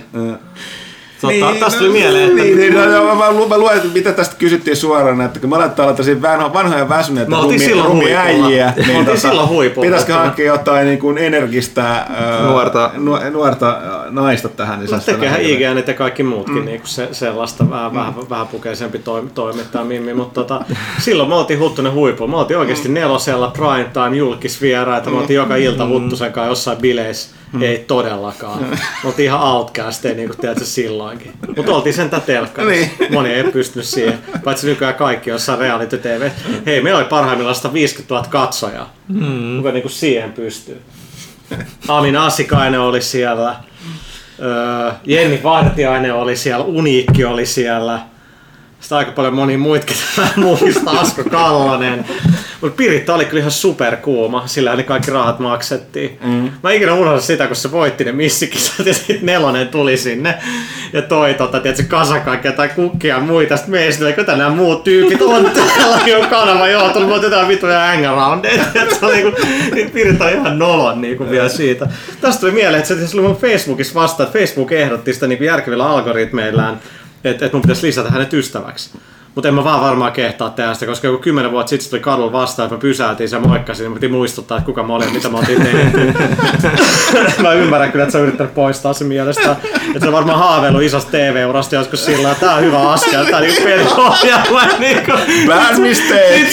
[1.21, 4.37] Tota, tästä tuli mieleen, että Niin, niin, no, no, mä, mä luen, että mitä tästä
[4.39, 8.73] kysyttiin suoraan, että kun mä aletaan olla tosi vanha, vanhoja väsyneitä rumi, silloin rumi äijiä,
[8.87, 9.87] Me oltiin silloin huipulla.
[9.87, 12.07] pitäisikö hankkia jotain niin kuin energistä
[12.43, 12.91] Nuorta.
[12.97, 13.79] nu, nuorta
[14.11, 14.81] naista tähän.
[14.81, 15.41] Niin No tekehän.
[15.41, 16.65] IGN ja kaikki muutkin mm.
[16.65, 17.99] niin se, sellaista vähän, mm.
[17.99, 20.65] vähän, vähän pukeisempi toim, toimittaa Mimmi, mutta tota,
[20.99, 22.31] silloin me oltiin huttunen huipulla.
[22.31, 27.38] Me oltiin oikeasti nelosella prime time julkisvieraita, me oltiin joka ilta huttusen kanssa jossain bileissä.
[27.53, 27.63] Mm.
[27.63, 28.63] Ei todellakaan.
[28.71, 31.33] Me oltiin ihan outcasteja, niin kuin tiedätkö, silloinkin.
[31.57, 32.91] Mutta oltiin sentään telkkarissa.
[33.01, 33.13] Niin.
[33.13, 34.19] Moni ei pystynyt siihen.
[34.45, 36.31] Paitsi nykyään kaikki jossain reality TV.
[36.67, 38.93] Hei, me oli parhaimmillaan 150 000 katsojaa.
[39.09, 39.57] Mm.
[39.57, 40.83] Kuka niin kuin siihen pystyy.
[41.89, 43.57] Amin Asikainen oli siellä.
[44.43, 46.65] Öö, Jenni Vartiainen oli siellä.
[46.65, 47.99] Uniikki oli siellä.
[48.81, 49.97] Sitten aika paljon moni muitakin
[50.37, 50.91] muista.
[50.91, 52.05] Asko Kallonen.
[52.61, 54.47] Mutta Piritta oli kyllä ihan superkuuma.
[54.47, 56.19] Sillä ne kaikki rahat maksettiin.
[56.25, 56.51] Mm.
[56.63, 60.35] Mä ikinä unohdan sitä, kun se voitti ne missikisat ja sitten nelonen tuli sinne.
[60.93, 63.57] Ja toi tota, tiedätkö, kasakakkia tai kukkia ja muita.
[63.57, 66.69] Sitten me esitellään, ketä nämä muut tyypit on täällä on kanava.
[66.69, 68.65] Joo, tuli monta jotain vituja hangaroundeja.
[68.73, 69.41] Se oli niinku,
[69.75, 71.89] niin Piritta oli ihan nolon niinku vielä siitä.
[72.21, 75.91] Tästä tuli mieleen, että se oli mun Facebookissa vasta, että Facebook ehdotti sitä niinku järkevillä
[75.91, 76.81] algoritmeillään,
[77.25, 78.91] että, että mun pitäisi lisätä hänet ystäväksi.
[79.35, 82.33] Mutta en mä vaan varmaan kehtaa tehdä sitä, koska joku kymmenen vuotta sitten tuli kadulla
[82.33, 85.29] vastaan, että mä pysäytin ja moikkasin, niin mä piti muistuttaa, että kuka mä olin mitä
[85.29, 86.15] mä oltiin tehty.
[87.43, 89.57] mä ymmärrän kyllä, että sä yrittänyt poistaa se mielestä.
[89.87, 93.37] Että se on varmaan haaveillut isosta TV-urasta joskus sillä että tää on hyvä askel, tää
[93.37, 94.63] on niinku peliohjelma.
[94.79, 95.13] Niinku,
[95.47, 96.49] Bad mistake!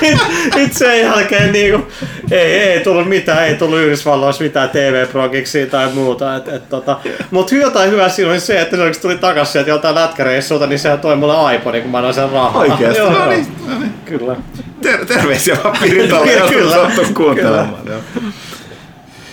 [0.00, 0.18] nyt,
[0.54, 1.86] nyt sen jälkeen niinku,
[2.30, 6.36] ei, ei tullut mitään, ei tullut Yhdysvalloissa mitään TV-progiksi tai muuta.
[6.36, 6.98] Et, et, tota.
[7.30, 11.00] Mutta jotain hyvää siinä oli se, että se tuli takaisin sieltä joltain lätkäreissulta, niin sehän
[11.00, 12.60] toi mulle iPodin, kun mä annoin sen rahaa.
[12.60, 12.98] Oikeesti?
[12.98, 13.94] Joo, No niin, no niin.
[14.04, 14.36] Kyllä.
[14.82, 17.74] Ter- terveisiä vaan Piritalle, jos Kyllä, on sattunut kuuntelemaan.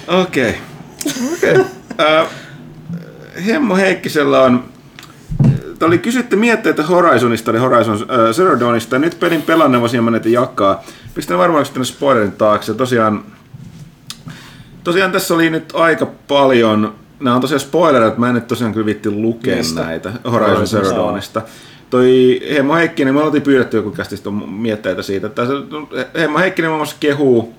[0.07, 0.55] Okei.
[1.34, 1.55] Okei.
[1.99, 2.27] Äh,
[3.47, 4.63] Hemmo Heikkisellä on
[5.84, 8.99] oli kysytty mietteitä Horizonista, eli Horizon äh, Zero Dawnista.
[8.99, 10.84] Nyt pelin pelanneen voisi hieman näitä jakaa.
[11.15, 12.73] Pistän varmaan tänne spoilerin taakse.
[12.73, 13.23] Tosiaan,
[14.84, 18.85] tosiaan tässä oli nyt aika paljon, nämä on tosiaan spoilereita, mä en nyt tosiaan kyllä
[18.85, 19.81] vitti lukea Mistä?
[19.81, 20.95] näitä Horizon Zero.
[20.95, 21.41] Dawnista.
[21.89, 25.27] Toi Hemmo Heikkinen, me oltiin pyydetty joku kästistä mietteitä siitä.
[25.27, 25.41] Että
[26.19, 27.53] Hemmo Heikkinen muun muassa kehuu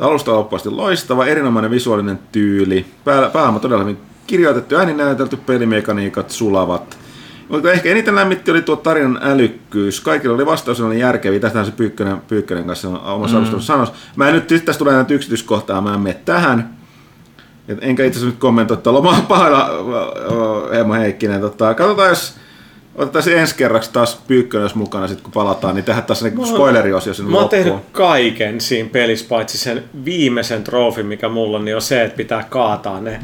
[0.00, 6.30] alusta loppuun asti loistava, erinomainen visuaalinen tyyli, Pää, pääoma todella hyvin kirjoitettu, ääni näytelty, pelimekaniikat
[6.30, 7.03] sulavat.
[7.48, 10.00] Mutta ehkä eniten lämmitti oli tuo tarinan älykkyys.
[10.00, 11.40] Kaikilla oli vastaus, oli järkeviä.
[11.40, 13.60] Tästähän se Pyykkönen, Pyykkönen kanssa omassa mm.
[13.60, 13.92] sanoisi.
[14.16, 16.76] Mä en nyt, tästä tulee näitä yksityiskohtaa, mä en mene tähän.
[17.68, 19.70] Et enkä itse asiassa nyt kommentoi, että ollaan pahalla
[20.72, 21.40] Eemo Heikkinen.
[21.40, 22.36] Tota, katsotaan, jos
[22.94, 27.30] otetaan ensi kerraksi taas Pyykkönen mukana, sit kun palataan, niin tehdään taas ne spoileriosio sinne
[27.30, 31.82] Mä oon tehnyt kaiken siinä pelissä, paitsi sen viimeisen trofin, mikä mulla on, niin on
[31.82, 33.20] se, että pitää kaataa ne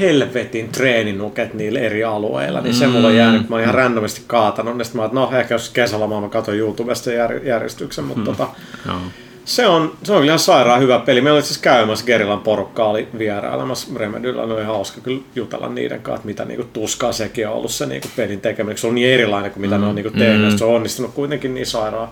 [0.00, 2.60] helvetin treeninuket niillä eri alueilla.
[2.60, 4.76] Niin se mulla on jäänyt, mä oon ihan randomisti kaatanut.
[4.76, 8.24] Niin mä oon, että no ehkä jos kesälomaa mä katson YouTubesta sen jär, järjestyksen, mutta
[8.24, 8.48] tota,
[8.86, 8.96] Joo.
[9.44, 11.20] Se on, se on kyllä ihan sairaan hyvä peli.
[11.20, 14.46] Meillä oli siis käymässä Gerilan porukka oli vierailemassa Remedyllä.
[14.46, 17.86] Ne oli hauska kyllä jutella niiden kanssa, että mitä niinku tuskaa sekin on ollut se
[17.86, 18.78] niinku pelin tekeminen.
[18.78, 19.80] Se on niin erilainen kuin mitä mm.
[19.80, 20.52] ne on niinku tehnyt.
[20.52, 20.58] Mm.
[20.58, 22.08] Se on onnistunut kuitenkin niin sairaan,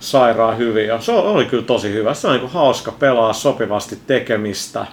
[0.00, 0.86] sairaan hyvin.
[0.86, 2.14] Ja se oli kyllä tosi hyvä.
[2.14, 4.86] Se on niinku hauska pelaa, sopivasti tekemistä.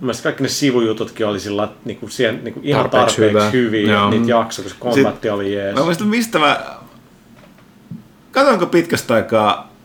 [0.00, 3.50] Mielestäni kaikki ne sivujututkin oli sillä niinku siihen, niinku ihan Tarpeeksi tarpeeksi, hyvä.
[3.50, 3.92] hyviä.
[3.92, 4.10] Joo.
[4.10, 5.74] Niitä jaksoja, kun se kombatti oli jees.
[5.74, 6.60] Mä muistan, mistä mä...
[8.32, 9.75] Katsonko pitkästä aikaa...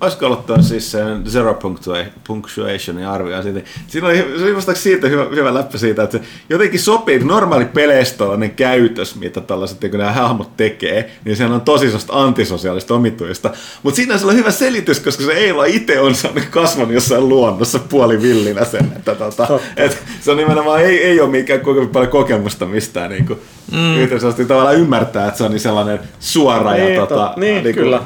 [0.00, 0.98] Olisiko ollut tuon siis se
[1.28, 3.60] Zero Punctua- Punctuationin arvio siitä.
[3.86, 8.18] Siinä oli, se oli siitä hyvä, hyvä läppä siitä, että se jotenkin sopii, normaali peleissä
[8.18, 13.50] tällainen käytös, mitä tällaiset, kun nämä hahmot tekee, niin sehän on tosi sellaista antisosiaalista omituista.
[13.82, 16.14] Mutta siinä on sellainen hyvä selitys, koska se Eila itse on
[16.50, 21.60] kasvanut jossain luonnossa puolivillinä sen, että tota, et se on nimenomaan, ei, ei ole mikään
[21.60, 23.38] kuinka paljon kokemusta mistään niin kuin,
[23.72, 24.46] mm.
[24.48, 28.02] tavallaan ymmärtää, että se on niin sellainen suora Niin, ja tot- tota, niin, kyllä.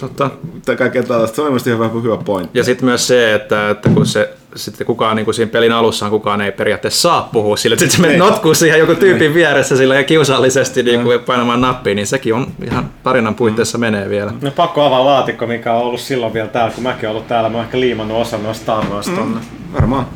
[0.00, 0.30] Totta.
[0.66, 1.36] tai kaikkea tällaista.
[1.36, 2.58] Se on mielestäni hyvä, hyvä pointti.
[2.58, 6.10] Ja sitten myös se, että, että kun se sitten kukaan niin kuin siinä pelin alussa
[6.10, 9.76] kukaan ei periaatteessa saa puhua sille, että sitten se menet notkuu siihen joku tyypin vieressä
[9.76, 14.32] sillä ja kiusallisesti niin kuin painamaan nappia, niin sekin on ihan tarinan puitteissa menee vielä.
[14.40, 17.48] No pakko avaa laatikko, mikä on ollut silloin vielä täällä, kun mäkin olen ollut täällä.
[17.48, 19.40] Mä oon ehkä liimannut osa noista tarroista tonne.
[19.72, 20.06] Varmaan.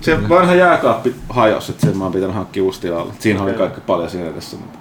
[0.00, 3.12] Se vanha jääkaappi hajosi, että sen mä oon pitänyt hankkia uusi tilalle.
[3.18, 4.56] Siinä oli kaikki paljon siinä tässä.
[4.56, 4.78] Mutta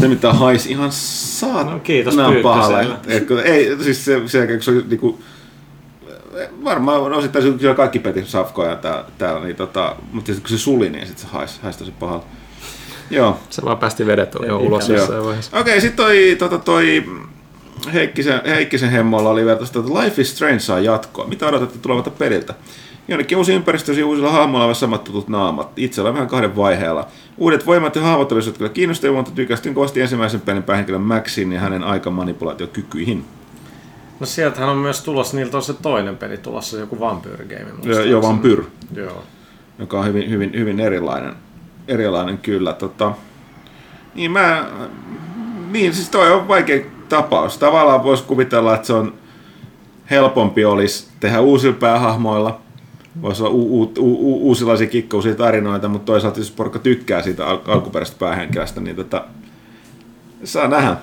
[0.00, 1.70] se mitä haisi ihan saat.
[1.70, 2.86] No, kiitos on pahalle.
[3.06, 5.18] Et kun- Ei, siis se, se, kun se oli niinku,
[6.64, 10.90] varmaan osittain kyllä kaikki peti safkoja täällä, täällä niin tota, mutta sitten kun se suli,
[10.90, 12.24] niin sitten se haisi, haisi tosi pahalle.
[13.10, 13.38] Joo.
[13.50, 15.58] Se vaan päästi vedet jo ulos jossain vaiheessa.
[15.58, 17.04] Okei, sitten toi, tota, toi
[17.92, 21.26] Heikkisen, Heikkisen hemmolla oli vielä tuosta, että Life is Strange saa jatkoa.
[21.26, 22.54] Mitä odotatte tulevalta peliltä?
[23.12, 25.68] Jonnekin uusi ympäristö ja uusilla hahmoilla on samat tutut naamat.
[25.76, 27.06] Itse olen vähän kahden vaiheella.
[27.38, 31.84] Uudet voimat ja olisivat kyllä kiinnostavia, mutta tykästyin kovasti ensimmäisen pelin päähenkilön Maxin ja hänen
[31.84, 33.24] aikamanipulaatiokykyihin.
[34.20, 37.66] No sieltähän on myös tulossa, niiltä on se toinen peli tulossa, joku Vampyr Game.
[37.82, 38.64] Jo, jo Vampyr,
[38.94, 39.24] Joo.
[39.78, 41.34] joka on hyvin, hyvin, hyvin erilainen,
[41.88, 42.72] erilainen kyllä.
[42.72, 43.12] Tota,
[44.14, 44.66] niin mä,
[45.70, 47.58] niin siis toi on vaikea tapaus.
[47.58, 49.14] Tavallaan voisi kuvitella, että se on
[50.10, 52.61] helpompi olisi tehdä uusilla päähahmoilla.
[53.22, 57.58] Voisi olla u- u- u- uusilaisia kikkausia tarinoita, mutta toisaalta jos porukka tykkää siitä al-
[57.66, 59.24] alkuperäisestä päähenkilöstä, niin tota,
[60.44, 60.96] saa nähdä.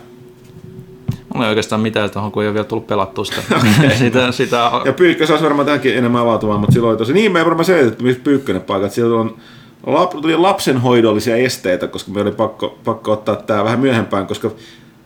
[1.34, 3.41] Mulla ei oikeastaan mitään tuohon, kun ei ole vielä tullut pelattua sitä.
[3.99, 7.14] sitä, sitä Ja Pyykkö saisi varmaan tähänkin enemmän avautumaan, mutta silloin oli tosi...
[7.14, 8.91] Niin, me ei varmaan selitetty, missä Pyykkönen paikat.
[8.91, 9.38] Siellä on
[9.86, 14.52] lap, tuli lapsenhoidollisia esteitä, koska me oli pakko, pakko ottaa tämä vähän myöhempään, koska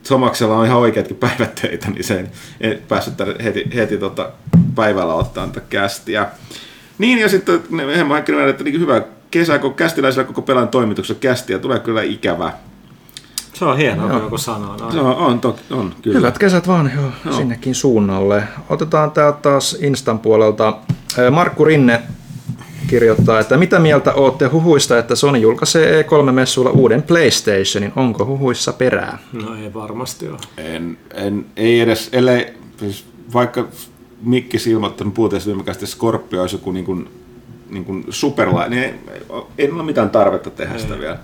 [0.04, 2.26] Somaksella on ihan oikeatkin päivätöitä, niin se ei,
[2.62, 3.14] ei päässyt
[3.44, 4.30] heti, heti tota
[4.76, 6.28] päivällä ottaa tätä kästiä.
[7.04, 7.64] Niin, ja sitten
[7.98, 9.02] Hemmo Heikkinen että niin hyvä
[9.32, 12.54] kesä, kun kästiläisellä koko pelaajan toimituksessa kästiä tulee kyllä ikävä.
[13.54, 15.00] Se on hienoa, kun joku sanoo Se noin.
[15.00, 16.18] on, on, toki, on kyllä.
[16.18, 17.34] Hyvät kesät vaan joo, Joo.
[17.36, 18.44] sinnekin suunnalle.
[18.70, 20.78] Otetaan täältä taas Instan puolelta.
[21.18, 22.02] Ää, Markku Rinne
[22.88, 27.94] kirjoittaa, että mitä mieltä ootte huhuista, että Sony julkaisee E3-messuilla uuden PlayStationin?
[27.96, 29.18] Onko huhuissa perää?
[29.34, 30.38] No ei varmasti ole.
[30.58, 33.68] En, en, ei edes, ellei, siis vaikka
[34.24, 37.10] Mikki ilmoittanut puhutaan viimekästi, että Scorpio olisi joku niin kuin,
[37.70, 38.94] niin kuin superla, niin ei,
[39.58, 41.18] ei ole mitään tarvetta tehdä sitä vielä.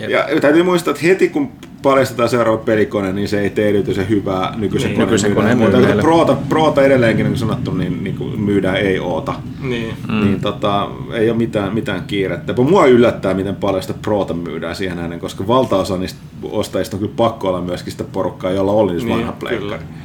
[0.00, 0.10] Jep.
[0.10, 1.50] Ja täytyy muistaa, että heti kun
[1.82, 5.82] paljastetaan seuraava pelikone, niin se ei tee erityisen hyvää nykyisen Niin, koneen nykyisen koneen myydään.
[5.84, 6.02] Mutta.
[6.02, 9.34] Proota, Proota edelleenkin, niin kuin sanottu, niin, niin kuin myydään ei oota.
[9.62, 9.94] Niin.
[10.08, 10.20] Mm.
[10.20, 12.54] Niin tota, ei ole mitään, mitään kiirettä.
[12.62, 17.14] Mua yllättää, miten paljon sitä Proota myydään siihen nähden, koska valtaosa niistä ostajista on kyllä
[17.16, 19.50] pakko olla myöskin sitä porukkaa, jolla oli niin, Niin, vanha kyllä.
[19.50, 19.82] pleikkari.
[19.82, 20.03] No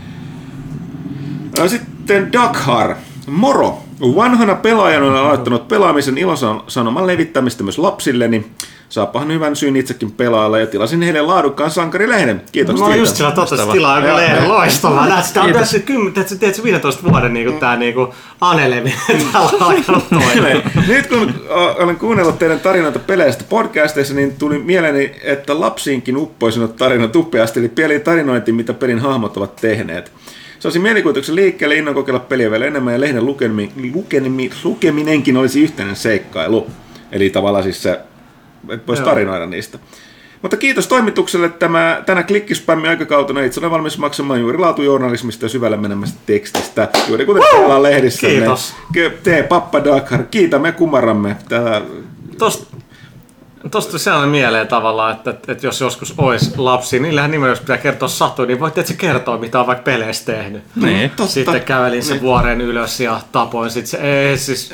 [1.67, 2.95] Sitten Dakhar.
[3.27, 3.77] Moro!
[4.01, 8.45] Vanhana pelaajana olen aloittanut pelaamisen ilosanoman levittämistä myös lapsilleni.
[8.89, 12.41] Saapahan hyvän syyn itsekin pelailla ja tilasin heille laadukkaan sankarilehden.
[12.51, 13.01] Kiitos Mä olin siitä.
[13.07, 13.73] just sillä totta, että Loistavaa.
[13.73, 14.49] tilaa joku Joo, lehden.
[14.49, 15.07] Loistavaa.
[15.07, 18.99] Näet, sitä on tässä kymmen, tiedätkö, tiedätkö, 15 vuoden niinku tää niinku aneleminen
[19.31, 20.61] täällä on alkanut toimia.
[20.87, 21.33] Nyt kun
[21.77, 27.69] olen kuunnellut teidän tarinoita peleistä podcasteissa, niin tuli mieleeni, että lapsiinkin uppoisinut tarinat upeasti, eli
[27.69, 30.11] pieni tarinointi, mitä pelin hahmot ovat tehneet.
[30.59, 35.61] Se olisi mielikuvituksen liikkeelle, innon kokeilla peliä vielä enemmän ja lehden lukemi, lukemi, lukeminenkin olisi
[35.61, 36.67] yhteinen seikkailu.
[37.11, 37.99] Eli tavallaan siis se,
[38.87, 39.79] voisi tarinoida niistä.
[40.41, 45.77] Mutta kiitos toimitukselle tämä, tänä klikkispämmi aikakautena itse olen valmis maksamaan juuri laatujournalismista ja syvälle
[45.77, 46.89] menemästä tekstistä.
[47.07, 48.27] Juuri kuten täällä on lehdissä.
[48.27, 48.75] Kiitos.
[49.23, 51.35] Tee Pappa Dakar, kiitämme kumaramme.
[51.49, 51.81] Täällä,
[52.37, 52.75] Tosta,
[53.71, 57.59] tosta tuli sellainen mieleen tavallaan, että, että, että jos joskus olisi lapsi, niillähän nimenomaan jos
[57.59, 60.63] pitää kertoa satuja, niin voit se kertoa, mitä on vaikka peleissä tehnyt.
[60.75, 61.09] Niin.
[61.09, 61.33] totta.
[61.33, 63.69] Sitten kävelin sen vuoren ylös ja tapoin.
[63.71, 64.73] Sitten se, ei, siis,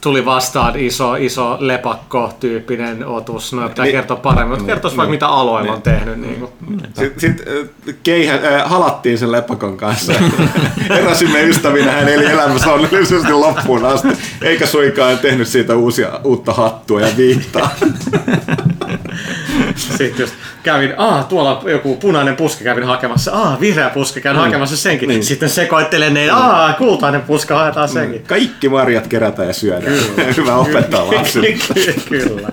[0.00, 3.52] tuli vastaan iso, iso lepakko-tyyppinen otus.
[3.52, 3.94] No pitää Niin.
[3.94, 6.16] kertoa paremmin, mutta kertoisi vaikka mitä aloilla on tehnyt.
[6.20, 6.80] Niin kuin.
[6.94, 10.12] Sitten sit, äh, keihä, äh, halattiin sen lepakon kanssa.
[10.98, 14.08] Eräsimme ystävinä, hän eli elämässä onnellisesti loppuun asti.
[14.42, 17.69] Eikä suinkaan tehnyt siitä uusia, uutta hattua ja viittaa.
[19.76, 24.76] Sitten just kävin, aa, tuolla joku punainen puska kävin hakemassa, aa, vihreä puska käyn hakemassa
[24.76, 25.08] senkin.
[25.08, 25.24] Niin.
[25.24, 28.22] Sitten sekoittelen ne, aa, kultainen puska haetaan senkin.
[28.26, 29.92] Kaikki marjat kerätään ja syödään.
[30.36, 31.46] Hyvä opettaa lapsille.
[32.08, 32.48] Kyllä.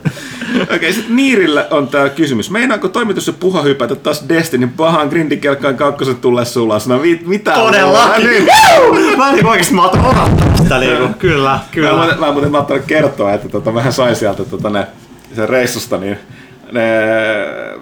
[0.75, 2.49] Okei, sitten Niirillä on tämä kysymys.
[2.51, 6.87] Meinaako toimitus ja puha hypätä taas Destinin pahaan grindikelkkaan kakkosen tullessa ulos?
[6.87, 7.51] No vi- mitä?
[7.51, 8.27] Todellakin.
[8.27, 9.17] Niin.
[9.17, 11.07] Mä olin oikeesti, mä oon odottanut sitä niinku.
[11.19, 11.91] Kyllä, Mä, kyllä.
[11.93, 14.87] muuten- mä muuten mä ottanut kertoa, että tota, vähän sain sieltä tota, ne,
[15.35, 16.17] sen reissusta, niin
[16.71, 16.83] ne,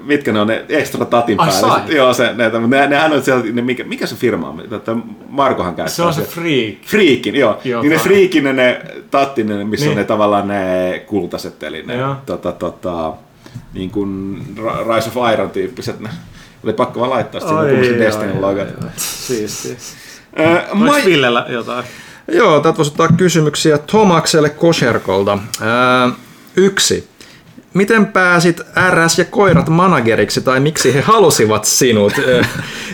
[0.06, 1.80] mitkä ne on ne ekstra tatin Ai, päälle.
[1.86, 4.64] Sit- Joo, se, ne, ne, nehän on sieltä, ne, mikä, mikä se firma on?
[4.70, 4.96] Tätä
[5.30, 5.96] Markohan käyttää.
[5.96, 6.34] Se on se sitä.
[6.34, 6.76] freak.
[6.86, 7.60] Freakin, joo.
[7.64, 7.98] Joo, niin ne.
[7.98, 8.82] Freakin, ne, ne
[9.12, 9.98] tattin, ne, missä on Niin.
[9.98, 12.16] ne tavallaan ne kultaset, eli ne Joo.
[12.26, 13.14] tota, tota,
[13.74, 14.38] niin kuin
[14.96, 16.00] Rise of Iron tyyppiset.
[16.00, 16.10] Ne.
[16.64, 18.68] Oli pakko vaan laittaa oi, Destinin oi, logot.
[18.98, 19.76] Siistiä.
[20.40, 21.86] Äh, Oliko Mai- Villellä jotain?
[22.32, 25.38] Joo, täältä voisi ottaa kysymyksiä Tomakselle Kosherkolta.
[25.62, 26.10] Ää,
[26.56, 27.08] yksi.
[27.76, 32.14] Miten pääsit RS ja koirat manageriksi tai miksi he halusivat sinut?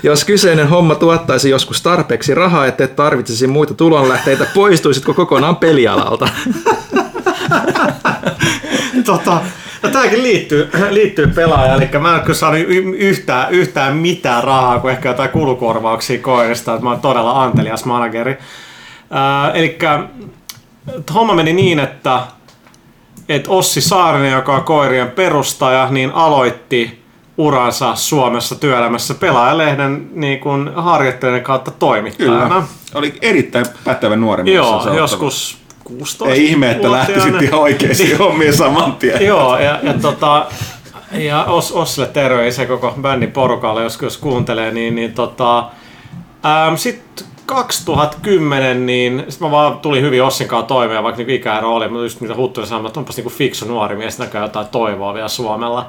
[0.03, 6.29] Jos kyseinen homma tuottaisi joskus tarpeeksi rahaa, ettei tarvitsisi muita tulonlähteitä, poistuisitko kokonaan pelialalta?
[9.05, 9.41] tota,
[9.83, 12.59] no tämäkin liittyy, liittyy pelaajaan, eli mä en ole saanut
[12.97, 18.31] yhtään, yhtään mitään rahaa kuin ehkä jotain kulukorvauksia koirista, että mä oon todella antelias manageri.
[18.31, 19.77] Äh, eli
[21.13, 22.21] homma meni niin, että,
[23.35, 27.01] että Ossi Saarinen, joka on koirien perustaja, niin aloitti
[27.37, 32.43] uransa Suomessa työelämässä pelaajalehden niin kuin harjoittelijan kautta toimittajana.
[32.43, 32.63] Kyllä.
[32.93, 34.55] Oli erittäin pätevä nuori mies.
[34.55, 39.25] Joo, joskus 16 Ei ihme, että lähtisit ihan oikeisiin hommiin saman tien.
[39.25, 40.45] Joo, ja, ja, tota,
[41.11, 45.69] ja Os, Ossille terveisiä koko bändin porukalle, jos, jos kuuntelee, niin, niin tota,
[46.75, 47.25] sitten
[47.56, 52.03] 2010, niin sit mä vaan tulin hyvin Ossin kanssa toimeen, vaikka niinku ikäero oli, mutta
[52.03, 55.86] just mitä Huttunen sanoi, että onpas niinku fiksu nuori mies, näköjään jotain toivoa vielä Suomella.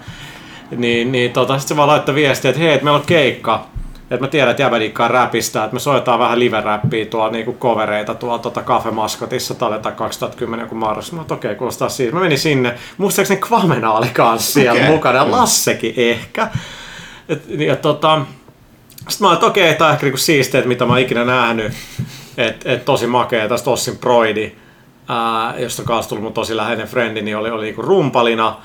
[0.77, 3.67] Niin, niin tota, sitten se vaan laittoi viestiä, että hei, että meillä on keikka,
[4.11, 8.15] että mä tiedän, että jäbä diikkaa räpistä, että me soitetaan vähän live-räppiä tuolla niinku covereita
[8.15, 11.13] tuolla tota Cafe Maskotissa, jotain 2010 joku marras.
[11.13, 12.15] Mä okei, okay, kuulostaa siitä.
[12.15, 14.91] Mä menin sinne, muistaakseni Kvamena oli kanssa siellä Okei.
[14.91, 16.49] mukana, Lassekin ehkä.
[17.29, 18.21] Et, ja tota,
[19.09, 21.25] sitten mä olin, että okei, okay, tää on ehkä niinku siisteet, mitä mä oon ikinä
[21.25, 21.73] nähnyt.
[22.37, 24.53] Että et tosi makea, tästä Ossin Broidi,
[25.09, 28.57] ää, josta kanssa tullut mun tosi läheinen frendi, niin oli, oli niinku rumpalina.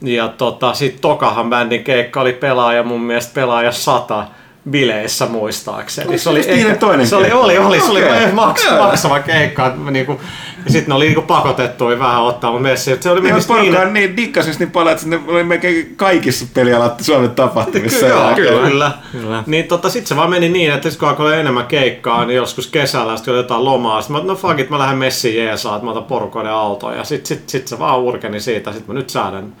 [0.00, 4.26] Ja tota, sit Tokahan bändin keikka oli pelaaja, mun mielestä pelaaja 100
[4.70, 6.08] bileissä muistaakseni.
[6.26, 8.32] Oliko se niiden toinen se oli, oli, oli, se oli Okei.
[8.42, 9.72] maks, maksava keikka.
[9.90, 10.20] Niinku,
[10.64, 12.96] ja sitten ne oli niinku pakotettuja vähän ottaa mun messi.
[13.00, 15.92] Se oli Niin, mennyt porukka niin, niin, niin dikkasis niin paljon, että ne oli melkein
[15.96, 18.06] kaikissa pelialat Suomen tapahtumissa.
[18.06, 18.68] Kyllä, Ja- kyllä.
[18.68, 18.92] kyllä.
[19.12, 19.42] kyllä.
[19.46, 23.16] Niin tota, sit se vaan meni niin, että kun alkoi enemmän keikkaa, niin joskus kesällä,
[23.16, 25.84] sit kun oli jotain lomaa, sit mä, no fuck it, mä lähden messiin jeesaa, että
[25.84, 26.96] mä otan porukoiden autoon.
[26.96, 29.52] Ja sit, sit, sit se vaan urkeni siitä, sit mä nyt säädän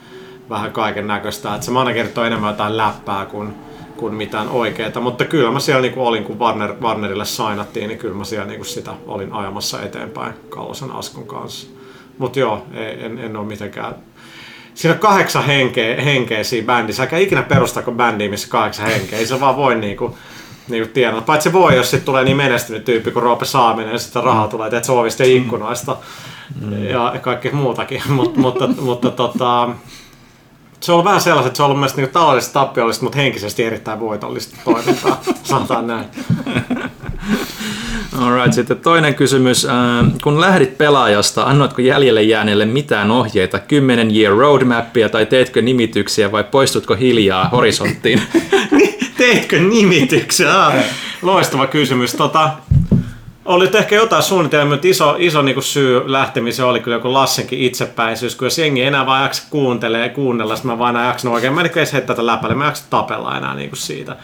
[0.50, 1.54] vähän kaiken näköistä.
[1.54, 3.54] Että se managerit on enemmän jotain läppää kuin,
[4.02, 5.00] kuin mitään oikeeta.
[5.00, 8.64] Mutta kyllä mä siellä niinku olin, kun Warner, Warnerille sainattiin, niin kyllä mä siellä niinku
[8.64, 11.66] sitä olin ajamassa eteenpäin Kallosen Askon kanssa.
[12.18, 13.94] Mutta joo, en, en ole mitenkään
[14.74, 17.02] siinä on kahdeksan henkeä, henkeä siinä bändissä.
[17.02, 19.18] Eikä ikinä perustako bändiä, missä kahdeksan henkeä.
[19.18, 20.16] Ei se vaan voi niinku,
[20.68, 21.20] niinku tiedä.
[21.20, 24.66] Paitsi voi, jos sitten tulee niin menestynyt tyyppi kuin Roope Saaminen ja sitten rahaa tulee,
[24.66, 25.96] että se ovista ikkunoista
[26.60, 26.84] mm.
[26.84, 28.02] ja kaikkea muutakin.
[28.16, 29.70] Mut, mutta, mutta tota,
[30.82, 33.64] se on ollut vähän sellaiset, että se on ollut mielestäni niin taloudellisesti tappiollista, mutta henkisesti
[33.64, 36.04] erittäin voitollista toimintaa, sanotaan näin.
[38.18, 39.64] Alright, sitten toinen kysymys.
[39.64, 39.72] Äh,
[40.22, 46.44] kun lähdit pelaajasta, annoitko jäljelle jääneelle mitään ohjeita, 10 year roadmappia tai teetkö nimityksiä vai
[46.44, 48.22] poistutko hiljaa horisonttiin?
[49.18, 50.66] Teitkö nimityksiä?
[50.66, 50.74] Ah,
[51.22, 52.14] loistava kysymys.
[52.14, 52.50] Tota,
[53.44, 58.34] oli ehkä jotain suunnitelmia, mutta iso, iso niin syy lähtemiseen oli kyllä joku Lassenkin itsepäisyys,
[58.34, 61.52] kun jos jengi enää vaan jaksa kuuntelee ja kuunnella, sitten mä vaan enää jaksanut oikein,
[61.52, 64.16] mä en edes heittää tätä läpälle, mä jaksa tapella enää niin kuin siitä.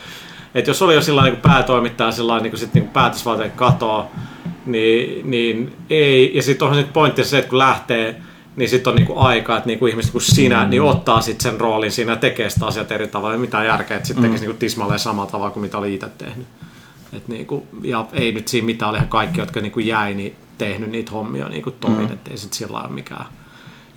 [0.55, 4.07] Et jos oli jo sillä niin päätoimittaja sillä niin sit, niin päätösvalteen katoa,
[4.67, 6.33] niin, niin ei.
[6.35, 8.21] Ja sitten onhan sit pointti se, että kun lähtee,
[8.57, 10.71] niin sitten on niinku aika, että niinku ihmiset kuin sinä, mm.
[10.71, 13.35] niin ottaa sitten sen roolin siinä ja tekee sitä asiat eri tavalla.
[13.35, 14.29] Ei mitään järkeä, että sitten mm.
[14.29, 16.47] tekisi niinku tismalleen samalla tavalla kuin mitä oli itse tehnyt.
[17.13, 21.13] Et niinku, ja ei nyt siinä mitään, olihan kaikki, jotka niinku jäi, niin tehnyt niitä
[21.13, 22.13] hommia niinku tovin, mm.
[22.13, 23.25] ettei sitten sillä ole mikään.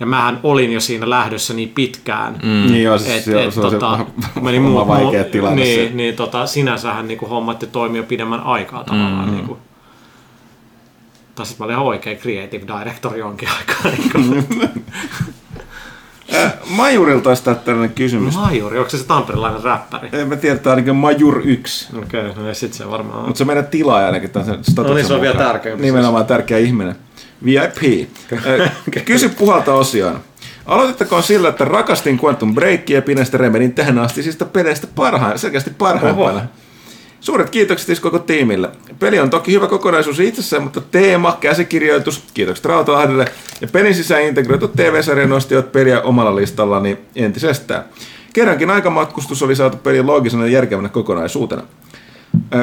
[0.00, 2.32] Ja mähän olin jo siinä lähdössä niin pitkään.
[2.42, 2.72] Mm.
[2.72, 5.62] Niin joo, siis et, se, et, se tota, se meni muu, vaikea tilanne.
[5.62, 5.94] Niin, se.
[5.94, 9.28] niin tota, sinänsähän niinku hommat ja toimii jo pidemmän aikaa tavallaan.
[9.28, 9.34] Mm.
[9.34, 9.58] Niinku.
[11.34, 13.92] Tai sitten mä olin ihan oikein creative director jonkin aikaa.
[16.32, 18.34] Niin Majurilta olisi tällainen kysymys.
[18.34, 20.08] Majuri, onko se se tamperilainen räppäri?
[20.12, 21.88] En mä tiedä, tämä on Majur 1.
[21.98, 23.26] Okei, okay, no sit se varmaan on.
[23.26, 24.30] Mutta se on meidän tilaaja ainakin.
[24.30, 24.46] Tämän
[24.76, 25.76] no niin, se on vielä tärkeä.
[25.76, 26.96] Nimenomaan tärkeä ihminen.
[27.44, 28.08] VIP.
[29.04, 30.20] Kysy puhalta osioon.
[30.66, 35.70] Aloitettakoon sillä, että rakastin Quantum Breakia ja pidän sitä Remedin tähän astisista peleistä parhaan, selkeästi
[35.78, 36.38] parhaimpana.
[36.38, 36.46] Oho.
[37.22, 38.70] Suuret kiitokset siis koko tiimille.
[38.98, 43.24] Peli on toki hyvä kokonaisuus itsessään, mutta teema, käsikirjoitus, kiitokset Rautalahdelle
[43.60, 47.84] ja pelin sisään integroitu TV-sarja nostivat peliä omalla listallani entisestään.
[48.32, 51.62] Kerrankin aikamatkustus oli saatu pelin loogisena ja järkevänä kokonaisuutena.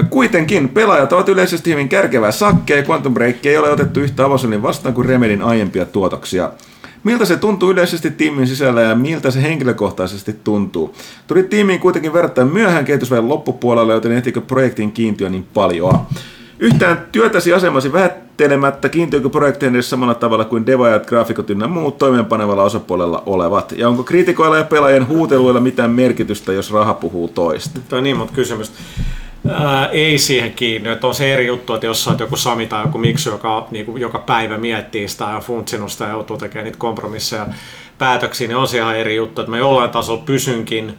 [0.10, 4.62] Kuitenkin pelaajat ovat yleisesti hyvin kärkevää sakkeja ja Quantum Break ei ole otettu yhtä avosunin
[4.62, 6.52] vastaan kuin Remedin aiempia tuotoksia.
[7.04, 10.96] Miltä se tuntuu yleisesti tiimin sisällä ja miltä se henkilökohtaisesti tuntuu?
[11.28, 16.00] Tuli tiimiin kuitenkin verrattain myöhään kehitysväen loppupuolella, joten ehtikö projektin kiintiö niin paljon?
[16.60, 22.64] Yhtään työtäsi asemasi vähättelemättä kiintiökö projektiin edes samalla tavalla kuin devaajat, graafikot ynnä muut toimeenpanevalla
[22.64, 23.72] osapuolella olevat?
[23.78, 27.80] Ja onko kriitikoilla ja pelaajien huuteluilla mitään merkitystä, jos raha puhuu toista?
[27.90, 28.78] Tämä on niin monta kysymystä.
[29.48, 30.90] Ää, ei siihen kiinni.
[30.90, 33.86] Että on se eri juttu, että jos olet joku Sami tai joku Miksu, joka niin
[33.86, 37.46] kuin, joka päivä miettii sitä ja funtsinut sitä ja joutuu tekemään niitä kompromisseja
[37.98, 39.42] päätöksiä, niin on se ihan eri juttu.
[39.42, 40.98] Että mä jollain tasolla pysynkin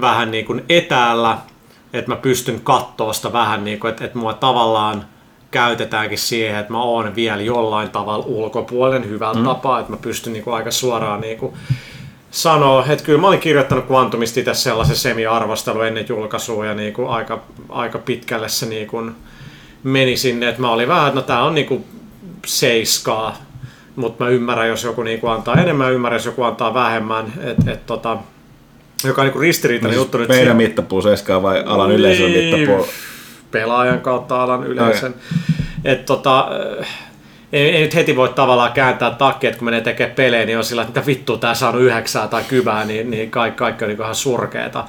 [0.00, 1.38] vähän niin kuin etäällä,
[1.92, 5.04] että mä pystyn katsoa sitä vähän niin kuin, että, että mua tavallaan
[5.50, 9.44] käytetäänkin siihen, että mä oon vielä jollain tavalla ulkopuolen hyvällä mm.
[9.44, 11.54] tapaa, että mä pystyn niin kuin aika suoraan niin kuin
[12.30, 17.08] sanoo, että kyllä mä olin kirjoittanut Quantumista itse sellaisen semi-arvostelu ennen julkaisua ja niin kuin
[17.08, 19.14] aika, aika pitkälle se niin kuin
[19.82, 21.84] meni sinne, että mä olin vähän, että no tää on niin kuin
[22.46, 23.36] seiskaa,
[23.96, 27.72] mutta mä ymmärrän, jos joku niin kuin antaa enemmän, ymmärrän, jos joku antaa vähemmän, että
[27.72, 28.18] et, tota,
[29.04, 30.28] joka on niin ristiriitainen no, juttu nyt.
[30.28, 32.86] Meidän mittapuu seiskaa vai alan yleisön niin, mittapuu?
[33.50, 35.10] Pelaajan kautta alan yleisön.
[35.10, 35.52] Okay.
[35.84, 36.48] Et, tota,
[37.52, 40.64] ei, ei nyt heti voi tavallaan kääntää takki, että kun menee tekemään pelejä, niin on
[40.64, 44.02] sillä, että mitä vittua tää saanut yhdeksää tai kybää, niin, niin kaikki, kaikki on niin
[44.02, 44.84] ihan surkeeta.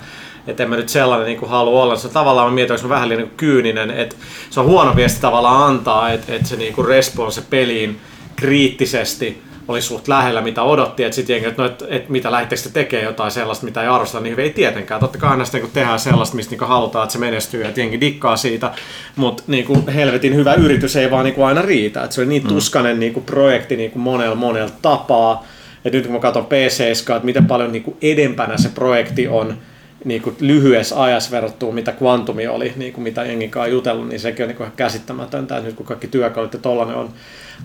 [0.47, 1.95] Että en mä nyt sellainen niin halua olla.
[1.95, 4.15] Se tavallaan mä mietin, että vähän liian niin kyyninen, että
[4.49, 7.99] se on huono viesti tavallaan antaa, että, että se niin response peliin
[8.35, 12.69] kriittisesti oli suht lähellä, mitä odotti, että sitten jengi, että, no, että, että mitä lähdettekö
[12.73, 14.99] tekemään jotain sellaista, mitä ei arvosta, niin ei tietenkään.
[14.99, 18.01] Totta kai aina sitten, kun tehdään sellaista, mistä niin halutaan, että se menestyy, että jengi
[18.01, 18.71] dikkaa siitä,
[19.15, 22.03] mutta niin kuin helvetin hyvä yritys ei vaan niin kuin aina riitä.
[22.03, 22.49] Että se oli niin mm.
[22.49, 25.45] tuskanen niin kuin projekti niin kuin monella monella tapaa,
[25.85, 29.57] että nyt kun mä katson PC, että miten paljon niin kuin edempänä se projekti on,
[30.05, 34.19] niin kuin lyhyessä ajassa verrattuna, mitä Quantumi oli, niin kuin mitä jengi kanssa jutellut, niin
[34.19, 37.09] sekin on niin kuin ihan käsittämätöntä, että nyt kun kaikki työkalut ja tollainen on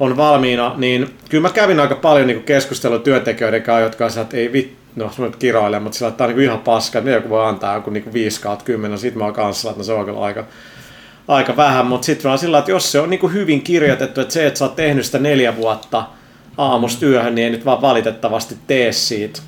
[0.00, 4.36] on valmiina, niin kyllä mä kävin aika paljon niin keskustelua työntekijöiden kanssa, jotka sanovat, että
[4.36, 7.46] ei vittu, no se nyt kiroilee, mutta sillä on niin ihan paska, että joku voi
[7.46, 10.04] antaa joku niin 5 kautta 10, no sit mä oon kanssa, että no se on
[10.04, 10.44] kyllä aika,
[11.28, 14.46] aika vähän, mutta sitten vaan sillä että jos se on niin hyvin kirjoitettu, että se,
[14.46, 16.04] että sä oot tehnyt sitä neljä vuotta
[16.58, 19.40] aamustyöhön, niin ei nyt vaan valitettavasti tee siitä.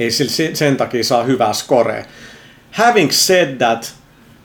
[0.00, 0.10] Ei
[0.54, 2.06] sen takia saa hyvää score.
[2.70, 3.94] Having said that,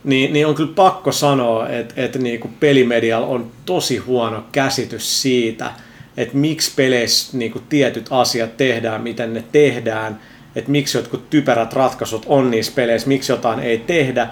[0.03, 5.22] niin, niin on kyllä pakko sanoa, että, että niin kuin pelimedialla on tosi huono käsitys
[5.22, 5.72] siitä,
[6.18, 10.19] että miksi peleissä niin kuin tietyt asiat tehdään, miten ne tehdään,
[10.56, 14.27] että miksi jotkut typerät ratkaisut on niissä peleissä, miksi jotain ei tehdä,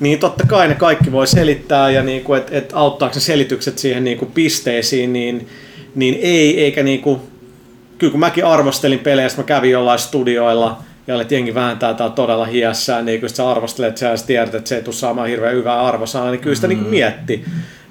[0.00, 3.78] niin totta kai ne kaikki voi selittää ja niin kuin, että, että auttaako ne selitykset
[3.78, 5.48] siihen niin kuin pisteisiin, niin,
[5.94, 7.20] niin ei, eikä niin kuin,
[8.04, 12.44] kyllä kun mäkin arvostelin pelejä, mä kävin jollain studioilla, ja olet jengi vääntää tää todella
[12.44, 15.82] hiässään, niin kun sä arvostelet, että sä tiedät, että se ei tule saamaan hirveän hyvää
[15.82, 16.74] arvosanaa, niin kyllä sitä mm.
[16.74, 17.44] niin mietti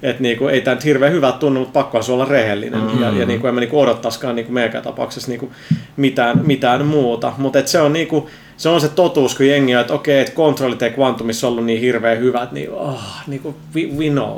[0.03, 2.81] että niinku, ei tämä nyt hirveän hyvä tunnu, mutta pakkohan se olla rehellinen.
[2.81, 3.02] Mm-hmm.
[3.02, 5.52] Ja, ja niinku, en mä niinku odottaisikaan niinku meidän tapauksessa niinku
[5.98, 7.34] mitään, mitään muuta.
[7.38, 10.81] Mutta se on niinku, se on se totuus, kun jengi on, että okei, että kontrollit
[10.81, 14.38] ei Quantumissa ollut niin hirveän hyvät, niin oh, niinku, we, we know.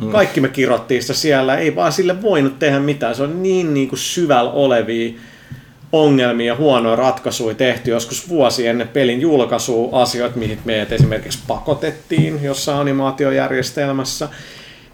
[0.00, 0.10] Mm.
[0.10, 3.14] Kaikki me kirottiin sitä siellä, ei vaan sille voinut tehdä mitään.
[3.14, 5.12] Se on niin, niin kuin syvällä olevia
[5.92, 12.42] ongelmia ja huonoja ratkaisuja tehty joskus vuosi ennen pelin julkaisua, asioita, mihin meidät esimerkiksi pakotettiin
[12.42, 14.28] jossain animaatiojärjestelmässä.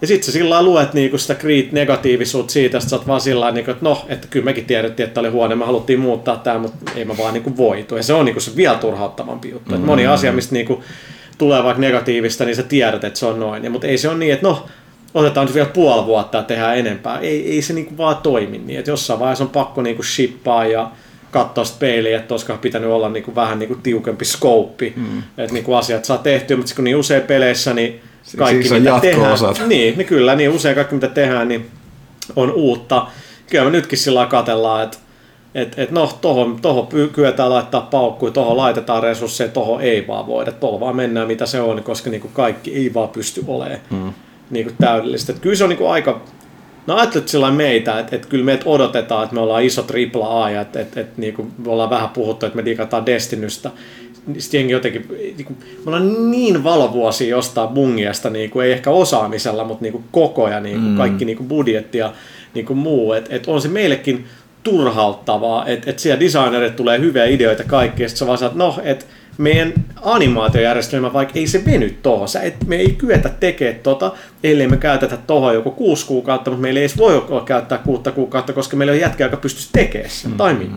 [0.00, 1.36] Ja sitten sä sillä luet niinku sitä
[1.72, 5.20] negatiivisuutta siitä, että sä oot vaan sillä niinku, että no, että kyllä mekin tiedettiin, että
[5.20, 7.96] oli huono, me haluttiin muuttaa tämä, mutta ei me vaan niinku voitu.
[7.96, 9.70] Ja se on niinku se vielä turhauttavampi juttu.
[9.70, 9.86] Mm-hmm.
[9.86, 10.84] moni asia, mistä niinku
[11.38, 13.64] tulee vaikka negatiivista, niin sä tiedät, että se on noin.
[13.64, 14.66] Ja, mutta ei se ole niin, että no,
[15.14, 17.18] otetaan nyt vielä puoli vuotta ja tehdään enempää.
[17.18, 18.78] Ei, ei se niinku vaan toimi niin.
[18.78, 20.90] Että jossain vaiheessa on pakko niinku shippaa ja
[21.30, 25.18] katsoa sitä peiliä, että olisiko pitänyt olla niinku vähän niinku tiukempi skouppi, mm.
[25.18, 28.00] että niinku asiat saa tehtyä, mutta kun niin usein peleissä, niin
[28.36, 29.38] kaikki siis mitä tehdään,
[29.68, 31.70] niin, niin kyllä, niin usein kaikki mitä tehdään, niin
[32.36, 33.06] on uutta.
[33.50, 34.98] Kyllä me nytkin sillä katellaan, että
[35.54, 40.52] et, et no, tohon, tohon kyetään laittaa paukkuja, tohon laitetaan resursseja, tohon ei vaan voida.
[40.52, 44.12] Tuolla vaan mennään mitä se on, koska niinku kaikki ei vaan pysty olemaan mm.
[44.50, 45.32] Niinku täydellistä.
[45.32, 46.22] Et kyllä se on niinku aika,
[46.86, 50.50] no ajattelet sillä meitä, että et kyllä meitä odotetaan, että me ollaan iso tripla A
[50.50, 53.70] ja että et, et, niinku, me ollaan vähän puhuttu, että me digataan Destinystä
[54.38, 58.90] sitten jengi jotenkin, niin kuin, me ollaan niin valovuosia jostain bungiasta, niin kuin, ei ehkä
[58.90, 60.96] osaamisella, mutta niin kuin koko ja niin kuin, mm.
[60.96, 62.12] kaikki niin kuin budjetti ja
[62.54, 63.12] niin kuin muu.
[63.12, 64.24] Et, et on se meillekin
[64.62, 68.78] turhauttavaa, että et siellä designerit tulee hyviä ideoita kaikki, ja sitten sä vaan saat, no,
[68.82, 69.04] että
[69.38, 74.12] meidän animaatiojärjestelmä, vaikka ei se veny tuohon, et me ei kyetä tekemään tota,
[74.44, 78.52] ellei me käytetä tuohon joku kuusi kuukautta, mutta meillä ei edes voi käyttää kuutta kuukautta,
[78.52, 80.36] koska meillä on jätkä, joka pystyisi tekemään sen, mm.
[80.36, 80.76] tai mm.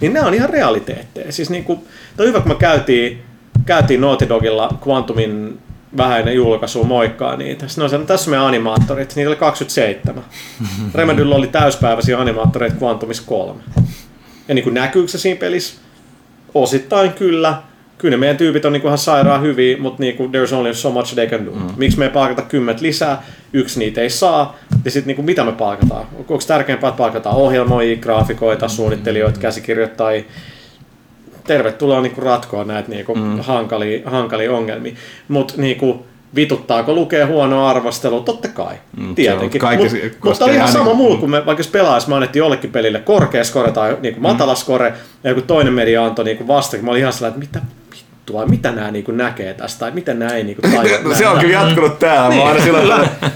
[0.00, 1.32] Niin nämä on ihan realiteetteja.
[1.32, 1.80] Siis niin kuin,
[2.18, 3.22] on hyvä, kun me käytiin,
[3.66, 5.58] käytiin Naughty Dogilla Quantumin
[5.96, 7.68] vähäinen julkaisu moikkaa niitä.
[7.68, 10.24] Sitten on sanonut, tässä meidän animaattorit, niitä oli 27.
[10.94, 13.62] Remedyllä oli täyspäiväisiä animaattoreita Quantumissa kolme.
[14.48, 15.80] Ja niin kuin näkyykö se siinä pelissä?
[16.54, 17.62] Osittain kyllä,
[17.98, 21.14] kyllä ne meidän tyypit on niinku ihan sairaan hyviä, mutta niinku, there's only so much
[21.14, 21.50] they can do.
[21.50, 21.66] Mm.
[21.76, 23.22] Miksi me ei palkata kymmentä lisää,
[23.52, 26.06] yksi niitä ei saa, ja sitten niinku, mitä me palkataan?
[26.18, 28.70] Onko tärkeämpää, että palkataan ohjelmoijia, graafikoita, mm.
[28.70, 30.24] suunnittelijoita, käsikirjoittajia,
[31.46, 33.40] tervetuloa niinku ratkoa näitä niinku mm.
[33.40, 34.92] hankalia, hankalia ongelmia.
[35.28, 38.20] Mutta niinku, vituttaako lukee huono arvostelu?
[38.20, 39.62] Totta kai, mm, tietenkin.
[39.62, 42.72] Mutta mut oli ihan sama niin, muu, kun me vaikka jos pelaajassa me annettiin jollekin
[42.72, 44.94] pelille korkea skore tai niin matala skore,
[45.24, 47.72] ja joku toinen media antoi niin vastakin, mä olin ihan sellainen, että mitä
[48.28, 50.98] vittua, mitä nämä niin näkee tästä, tai miten nämä ei niin tajua.
[51.04, 52.36] no, se on kyllä jatkunut täällä.
[52.36, 52.88] Mä aina silloin,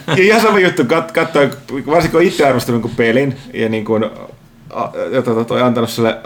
[0.07, 1.51] ja ihan sama juttu, kat, katsoin,
[1.87, 4.05] varsinkin kun itse arvostelin pelin, ja niin kuin,
[5.13, 6.17] jota toi antanut sille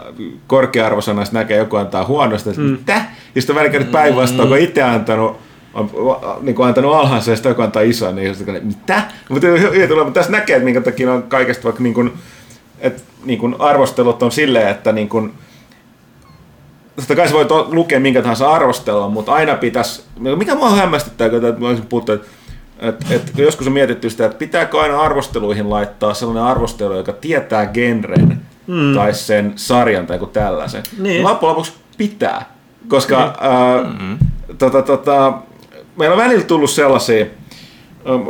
[0.47, 2.67] korkea-arvosana, näkee joku antaa huonosti, että mm.
[2.67, 3.01] mitä?
[3.35, 5.37] Ja sitten välikädet päinvastoin, kun itse antanut
[5.73, 5.91] on
[6.41, 9.01] niin kuin antanut alhaisen ja sitten joku antaa isoa, niin sitten mitä?
[9.29, 9.47] Mutta
[10.13, 12.13] tässä näkee, että minkä takia on kaikesta vaikka niin kuin,
[12.79, 15.33] että niin kuin arvostelut on silleen, että niin kuin,
[17.01, 21.41] totta kai sä voit lukea minkä tahansa arvostelua, mutta aina pitäisi, mikä mua hämmästyttää, kun
[21.57, 22.27] mä olisin puhuttu, että
[22.79, 27.65] että et, joskus on mietitty sitä, että pitääkö aina arvosteluihin laittaa sellainen arvostelu, joka tietää
[27.65, 28.95] genren mm.
[28.95, 30.83] tai sen sarjan tai joku tällaisen.
[30.97, 31.23] Niin.
[31.23, 32.55] Loppujen lopuksi pitää,
[32.87, 33.51] koska niin.
[33.51, 34.17] ää, mm-hmm.
[34.57, 35.33] tota, tota,
[35.97, 37.25] meillä on välillä tullut sellaisia,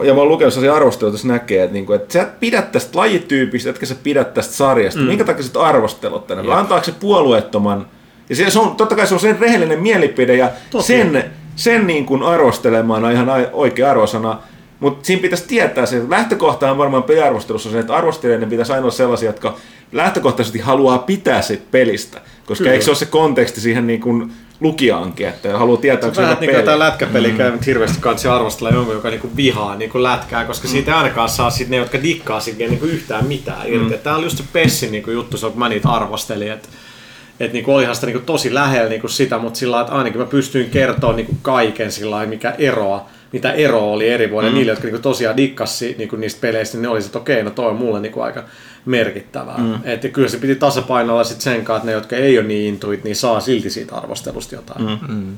[0.04, 3.00] ja mä oon lukenut sellaisia arvosteluita, jos näkee, että, niinku, että sä et pidä tästä
[3.00, 5.00] lajityypistä, etkä sä pidä tästä sarjasta.
[5.00, 5.08] Mm.
[5.08, 6.54] Minkä takia sä arvostelut tänne?
[6.54, 7.86] Antaako se puolueettoman?
[8.30, 10.84] Ja se on, totta kai se on sen rehellinen mielipide ja Toki.
[10.84, 14.40] sen, sen niin kuin arvostelemaan on ihan oikea arvosana.
[14.80, 18.84] Mutta siinä pitäisi tietää se, että lähtökohtahan varmaan peliarvostelussa on se, että arvostelijoiden pitäisi aina
[18.84, 19.56] olla sellaisia, jotka
[19.92, 22.22] lähtökohtaisesti haluaa pitää siitä pelistä.
[22.46, 22.72] Koska Kyllä.
[22.72, 26.38] eikö se ole se konteksti siihen niin kuin lukijaankin, että haluaa tietää, onko se niin
[26.38, 27.38] kuin jotain lätkäpeliä mm.
[27.38, 30.72] käy hirveästi kansi arvostella jonkun, joka niinku vihaa niinku lätkää, koska mm.
[30.72, 33.96] siitä ei ainakaan saa sit ne, jotka dikkaa siitä niinku yhtään mitään irti.
[33.96, 34.00] Mm.
[34.00, 36.70] Tämä oli just se Pessin niinku juttu, se, kun mä niitä arvostelin, että
[37.40, 40.70] et niinku olihan sitä niinku tosi lähellä niinku sitä, mutta sillä että ainakin mä pystyin
[40.70, 44.56] kertoa niinku kaiken sillä mikä eroa, mitä ero oli eri vuoden mm.
[44.56, 47.68] niille, jotka niinku tosiaan dikkasi niinku niistä peleistä, niin ne oli että okei, no toi
[47.68, 48.44] on mulle niinku aika
[48.86, 49.58] merkittävää.
[49.58, 49.80] Mm.
[49.84, 53.04] Että kyllä se piti tasapainolla sitten sen kanssa, että ne, jotka ei ole niin intuit,
[53.04, 54.86] niin saa silti siitä arvostelusta jotain.
[54.86, 55.16] Mm.
[55.16, 55.36] Mm.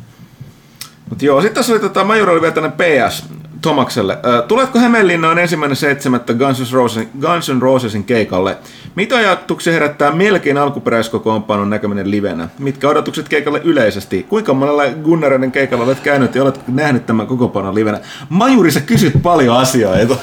[1.10, 3.24] Mut joo, sitten tässä oli tota, Majuri oli vielä tänne PS
[3.62, 4.18] Tomakselle.
[4.48, 8.58] Tuletko Hämeenlinnaan ensimmäinen seitsemättä Guns N' Rosesin, Guns N' Rosesin keikalle?
[8.96, 12.50] Mitä ajatuksia herättää melkein alkuperäiskokoonpanon näkeminen livenä?
[12.60, 14.26] Mitkä odotukset keikalle yleisesti?
[14.30, 18.00] Kuinka monella Gunnareiden keikalla olet käynyt ja olet nähnyt tämän kokoonpanon livenä?
[18.30, 20.16] Majuri, sä kysyt paljon asioita.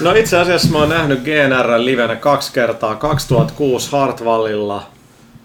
[0.00, 4.82] No itse asiassa mä oon nähnyt GNR livenä kaksi kertaa, 2006 Hartwallilla,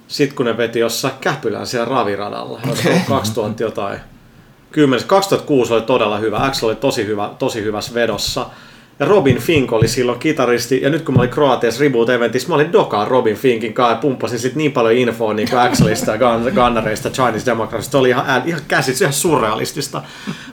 [0.08, 3.00] sit kun ne veti jossain Käpylän siellä raviradalla, okay.
[3.08, 4.00] 2000 jotain.
[4.76, 8.46] 10, 2006 oli todella hyvä, X oli tosi, hyvä, tosi hyvässä vedossa.
[9.00, 12.56] Ja Robin Fink oli silloin kitaristi, ja nyt kun mä olin Kroatiassa Reboot Eventissä, mä
[12.56, 16.18] olin dokaan Robin Finkin kanssa ja pumppasin sit niin paljon infoa niin kuin Axelista ja
[16.52, 20.02] Gunnareista, Chinese Democratsista, oli ihan, ihan käsit, ihan surrealistista.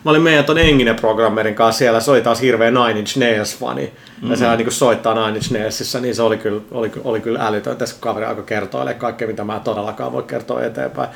[0.04, 3.82] Mä olin meidän ton Enginen programmerin kanssa siellä, se oli taas hirveä Nine Inch Nails-fani,
[3.82, 4.30] mm-hmm.
[4.30, 7.76] ja sehän niin soittaa Nine Inch Nailsissa, niin se oli kyllä, oli, oli kyllä älytön,
[7.76, 11.08] tässä kun kaveri alkoi kertoa kaikkea, mitä mä todellakaan voi kertoa eteenpäin.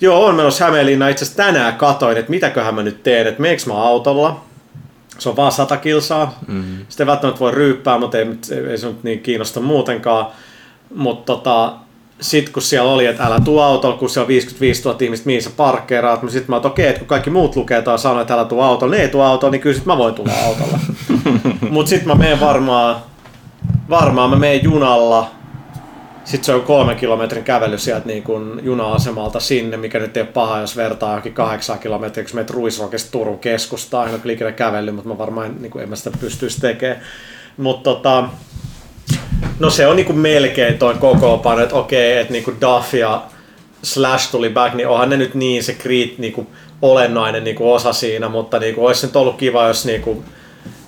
[0.00, 1.08] Joo, on menossa Hämeenlinna.
[1.08, 4.44] Itse asiassa tänään katoin, että mitäköhän mä nyt teen, että meneekö mä autolla.
[5.18, 6.38] Se on vaan 100 kilsaa.
[6.46, 6.86] Mm-hmm.
[6.88, 8.26] Sitten välttämättä voi ryyppää, mutta ei,
[8.70, 10.26] ei se nyt niin kiinnosta muutenkaan.
[10.94, 11.72] Mutta tota,
[12.20, 15.42] sitten kun siellä oli, että älä tuu autolla, kun siellä on 55 000 ihmistä, mihin
[15.42, 18.34] sä parkkeeraat, niin sitten mä oon, okei, että kun kaikki muut lukee tai sanoo, että
[18.34, 20.78] älä tuu autolla, ne ei tuu autolla, niin kyllä sit mä voin tulla autolla.
[21.70, 22.96] mutta sitten mä menen varmaan,
[23.90, 25.30] varmaan mä menen junalla,
[26.24, 30.30] sitten se on kolme kilometrin kävely sieltä niin kuin juna-asemalta sinne, mikä nyt ei ole
[30.34, 34.08] paha, jos vertaa johonkin kahdeksan kilometriä, kun menet Turun keskustaan.
[34.08, 37.00] En ole ikinä kävellyt, mutta mä varmaan niin kuin, en mä sitä pystyisi tekemään.
[37.56, 38.28] Mutta tota,
[39.58, 43.22] no se on niin kuin melkein toi kokoonpano, että okei, että niin kuin Duff ja
[43.82, 46.46] Slash tuli back, niin onhan ne nyt niin se kriit, niin kuin
[46.82, 50.24] olennainen niin kuin osa siinä, mutta niin kuin, olisi nyt ollut kiva, jos niin kuin,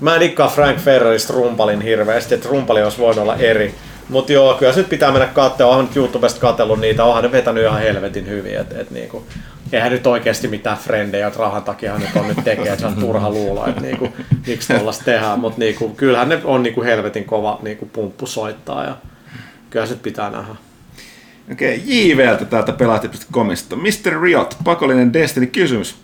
[0.01, 3.75] mä en dikkaa Frank Ferrerista rumpalin hirveästi, että rumpali olisi voinut olla eri.
[4.09, 7.33] Mutta joo, kyllä se nyt pitää mennä katsoa, onhan nyt YouTubesta katsellut niitä, onhan ne
[7.33, 9.27] vetänyt ihan helvetin hyvin, et, et niinku,
[9.73, 13.31] eihän nyt oikeasti mitään frendejä, rahan takia nyt on nyt tekee, että se on turha
[13.31, 14.09] luulla, että niinku,
[14.47, 18.97] miksi tuollaista tehdään, mutta niinku, kyllähän ne on niinku helvetin kova niinku pumppu soittaa ja
[19.71, 20.55] kyllä se pitää nähdä.
[21.53, 23.77] Okei, JVltä täältä pelaajat.comista.
[23.77, 24.23] Mr.
[24.23, 25.97] Riot, pakollinen Destiny-kysymys.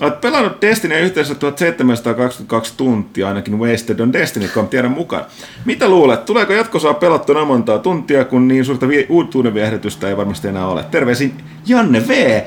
[0.00, 5.24] Olet pelannut Destiny yhteensä 1722 tuntia, ainakin Wasted on Destiny.com tiedon mukaan.
[5.64, 10.48] Mitä luulet, tuleeko jatkossa pelattuna montaa tuntia, kun niin suurta vi- uutuuden viehdytystä ei varmasti
[10.48, 10.84] enää ole?
[10.90, 11.34] Terveisin
[11.66, 12.40] Janne V.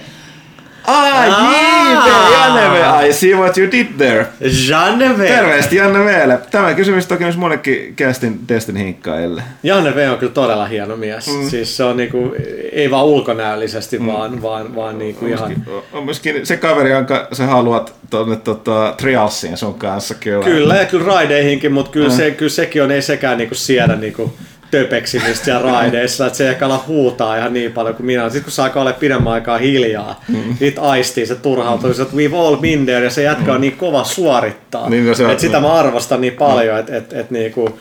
[0.83, 3.07] Ah, JV, Janne.
[3.07, 4.27] I see what you did there.
[4.69, 5.27] Janne V.
[5.27, 6.39] Terveesti Janne.
[6.51, 9.43] Tämä kysymys toki myös monellekin Castin Destiny hinkkaille.
[9.63, 11.27] Janne V on kyllä todella hieno mies.
[11.27, 11.49] Mm.
[11.49, 12.35] Siis se on niinku,
[12.71, 14.05] ei vaan ulkonäöllisesti, mm.
[14.05, 15.47] vaan, vaan, vaan niinku on ihan...
[15.49, 20.45] Myöskin, on myöskin se kaveri, jonka sä haluat tuonne tota, Trialsiin sun kanssa kyllä.
[20.45, 22.15] Kyllä, ja kyllä raideihinkin, mutta kyllä, mm.
[22.15, 24.33] se, kyllä sekin on, ei sekään niinku siedä niinku
[24.71, 28.23] töpeksimistä siellä raideissa, että se ei ala huutaa ihan niin paljon kuin minä.
[28.23, 30.57] Sitten kun saa olla pidemmän aikaa hiljaa, mm.
[30.59, 34.03] niitä aistii, se turhautuu, että we've all been there, ja se jätkä on niin kova
[34.03, 34.89] suorittaa.
[34.89, 37.79] Niin, no se on- että sitä mä arvostan niin paljon, että et, et, niinku,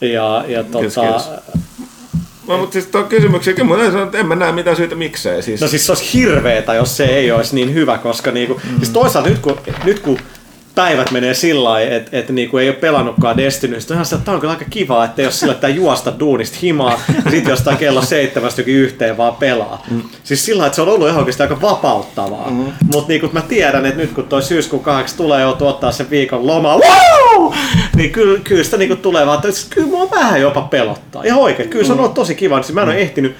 [0.00, 1.30] ja, ja tota, kiitos.
[2.48, 5.42] No, mutta siis tuon kysymyksen, kyllä mä sanon, että en mä näe mitään syytä miksei.
[5.42, 8.76] Siis, No siis se olisi hirveetä, jos se ei olisi niin hyvä, koska niinku, mm.
[8.76, 10.18] siis toisaalta nyt kun, nyt kun
[10.76, 14.34] päivät menee sillä lailla, että et niinku ei ole pelannutkaan on ihan se, että tämä
[14.34, 18.02] on kyllä aika kiva, että jos sillä että juosta duunista himaa, ja sitten jostain kello
[18.02, 19.82] seitsemästä jokin yhteen vaan pelaa.
[19.90, 20.02] Mm.
[20.24, 22.50] Siis sillä että se on ollut ihan oikeasti aika vapauttavaa.
[22.50, 22.72] Mm.
[22.92, 26.46] Mutta niinku, mä tiedän, että nyt kun toi syyskuun kahdeksi tulee jo ottaa sen viikon
[26.46, 27.52] lomaa, wow!
[27.96, 31.22] niin kyllä, kyllä sitä niinku tulee vaan, että kyllä mua vähän jopa pelottaa.
[31.24, 33.36] Ihan oikein, kyllä se on ollut tosi kiva, siis mä en ole ehtinyt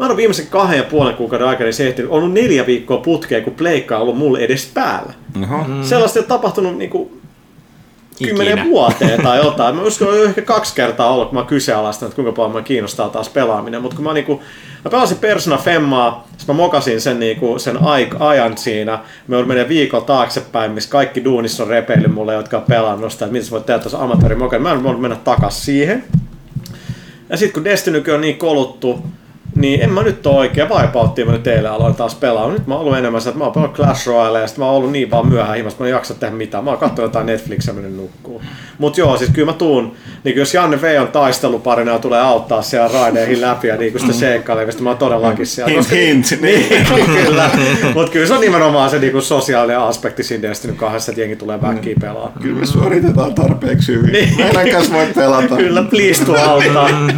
[0.00, 3.44] Mä oon viimeisen kahden ja puolen kuukauden aikana niin se ehtinyt, ollut neljä viikkoa putkeen,
[3.44, 5.12] kun pleikka on ollut mulle edes päällä.
[5.42, 5.64] Oho.
[5.68, 5.82] Mm.
[5.82, 7.20] Sellaista ei ole tapahtunut niinku
[8.18, 8.70] kymmenen Ikinä.
[8.70, 9.76] vuoteen tai jotain.
[9.76, 13.08] Mä uskon, että ehkä kaksi kertaa ollut, kun mä kyseenalaistan, että kuinka paljon mä kiinnostaa
[13.08, 13.82] taas pelaaminen.
[13.82, 14.42] Mutta kun mä, niinku,
[14.84, 18.98] mä pelasin Persona Femmaa, sit mä mokasin sen, niinku, sen aik- ajan siinä.
[19.28, 23.32] Me menee viikon taaksepäin, missä kaikki duunissa on repeillyt mulle, jotka on pelannut sitä, että
[23.32, 24.62] miten sä voit tehdä tuossa amatöörimokan.
[24.62, 26.04] Mä en voinut mennä takas siihen.
[27.28, 29.02] Ja sitten kun Destinykin on niin koluttu,
[29.60, 32.52] niin en mä nyt ole oikein vaipauttiin mä nyt eilen aloin taas pelaa.
[32.52, 34.76] Nyt mä oon ollut enemmän että mä oon pelannut Clash Royale ja sitten mä oon
[34.76, 36.64] ollut niin vaan myöhään himassa, mä en jaksa tehdä mitään.
[36.64, 38.42] Mä oon katsonut jotain Netflixiä mennyt nukkuu.
[38.78, 39.92] Mut joo, siis kyllä mä tuun,
[40.24, 44.00] niin jos Janne V on taisteluparina ja tulee auttaa siellä raideihin läpi ja niin kuin
[44.00, 45.72] sitä seikkailevista, mä oon todellakin siellä.
[45.72, 46.40] Hint, hint.
[46.50, 46.66] Niin,
[47.24, 47.50] kyllä.
[47.94, 51.62] Mut kyllä se on nimenomaan se niin sosiaalinen aspekti siinä Destiny 2, että jengi tulee
[51.62, 52.32] väkkiin pelaa.
[52.42, 54.12] Kyllä me suoritetaan tarpeeksi hyvin.
[54.12, 54.36] Niin.
[54.36, 55.56] Meidän kanssa voit pelata.
[55.56, 56.88] Kyllä, please tuo auttaa.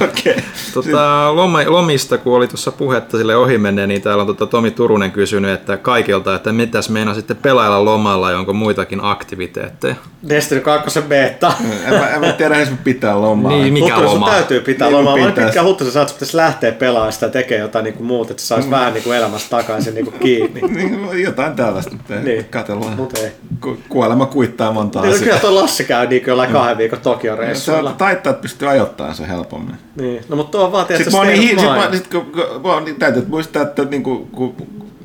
[0.00, 0.32] Okei.
[0.32, 0.42] Okay.
[0.74, 5.12] Tota, loma, lomista, kun oli tuossa puhetta sille ohimenneen, niin täällä on tota Tomi Turunen
[5.12, 9.94] kysynyt, että kaikilta, että mitäs meinaa sitten pelailla lomalla ja onko muitakin aktiviteetteja?
[10.28, 11.52] Destiny 2 beta.
[11.86, 13.52] En, mä, en mä tiedä edes pitää lomaa.
[13.52, 14.30] Niin, mikä Mutta sun loma?
[14.30, 15.16] täytyy pitää Niin, lomaa.
[15.16, 18.40] Mä huttasin, että sä pitäisi lähteä pelaamaan sitä ja tekee jotain niin kuin muuta, että
[18.42, 20.60] se saisi vähän niin kuin elämästä takaisin niin kuin kiinni.
[20.60, 22.44] Niin, jotain tällaista nyt Niin.
[22.44, 22.96] katsellaan.
[22.96, 23.32] Mut ei.
[23.60, 25.50] Ku, kuolema kuittaa monta Niin, no kyllä asiaa.
[25.50, 27.90] tuo Lassi käy niin kuin jollain kahden viikon Se Tokio-reissuilla.
[27.90, 29.76] on taittaa, että pystyy ajoittamaan se helpommin.
[29.96, 30.24] Niin.
[30.28, 32.62] No mutta tuo on vaan tietysti Sitten mä oon niin, sit mä, sit, kun, kun,
[32.62, 34.54] kun, niin täytyy muistaa, että niinku, kun,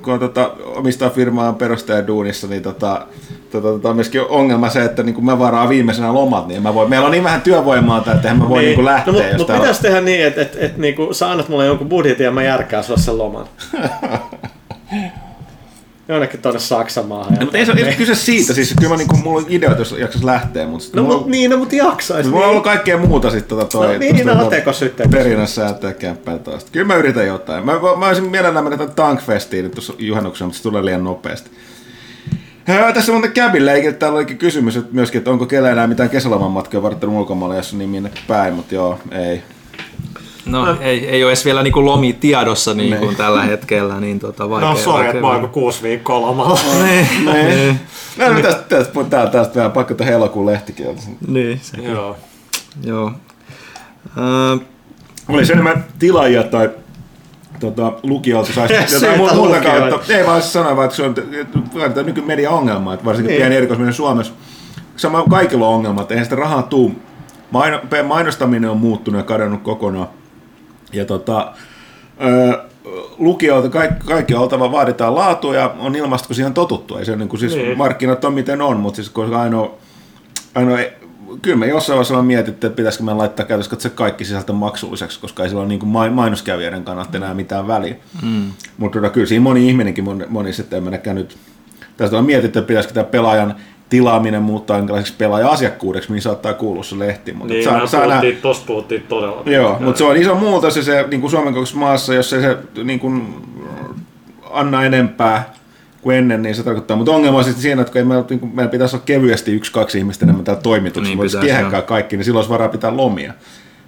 [0.01, 3.05] kun on tota, omistaa firmaa perustaja duunissa, niin tota,
[3.51, 6.73] tota, tota, on myöskin ongelma se, että niin kun mä varaan viimeisenä lomat, niin mä
[6.73, 8.75] voin, meillä on niin vähän työvoimaa, että eihän mä voi niin.
[8.75, 9.13] niin lähteä.
[9.13, 12.23] No, mutta täällä- pitäisi tehdä niin, että et, et, niinku, sä annat mulle jonkun budjetin
[12.23, 13.45] ja mä järkään sulle sen loman.
[16.09, 17.33] Jonnekin tuonne Saksamaahan.
[17.33, 19.81] No, mutta ei se se kyse siitä, siis kyllä mä, niin kuin, mulla on ideoita,
[19.81, 22.25] jos jaksas lähteä, mutta No mulla, mut niin, no mut jaksais.
[22.25, 22.49] mulla on Niin.
[22.49, 23.93] ollut kaikkea muuta sitten tota toi.
[23.93, 25.17] No niin, no tota tekosyytteitä.
[25.17, 26.69] Perinnässä säätää kämppää toista.
[26.71, 27.65] Kyllä mä yritän jotain.
[27.65, 31.49] Mä, mä, mä olisin mielellään mennä Tankfestiin nyt tuossa juhannuksena, mutta se tulee liian nopeasti.
[32.67, 35.87] Ää, tässä on muuten Cabille, eikä täällä olikin kysymys että myöskin, että onko kellä enää
[35.87, 39.41] mitään kesäloman matkoja varten ulkomailla, jos on niin minne päin, mutta joo, ei.
[40.51, 43.17] No, ei, ei ole edes vielä niinku lomi tiedossa niin kuin Niin.
[43.17, 44.69] tällä hetkellä, niin tota vaikea.
[44.69, 46.59] No sori, että mä oon kuusi viikkoa lomalla.
[47.33, 47.79] Niin.
[48.17, 50.87] No, no tästä, tästä, tästä, tästä vielä pakko tehdä elokuun lehtikin.
[50.87, 50.95] on.
[51.27, 52.17] Niin, se, Joo.
[52.83, 53.11] joo.
[54.17, 54.57] Öö,
[55.29, 56.69] Olisi enemmän tilaajia tai
[57.59, 59.89] tota, lukijoilta saisi jotain muuta, lukijoita.
[59.89, 60.13] kautta.
[60.13, 61.13] Ei vaan sanoa, vaan, että se on
[61.93, 63.39] tämä nykymedia ongelma, että varsinkin Niin.
[63.41, 64.33] pieni erikoisminen Suomessa.
[64.95, 66.95] Sama kaikilla on ongelma, että eihän sitä rahaa tuu.
[67.51, 70.07] Maino, mainostaminen on muuttunut ja kadonnut kokonaan.
[70.93, 71.53] Ja tota,
[72.25, 72.59] ö,
[73.17, 76.97] lukijoilta kaikki, kaikki oltava, vaaditaan laatua ja on ilmasta, kun siihen on totuttu.
[76.97, 77.77] Ei se niin kuin, siis Niin.
[77.77, 79.71] markkinat on miten on, mutta siis koska ainoa,
[80.55, 80.77] ainoa
[81.41, 85.19] kyllä me jossain vaiheessa ollaan mietitty, että pitäisikö me laittaa käytössä se kaikki sisältö maksulliseksi,
[85.19, 87.95] koska ei sillä ole niin kuin mainoskävijöiden kannalta enää mitään väliä.
[88.21, 88.51] Mm.
[88.77, 91.37] Mutta tota, kyllä siinä moni ihminenkin, moni, moni sitten en mennäkään nyt,
[91.97, 93.55] tästä on mietitty, että pitäisikö tämä pelaajan
[93.89, 97.33] tilaaminen muuttaa jonkinlaiseksi pelaaja-asiakkuudeksi, mihin saattaa kuulua se lehti.
[97.33, 99.43] Mutta Niin, saa, saa puhuttiin, tossa puhuttiin todella.
[99.45, 102.41] Joo, mutta se on iso muutos ja se niin kuin Suomen kokoisessa maassa, jos ei
[102.41, 103.35] se niin kuin,
[104.51, 105.53] anna enempää
[106.01, 106.97] kuin ennen, niin se tarkoittaa.
[106.97, 109.71] Mutta ongelma on sitten siinä, että ei meillä, niin kuin, meillä pitäisi olla kevyesti yksi,
[109.71, 113.33] kaksi ihmistä enemmän täällä toimituksessa, Niin voisi kehänkää kaikki, niin silloin olisi varaa pitää lomia.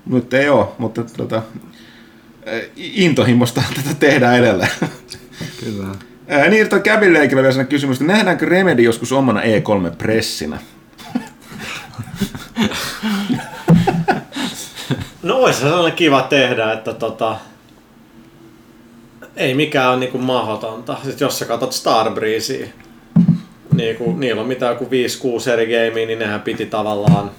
[0.06, 1.41] Mutta ei ole, mutta tota,
[2.44, 4.72] eh, intohimosta tätä tehdään edelleen.
[5.60, 5.88] kyllä.
[6.32, 10.58] Ää, Niin, toi Cabin leikillä vielä kysymys, että nähdäänkö Remedy joskus omana E3-pressinä?
[15.24, 17.38] No olisi se sellainen kiva tehdä, että tota,
[19.36, 20.98] ei mikään ole niinku mahdotonta.
[21.03, 22.68] Sitten jos sä katsot Starbreezea,
[23.74, 27.32] niinku, niillä on mitään joku 5-6 eri gamea, niin nehän piti tavallaan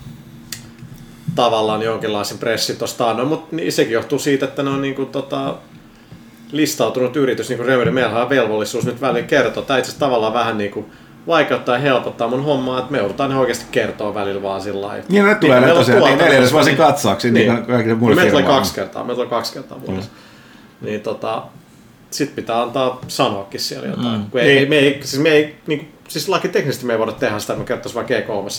[1.35, 5.55] tavallaan jonkinlaisen pressin tuosta no, mutta niin, sekin johtuu siitä, että ne on niinku, tota,
[6.53, 9.63] listautunut yritys, niin kuin Remedy, meillä on velvollisuus nyt välillä kertoa.
[9.63, 10.87] Tämä itse asiassa tavallaan vähän niin kuin
[11.27, 15.05] vaikeuttaa ja helpottaa mun hommaa, että me joudutaan oikeasti kertoa välillä vaan sillä lailla.
[15.09, 18.15] Niin, ne tulee ne on tosiaan, niin neljännes vaan sen niin- niin, niin kaikille muille
[18.23, 20.11] Meillä tulee kaksi kertaa, meillä tulee kaksi kertaa vuodessa.
[20.81, 20.87] Mm.
[20.87, 21.43] Niin tota,
[22.15, 24.19] sit pitää antaa sanoakin siellä jotain.
[24.21, 24.31] Mm.
[24.31, 24.69] Kun ei, Niin.
[24.69, 27.67] me ei, siis me ei, niinku, siis lakiteknisesti me ei voida tehdä sitä, että me
[27.67, 28.11] kertoisi vaan G3,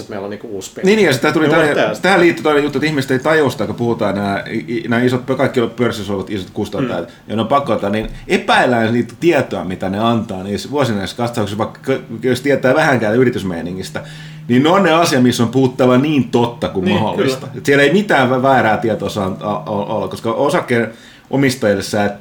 [0.02, 0.86] että meillä on niinku uusi peli.
[0.86, 3.66] Niin, niin, ja sitä tuli tähän, tähän liittyy toinen juttu, että ihmiset ei tajua sitä,
[3.66, 4.44] kun puhutaan nämä,
[4.88, 7.14] nämä isot, kaikki on pörssissä olevat isot kustantajat, mm.
[7.28, 11.58] ja ne on pakko ottaa, niin epäillään niitä tietoa, mitä ne antaa niissä vuosinäisissä katsauksissa,
[11.58, 11.94] vaikka
[12.24, 14.02] jos tietää vähänkään yritysmeiningistä,
[14.48, 17.48] niin ne on ne asia, missä on puhuttava niin totta kuin Niin, mahdollista.
[17.48, 17.58] kyllä.
[17.58, 20.94] Et siellä ei mitään väärää tietoa saa olla, koska osakkeen
[21.30, 22.14] omistajille sä et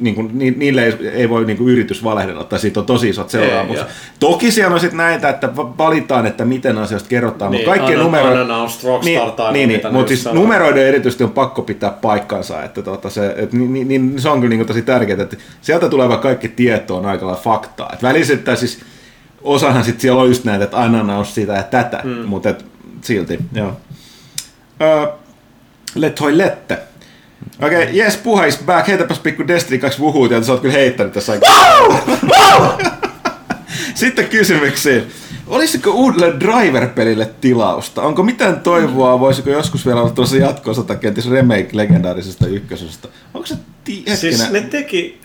[0.00, 3.08] niin kuin, ni, niille ei, ei voi niin kuin yritys valehdella, tai siitä on tosi
[3.08, 3.86] isot seuraamukset.
[4.20, 7.98] Toki siellä on sitten näitä, että va- valitaan, että miten asioista kerrotaan, Niin, mutta kaikkien
[7.98, 8.32] aina- numero...
[8.32, 10.42] unannounced Rockstar niin, niin, niin, ne mutta siis sanoo.
[10.42, 14.40] numeroiden erityisesti on pakko pitää paikkansa, että tota se, et, niin, niin, niin, se on
[14.40, 17.90] kyllä niin tosi tärkeää, että sieltä tuleva kaikki tieto on aika lailla faktaa.
[17.92, 18.80] Et välissä, että siis
[19.42, 22.10] osahan sitten siellä on just näitä, että unannounced sitä ja tätä, mm.
[22.10, 22.64] mutta et,
[23.00, 23.72] silti, joo.
[24.82, 25.06] Öö,
[25.94, 26.78] let hoi lette.
[27.62, 28.88] Okei, okay, yes, puha is back.
[28.88, 31.46] Heitäpäs pikku Destiny 2 vuhuut, ja sä oot kyllä heittänyt tässä aika.
[33.94, 35.02] Sitten kysymyksiin.
[35.46, 38.02] Olisiko uudelle Driver-pelille tilausta?
[38.02, 39.20] Onko mitään toivoa?
[39.20, 43.08] Voisiko joskus vielä olla tuossa jatkossa tai kenties remake legendaarisesta ykkösestä?
[43.34, 43.54] Onko se
[43.84, 44.16] ti- hetkinen?
[44.16, 45.20] Siis ne teki,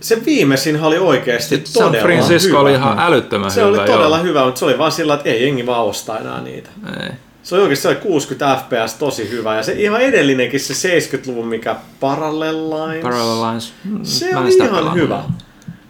[0.00, 2.60] se viimeisin oli oikeasti Sitten San todella Francisco hyvä.
[2.60, 3.68] oli ihan älyttömän Se hyvä.
[3.68, 4.24] oli todella joo.
[4.24, 6.70] hyvä, mutta se oli vaan sillä, että ei jengi vaan osta enää niitä.
[7.02, 7.08] Ei.
[7.48, 11.46] Se oli oikeasti se oli 60 fps tosi hyvä ja se ihan edellinenkin se 70-luvun
[11.46, 13.02] mikä Parallel Lines.
[13.02, 13.72] Parallel Lines.
[13.84, 14.94] Mm, Se sitä ihan pelannut.
[14.94, 15.22] hyvä.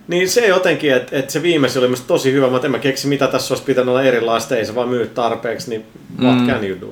[0.08, 3.06] Niin se jotenkin, että et se viimeisin oli musta tosi hyvä, mutta en mä keksi
[3.08, 5.84] mitä tässä olisi pitänyt olla erilaista, ei se vaan myy tarpeeksi, niin
[6.22, 6.46] what Mm.
[6.46, 6.86] can you do?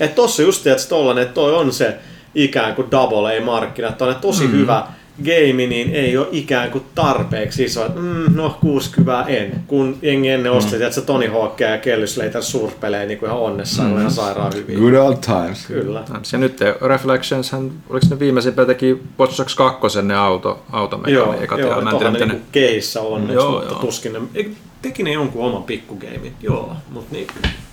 [0.00, 1.94] Et tossa just että tollanen, että toi on se
[2.34, 4.52] ikään kuin double A-markkina, että on tosi mm.
[4.52, 4.86] hyvä
[5.18, 9.62] game, niin ei ole ikään kuin tarpeeksi iso, että mm, no 60 en.
[9.66, 10.82] Kun jengi ennen osti, mm.
[10.82, 13.98] että se Tony Hawkia ja Kelly Slater surpelee niin kuin ihan onnessaan, mm.
[13.98, 14.78] ihan sairaan hyvin.
[14.78, 15.66] Good old times.
[15.66, 16.04] Kyllä.
[16.32, 20.80] Ja nyt te Reflections, hän, oliko ne viimeisimpä teki Watch Dogs 2 ne auto, Joo,
[20.80, 21.58] automekaniikat.
[21.58, 22.34] joo, ja mä en tiedä, miten ne...
[22.34, 23.80] niinku keissä onneksi, Joo, mutta joo.
[23.80, 24.20] tuskin ne,
[24.82, 27.26] teki ne jonkun oman pikkugeimin, joo, mutta niin,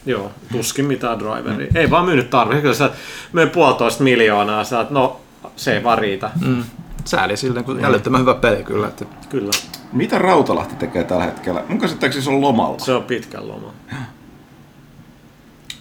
[0.05, 1.67] joo, tuskin mitään driveria.
[1.71, 1.75] Mm.
[1.77, 2.89] Ei vaan myynyt tarpeeksi, kyllä sä
[3.33, 5.19] myy puolitoista miljoonaa, sä no
[5.55, 6.63] se ei vaan riitä, Mm.
[7.09, 8.87] Sääli silleen, kun älyttömän hyvä peli kyllä.
[8.87, 9.51] Että kyllä.
[9.93, 11.63] Mitä Rautalahti tekee tällä hetkellä?
[11.69, 12.79] Mun käsittääkseni se on lomalla.
[12.79, 13.73] Se on pitkän loma.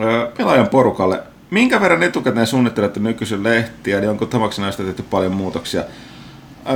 [0.01, 1.23] Öö, pelaajan porukalle.
[1.51, 5.81] Minkä verran etukäteen suunnittelette nykyisen lehtiä, niin onko tavaksi näistä tehty paljon muutoksia?
[5.81, 6.75] Öö,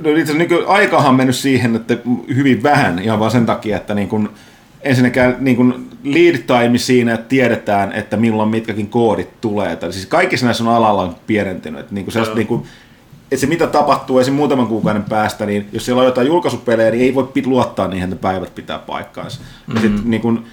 [0.00, 1.96] no itse asiassa nyky- aikahan on mennyt siihen, että
[2.34, 4.32] hyvin vähän, ihan vaan sen takia, että niin kun,
[4.82, 9.76] ensinnäkään niin kun lead time siinä, että tiedetään, että milloin mitkäkin koodit tulee.
[9.76, 11.80] Tai siis kaikissa näissä on alalla on pienentynyt.
[11.80, 12.34] Että niin kun Joo.
[12.34, 12.66] niin kun,
[13.30, 14.34] että se mitä tapahtuu esim.
[14.34, 18.12] muutaman kuukauden päästä, niin jos siellä on jotain julkaisupelejä, niin ei voi pit luottaa niihin,
[18.12, 19.40] että päivät pitää paikkaansa.
[19.40, 19.74] Mm-hmm.
[19.74, 20.44] Ja sit, niin kun,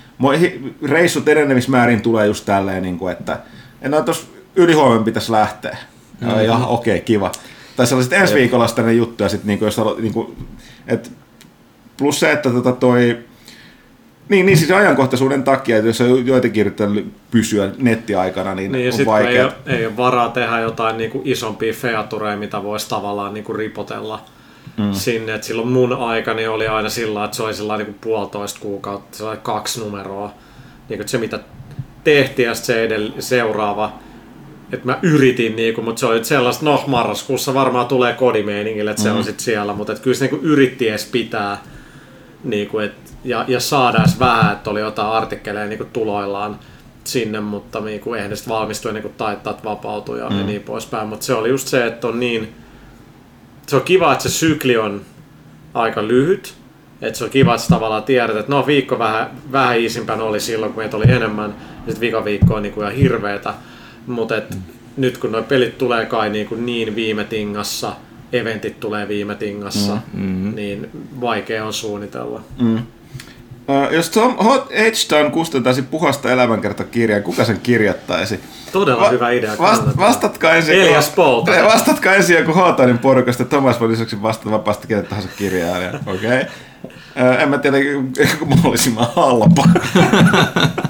[0.84, 3.40] reissut enenemismäärin tulee just tälleen, niin kun, että
[3.82, 5.78] enää tuossa ylihuomenna pitäisi lähteä.
[6.22, 6.40] Mm-hmm.
[6.40, 7.32] Ja okei, okay, kiva.
[7.76, 10.36] Tai sellaiset ensi viikolla sitten ne juttuja, sit, niin kun, jos niin kun,
[10.88, 11.12] et,
[11.98, 13.20] plus se, että tota toi,
[14.30, 16.88] niin, niin siis ajankohtaisuuden takia, että jos on joitakin yrittää
[17.32, 19.46] pysyä nettiaikana, niin, Niin, on ei, vaikea.
[19.46, 23.56] ole, ei ole varaa tehdä jotain niin kuin isompia featureja, mitä voisi tavallaan niin kuin
[23.56, 24.22] ripotella
[24.78, 24.94] mm.
[24.94, 25.34] sinne.
[25.34, 29.18] Et silloin mun aikani oli aina sillä, että se oli sellainen niin kuin puolitoista kuukautta,
[29.18, 30.34] sellainen kaksi numeroa.
[30.90, 31.40] Niin kuin se, mitä
[32.04, 33.94] tehtiin ja se edell- seuraava.
[34.72, 38.92] Että mä yritin, niin kuin, mutta se oli nyt sellaista, no marraskuussa varmaan tulee kodimeiningille,
[38.92, 41.58] että se on sitten siellä, mutta kyllä se niin kuin yritti edes pitää
[42.46, 42.94] niin kuin, et,
[43.24, 46.60] ja, ja saada edes vähän, että oli jotain artikkeleja niin kuin tuloillaan
[47.04, 50.40] sinne, mutta niin kuin, eihän ne sitten valmistu ennen kuin taittat vapautuu ja, mm.
[50.40, 51.08] ja niin poispäin.
[51.08, 52.56] Mutta se oli just se, että on niin,
[53.68, 55.02] se on kiva, että se sykli on
[55.74, 56.54] aika lyhyt,
[57.02, 60.74] että se on kiva, että tavallaan tiedät, että no viikko vähän, vähän iisimpänä oli silloin,
[60.74, 63.54] kun meitä oli enemmän, ja sitten vika viikko on niin kuin ihan hirveetä.
[64.08, 64.62] Mutta mm.
[64.98, 67.96] nyt kun nuo pelit tulee kai niin, kuin niin viime tingassa,
[68.38, 70.56] eventit tulee viime tingassa, mm.
[70.56, 70.90] niin
[71.22, 72.42] vaikea on suunnitella.
[72.60, 72.78] Mm.
[73.68, 78.40] Uh, jos Tom Hot Edgetown kustantaisi puhasta elämänkertakirjaa, kuka sen kirjoittaisi?
[78.72, 79.52] Todella Va- hyvä idea.
[79.60, 80.82] Vast, vastatkaa ensin.
[80.82, 81.52] Elias Poulta.
[81.74, 83.46] Vastatkaa ensin joku Hawthornin porukasta.
[83.46, 85.78] Thomas voi lisäksi vastata vapaasti ketä tahansa kirjaa.
[86.06, 86.16] Okei.
[86.16, 86.46] Okay.
[87.36, 87.78] Uh, en mä tiedä,
[88.40, 89.64] kun mahdollisimman halpa.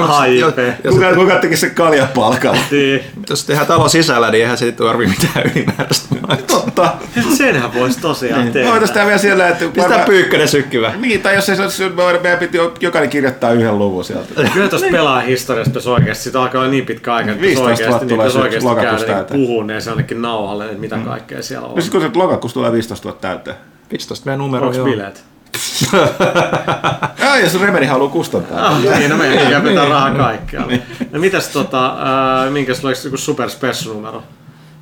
[0.00, 0.76] Haipe.
[0.90, 2.60] kuka, kuka teki sen kaljapalkalla?
[2.70, 3.00] Niin.
[3.30, 6.14] Jos tehdään talo sisällä, niin eihän se ei tarvi mitään ylimääräistä.
[6.46, 6.94] Totta.
[7.36, 8.70] Senhän voisi tosiaan Me tehdä.
[8.70, 9.64] voitaisiin tehdä vielä siellä, että...
[9.74, 10.92] Pistää pyykkönen sykkyvä.
[10.96, 11.84] Niin, tai jos ei se olisi,
[12.22, 14.44] meidän piti jokainen kirjoittaa yhden luvun sieltä.
[14.54, 18.06] Kyllä tuossa pelaa historiasta pitäisi oikeasti, sitä alkaa niin pitkä aika, että 15 000 oikeasti,
[18.06, 21.42] niin tulee pitäisi oikeasti lokakuussa käydä niin puhuu ne se ainakin nauhalle, että mitä kaikkea
[21.42, 21.82] siellä on.
[21.82, 23.56] Sitten kun se lokakuussa tulee 15 000 täyteen.
[23.90, 24.84] 15 meidän numero, Onko joo.
[24.84, 25.24] bileet?
[27.18, 28.66] Ja jos Remedi haluaa kustantaa.
[28.66, 30.72] Ah, niin, no meidän pitää pitää rahaa kaikkialla.
[31.10, 31.86] No mitäs tota,
[32.44, 34.22] äh, minkäs oliko joku super special numero?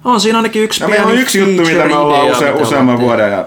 [0.05, 3.01] On siinä ainakin yksi No, meillä on pieni yksi juttu, mitä me ollaan use, useamman
[3.01, 3.45] vuoden ja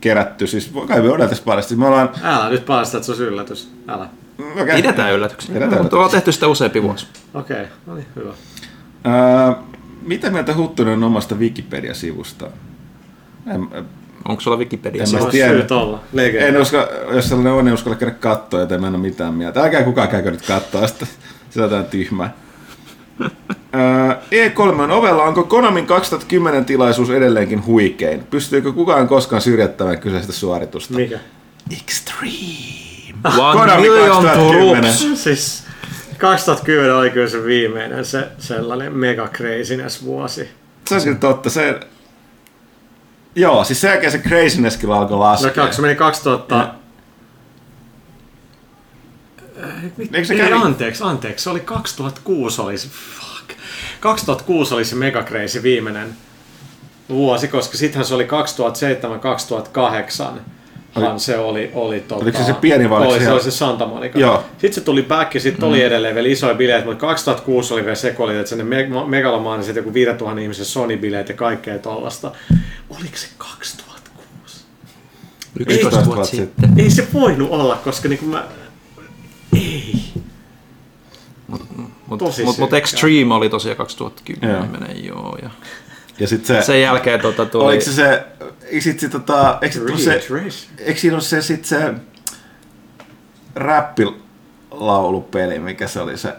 [0.00, 0.46] kerätty.
[0.46, 1.62] Siis kai me odotaisi paljon.
[1.62, 2.10] Siis me ollaan...
[2.22, 3.72] Älä nyt paljasta, että se olisi yllätys.
[3.88, 4.08] Älä.
[4.62, 4.76] Okay.
[4.76, 5.54] Pidetään yllätyksen.
[5.54, 7.06] Pidetään Mutta ollaan tehty sitä useampi vuosi.
[7.34, 8.32] Okei, okay, no niin, hyvä.
[9.06, 9.62] Öö,
[10.02, 12.46] mitä mieltä Huttunen on omasta Wikipedia-sivusta?
[13.46, 13.68] En,
[14.28, 15.02] Onko sulla Wikipedia?
[15.02, 16.46] En mä tiedä.
[16.46, 16.76] en usko,
[17.14, 19.62] jos sellainen on, niin uskalla käydä kattoa, joten mä en ole mitään mieltä.
[19.62, 21.06] Älkää kukaan käykö nyt kattoa sitä.
[21.50, 22.34] Se on jotain tyhmää.
[23.74, 25.22] Öö, E3 on ovella.
[25.22, 28.24] Onko Konamin 2010 tilaisuus edelleenkin huikein?
[28.30, 30.94] Pystyykö kukaan koskaan syrjättämään kyseistä suoritusta?
[30.94, 31.18] Mikä?
[31.82, 32.32] Extreme.
[33.38, 34.82] One Konami million 2010.
[34.82, 35.22] troops.
[35.22, 35.64] Siis
[36.18, 40.48] 2010 oli kyllä se viimeinen se sellainen mega craziness vuosi.
[40.86, 41.50] Se olisi kyllä totta.
[41.50, 41.80] Se...
[43.34, 45.50] Joo, siis sen jälkeen se craziness kyllä alkoi No laskea.
[45.50, 46.74] kaksi meni 2000...
[49.98, 50.52] Eikö se Ei, kävi?
[50.52, 51.42] anteeksi, anteeksi.
[51.42, 52.88] Se oli 2006 oli se...
[52.88, 53.50] Fuck.
[54.00, 56.16] 2006 oli se mega crazy viimeinen
[57.08, 58.28] vuosi, koska sittenhän se oli
[60.36, 60.38] 2007-2008.
[60.94, 63.42] Han se oli, oli tota, Oliko se se pieni vai oli, se se, ihan- oli
[63.42, 64.18] se Santa Monica.
[64.18, 64.44] Joo.
[64.52, 67.94] Sitten se tuli back ja sitten oli edelleen vielä isoja bileitä, mutta 2006 oli vielä
[67.94, 72.32] sekoilit, että sinne me- megalomaaniset joku 5000 ihmisen Sony-bileet ja kaikkea tollasta.
[72.90, 74.64] Oliko se 2006?
[75.58, 76.70] 11 vuotta sitten.
[76.76, 78.44] Ei se voinut olla, koska niinku mä...
[79.56, 79.94] Ei.
[81.48, 82.78] Mutta mut, mut synkkää.
[82.78, 84.56] Extreme oli tosiaan 2010,
[85.04, 85.16] Joo.
[85.16, 85.38] joo.
[85.42, 85.50] Ja
[86.18, 86.62] Ja sit se...
[86.62, 87.64] sen jälkeen tota tuli...
[87.64, 88.24] Oliko se se...
[88.80, 89.58] Sit se tota...
[89.62, 91.94] Eikö, se, se, eikö siinä ole se sit se...
[93.54, 96.32] Räppilaulupeli, mikä se oli se...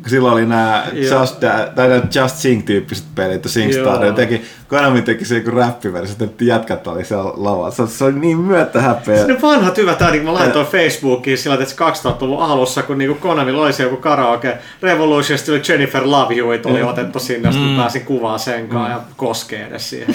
[0.00, 0.86] kun Silloin oli nämä.
[0.92, 6.24] Just, Da- tai nää Just Sing-tyyppiset pelit, SingStar, ne teki, Konami teki se joku räppiversio,
[6.24, 7.70] että jätkät oli siellä lavalla.
[7.70, 9.26] Se, se oli niin myötä häpeä.
[9.26, 13.72] Ne vanhat hyvät äänet, mä laitoin Facebookiin sillä, että 2000-luvun alussa, kun niinku Konami loi
[13.72, 17.76] se joku karaoke Revolution, sitten oli Jennifer Love You, oli otettu sinne, sitten mm.
[17.76, 20.14] pääsin kuvaa sen kanssa ja koskee edes siihen.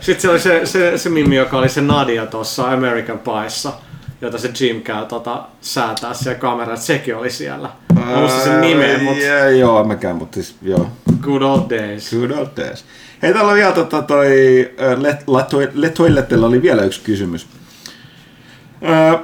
[0.00, 3.72] sitten se oli se, se, se mimmi, joka oli se Nadia tuossa American Pieissa,
[4.20, 7.68] jota se Jim käy tota, säätää siellä kamerassa, sekin oli siellä.
[7.94, 10.88] Mä muistan sen nimen, mutta Ja, joo, mäkään, mutta siis joo.
[11.20, 12.10] good old days.
[12.10, 12.84] Good old days.
[13.22, 14.30] Hei, täällä on vielä tota, toi,
[14.80, 17.46] äh, Let, Let, Letoilettella oli vielä yksi kysymys.
[18.82, 19.18] Öö,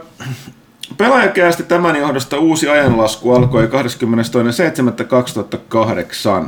[0.96, 6.46] pelaajakäästi tämän johdosta uusi ajanlasku alkoi 22.7.2008.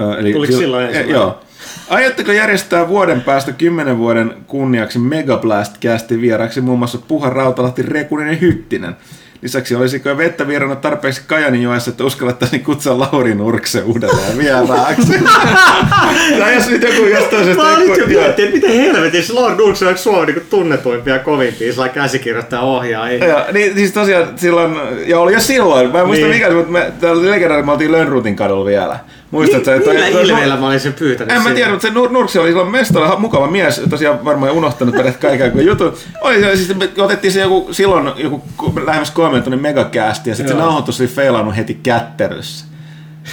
[0.00, 1.14] Öö, eli Tuliko sil- silloin e, ensimmäinen?
[1.14, 1.40] Joo.
[1.88, 8.38] Aiotteko järjestää vuoden päästä 10 vuoden kunniaksi Megablast-kästi vieraksi muun muassa Puha Rautalahti, Rekuninen ja
[8.38, 8.96] Hyttinen?
[9.42, 15.12] Lisäksi olisiko vettä virrannut tarpeeksi Kajaninjoessa, että uskallettaisiin kutsua Lauri Nurkse uudelleen vieraaksi?
[16.38, 17.62] tai jos nyt joku jostain syystä...
[17.62, 21.88] Mä nyt jo miettinyt, että miten helvetissä Lord Dukes on Suomen niin tunnetuimpia kovimpia sillä
[21.88, 23.10] käsikirjoittaa ohjaa.
[23.10, 24.76] Joo, niin siis tosiaan silloin,
[25.06, 26.36] ja oli jo silloin, mä en muista Niin.
[26.36, 28.98] mikä, se, mutta me, täällä oli legendaari, me oltiin Lönnrutin kadulla vielä.
[29.30, 29.70] Muistatko?
[29.70, 32.38] että- Millä toi- ilmeellä mä olin sen pyytänyt En mä tiedä, mutta se Nur- Nurksi
[32.38, 35.94] oli silloin mestari, ha- mukava mies, tosiaan varmaan unohtanut peräti kaiken kuin jutun.
[36.20, 40.56] Oli siis me otettiin se joku, silloin joku ku- lähemmäs kolmen tunnin megakäästi, ja sitten
[40.56, 42.64] se nauhoitus oli feilannut heti kättelyssä.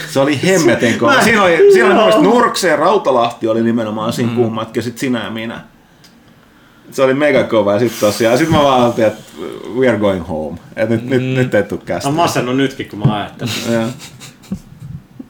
[0.10, 1.14] Se oli hemmetin kova.
[1.16, 1.88] Mä- Siinä oli, siinä oli Joo.
[1.88, 4.36] mun mielestä Nurkse ja Rautalahti oli nimenomaan siinä mm.
[4.38, 5.62] kummatkin, ja sitten sinä ja minä.
[6.92, 9.24] Se oli mega kova, ja sitten tosiaan, sit mä vaan ajattelin, että
[9.78, 10.58] we are going home.
[10.76, 12.10] Et nyt, nyt, nyt ei Mä kästä.
[12.12, 13.54] masennut nytkin, kun mä ajattelin.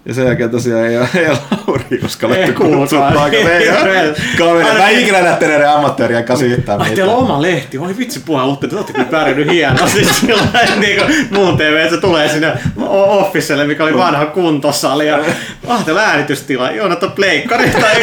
[0.05, 3.57] Ja, sen jälkeen tosiaan ei, ei ole Lauri uskallettu kutsua paikalle.
[3.57, 4.77] Ei ole kaveri.
[4.77, 6.95] Mä en ikinä nähty näiden ammatteria kanssa yhtään Ai mitään.
[6.95, 10.43] teillä on oma lehti, oi vitsi puhua uutta, te olette kyllä pärjännyt hienosti sillä
[10.79, 15.19] niin kuin muun TV, se tulee sinne officelle, mikä oli vanha kuntosali ja
[15.67, 17.95] ah, teillä äänitystila, joo, no pleikkari tai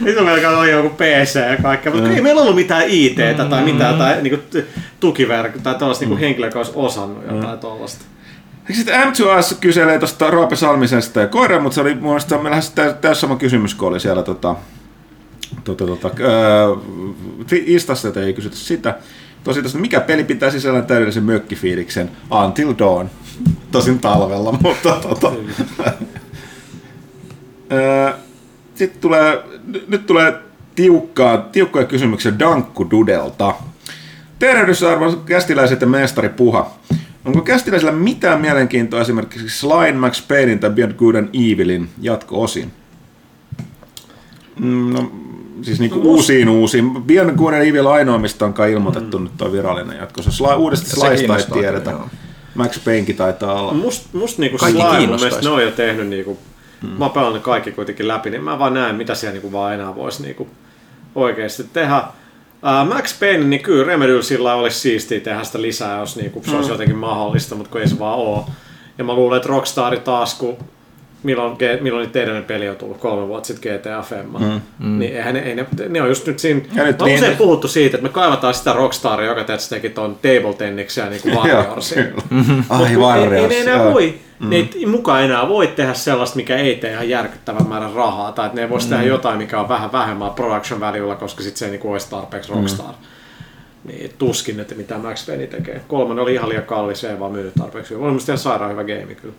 [0.00, 3.94] nyt meillä oli joku PC ja kaikkea, mutta ei meillä ollut mitään IT-tä tai mitään
[3.94, 4.42] tai niin
[5.00, 8.04] tukiverkko tai tällaista niin henkilöä, joka olisi osannut jotain tuollaista.
[8.72, 13.20] Sitten M2S kyselee tuosta Roope Salmisesta ja koira, mutta se oli mun mielestä lähes täys,
[13.20, 14.56] sama kysymys, kun oli siellä tota,
[15.64, 16.66] tota, tota, ää,
[17.66, 18.98] Instassa, että ei kysytä sitä.
[19.44, 22.10] Tosi tosta, mikä peli pitää sisällään täydellisen mökkifiiliksen
[22.44, 23.10] Until Dawn.
[23.70, 25.32] Tosin talvella, mutta tota.
[28.74, 29.42] Sitten tulee,
[29.88, 30.34] nyt- tulee
[30.74, 33.54] tiukkaa, tiukkoja kysymyksiä Dankku Dudelta.
[34.38, 36.70] Tervehdys arvoisat kästiläiset ja mestari Puha.
[37.24, 42.72] Onko kästiläisillä mitään mielenkiintoa esimerkiksi Slime, Max Paynein tai Beyond Good and Evilin jatko-osiin?
[44.60, 45.12] Mm, No,
[45.62, 47.02] siis niinku uusiin uusiin.
[47.02, 49.24] Beyond Good and Evil ainoa, mistä on kai ilmoitettu mm.
[49.24, 50.22] nyt tuo virallinen jatko.
[50.22, 51.90] Se Sly, uudesta Slysta ei tiedetä.
[51.90, 52.08] kyllä, joo.
[52.54, 53.72] Max Paynekin taitaa olla.
[53.72, 55.24] Must, must niinku Kaikki mun kiinnostaisi.
[55.36, 56.38] mielestä ne on jo tehnyt niinku,
[56.82, 56.90] hmm.
[56.90, 59.94] mä oon pelannut kaikki kuitenkin läpi, niin mä vaan näen, mitä siellä niinku vaan enää
[59.94, 60.48] voisi niinku
[61.14, 62.02] oikeasti tehdä.
[62.62, 66.56] Uh, Max Payne, niin kyllä Remedyllä sillä olisi siistiä tehdä sitä lisää, jos niinku, se
[66.56, 68.48] olisi jotenkin mahdollista, mutta kun ei se vaan oo.
[68.98, 70.56] Ja mä luulen, että Rockstar taas, kun
[71.22, 74.60] milloin, milloin teidän peli on tullut kolme vuotta sitten GTA Femma, mm.
[74.78, 74.98] mm.
[74.98, 77.36] niin eihän ne, ei ne, ne, on just nyt siinä, Ja nyt oon niin- usein
[77.36, 81.34] puhuttu siitä, että me kaivataan sitä Rockstaria, joka tietysti teki ton Table Tenniksia niin kuin
[81.34, 82.12] Warriorsin.
[82.68, 83.52] Ai Warriors.
[83.52, 84.50] Ei, ei ne enää voi, mm.
[84.50, 88.46] ne ei mukaan enää voi tehdä sellaista, mikä ei tee ihan järkyttävän määrän rahaa, tai
[88.46, 88.90] että ne ei voisi mm.
[88.90, 92.52] tehdä jotain, mikä on vähän vähemmän production valuella, koska sitten se ei niinku olisi tarpeeksi
[92.52, 92.86] Rockstar.
[92.86, 93.18] Mm.
[93.84, 95.80] Niin tuskin, että mitä Max Payne tekee.
[95.88, 97.94] Kolmonen oli ihan liian kallis, se ei vaan myynyt tarpeeksi.
[97.94, 99.34] Oli musta ihan sairaan hyvä game kyllä.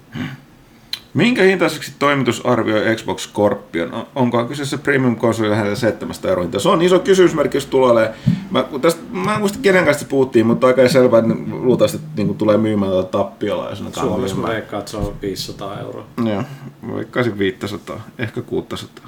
[1.13, 3.93] Minkä hintaiseksi toimitus arvioi Xbox Scorpion?
[3.93, 6.59] On- Onkohan kyseessä premium-konsoli lähellä 7 euroa hinta?
[6.59, 8.13] Se on iso kysymysmerkki, jos tulee.
[8.51, 12.37] Mä, tästä, mä en muista kenen kanssa puhuttiin, mutta aika selvä, että luultavasti että niin
[12.37, 13.69] tulee myymään tätä tappiolla.
[13.69, 16.05] Ne tulee Suomessa mä veikkaan, että se on 500 euroa.
[16.25, 16.43] Joo,
[16.81, 19.05] mä veikkaisin 500, ehkä 600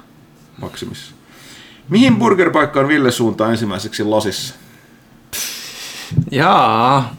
[0.60, 1.14] maksimissa.
[1.88, 4.54] Mihin burgerpaikkaan Ville suuntaa ensimmäiseksi Losissa?
[6.30, 7.14] Jaa.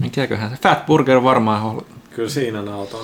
[0.00, 0.56] Mikäköhän se?
[0.56, 1.82] Fat Burger varmaan on.
[2.14, 3.00] Kyllä siinä nauton.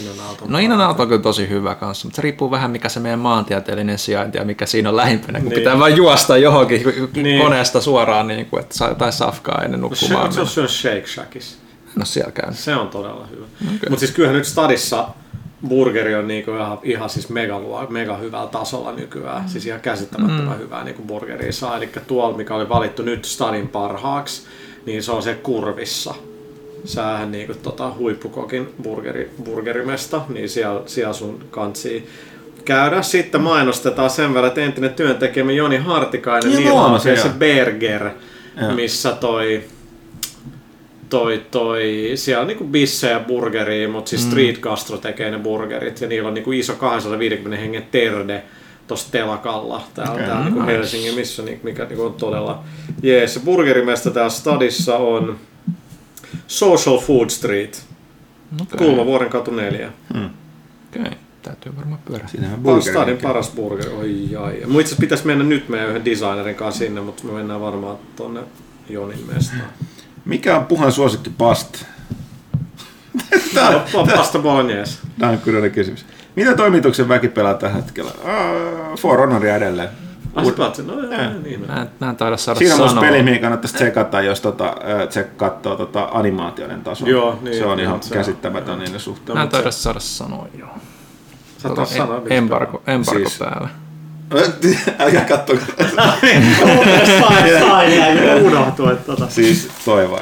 [0.00, 0.52] Siinä nauton.
[0.52, 3.18] No Inan auto on kyllä tosi hyvä kanssa, mutta se riippuu vähän mikä se meidän
[3.18, 5.58] maantieteellinen sijainti ja mikä siinä on lähimpänä, kun Niin.
[5.58, 6.82] pitää vain juosta johonkin
[7.22, 7.42] Niin.
[7.42, 10.32] koneesta suoraan, niin kuin, että saa jotain safkaa ennen Se, nukkumaan.
[10.32, 11.58] se, on- se on Shake Shackissa.
[11.96, 12.54] No siellä käyn.
[12.54, 13.44] Se on todella hyvä.
[13.64, 13.78] Okay.
[13.88, 15.08] Mutta siis kyllähän nyt stadissa
[15.68, 19.42] burgeri on niinku ihan, ihan siis mega, mega hyvällä tasolla nykyään.
[19.42, 19.48] Mm.
[19.48, 20.58] Siis ihan käsittämättömän mm.
[20.64, 21.76] hyvää niinku burgeria saa.
[21.76, 24.42] Eli tuolla, mikä oli valittu nyt stadin parhaaksi,
[24.86, 26.14] niin se on se kurvissa.
[26.86, 32.06] Sähän niinku tota huippukokin burgeri, burgerimesta, niin siellä, siellä sun kantsii
[32.64, 33.02] käydä.
[33.02, 37.16] Sitten mainostetaan sen verran, että entinen työntekijämme Joni Hartikainen, Niin niin on se.
[37.38, 38.10] Berger,
[38.60, 38.74] Joo.
[38.74, 39.64] missä toi
[41.08, 46.00] toi, toi, siellä on niinku bissejä ja burgeria, mutta siis Street Gastro tekee ne burgerit
[46.00, 48.42] ja niillä on niinku iso 250 hengen terde
[48.88, 52.62] tuossa telakalla täällä, okay, täällä niinku Helsingin, missä niinku, mikä niinku on todella
[53.02, 53.40] jees.
[53.44, 55.38] Burgerimesta täällä stadissa on
[56.46, 57.84] Social Food Street,
[58.62, 58.78] Okay.
[58.78, 59.92] Kulmavuoren katu 4.
[60.10, 61.12] Okay.
[61.42, 62.28] Täytyy varmaan pyörä.
[62.28, 62.60] Siinähän
[62.90, 64.52] stadin paras burgeri, oi ai.
[64.66, 67.96] Mun itse asiassa pitäisi mennä nyt meidän yhden designerin kanssa sinne, mutta me mennään varmaan
[68.16, 68.40] tonne
[68.88, 69.62] Jonin mestaan.
[70.24, 71.84] Mikä on puhan suosikki past?
[73.54, 74.98] Tämä on, Pasta bolognese.
[75.18, 76.06] tämä on kyllä kysymys.
[76.36, 78.10] Mitä toimituksen väki pelaa tällä hetkellä?
[78.10, 79.88] Uh, For Honoria edelleen.
[80.36, 81.64] No joo, niin.
[81.66, 84.64] Mä en, mä en taida saada Siinä on myös peli, mihin kannattaisi tsekata, jos tota,
[84.64, 87.08] äh, tse katsoo tota animaatioiden tasoa.
[87.08, 88.18] Joo, niin, se on niin, ihan se on.
[88.18, 89.38] käsittämätön niiden suhteen.
[89.38, 90.68] Mä en taida saada sanoa, joo.
[91.58, 93.68] Sä Tota, sanoa, embargo, embargo Siis- päällä.
[94.98, 95.54] Älkää katso.
[95.96, 96.44] Sain,
[97.60, 99.28] sain, jäi unohtuu, että tota.
[99.30, 100.20] siis toi vai?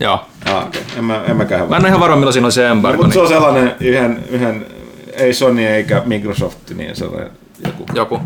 [0.00, 0.24] Joo.
[0.46, 0.80] Ah, okay.
[0.96, 3.02] En mä, en mäkään Mä en ole ihan varma, milloin siinä on se No, embargo.
[3.02, 4.66] mutta se niin on sellainen yhden, yhden,
[5.12, 7.30] ei Sony eikä Microsoft, niin sellainen
[7.66, 8.20] joku, joku.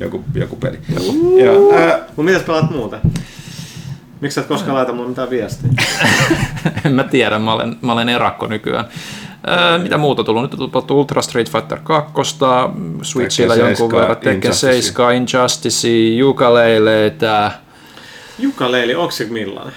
[0.00, 0.78] Joku, joku peli.
[1.44, 2.98] Ja, ää, Mut mitäs pelaat muuta?
[4.20, 5.70] Miksi sä et koskaan laita mulle mitään viestiä?
[6.84, 8.84] en mä tiedä, mä olen, mä olen erakko nykyään.
[9.48, 10.42] Öö, mitä muuta on tullut?
[10.42, 12.12] Nyt on tullut Ultra Street Fighter 2,
[13.02, 14.82] Switchillä jonkun 7, verran, Tekken Injustice.
[14.82, 15.88] 7, Injustice,
[16.24, 17.52] Ukuleleitä.
[18.38, 19.74] Jukaleili, onko se millainen?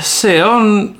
[0.00, 0.94] Se on,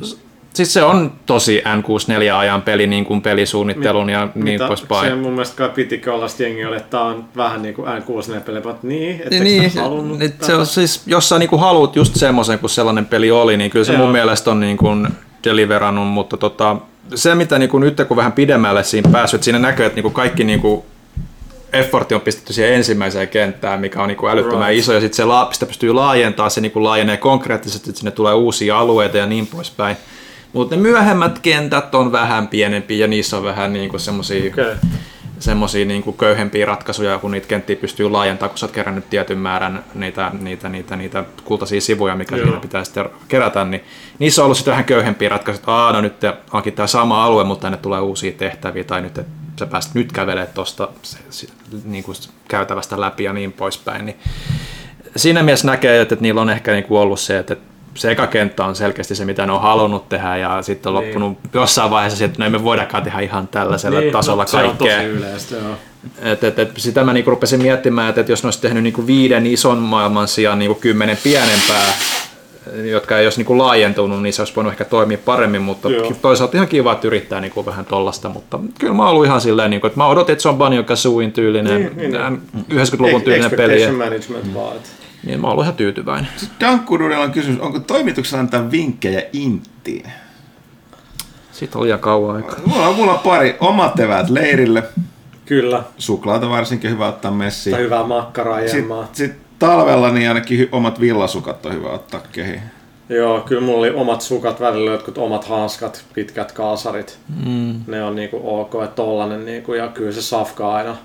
[0.54, 5.08] siis se on tosi N64-ajan peli, niin kuin pelisuunnittelun ja niin poispäin.
[5.08, 8.60] Se mun mielestä kai pitikin olla sit jengi oli, että tää on vähän niinku N64-peli,
[8.60, 12.16] mutta niin, etteikö Niin, niin, halunnut et se on siis, jos sä niinku haluat just
[12.16, 14.02] semmoisen, kun sellainen peli oli, niin kyllä se Joo.
[14.02, 14.88] mun mielestä on niinku
[15.44, 16.76] deliverannut, mutta tota,
[17.14, 20.44] se mitä niinku nyt kun vähän pidemmälle siinä päässyt, että siinä näkyy, että niinku kaikki
[20.44, 20.84] niinku
[21.72, 24.78] effortti on pistetty siihen ensimmäiseen kenttään, mikä on niinku älyttömän Right.
[24.78, 28.34] iso, ja sitten se la, sitä pystyy laajentamaan, se niinku laajenee konkreettisesti, että sinne tulee
[28.34, 29.96] uusia alueita ja niin poispäin.
[30.54, 34.74] Mutta ne myöhemmät kentät on vähän pienempiä ja niissä on vähän niinku semmosia Okei.
[35.38, 39.38] semmoisia niin kuin köyhempiä ratkaisuja, kun niitä kenttiä pystyy laajentamaan, kun sä oot kerännyt tietyn
[39.38, 42.46] määrän niitä, niitä, niitä, niitä kultaisia sivuja, mikä Joo.
[42.46, 43.84] siinä pitää sitten kerätä, niin
[44.18, 46.14] niissä on ollut sitten vähän köyhempiä ratkaisuja, että Aa, no nyt
[46.52, 49.20] onkin tämä sama alue, mutta tänne tulee uusia tehtäviä, tai nyt
[49.58, 50.88] sä pääst nyt kävelemään tuosta
[51.84, 52.16] niin kuin
[52.48, 54.16] käytävästä läpi ja niin poispäin, niin
[55.16, 57.56] siinä mielessä näkee, että, että niillä on ehkä niin kuin ollut se, että
[57.94, 61.06] se eka kenttä on selkeästi se, mitä ne on halunnut tehdä, ja sitten on Niin.
[61.06, 64.56] loppunut jossain vaiheessa että no ei me voidakaan tehdä ihan tällaisella Niin, tasolla no, Se
[64.56, 64.96] on kaikkea.
[64.96, 65.74] tosi yleistä, joo.
[66.22, 69.06] Et, et, et, sitä mä niinku rupesin miettimään, että et jos ne olisi tehnyt niinku
[69.06, 71.92] viiden ison maailman sijaan niinku kymmenen pienempää,
[72.84, 76.12] jotka ei olisi niinku laajentunut, niin se olisi voinut ehkä toimia paremmin, mutta Joo.
[76.22, 79.70] toisaalta ihan kiva, että yrittää niinku vähän tollasta, mutta kyllä mä oon ollut ihan silleen,
[79.70, 82.40] niinku, että mä odotin, että se on Banjo Kazooin tyylinen, Niin, niin, niin.
[82.72, 84.76] 90-luvun tyylinen peli, Expectation management vaan.
[84.76, 86.30] et- niin mä oon ollut ihan tyytyväinen.
[86.60, 90.12] Dankkududella on kysymys, onko toimituksella antaa vinkkejä Inttiin?
[91.52, 92.58] Siitä oli liian kauan aikaa.
[92.66, 94.82] Mulla on, mulla on pari omat eväät leirille.
[95.46, 95.82] Kyllä.
[95.98, 97.76] Suklaata varsinkin hyvä ottaa messiin.
[97.76, 99.04] Tai hyvää makkaraa jemmaa.
[99.04, 102.62] Sitten sit talvella niin ainakin omat villasukat on hyvä ottaa kehiin.
[103.08, 107.18] Joo, kyllä mulla oli omat sukat välillä, jotkut omat hanskat, pitkät kaasarit.
[107.44, 107.80] Mm.
[107.86, 110.96] Ne on niinku ok, että tollanen niinku, ja kyllä se safka aina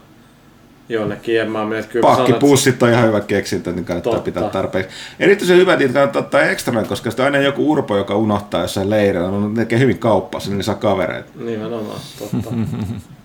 [0.90, 4.26] Että kyllä mä sanon, että- Pakkipussit on ihan hyvä keksintä, niin kannattaa Totta.
[4.26, 4.90] pitää tarpeeksi.
[5.20, 8.90] Erityisen hyvä, että kannattaa ottaa ekstrana, koska sitten on aina joku urpo, joka unohtaa jossain
[8.90, 9.32] leirillä.
[9.32, 11.30] Ne tekee hyvin kauppaa, niin ne saa kavereita.
[11.36, 12.49] Nimenomaan, totta.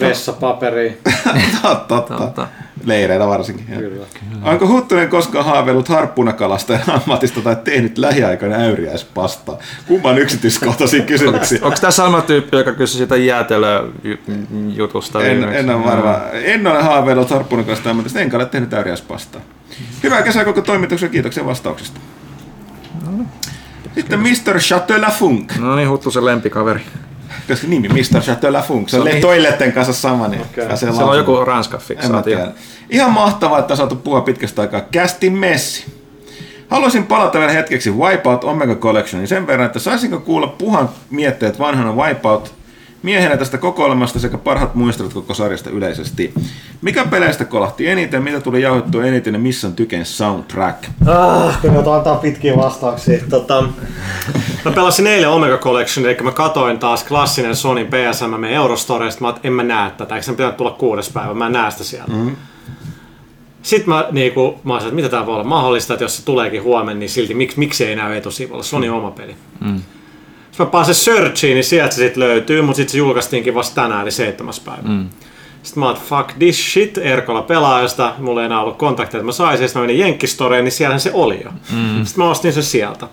[0.00, 0.98] Vessapaperi,
[1.62, 2.14] totta, totta.
[2.14, 2.48] Totta.
[2.84, 3.66] Leireillä varsinkin.
[3.68, 3.80] joo.
[3.80, 4.04] kyllä.
[4.42, 9.58] Onko Huttunen koskaan haaveillut harppunakalasta ammatista tai tehnyt lähiaikoina äyriäispastaa?
[9.86, 11.58] Kumman yksityiskohtaisia kysymyksiä?
[11.62, 15.58] Onko tämä sama tyyppi, joka kysyi sitä jäätelöjutusta En, viimeksi?
[15.58, 16.14] en ole varma.
[16.32, 19.40] En ole haaveillut harppunakalasta ammatista, enkä ole tehnyt äyriäispastaa.
[20.02, 22.00] Hyvää kesää koko toimituksen, kiitoksia vastauksesta.
[23.94, 24.58] Sitten Mr.
[24.58, 25.56] Chateau Funk.
[25.56, 26.80] No niin, Huttusen lempikaveri.
[27.48, 28.20] Koska nimi Mr.
[28.20, 28.88] Chateau Funk.
[28.88, 30.28] Se on on- toiletten kanssa sama.
[30.28, 32.38] Niin pääsee Se on joku mä fiksaatio.
[32.90, 34.80] Ihan mahtavaa, että on saatu puhua pitkästä aikaa.
[34.80, 35.84] Kästin messi.
[36.68, 41.92] Haluaisin palata vielä hetkeksi Wipeout Omega Collectionin sen verran, että saisinko kuulla puhan mietteet vanhana
[41.92, 42.54] Wipeout
[43.02, 46.34] miehenä tästä kokoelmasta sekä parhaat muistelut koko sarjasta yleisesti.
[46.82, 50.84] Mikä peleistä kolahti eniten, mitä tuli jauhettua eniten ja missä on Tyken soundtrack?
[51.06, 53.18] Ah, kun ne antaa pitkiä vastauksia.
[53.30, 53.62] Tota,
[54.64, 59.34] mä pelasin eilen Omega Collection, eli mä katoin taas klassinen Sonin PSM meidän Eurostoresta, mä
[59.44, 62.12] en mä näe tätä, eikö sen pitää tulla kuudes päivä, mä en näe sitä sieltä.
[62.12, 62.36] Mm.
[63.62, 66.62] Sitten mä, niinku, mä olisin, että mitä tää voi olla mahdollista, että jos se tuleekin
[66.62, 69.36] huomenna, niin silti miksi, miksi ei näy etusivulla, Sony oma peli.
[69.60, 69.82] Mm.
[70.58, 74.10] Mä pääsen searchiin, niin sieltä se sitten löytyy, mutta sitten se julkaistiinkin vasta tänään, eli
[74.10, 74.88] seitsemäs päivä.
[74.88, 75.08] Mm.
[75.62, 79.32] Sitten mä oon, fuck this shit, Erkola pelaajasta, mulla ei enää ollut kontakteja, että mä
[79.32, 81.50] saisin, sitten mä menin Jenkkistoreen, niin siellähän se oli jo.
[81.50, 82.04] Mm.
[82.04, 83.08] Sitten mä ostin sen sieltä.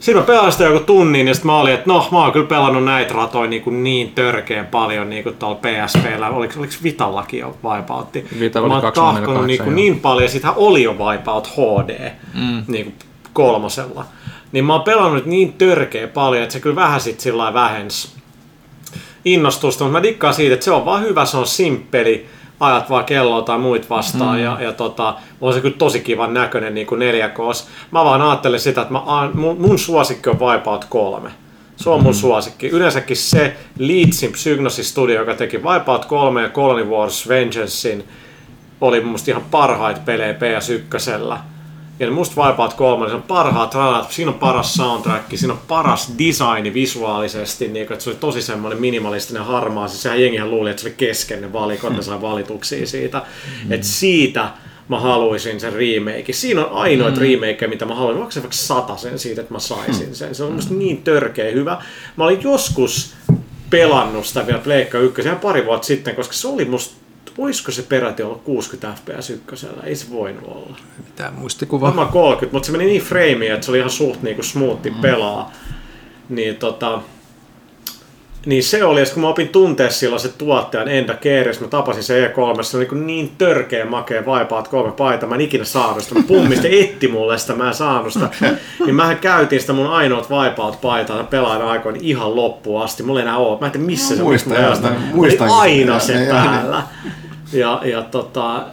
[0.00, 2.46] Sitten mä pelasin sitä joku tunnin ja sitten mä olin, että no mä oon kyllä
[2.46, 6.30] pelannut näitä ratoja niin, kuin niin törkeen paljon niin kuin tuolla PSPllä.
[6.30, 8.26] Oliko, oliko Vitallakin jo Wipeoutti?
[8.40, 9.64] Vitalla mä oli oon 248, tahkonut niin, joo.
[9.64, 12.64] kuin niin paljon ja sittenhän oli jo Wipeout HD mm.
[12.66, 12.94] niin kuin
[13.32, 14.04] kolmosella.
[14.52, 18.08] Niin mä oon pelannut niin törkeä paljon, että se kyllä vähän sit sillä vähensi
[19.24, 22.26] innostusta, mutta mä dikkaan siitä, että se on vaan hyvä, se on simppeli,
[22.60, 24.44] ajat vaan kelloa tai muit vastaan mm.
[24.44, 27.30] ja, ja tota, on se kyllä tosi kivan näköinen niin kuin 4
[27.90, 29.02] Mä vaan ajattelen sitä, että mä,
[29.34, 31.30] mun, mun suosikki on Wipeout 3.
[31.76, 32.18] Se on mun mm.
[32.18, 32.68] suosikki.
[32.68, 38.04] Yleensäkin se Leedsin Psygnosis Studio, joka teki Wipeout 3 ja Colony Wars Vengeancein,
[38.80, 41.55] oli mun ihan parhaita pelejä PS1.
[41.98, 46.12] Ja musta Wipeout 3 se on parhaat radat, siinä on paras soundtrack, siinä on paras
[46.18, 50.82] designi visuaalisesti, niin, että se oli tosi semmoinen minimalistinen harmaa, siis sehän jengihän luuli, että
[50.82, 53.22] se oli kesken ne valikot, ne sai valituksia siitä.
[53.64, 53.72] Mm.
[53.72, 54.48] Että siitä
[54.88, 56.32] mä haluaisin sen remake.
[56.32, 57.16] Siinä on ainoa mm.
[57.18, 58.22] remake, mitä mä haluaisin.
[58.22, 60.34] Maksan vaikka sata sen siitä, että mä saisin sen.
[60.34, 61.82] Se on musta niin törkeä hyvä.
[62.16, 63.14] Mä olin joskus
[63.70, 67.05] pelannut sitä vielä Pleikka 1 pari vuotta sitten, koska se oli musta
[67.38, 69.82] Voisiko se peräti olla 60 fps ykkösellä?
[69.82, 70.76] Ei se voinut olla.
[71.06, 71.86] Mitään muistikuvaa.
[71.86, 75.00] Varmaan 30, mutta se meni niin frameen, että se oli ihan suht niinku smoothi mm.
[75.00, 75.52] pelaa.
[76.28, 77.00] Niin tota,
[78.46, 82.26] niin se oli, kun mä opin tuntea silloin se tuottajan Enda Keeres, mä tapasin se
[82.26, 86.14] E3, se oli niin, niin törkeä makea vaipaat kolme paita, mä en ikinä saanut sitä,
[86.14, 88.28] mä pummin etti mulle sitä, mä en saanut sitä.
[88.84, 93.26] Niin mähän käytin sitä mun ainoat vaipaat paitaa pelaan aikoin ihan loppuun asti, mulla ei
[93.26, 94.96] enää ole, mä en tiedä missä no, se muistan, on.
[95.14, 96.82] Muistan, aina se päällä.
[97.52, 98.64] Ja, ja tota,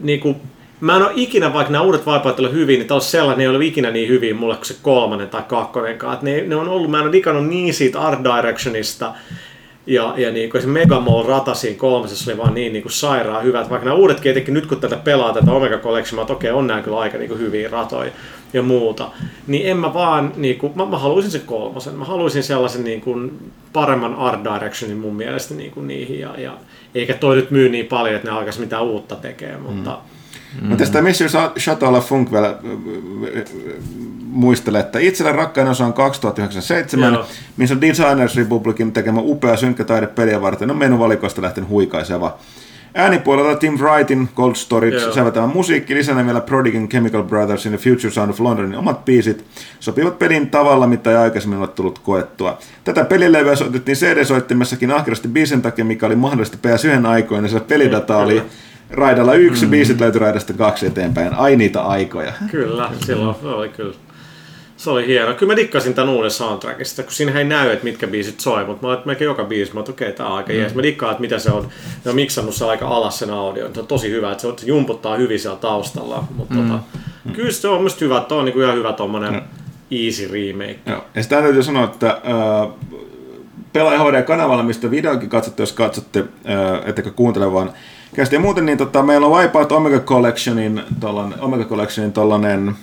[0.00, 0.36] niin kuin,
[0.80, 3.56] mä en ole ikinä, vaikka nämä uudet vaipaat olivat hyvin, niin taas sellainen, ne ei
[3.56, 6.14] ole ikinä niin hyvin mulle kuin se kolmannen tai kakkonenkaan.
[6.14, 9.14] Että ne, ne, on ollut, mä en ole digannut niin siitä Art Directionista,
[9.86, 13.44] ja, ja niin kuin se Megamall rata siinä kolmosessa oli vaan niin, niin kuin sairaan
[13.44, 16.50] hyvä, että vaikka nämä uudet tietenkin nyt kun tätä pelaa, tätä Omega Collection, että okei,
[16.50, 18.10] on nämä kyllä aika niin kuin hyviä ratoja
[18.52, 19.10] ja muuta,
[19.46, 23.00] niin en mä vaan, niin kuin, mä, mä haluaisin sen kolmosen, mä haluaisin sellaisen niin
[23.00, 26.52] kuin paremman art directionin mun mielestä niin kuin niihin, ja, ja
[26.94, 30.20] eikä toi nyt myy niin paljon, että ne alkaisi mitään uutta tekemään, mutta mm
[30.62, 30.68] Mm.
[30.68, 32.56] No tästä Mission Chateau Funk vielä
[34.22, 37.26] muistelee, että itsellä rakkain osa on 2097, Joo.
[37.56, 42.38] missä on Designers Republicin tekemä upea synkkä taidepeliä varten on menuvalikoista lähtenyt huikaiseva.
[42.94, 48.30] Äänipuolella Tim Wrightin Cold Storage säveltämä musiikki, lisänä vielä Prodigin Chemical Brothersin ja Future Sound
[48.30, 49.44] of Londonin omat biisit,
[49.80, 52.58] sopivat pelin tavalla, mitä ei aikaisemmin ole tullut koettua.
[52.84, 58.42] Tätä pelilevyä soitettiin CD-soittimessakin ahkerasti biisin takia, mikä oli mahdollista PS1 aikoina, sillä pelidata oli
[58.90, 59.70] raidalla yksi, mm.
[59.70, 61.34] biisit löytyi raidasta kaksi eteenpäin.
[61.34, 62.32] Ai niitä aikoja.
[62.50, 63.94] Kyllä, silloin oli kyllä.
[64.80, 65.34] Se oli hieno.
[65.34, 68.86] Kyllä mä dikkasin tämän uuden soundtrackista, kun siinä ei näy, että mitkä biisit soi, mutta
[68.86, 70.58] mä melkein joka biisi, mä okei, okay, tää on aika mm.
[70.58, 70.74] jees.
[70.74, 71.68] Mä dikkaan, että mitä se on.
[72.04, 73.74] Ne on miksannut se aika alas sen audio.
[73.74, 76.24] Se on tosi hyvä, että se jumputtaa hyvin siellä taustalla.
[76.36, 76.68] Mutta mm.
[76.68, 76.82] tota,
[77.24, 77.32] mm.
[77.32, 79.40] kyllä se on musta hyvä, että on niinku ihan hyvä tommonen mm.
[79.90, 80.78] easy remake.
[80.86, 81.04] Joo.
[81.14, 82.68] Ja sitä täytyy sanoa, että äh,
[83.72, 87.72] Pelaaja HD-kanavalla, mistä videokin katsotte, jos katsotte, äh, ettekä kuuntele vaan.
[88.32, 92.74] Ja muuten niin tota, meillä on Wipeout Omega Collectionin, tollanen, Omega Collectionin tollanen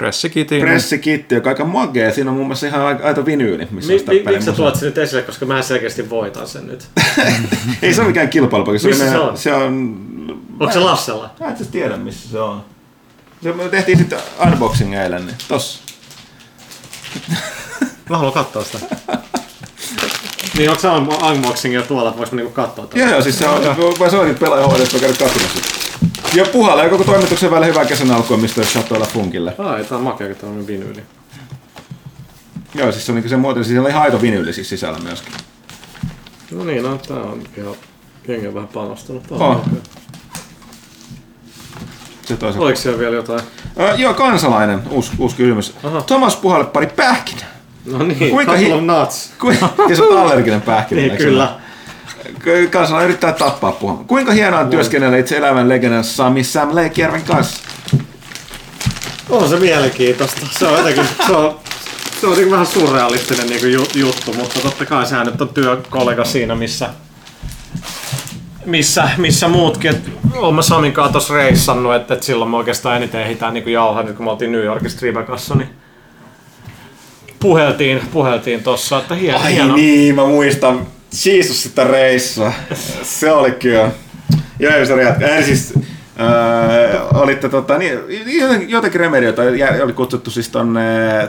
[0.00, 0.60] Pressikitti.
[0.60, 2.12] Pressikitti, joka on aika magea.
[2.12, 4.98] Siinä on muun muassa ihan aito vinyyli, missä mi, mi, Miksi sä tuot sen nyt
[4.98, 6.88] esille, koska mä selkeästi voitan sen nyt.
[7.82, 8.78] Ei se ole mikään kilpailu.
[8.78, 9.38] Se missä meidän, se on?
[9.38, 9.96] Se on...
[10.60, 11.34] Onko se Lassella?
[11.40, 12.64] Mä et tiedä, missä se on.
[13.42, 15.82] Se me tehtiin sitten unboxing eilen, niin tossa.
[18.10, 18.78] Mä haluan katsoa sitä.
[20.56, 20.88] Niin onko se
[21.30, 22.98] unboxing jo tuolla, että voisi niinku katsoa tätä?
[22.98, 25.79] Joo, joo, siis se on, vai se on niitä pelaajahuoneesta, käydä katsomassa.
[26.34, 29.54] Ja puhalle koko toimituksen välillä hyvää kesän alkua, mistä olisi Chateaulla Funkille.
[29.58, 31.02] Ai, tää on makea, kun tää on vinyyli.
[32.74, 35.32] Joo, siis se on niinku se muoto, siis siellä oli haito vinyyli siis sisällä myöskin.
[36.50, 37.74] No niin, no tää on ihan
[38.28, 39.22] jengi vähän panostanut.
[39.22, 39.64] Tää on oh.
[42.24, 43.40] Se Oliko siellä vielä jotain?
[43.80, 45.74] Äh, joo, kansalainen, uusi, uusi kysymys.
[45.84, 46.02] Aha.
[46.02, 47.42] Thomas Puhalle pari pähkinä.
[47.86, 49.32] No niin, Kuinka hi- nuts.
[49.40, 49.50] Ku-
[49.90, 51.00] ja sä oot allerginen pähkinä.
[51.00, 51.60] niin, kyllä.
[52.70, 54.04] Kansalainen yrittää tappaa puhua.
[54.06, 57.62] Kuinka hienoa on työskennellä itse elävän legendan Sami Sam Leikjärven kanssa?
[59.30, 60.40] On se mielenkiintoista.
[60.50, 61.60] Se on jotenkin, se on,
[62.20, 66.54] se on niin vähän surrealistinen niin juttu, mutta totta kai sehän nyt on työkollega siinä,
[66.54, 66.90] missä,
[68.66, 69.90] missä, missä muutkin.
[69.90, 73.72] Et olen mä Samin kanssa tuossa reissannut, että, että silloin me oikeastaan eniten ehditään niin
[73.72, 75.68] jauhaa, nyt kun me oltiin New Yorkissa Tribekassa, niin
[77.40, 79.38] puheltiin, puheltiin tossa, että hieno.
[79.38, 79.74] Ai hieno.
[79.74, 80.86] niin, mä muistan.
[81.26, 82.52] Jeesus sitä reissua.
[83.02, 83.90] Se oli kyllä.
[84.58, 85.02] Joo, se oli
[85.44, 85.74] siis,
[86.20, 87.98] Öö, olitte tota, niin,
[88.68, 89.42] jotenkin remedioita
[89.84, 90.82] oli kutsuttu siis tonne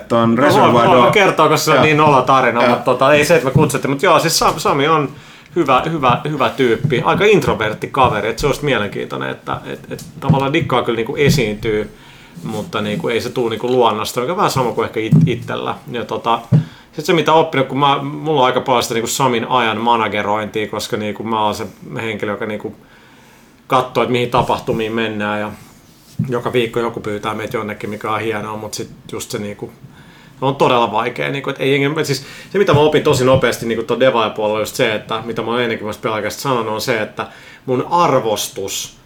[0.07, 1.01] ton no, Reservoir Dogs.
[1.01, 3.91] Voin kertoa, koska se on niin nolla tarina, mutta tota, ei se, että me kutsuttiin,
[3.91, 5.09] mutta joo, siis Sami on
[5.55, 10.53] hyvä, hyvä, hyvä tyyppi, aika introvertti kaveri, että se olisi mielenkiintoinen, että et, et, tavallaan
[10.53, 11.91] dikkaa kyllä niin kuin esiintyy
[12.43, 14.99] mutta niin kuin, ei se tule niin kuin luonnosta, mikä on vähän sama kuin ehkä
[14.99, 15.75] it, itsellä.
[15.91, 16.39] Ja tota,
[16.91, 19.77] sitten se mitä oppinut, kun mä, mulla on aika paljon sitä niin kuin Samin ajan
[19.77, 22.75] managerointia, koska niin kuin mä oon se henkilö, joka niin kuin
[23.67, 25.51] katsoo, että mihin tapahtumiin mennään ja
[26.29, 29.71] joka viikko joku pyytää meitä jonnekin, mikä on hienoa, mutta sitten just se niin kuin,
[30.41, 31.29] on todella vaikea.
[31.29, 33.99] Niin kuin, että ei, siis se, mitä mä opin tosi nopeasti niin tuon
[34.35, 37.27] puolella, on just se, että mitä mä oon ennenkin pelkästään sanonut, on se, että
[37.65, 38.97] mun arvostus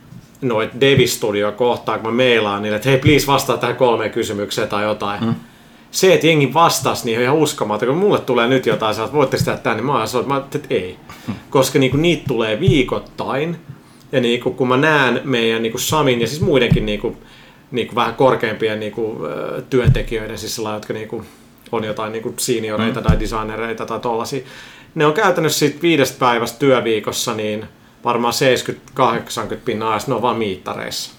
[0.41, 4.67] noit Devi Studio kohtaan, kun mä meilaan niille, että hei please vastaa tähän kolmeen kysymykseen
[4.67, 5.23] tai jotain.
[5.23, 5.35] Mm.
[5.95, 7.87] Se, että jengi vastasi, niin on ihan uskomaton.
[7.87, 10.59] Kun mulle tulee nyt jotain, että voitte sitä tänne, niin mä oon että, mä, että
[10.69, 10.97] ei.
[11.49, 13.57] Koska niin kuin, niitä tulee viikoittain.
[14.11, 17.17] Ja niin kuin, kun mä näen meidän niin kuin Samin ja siis muidenkin niin kuin,
[17.71, 19.17] niin kuin vähän korkeimpien niin kuin,
[19.69, 21.25] työntekijöiden, siis sellainen, jotka niin kuin,
[21.71, 23.07] on jotain niin kuin senioreita mm.
[23.07, 24.45] tai designereita tai tollasia.
[24.95, 27.65] Ne on käytännössä siitä viidestä päivästä työviikossa, niin
[28.03, 28.33] varmaan
[28.99, 31.14] 70-80 pinnaa, ja ne on vaan miittareissa.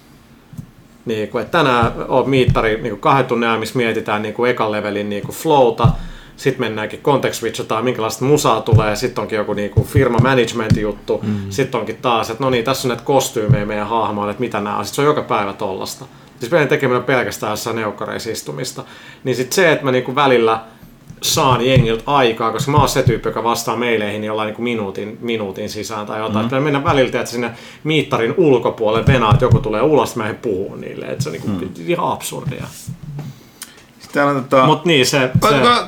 [1.06, 4.50] Niin kuin, että tänään on miittari niin kuin kahden tunnin ajan, missä mietitään niin kuin
[4.50, 5.88] ekan levelin niin kuin flowta,
[6.36, 11.36] sitten mennäänkin context switchataan, minkälaista musaa tulee, sitten onkin joku niinku firma management juttu, mm.
[11.50, 14.76] sitten onkin taas, että no niin, tässä on näitä kostyymejä meidän hahmoille, että mitä nämä
[14.76, 16.04] on, sitten se on joka päivä tollasta.
[16.40, 18.84] Siis meidän tekeminen pelkästään jossain neukkareissa istumista.
[19.24, 20.60] Niin sitten se, että mä niinku välillä
[21.22, 25.70] saan jengiltä aikaa, koska mä oon se tyyppi, joka vastaa meileihin jollain niin minuutin, minuutin
[25.70, 26.46] sisään tai jotain.
[26.46, 26.62] Mm-hmm.
[26.62, 27.50] mennä välillä että sinne
[27.84, 31.06] miittarin ulkopuolelle venaa, että joku tulee ulos, mä en puhu niille.
[31.06, 31.68] Että se on niin kuin, mm.
[31.86, 32.64] ihan absurdia.
[34.12, 34.66] Täällä on tota...
[34.66, 35.18] Mut niin, se...
[35.20, 35.30] se...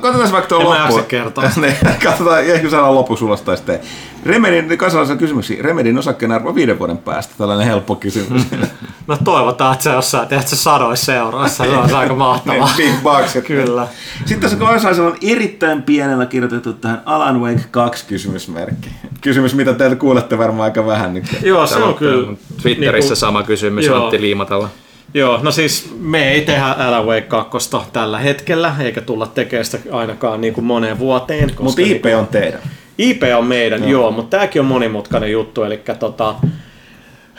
[0.01, 0.97] Katsotaan vaikka tuo loppu.
[0.97, 1.43] En kertoa.
[1.61, 3.79] niin, katsotaan, ehkä saadaan lopussa ulos tai sitten.
[4.25, 5.61] Remedin kansalaisen kysymyksiä.
[5.61, 7.33] Remedin osakkeen arvo viiden vuoden päästä.
[7.37, 8.41] Tällainen helppo kysymys.
[9.07, 11.63] no toivotaan, että se jossain, teet se sadoissa euroissa.
[11.63, 12.69] Se on aika mahtavaa.
[12.77, 13.37] Big bucks.
[13.47, 13.87] Kyllä.
[14.19, 18.89] Sitten tässä kansalaisella on erittäin pienellä kirjoitettu tähän Alan Wake 2 kysymysmerkki.
[19.21, 21.13] Kysymys, mitä teiltä kuulette varmaan aika vähän.
[21.13, 21.25] Niin...
[21.41, 22.33] Joo, se on kyllä.
[22.61, 24.03] Twitterissä niin kuin, sama kysymys joo.
[24.03, 24.69] Antti Liimatalla.
[25.13, 29.79] Joo, no siis me ei tehdä Alan Wake 2 tällä hetkellä, eikä tulla tekemään sitä
[29.91, 31.51] ainakaan niin kuin moneen vuoteen.
[31.59, 32.59] Mutta IP niin on teidän.
[32.99, 36.35] IP on meidän, joo, joo mutta tämäkin on monimutkainen juttu, eli tota,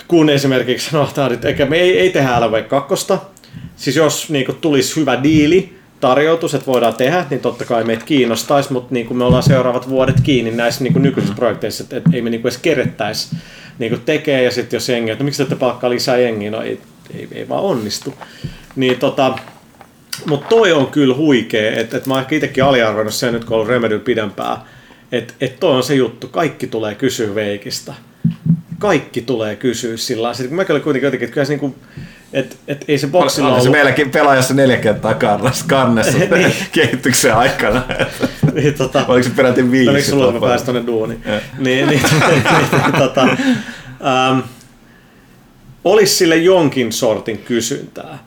[0.08, 2.94] kun esimerkiksi, no tämä nyt, eikä me ei, ei tehdä Wake 2,
[3.76, 8.04] siis jos niin kuin, tulisi hyvä diili, tarjoutus, että voidaan tehdä, niin totta kai meitä
[8.04, 11.96] kiinnostaisi, mutta niin kuin me ollaan seuraavat vuodet kiinni näissä niin kuin nykyisissä projekteissa, että,
[11.96, 13.36] että ei me niin kuin edes kerettäisi
[13.78, 16.80] niin tekee, ja sitten jos jengi, että no, miksi te palkkaa lisää jengiä, no ei,
[17.14, 18.14] ei, ei vaan onnistu.
[18.76, 19.38] Niin tota,
[20.26, 23.52] mutta toi on kyllä huikea, että et mä oon ehkä itsekin aliarvoinut sen nyt, kun
[23.52, 24.56] on ollut Remedy pidempään,
[25.12, 27.94] että et toi on se juttu, kaikki tulee kysyä Veikistä.
[28.78, 30.48] Kaikki tulee kysyä sillä lailla.
[30.48, 31.76] Kun mäkin olin kuitenkin jotenkin, että kyllä se niinku,
[32.32, 33.62] et, et ei se boksilla ollut...
[33.62, 36.54] se meilläkin pelaajassa neljä kertaa kannessa, kannessa niin.
[36.72, 37.82] kehityksen aikana.
[38.54, 39.90] niin, tota, Oliko se peräti viisi?
[39.90, 41.22] Oliko sulla, että mä pääsin tuonne duuniin?
[41.58, 43.28] niin, niin, niin, tota,
[44.32, 44.42] um,
[45.84, 48.18] olisi sille jonkin sortin kysyntää.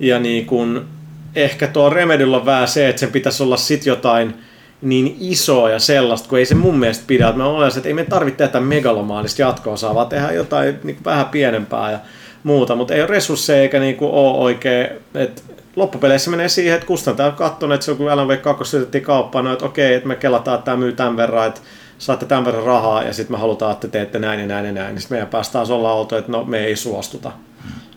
[0.00, 0.86] Ja niin kun,
[1.34, 4.34] ehkä tuo Remedyllä on vähän se, että sen pitäisi olla sit jotain
[4.82, 7.32] niin isoa ja sellaista, kun ei se mun mielestä pidä.
[7.32, 11.92] Mä olisin, että ei me tarvitse tehdä megalomaanista jatko-osaa, vaan tehdä jotain niin vähän pienempää
[11.92, 11.98] ja
[12.42, 15.42] muuta, mutta ei ole resursseja eikä niin kuin ole oikein, että
[15.76, 19.04] loppupeleissä menee siihen, että kustantaja on katsonut, että se on kun Alan Wake 2 syötettiin
[19.04, 21.60] kauppaan, no, että okei, että me kelataan, että tämä myy tämän verran, että
[21.98, 25.00] saatte tämän verran rahaa ja sitten me halutaan, että teette näin ja näin ja näin,
[25.00, 27.32] sitten meidän päästä taas olla oltu, että no me ei suostuta.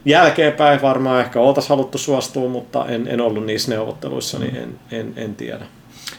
[0.05, 5.13] Jälkeenpäin varmaan ehkä oltaisiin haluttu suostua, mutta en, en ollut niissä neuvotteluissa, niin en, en,
[5.15, 5.65] en tiedä.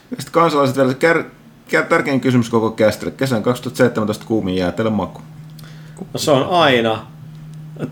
[0.08, 1.24] Sitten kansalaiset vielä, kär,
[1.68, 3.12] kär, tärkein kysymys koko kästille.
[3.12, 5.20] Kesän 2017 kuumin jäätelön maku.
[6.12, 7.06] No se on aina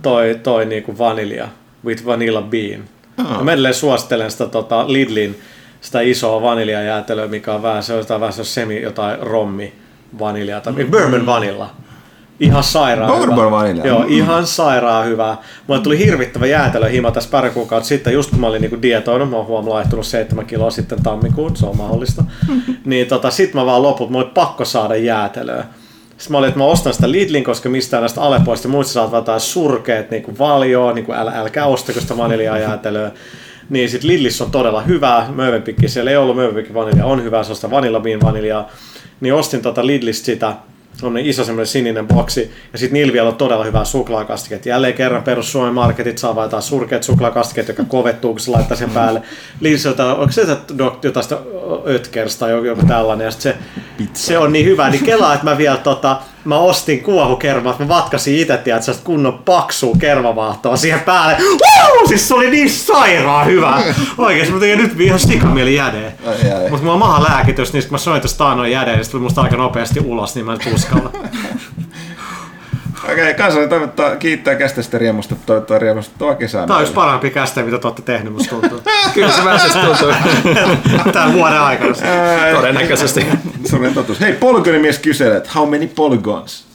[0.02, 1.48] toi, toi niinku vanilja,
[1.84, 2.84] with vanilla bean.
[3.18, 3.42] Oh.
[3.42, 5.36] Mä edelleen suosittelen sitä tota Lidlin
[5.80, 9.72] sitä isoa vaniljajäätelöä, mikä on vähän, se on jotain, vähän se on semi jotain rommi
[10.18, 10.90] vaniljaa tai mm.
[10.90, 11.70] bourbon vanilla.
[12.40, 13.50] Ihan sairaan Bourbon hyvä.
[13.50, 13.86] vanilla.
[13.86, 15.36] Joo, ihan sairaan hyvä.
[15.66, 19.36] Mulle tuli hirvittävä jäätelöhima tässä pari kuukautta sitten, just kun mä olin niinku dietoinut, mä
[19.36, 22.24] oon huomannut laihtunut 7 kiloa sitten tammikuun, se on mahdollista.
[22.84, 25.64] niin tota, sit mä vaan loput, mulla oli pakko saada jäätelöä.
[26.08, 29.40] Sitten mä olin, että mä ostan sitä Lidlin, koska mistään näistä Alepoista muista saat jotain
[29.40, 33.10] surkeet niin valjoa, niin kuin äl, älkää ostako sitä vaniljajäätelöä.
[33.70, 37.52] Niin sit Lillissä on todella hyvää, Mövenpikki siellä ei ollut, Mövenpikki vanilja on hyvää, se
[37.52, 38.68] on sitä Vanilla Bean vaniljaa.
[39.20, 40.54] Niin ostin tota Lidlistä sitä,
[41.02, 44.60] on iso semmoinen sininen boksi, ja sitten niillä vielä on todella hyvää suklaakastike.
[44.64, 48.90] Jälleen kerran perus Suomen marketit saa jotain surkeat suklaakastikeet, joka kovettuu, kun se laittaa sen
[48.90, 49.22] päälle.
[49.60, 50.46] Lidliltä, onko se
[51.02, 51.40] jotain
[51.86, 53.56] Ötkers tai joku, tällainen, ja se,
[54.12, 57.88] se on niin hyvä, niin kelaa, että mä vielä tota, mä ostin kuohukermaa, että mä
[57.88, 61.36] vatkasin itse, tiedät, että kunnon paksua kermavaahtoa siihen päälle.
[61.38, 62.06] Woo!
[62.08, 63.82] Siis se oli niin sairaan hyvä.
[64.18, 66.12] Oikeesti mä tein nyt ihan sikamieli jäde.
[66.70, 69.22] Mutta mulla on maha lääkitys, niin kun mä soin tuosta taanoin jäde, niin se tuli
[69.22, 71.10] musta aika nopeasti ulos, niin mä en uskalla.
[73.12, 76.66] Okei, okay, kansalainen toivottaa, kiittää kästestä riemusta, toivottaa riemusta tuo kesää.
[76.66, 78.80] Tämä olisi parempi käste, mitä te olette tehnyt, musta tuntuu.
[79.14, 80.12] Kyllä se vähän tuntuu.
[81.12, 81.94] Tämän vuoden aikana.
[82.54, 83.26] Todennäköisesti.
[83.70, 84.20] Sunnen totuus.
[84.20, 86.66] Hei, polygonimies kyselee, how many polygons?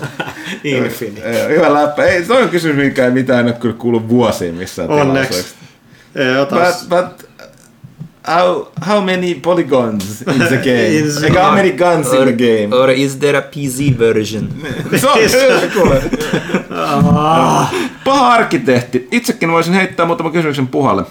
[0.64, 1.22] Infinity.
[1.48, 2.04] Hyvä läppä.
[2.04, 5.54] Ei, toi on kysymys, mikä ei mitään ole kyllä kuullut vuosiin missään Onneksi.
[6.50, 7.21] But, but
[8.24, 11.24] how, how many polygons in the game?
[11.24, 12.76] Eikä how many guns or, in the game?
[12.76, 14.48] Or is there a PC version?
[14.96, 15.06] Se
[15.54, 16.02] on kuule.
[18.04, 19.08] Paha arkkitehti.
[19.10, 21.04] Itsekin voisin heittää muutaman kysymyksen puhalle.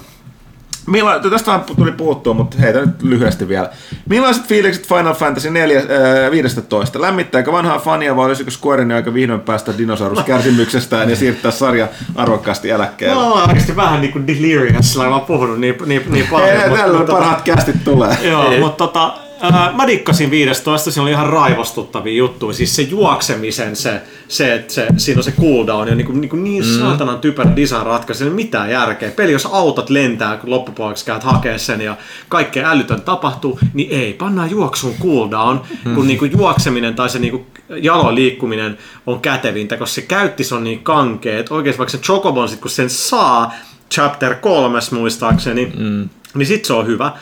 [0.86, 3.70] Milla, tästä tuli puuttua, mutta heitä nyt lyhyesti vielä.
[4.08, 7.00] Millaiset fiilikset Final Fantasy 4, äh, 15?
[7.00, 13.14] Lämmittääkö vanhaa fania vai olisiko Square aika vihdoin päästä dinosauruskärsimyksestään ja siirtää sarja arvokkaasti eläkkeelle?
[13.22, 16.50] No, on oikeasti vähän niinku delirious, sillä mä oon puhunut niin, niin, niin paljon.
[16.50, 18.16] Ei, mutta- tällä mutta- parhaat kästit tulee.
[18.22, 22.54] Joo, mutta tota, ää, mä dikkasin 15, siinä oli ihan raivostuttavia juttuja.
[22.54, 26.64] Siis se juoksemisen, se, se että se, siinä on se cooldown ja niin, niin, niin
[26.64, 26.78] mm.
[26.78, 29.10] saatanan typerä design ratkaisu, ei mitään järkeä.
[29.10, 31.96] Peli, jos autot lentää, kun loppupuoliksi käyt hakea sen ja
[32.28, 35.94] kaikkea älytön tapahtuu, niin ei, pannaan juoksuun cooldown, mm.
[35.94, 40.52] kun niin kuin juokseminen tai se niin kuin jaloin liikkuminen on kätevintä, koska se käyttis
[40.52, 43.54] on niin kankea, että oikeasti vaikka se Chocobon, sit kun sen saa,
[43.94, 46.08] chapter kolmes muistaakseni, mm.
[46.34, 47.12] Niin sit se on hyvä.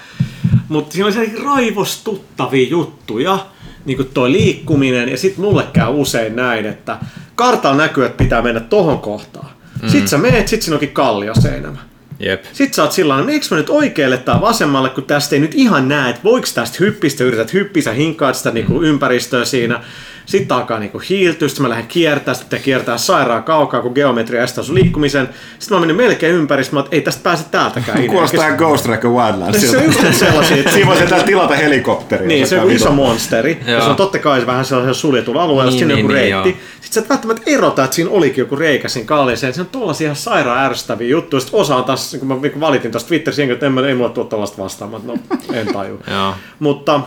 [0.68, 3.47] Mutta siinä on sellaisia raivostuttavia juttuja,
[3.84, 6.98] niin kuin toi liikkuminen, ja sitten mulle käy usein näin, että
[7.34, 9.50] kartalla näkyy, että pitää mennä tohon kohtaan.
[9.82, 9.89] Mm.
[9.89, 11.78] Sitten sä meet, sit siinä onkin kallioseinämä.
[12.20, 12.44] Jep.
[12.52, 15.55] Sitten sä oot sillä tavalla, miksi mä nyt oikealle tai vasemmalle, kun tästä ei nyt
[15.55, 19.84] ihan näe, että voiko tästä hyppistä, yrität hyppiä, sä hinkaat sitä niinku ympäristöä siinä.
[20.31, 24.65] Sitten alkaa niinku hiiltyä, sitten mä lähden kiertää, sitten kiertää sairaan kaukaa, kun geometria estää
[24.65, 25.28] sun liikkumisen.
[25.59, 28.07] Sitten mä menin melkein ympäri, mä että ei tästä pääse täältäkään.
[28.07, 29.70] Kuulostaa ihan Ghost Recon Wildlands.
[29.70, 32.28] Se on just sellaisia, että Siinä voisi tilata helikopteria.
[32.28, 33.60] niin, se on iso monsteri.
[33.67, 36.23] Ja se on totta kai vähän sellaisella suljetulla alueella, Niin, niin, siinä on joku niin,
[36.23, 36.49] niin, reitti.
[36.50, 36.70] joo.
[36.81, 39.55] Sitten sä et välttämättä erota, että siinä olikin joku reikä siinä kalliiseen.
[39.55, 41.41] Se on tollasia ihan sairaan ärsyttäviä juttuja.
[41.41, 44.10] Sitten osa on taas, kun mä niin valitin tuosta Twitterissä, että en, mä- ei mulle
[44.10, 44.26] tule
[44.59, 44.91] vastaan.
[44.91, 45.15] Mä, no,
[45.52, 46.00] en taju.
[46.59, 47.00] Mutta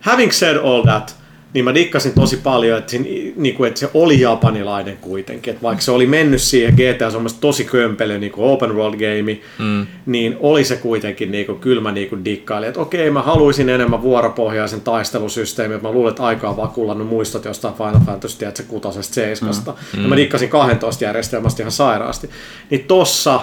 [0.00, 1.19] having said all that,
[1.54, 2.96] niin mä dikkasin tosi paljon, että,
[3.36, 5.50] niin kuin, että se oli japanilainen kuitenkin.
[5.50, 8.98] Että vaikka se oli mennyt siihen GTA, se on tosi kömpelö niin kuin open world
[8.98, 9.86] game, mm.
[10.06, 12.68] niin oli se kuitenkin niin kuin, kyllä mä niin kuin dikkailin.
[12.68, 17.44] Että okei, mä haluaisin enemmän vuoropohjaisen taistelusysteemin, että mä luulen, että aikaa vaan kullannut muistot
[17.44, 19.74] jostain Final Fantasy, että se kutosesta seiskasta.
[19.96, 20.02] Mm.
[20.02, 22.30] Ja mä dikkasin 12 järjestelmästä ihan sairaasti.
[22.70, 23.40] Niin tossa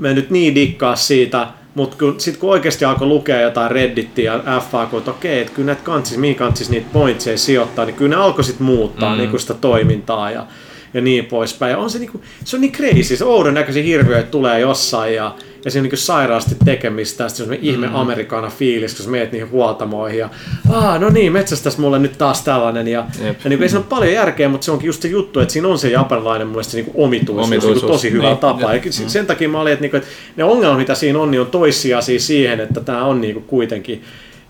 [0.00, 4.34] mä en nyt niin dikkaa siitä, mutta kun, sit kun oikeasti alkoi lukea jotain Reddittiä
[4.46, 8.16] ja FAQ, että okei, että kyllä näitä kantsis, mihin kantsis niitä pointseja sijoittaa, niin kyllä
[8.16, 9.18] ne alkoi sitten muuttaa mm.
[9.18, 10.46] niin sitä toimintaa ja,
[10.94, 11.70] ja niin poispäin.
[11.70, 15.34] Ja on se, niinku, se on niin crazy, se oudon näköisiä hirviöitä tulee jossain ja,
[15.64, 17.94] ja siinä on niin sairaasti tekemistä, ja sitten se on ihme mm.
[17.94, 20.28] amerikana fiilis, kun sä meet niihin huoltamoihin ja
[20.70, 22.88] Aa, no niin, metsästäs mulle nyt taas tällainen.
[22.88, 23.40] Ja, Jep.
[23.44, 25.52] ja niin kuin, ei siinä ole paljon järkeä, mutta se onkin just se juttu, että
[25.52, 27.74] siinä on se japanilainen mun mielestä se niin omituisuus, Omituisuus.
[27.74, 28.74] Niin kuin tosi hyvä Niin, tapa.
[28.74, 31.40] Ja sen- sen takia mä olin, että, niinku, että ne ongelmat, mitä siinä on, niin
[31.40, 34.04] on toissijaisia siihen, että tämä on niinku kuitenkin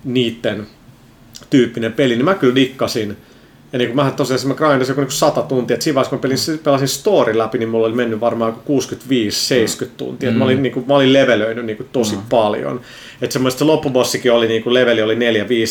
[0.05, 0.67] niitten
[1.51, 2.17] tyyppinen peli.
[2.17, 3.17] Niin mä kyllä dikkasin.
[3.73, 6.19] Ja niin kuin mähän tosiaan mä grindasin joku niin 100 tuntia, että siinä vaiheessa kun
[6.19, 8.85] mä pelasin, pelasin story läpi, niin mulla oli mennyt varmaan joku 65-70
[9.97, 10.31] tuntia.
[10.31, 10.37] Mm.
[10.37, 12.23] Mä, olin, niin kuin, mä olin levelöinyt niin kuin tosi mm.
[12.31, 12.81] paljon.
[13.23, 15.19] Että semmoista se loppubossikin oli, niin kuin leveli oli 4-5,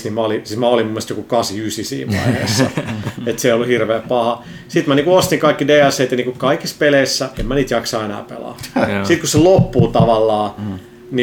[0.03, 2.63] niin mä olin, siis mä olin mun mielestä joku 8-9 siinä vaiheessa.
[3.27, 4.43] että se ei ollut hirveän paha.
[4.67, 7.75] Sitten mä niin kuin ostin kaikki DLCt ja niin kuin kaikissa peleissä, en mä niitä
[7.75, 8.57] jaksa enää pelaa.
[9.03, 10.79] Sitten kun se loppuu tavallaan, mm.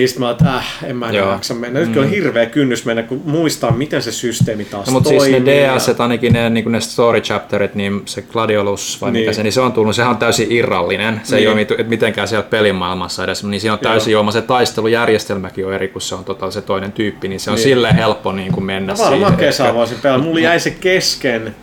[0.06, 1.81] Sit mä oon, että äh, en mä enää jaksa mennä.
[1.81, 2.00] Nyt mm.
[2.02, 5.31] on hirveä kynnys mennä, kun muistaa, miten se systeemi taas No, mutta toimii.
[5.31, 9.23] siis ne ja- DS, ainakin ne, niin ne story chapterit, niin se Gladiolus vai niin.
[9.23, 11.20] Mikä se, niin se on tullut, sehän on täysin irrallinen.
[11.24, 11.48] Se niin.
[11.58, 14.31] ei ole mitenkään siellä pelimaailmassa edes, niin siinä on täysin Joo.
[14.31, 17.62] se taistelujärjestelmäkin on eri, kun se on tota, se toinen tyyppi, niin se on Niin.
[17.65, 19.36] silleen helppo niin kuin mennä No varmaan siihen.
[19.47, 20.24] kesää voisin pelata.
[20.24, 21.55] Mulla jäi se kesken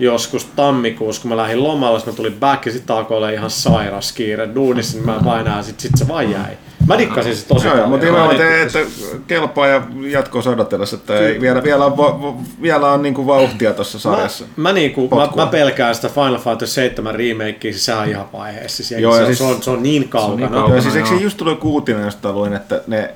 [0.00, 4.12] joskus tammikuussa, kun mä lähdin lomalle, mä tulin back ja sitten alkoi olla ihan sairas
[4.12, 6.56] kiire duunissa, niin mä enää, sit, sit se vaan jäi.
[6.88, 7.88] Mä dikkasin se tosi Joo, paljon.
[7.90, 8.82] mutta Mä nimenomaan, dikkasin.
[8.82, 13.26] että, että kelpaa ja jatkoa odotellessa, että ei, vielä, vielä on, vielä on niin kuin
[13.26, 14.44] vauhtia tuossa sarjassa.
[14.44, 15.44] Mä, mä, niinku, mä, Potkua.
[15.44, 18.84] mä, pelkään sitä Final Fantasy 7 remakea, siis sehän on ihan vaiheessa.
[18.84, 20.36] Siis, Joo, se, on, siis- se, on, se on niin kaukana.
[20.36, 20.74] niin Se kaukana.
[20.74, 23.14] Joo, siis eikö se just tuli joku uutinen, josta luin, että ne,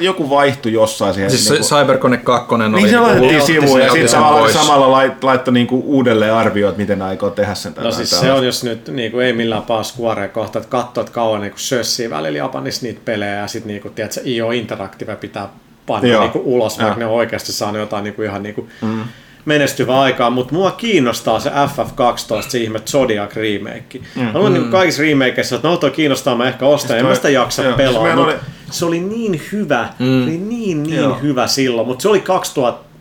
[0.00, 1.30] joku vaihtui jossain siihen.
[1.30, 2.68] Siis niinku- se Cyberconnect 2 oli...
[2.68, 4.54] niin se laitettiin otti sivuun ja sitten sen samalla, pois.
[4.54, 7.74] samalla lait, laittoi niinku uudelleen arvioon, että miten aikoo tehdä sen.
[7.80, 11.00] No siis se on, jos nyt niin kuin ei millään paha Squarea kohta, että katsoo,
[11.02, 15.16] että kauan niin sössii välillä Japanissa niitä pelejä ja sitten niin kuin, tiedätkö, IO Interactive
[15.16, 15.48] pitää
[15.86, 18.68] panna niin kuin ulos, vaikka ne on oikeasti saanut jotain niin kuin ihan niin kuin
[18.82, 19.04] mm.
[19.44, 24.00] menestyvää aikaa, mutta mua kiinnostaa se FF12, se ihme Zodiac remake.
[24.14, 24.22] Mm.
[24.22, 27.14] Mä luulen niin kuin kaikissa remakeissa, että no toi kiinnostaa, mä ehkä ostan, en mä
[27.14, 28.34] sitä jaksa joo, pelaa, oli-
[28.72, 30.22] se oli niin hyvä, mm.
[30.22, 31.18] oli niin niin Joo.
[31.22, 32.92] hyvä silloin, mutta se oli 2000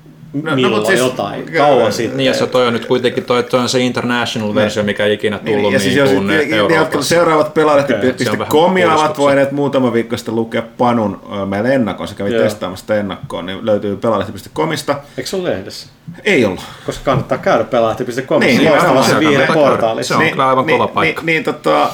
[0.43, 2.17] no, milloin mut siis- jotain, joo, kauan sitten.
[2.17, 5.38] Niin, ja se toi on nyt kuitenkin toi, toi on se international-versio, mikä ei ikinä
[5.40, 9.22] tullut Niin, ja siis niin, jos kuin ne, ne, jotka seuraavat se pelaajalehti.comia ovat puristuksessa.
[9.22, 12.43] voineet muutama viikko sitten lukea Panun meille ennakkoon, se kävi Joo.
[12.43, 14.95] testaamassa sitä ennakkoon, niin löytyy pelaajalehti.comista.
[15.17, 15.88] Eikö se ole lehdessä?
[16.24, 16.61] Ei ollut.
[16.85, 18.40] koska kannattaa käydä pelaajalehti.com.
[18.40, 19.53] Niin, Niin, niin, loistava se käydä.
[19.53, 20.03] portaali.
[20.03, 21.22] Se on kyllä aivan niin, kova paikka.
[21.22, 21.91] Niin, niin tota, äh,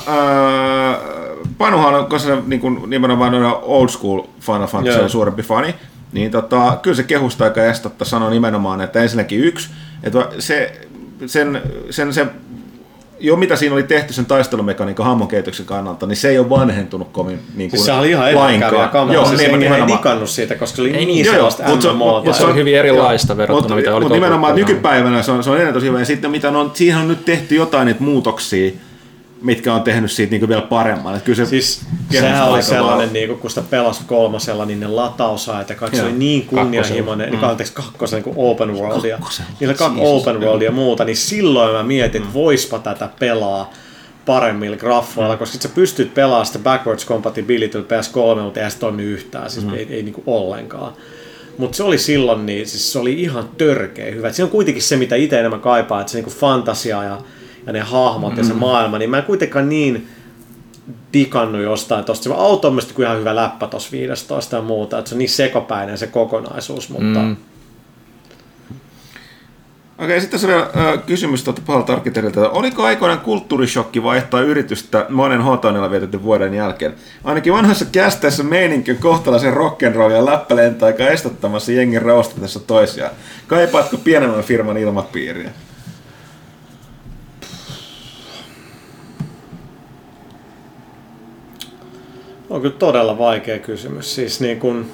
[1.58, 5.04] Panuhan on, koska se niin kuin, nimenomaan on old school Final Fantasy Joo.
[5.04, 5.76] on suurempi fani,
[6.12, 9.70] niin tota, kyllä se kehusta aika estotta sanoi nimenomaan, että ensinnäkin yksi,
[10.04, 10.82] että se,
[11.26, 12.26] sen, sen, se
[13.20, 17.08] jo mitä siinä oli tehty sen taistelumekaniikan hammon kehityksen kannalta, niin se ei ole vanhentunut
[17.12, 19.14] kovin niin kuin Siis se oli ihan edelläkävijä kamaa.
[19.14, 21.64] Joo, siis jengi ei digannut siitä, koska se oli Ei niin, niin, niin joo, sellaista
[21.68, 22.26] mut se- MMOta.
[22.26, 25.58] mut se on hyvin erilaista verrattuna, mitä oli Mutta nimenomaan nykypäivänä se on, se on
[25.58, 26.00] ennen tosi hyvä.
[26.00, 28.72] Ja sitten mitä on, siihen on nyt tehty jotain niitä muutoksia,
[29.42, 31.16] mitkä on tehnyt siitä niin vielä paremman.
[31.16, 33.14] Että kyllä se Siis sehän oli sellainen, vahva.
[33.14, 37.74] niin kun sitä pelasi kolmosella, niin ne latausajat ja kaikki oli niin kunnianhimoinen, niin anteeksi
[37.74, 39.20] kakkosen kuin open worldia,
[39.60, 43.74] niillä kaksi Jeesus, open worldia ja muuta, niin silloin mä mietin, että voispa tätä pelaa
[44.26, 49.04] paremmilla graffoilla, koska sit sä pystyt pelaamaan sitä backwards compatibility PS3, mutta eihän se toimi
[49.04, 50.94] yhtään, siis ei, ei niinku ollenkaan.
[51.58, 54.28] Mutta se oli silloin, niin siis se oli ihan törkeä hyvä.
[54.28, 57.22] Et siinä on kuitenkin se, mitä itse enemmän kaipaa, että se niinku fantasia ja,
[57.68, 60.08] ja ne hahmot ja se maailma, niin mä en kuitenkaan niin
[61.14, 62.24] digannut jostain tosta.
[62.24, 65.30] Se auto on mielestäni ihan hyvä läppä tossa 15 ja muuta, että se on niin
[65.30, 67.36] sekopäinen se kokonaisuus, mutta mm.
[69.98, 72.50] Okei, sitten tässä vielä äh, kysymys tuolta Pahalta Arkkitehdiltä.
[72.50, 76.96] Oliko aikoinaan kulttuurishokki vaihtaa yritystä monen Hotonilla vietetyn vuoden jälkeen?
[77.24, 83.12] Ainakin vanhassa kästeessä meininki on kohtalaisen rock'n'roll ja läppälentää aika estattamassa jengin raustatessa toisiaan.
[83.48, 85.52] Kaipaatko pienemmän firman ilmapiiriä?
[92.50, 94.16] On kyllä todella vaikea kysymys.
[94.16, 94.86] Siis niin kun,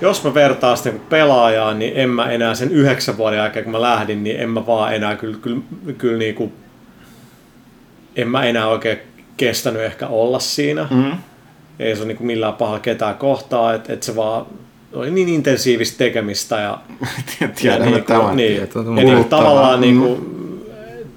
[0.00, 3.72] jos mä vertaan sitä niin pelaajaa, niin en mä enää sen yhdeksän vuoden jälkeen, kun
[3.72, 5.60] mä lähdin, niin en mä vaan enää kyllä, kyllä,
[5.98, 6.52] kyllä niin kuin,
[8.16, 8.98] en mä enää oikein
[9.36, 10.86] kestänyt ehkä olla siinä.
[10.90, 11.12] Mm.
[11.78, 14.46] Ei se ole niin kuin millään pahalla ketään kohtaa, että et se vaan
[14.92, 16.78] oli niin intensiivistä tekemistä ja
[17.60, 18.26] Tiedämme ja niinku.
[18.34, 19.44] Niin, Tieto- ja niinku kuluttavaa.
[19.44, 19.80] tavallaan Mm.
[19.80, 20.20] niinku,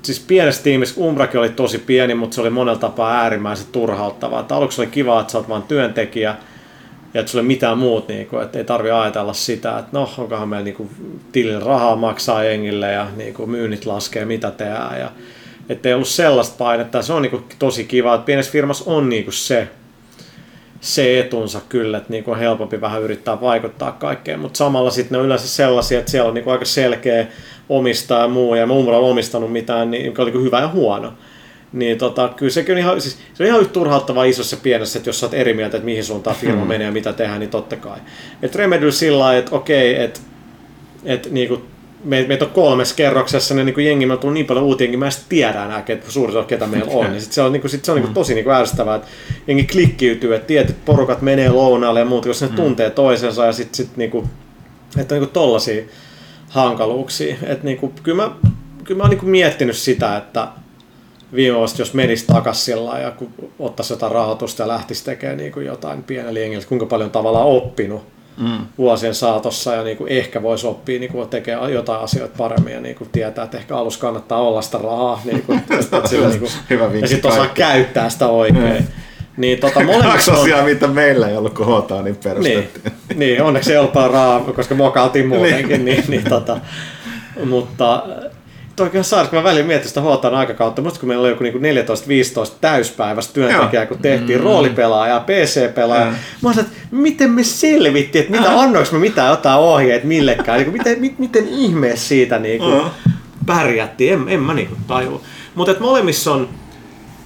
[0.05, 4.39] siis pienessä tiimissä Umbrakin oli tosi pieni, mutta se oli monella tapaa äärimmäisen turhauttavaa.
[4.39, 6.35] Että aluksi oli kiva, että sä oot vaan työntekijä
[7.13, 10.49] ja että sulla ei mitään muut, niinku, että ei tarvi ajatella sitä, että no, onkohan
[10.49, 10.89] meillä niinku,
[11.31, 14.99] tilin rahaa maksaa jengille ja niinku, myynnit laskee, mitä tehdään.
[14.99, 15.11] Ja,
[15.69, 17.01] että ei ollut sellaista painetta.
[17.01, 19.67] Se on niinku, tosi kiva, että pienessä firmassa on niinku, se,
[20.85, 25.19] se etunsa kyllä, että niinku on helpompi vähän yrittää vaikuttaa kaikkeen, mutta samalla sitten ne
[25.19, 27.27] on yleensä sellaisia, että siellä on niinku aika selkeä
[27.69, 31.13] omistaja ja muu, ja mä ole omistanut mitään, niin, joka oli niinku hyvä ja huono.
[31.73, 34.99] Niin tota, kyllä sekin on ihan, siis, se on ihan yhtä turhauttavaa isossa ja pienessä,
[34.99, 36.67] että jos sä oot eri mieltä, että mihin suuntaan firma Hmm.
[36.67, 37.99] menee ja mitä tehdään, niin totta kai.
[38.41, 40.19] Et Remedy sillä lailla, että okei, että
[41.05, 41.61] et, niinku,
[42.05, 44.97] me, meitä on kolmessa kerroksessa, niin niinku jengi, meillä on tullut niin paljon uutia jengi,
[44.97, 47.11] mä en tiedä enää, ket, suurin osa ketä meillä on.
[47.11, 49.07] Niin sit se on, niinku, sit se on niinku, tosi niinku ärsyttävää, että
[49.47, 53.75] jengi klikkiytyy, että tietyt porukat menee lounaalle ja muuta, koska ne tuntee toisensa ja sitten
[53.75, 54.29] sit, niinku,
[54.97, 55.83] että on niinku tollasia
[56.49, 57.35] hankaluuksia.
[57.43, 58.31] Et niinku, kyllä mä,
[58.83, 60.47] kyllä mä oon niinku miettinyt sitä, että
[61.33, 65.51] viime vuosi, jos menisi takaisin sillä ja kun ottaisi jotain rahoitusta ja lähtisi tekemään niin
[65.51, 68.65] kuin jotain pienellä jengillä, kuinka paljon tavallaan oppinut mm.
[68.77, 72.81] vuosien saatossa ja niin kuin ehkä voisi oppia niin kuin tekee jotain asioita paremmin ja
[72.81, 76.39] niin kuin tietää, että ehkä alussa kannattaa olla sitä rahaa niin kuin, että sillä, niin
[76.39, 78.87] kuin, Hyvä ja sitten osaa käyttää sitä oikein.
[79.37, 82.93] Niin tota, Kaksi on, asiaa, mitä meillä ei ollut, kun Hotaa niin niin, perustettiin.
[83.15, 86.57] niin, onneksi ei ollut rahaa, koska mokailtiin muutenkin, niin, niin, tota,
[87.45, 88.03] mutta
[88.75, 91.43] Toikin on saaris, kun mä välillä mietin sitä Hotan aikakautta, musta kun meillä oli joku
[91.43, 91.61] niinku 14-15
[92.61, 94.43] täyspäiväistä työntekijää, kun tehtiin mm.
[94.43, 96.09] roolipelaajaa, PC-pelaajaa.
[96.09, 96.15] Mm.
[96.41, 100.73] Mä sanoin, että miten me selvittiin, että mitä, annoinko me mitään jotain ohjeet millekään, niin
[100.73, 103.11] miten, miten, miten ihmeessä siitä niinku Mm.
[103.45, 105.21] pärjättiin, en, en mä niinku tajua.
[105.55, 106.49] Mutta molemmissa on,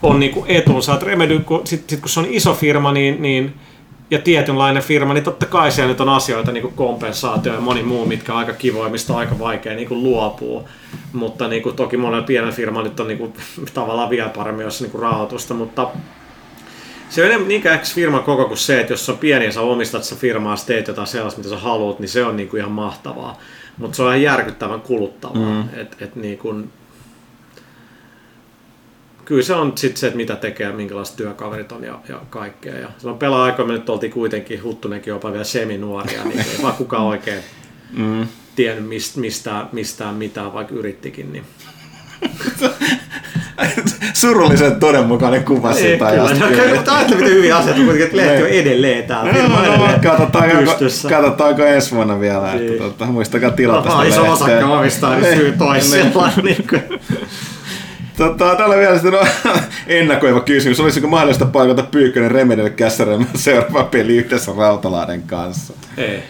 [0.04, 3.54] on niinku etunsa, Remedy, kun, sit, sit kun se on iso firma, niin, niin
[4.12, 7.84] ja tietynlainen firma, niin totta kai siellä nyt on asioita niin kuin kompensaatio ja moni
[7.84, 10.64] muu, mitkä on aika kivoja, mistä on aika vaikea niin kuin luopua.
[11.14, 13.34] Mutta niin kuin, toki monella pienellä firmalla nyt on niin kuin,
[13.74, 15.88] tavallaan vielä paremmin, jos niin kuin rahoitusta, mutta
[17.10, 20.04] se on enemmän niinkään firman koko kuin se, että jos on pieni ja sä omistat
[20.04, 22.72] sitä firmaa, sä teet jotain sellaista, mitä sä haluat, niin se on niin kuin ihan
[22.72, 23.40] mahtavaa.
[23.78, 25.64] Mutta se on ihan järkyttävän kuluttavaa.
[25.64, 25.80] Mm.
[25.82, 26.72] Et, et niin kuin,
[29.30, 32.76] kyllä se on sitten se, että mitä tekee minkälaiset työkaverit on ja, ja kaikkea.
[32.76, 36.74] Ja silloin pelaa aikaa me nyt oltiin kuitenkin, Huttunenkin jopa vielä seminuoria, niin ei vaan
[36.74, 37.40] kukaan oikein
[37.98, 38.28] mm.
[38.56, 41.34] tiennyt mist, mistään, mistään mitään, vaikka yrittikin.
[41.34, 41.44] Niin.
[44.14, 46.40] Surullisen todenmukainen kuva siitä ajasta.
[46.40, 49.34] no, ajattele miten hyviä asioita, kuitenkin, lehti on edelleen täällä.
[49.34, 50.72] Firma on edelleen Katsotaanko,
[51.10, 52.80] katsotaanko ensi vuonna vielä, että Niin.
[52.80, 54.34] tota, muistakaa tilata sitä iso lehteä.
[54.34, 56.32] osakka omistaa, niin syy toisella.
[58.20, 58.38] Niin.
[58.38, 59.20] Tota, täällä vielä sitten no,
[59.88, 60.80] ennakoiva kysymys.
[60.80, 65.74] Olisiko mahdollista paikata Pyykkönen Remedille käsäröimään seuraava peli yhdessä Rautalahden kanssa?
[65.98, 66.24] Ei.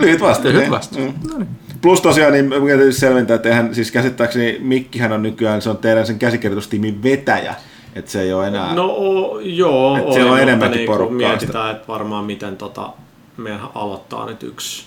[0.00, 0.44] Lyhyt vastaus.
[0.44, 0.70] Lyhyt niin.
[0.70, 1.14] vastaus.
[1.38, 1.46] Mm.
[1.82, 6.06] Plus tosiaan, niin täytyy selventää, että eihän, siis käsittääkseni Mikkihän on nykyään, se on teidän
[6.06, 7.54] sen käsikirjoitustiimin vetäjä.
[7.94, 8.74] Että se ei ole enää...
[8.74, 12.92] No o, joo, Et oli, on enemmänkin niinku porukkaa mietitään, että varmaan miten tota,
[13.36, 14.84] meidän aloittaa nyt yksi,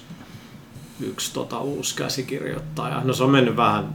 [1.02, 3.02] yksi tota, uusi käsikirjoittaja.
[3.04, 3.86] No se on mennyt vähän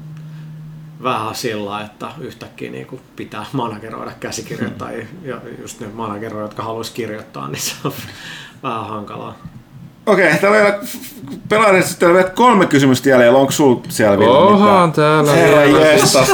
[1.02, 6.92] vähän sillä, että yhtäkkiä niin kuin pitää manageroida käsikirjoittajia ja just ne manageroida, jotka haluaisi
[6.92, 7.92] kirjoittaa, niin se on
[8.62, 9.36] vähän hankalaa.
[10.06, 10.32] Okei,
[11.48, 13.38] täällä on sitten on vielä kolme kysymystä jäljellä.
[13.38, 15.86] Onko sulla siellä vielä Ohan täällä Herra vielä.
[15.86, 16.32] jestas.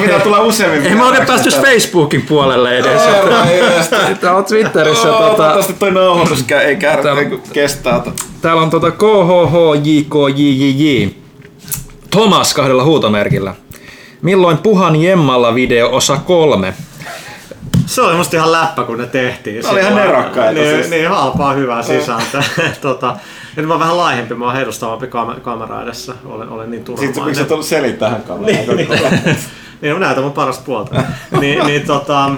[0.00, 0.86] Mitä tulee useammin.
[0.86, 3.02] Ei mä oikein päästy Facebookin puolelle edes.
[4.20, 8.00] Tää on Twitterissä tota, Toivottavasti toi nauhoitus ei käy, Täällä- ei kestää.
[8.00, 8.22] tota.
[8.40, 8.90] Täällä on tota
[9.90, 11.08] KHHJKJJJ.
[12.10, 13.54] Thomas kahdella huutomerkillä.
[14.22, 16.74] Milloin Puhan Jemmalla video osa kolme?
[17.86, 19.62] Se oli musta ihan läppä, kun ne tehtiin.
[19.62, 20.90] Ne oli ihan nerokkaita Niin, siis.
[20.90, 22.42] niin halpaa, hyvää sisältöä.
[22.80, 23.16] tota,
[23.56, 26.14] nyt mä oon vähän laihempi, mä oon edustavampi kam- kamera edessä.
[26.24, 27.24] Olen, olen niin Sitten turvamainen.
[27.26, 28.76] miksi sä tullut selittää tähän kameraan?
[28.76, 29.36] niin, niin,
[29.80, 31.02] niin, mä näytän mun parasta puolta.
[31.40, 32.30] niin, niin tota,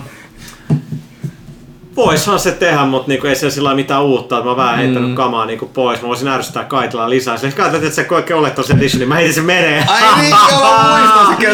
[1.96, 4.76] Voishan se tehdä, mutta niinku ei se sillä lailla mitään uutta, että mä oon vähän
[4.76, 5.14] heittänyt mm.
[5.14, 6.02] kamaa niinku pois.
[6.02, 7.36] Mä voisin ärsyttää Kaitilaa lisää.
[7.36, 9.84] Sille katsoit, että se oikein olet tosi edition, niin mä heitin sen menee.
[9.88, 11.36] Ai niin, joo, muistan se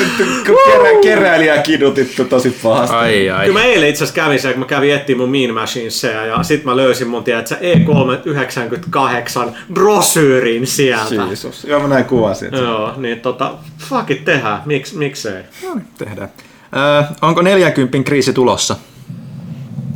[0.67, 2.97] kerä, keräilijää kidutittu tosi pahasti.
[2.97, 3.47] Ai ai.
[3.47, 6.43] Kyllä mä eilen itse asiassa kävin siellä, kun mä kävin etsiä mun Mean Machinesia ja
[6.43, 11.15] sit mä löysin mun, tiedät sä, E398 brosyyrin sieltä.
[11.15, 11.65] Jeesus.
[11.65, 12.49] Joo, mä näin kuvasin.
[12.53, 14.63] Joo, niin tota, fuck it, tehdään.
[14.67, 15.43] Miks, miksei?
[15.63, 16.29] No niin, tehdään.
[16.77, 18.77] Öö, onko 40 kriisi tulossa?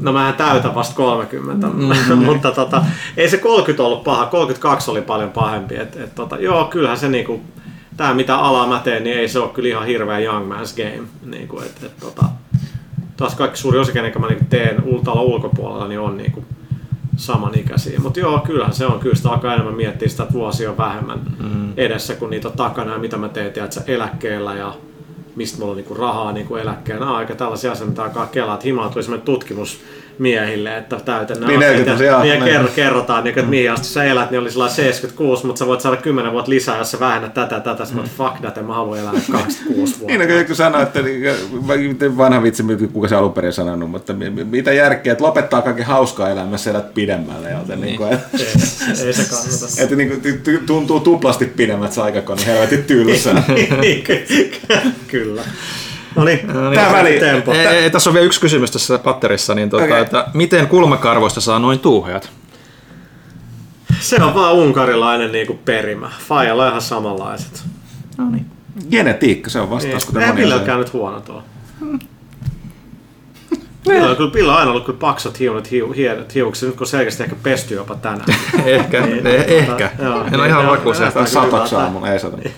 [0.03, 1.67] No mä täytän vasta 30,
[2.27, 2.85] mutta tota,
[3.17, 5.77] ei se 30 ollut paha, 32 oli paljon pahempi.
[5.77, 7.41] Et, et, tota, joo, kyllähän se niinku,
[7.97, 11.09] tää mitä alaa mä teen, niin ei se ole kyllä ihan hirveä young man's game.
[11.23, 12.25] Niinku, et, et, tota,
[13.17, 16.45] taas kaikki suuri osa, kenen mä niinku teen ul- talon ulkopuolella, niin on niinku
[17.17, 18.01] samanikäisiä.
[18.01, 19.01] Mutta joo, kyllähän se on.
[19.01, 21.73] Kyllä sitä alkaa enemmän miettiä sitä, että vuosia on vähemmän mm.
[21.77, 24.75] edessä, kun niitä on takana ja mitä mä teen, tiedätkö, eläkkeellä ja
[25.36, 27.02] mistä mulla on niinku rahaa niinku eläkkeen.
[27.02, 28.55] Aika tällaisia asioita, mitä alkaa kelaa.
[28.55, 29.27] Että himaa tuli semmoinen
[30.23, 32.68] tutkimusmiehille, että täytän nämä Niin, asiat 40, ja, joo, niin, niin.
[32.75, 35.97] kerrotaan, niin, että mihin asti sä elät, niin oli sellainen 76, mutta sä voit saada
[35.97, 37.84] 10 vuotta lisää, jos sä vähennät tätä ja tätä.
[37.84, 38.10] Sitten mm.
[38.17, 40.07] fuck that, en mä haluan elää 26 vuotta.
[40.07, 41.01] Niin, no, kun joku sanoi, että
[41.89, 45.62] miten vanha vitsi, kuka se alun perin sanonut, mutta mi- mi- mitä järkeä, että lopettaa
[45.62, 47.51] kaiken hauskaa elämässä elät pidemmälle.
[47.51, 47.86] Joten niin.
[47.86, 49.67] Niin kuin, ei, ei se kannata.
[49.83, 53.42] että niin kuin, tuntuu tuplasti pidemmät se aikakon, niin helvetin tylsää.
[53.81, 54.51] Niin, ky-
[55.09, 55.42] Kyllä.
[56.16, 56.39] No niin,
[56.74, 57.52] Tää väli- tempo.
[57.52, 60.00] Ei, ei, tässä on vielä yksi kysymys tässä patterissa, niin tota, Okei.
[60.00, 62.31] että miten kulmakarvoista saa noin tuuheat?
[64.00, 66.10] Se on vaan unkarilainen niinku perimä.
[66.28, 67.65] Fajalla on ihan samanlaiset.
[68.18, 68.47] No niin.
[68.91, 70.55] Genetiikka, se on vastaus, Ville asia.
[70.57, 71.42] ole käynyt huono tuo.
[73.89, 75.94] Pilla on, kyllä, Pilla on aina ollut kyllä paksut hiunut, hiu,
[76.34, 78.24] hiukset, nyt kun selkeästi ehkä pesty jopa tänään.
[78.66, 79.91] Ehkä, Niin, eh, ehkä.
[80.02, 81.78] joo, en niin, ole ihan kyllä satoksi hyvältä.
[81.78, 82.36] aamulla, ei sato.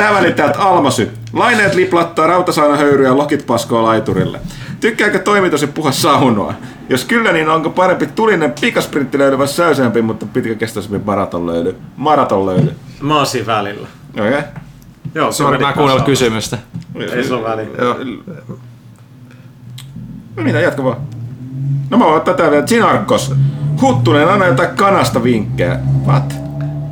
[0.00, 1.10] Tää väli täältä Almasy.
[1.32, 4.40] Laineet liplattaa rautasaunahöyryä ja lokit paskoa laiturille.
[4.80, 6.54] Tykkääkö toimitus ja puha saunoa?
[6.88, 11.76] Jos kyllä, niin onko parempi tulinen pikasprintti vai säyseämpi, mutta pitkäkestoisempi maratonlöyly?
[11.96, 12.74] Maratonlöyly.
[13.00, 13.88] Mä oon siinä välillä.
[14.10, 14.28] Okei.
[14.28, 14.42] Okay.
[15.14, 16.58] Joo, Sori, mä kuunnellut kysymystä.
[16.94, 17.66] Ei se ole väliä.
[17.78, 17.96] Joo.
[20.36, 20.96] No mitä, jatka vaan.
[21.90, 22.66] No mä voin tätä vielä.
[22.66, 23.34] Sinarkos.
[23.80, 25.78] Huttunen, anna jotain kanasta vinkkejä.
[26.06, 26.49] What?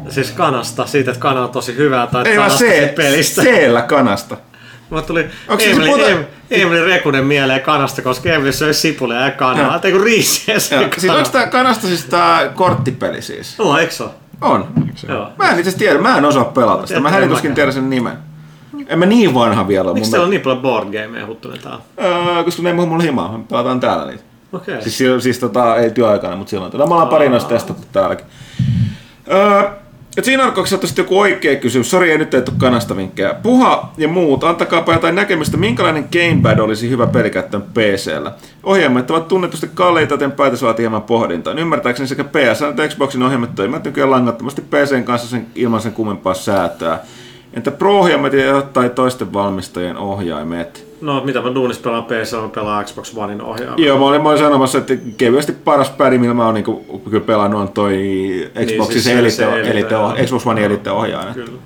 [0.08, 3.42] Siis kanasta, siitä, että kana on tosi hyvää, tai Ei vaan kanasta se, pelistä.
[3.42, 4.36] seellä kanasta.
[4.90, 9.20] Mulle tuli Onks se Emily, puhuta- em, Emily Rekunen mieleen kanasta, koska Emily söi sipulia
[9.20, 9.78] ja kanaa.
[9.78, 13.58] Tai kun riisiä söi Joo, siis onko tää kanasta siis tää korttipeli siis?
[13.58, 14.04] No, eikö se?
[14.40, 14.68] On.
[15.08, 15.28] Joo.
[15.38, 17.00] Mä en itse tiedä, mä en osaa pelata sitä.
[17.00, 18.18] Mä En hänen tuskin tiedä sen nimen.
[18.88, 19.94] En mä niin vanha vielä ole.
[19.94, 21.80] Miksi teillä on niin paljon board gameja huttunen täällä?
[22.02, 24.22] Öö, koska ne ei mulla himaa, me pelataan täällä niitä.
[24.52, 24.74] Okei.
[24.74, 24.90] Okay.
[24.90, 26.72] Siis, siis tota, ei työaikana, mutta silloin.
[26.72, 28.26] Tätä me ollaan pari noista testattu täälläkin.
[29.30, 29.70] Öö,
[30.18, 31.90] et siinä on sitten joku oikea kysymys.
[31.90, 33.34] Sori, ei nyt ei tule kanasta vinkkejä.
[33.34, 38.32] Puha ja muut, antakaapa jotain näkemystä, minkälainen gamepad olisi hyvä pelikäyttö PCllä.
[38.62, 41.54] Ohjelmat ovat tunnetusti kalliita, joten päätös vaatii hieman pohdintaa.
[41.54, 46.34] Ymmärtääkseni sekä PS että Xboxin ohjelmat toimivat nykyään langattomasti PCn kanssa sen, ilman sen kummempaa
[46.34, 46.98] säätöä.
[47.54, 48.62] Entä Pro-ohjelmat ja
[48.94, 50.87] toisten valmistajien ohjaimet?
[51.00, 53.74] No, mitä mä duunissa pelaan PC, mä pelaan Xbox Onein ohjaaja.
[53.76, 57.24] Joo, mä olin, mä olin sanomassa, että kevyesti paras pädi, millä mä oon niinku, kyllä
[57.24, 57.96] pelannut, on toi
[58.66, 60.24] Xboxin siis se se- elite, se elite, elite.
[60.26, 61.34] Xbox One elite ohjaaja.
[61.34, 61.58] Kyllä.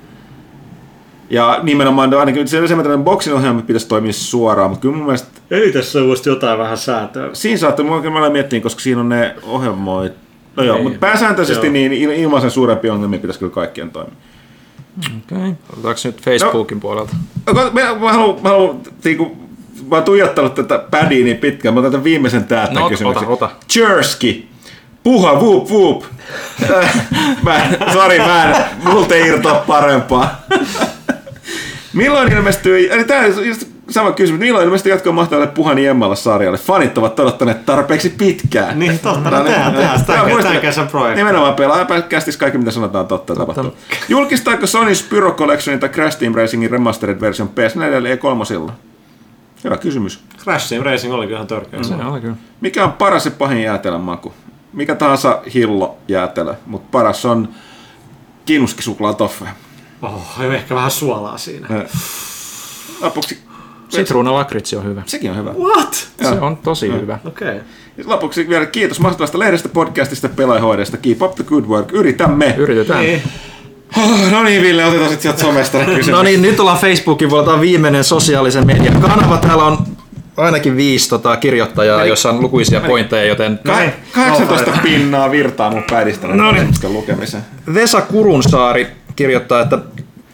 [1.29, 5.41] Ja nimenomaan ainakin se, se että boxin ohjaama pitäisi toimia suoraan, mutta kyllä mun mielestä
[5.51, 7.29] Ei tässä olisi jotain vähän säätöä.
[7.33, 10.13] siinä saattaa, mä kyllä miettiä, koska siinä on ne ohjelmoit.
[10.55, 10.83] No joo, Ei.
[10.83, 11.73] mutta pääsääntöisesti Joo.
[11.73, 14.13] niin il- ilman sen suurempia ongelmia pitäisi kyllä kaikkien toimia.
[14.99, 15.17] Okei.
[15.31, 15.53] Okay.
[15.69, 17.15] Otetaanko nyt Facebookin puolelta?
[17.53, 19.37] Mä, mä, mä haluan, mä haluan niinku,
[19.89, 23.27] mä oon tuijottanut tätä pädiä niin pitkään, mä otan tämän viimeisen täältä No, ota, kysymyksen.
[23.27, 23.55] ota, ota.
[23.75, 24.49] Jerski.
[25.03, 26.03] Puha, whoop, whoop.
[27.45, 30.41] mä, sorry, mä en, multa ei irtoa parempaa.
[31.93, 34.39] Milloin ilmestyy, eli tää just sama kysymys.
[34.39, 36.57] Niillä on ilmeisesti jatkoa mahtavalle Puhani Emmalle sarjalle.
[36.57, 38.79] Fanit ovat odottaneet tarpeeksi pitkään.
[38.79, 41.19] Niin, totta, No no tehdään, tehdään tämän muista- kesän projekti.
[41.21, 43.75] Nimenomaan pelaajapäkästis kaikki mitä sanotaan totta, tapahtuu.
[44.09, 48.43] Julkistaako Sony Spyro Collectionin tai Crash Team Racingin remastered version PS4 ja 3
[49.63, 50.19] Hyvä kysymys.
[50.43, 51.83] Crash Team Racing oli kyllä ihan törkeä.
[51.83, 52.35] Se oli kyllä.
[52.61, 54.33] Mikä on paras ja pahin jäätelön maku?
[54.73, 57.49] Mikä tahansa hillo jäätelö, mutta paras on
[58.45, 59.45] kinuskisuklaa toffe.
[60.01, 61.67] Oh, ehkä vähän suolaa siinä.
[63.01, 63.41] Lopuksi,
[63.95, 65.03] Sitruuna lakritsi on hyvä.
[65.05, 65.51] sekin on hyvä.
[65.51, 66.07] What?
[66.21, 67.19] Se on tosi hyvä.
[67.25, 67.47] Okei.
[67.47, 67.61] Okay.
[68.05, 70.97] Lopuksi vielä kiitos mahtavasta lehdestä, podcastista, pelaajahoidosta.
[70.97, 71.91] Keep up the good work.
[71.91, 72.55] Yritämme.
[72.57, 73.01] Yritetään.
[73.01, 73.21] Niin.
[73.97, 75.77] Oh, no niin, Ville, otetaan sitten sieltä somesta.
[76.11, 77.61] No niin, nyt ollaan Facebookin puolella.
[77.61, 79.37] Viimeinen sosiaalisen median kanava.
[79.37, 79.77] Täällä on
[80.37, 83.79] ainakin viisi tota, kirjoittajaa, jossa on lukuisia pointteja, joten Ka-
[84.11, 86.69] 18 pinnaa virtaa mun pädistä no niin.
[86.83, 87.43] lukemiseen.
[87.73, 89.79] Vesa Kurunsaari kirjoittaa, että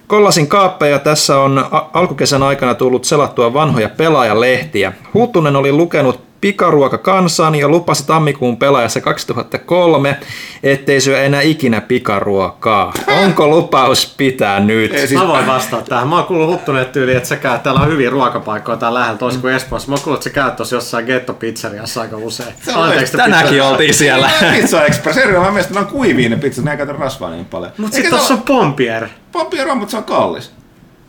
[0.10, 4.94] Kollasin kaappeja tässä on alkukesän aikana tullut selattua vanhoja pelaajalehtiä.
[5.14, 10.18] Huttunen oli lukenut Pikaruoka kansan ja lupasi tammikuun pelaajassa 2003,
[10.64, 12.94] ettei syö enää ikinä pikaruokaa.
[13.24, 14.94] Onko lupaus pitää nyt?
[14.94, 16.08] Ei, siis, Mä voin vastata tähän.
[16.08, 19.42] Mä oon kuullut huttuneet tyyliin, että sä käyt, täällä on hyviä ruokapaikkoja täällä lähellä, toisin
[19.42, 19.90] kuin Espoossa.
[19.90, 22.54] Mä oon kuullut, että sä käyt tuossa jossain ghetto-pizzeriassa aika usein.
[22.74, 24.30] Anteeksi, Tänäänkin oltiin siellä.
[24.56, 27.72] Pizza Express, erilainen mielestä ne on kuivia ne pizzat, ne ei käytä rasvaa niin paljon.
[27.78, 29.08] Mut sit tossa on Pompier.
[29.32, 30.59] Pompiero, mutta se on kallis.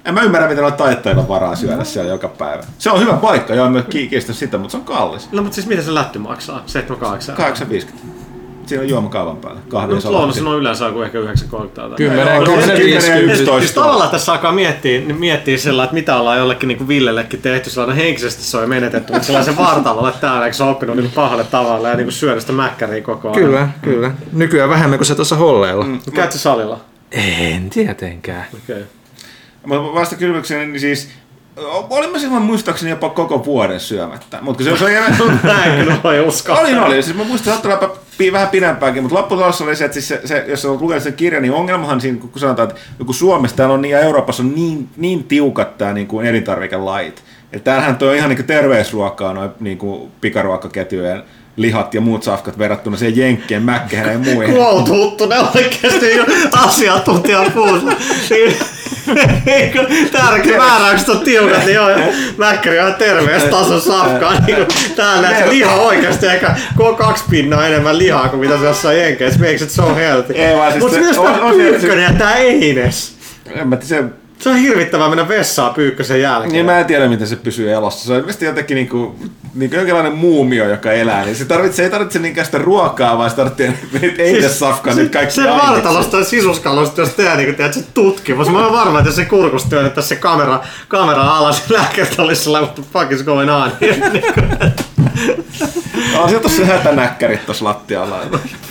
[0.05, 2.63] En mä ymmärrä, miten on taittajilla varaa syödä siellä joka päivä.
[2.79, 5.33] Se on hyvä paikka, joo, mä kiistä sitä, mutta se on kallis.
[5.33, 6.65] No mut siis mitä se lätty maksaa?
[6.67, 7.87] 7-8.
[7.87, 7.93] 8,50.
[8.67, 9.61] Siinä on juomakaavan päällä.
[9.69, 10.41] Kahvi No, ja mut salaatti.
[10.41, 11.27] lounas on yleensä joku ehkä 9,30
[11.69, 13.33] tai Kymmenen, Joo, kymmenen, kymmenen ja viisikymmentä.
[13.33, 13.61] yksitoista.
[13.61, 17.71] Siis tavallaan tässä alkaa miettiä, niin miettiä sillä, että mitä ollaan jollekin niin Villellekin tehty.
[17.71, 21.45] Sellainen henkisesti se on menetetty, mutta sellaisen vartalolle täällä, eikö se on oppinut niin pahalle
[21.45, 23.43] tavalla ja niin syödä sitä mäkkäriä koko ajan.
[23.43, 24.11] Kyllä, kyllä.
[24.33, 25.85] Nykyään vähemmän kuin se tuossa holleilla.
[25.85, 26.01] Mm.
[26.15, 26.81] Käytkö salilla?
[27.13, 28.45] En tietenkään.
[28.65, 28.77] Okei.
[28.77, 28.87] Okay.
[29.69, 31.09] Vasta kysymykseen, niin siis
[31.91, 34.39] olin mä silloin muistaakseni jopa koko vuoden syömättä.
[34.41, 35.19] Mutta se, se on jäänyt...
[35.43, 36.59] Mä en kyllä voi uskoa.
[36.59, 37.03] Oli, oli.
[37.03, 40.21] Siis mä muistan, että saattaa olla vähän pidempäänkin, mutta lopputulossa oli se, että siis se,
[40.25, 43.75] se, jos olet lukenut sen kirjan, niin ongelmahan siinä, kun sanotaan, että joku Suomessa täällä
[43.75, 47.23] on niin, ja Euroopassa on niin, niin tiukat tämä niin kuin elintarvikelait.
[47.53, 51.23] Että täällähän tuo ihan niin kuin terveysruokaa, noin niin kuin pikaruokaketjujen
[51.61, 54.55] lihat ja muut safkat verrattuna siihen jenkkien mäkkeihin ja muihin.
[54.55, 56.25] Quote Huttunen oikeesti niin
[56.65, 57.93] asiantuntija puhussa.
[60.13, 61.89] Tärkeä määräykset on tiukat, niin joo,
[62.37, 64.33] Mäkkäri on ihan terveystason safkaa.
[64.47, 64.67] Niin
[64.97, 66.57] täällä näet liha oikeasti ehkä
[66.99, 69.41] kaksi pinnaa enemmän lihaa kuin mitä se jossain jenkeissä.
[69.41, 70.35] Makes it so healthy.
[70.71, 73.15] Siis Mutta se- myös on- on se- pyykkönen ja tää Eines.
[73.47, 74.05] En mä tiedä, se,
[74.41, 76.53] Se on hirvittävää mennä vessaan pyykkösen jälkeen.
[76.53, 78.07] niin mä en tiedä, miten se pysyy elossa.
[78.07, 79.17] Se on ilmeisesti jotenkin niinku,
[79.55, 81.25] niinku jonkinlainen muumio, joka elää.
[81.25, 85.35] Niin se, tarvitsee, ei tarvitse niinkään sitä ruokaa, vaan se tarvitsee niitä eidesafkaa, niitä kaikki
[85.35, 88.51] Sen vartalosta ja sisuskalosta, jos tehdään niin teet se tutkimus.
[88.51, 92.43] Mä oon varma, että jos se kurkusta työnnettäisiin se kamera, kamera alas, niin lääkärit olisi
[92.43, 93.73] sillä, the fuck is going on?
[96.19, 98.21] On sieltä se hätänäkkärit tossa lattialla.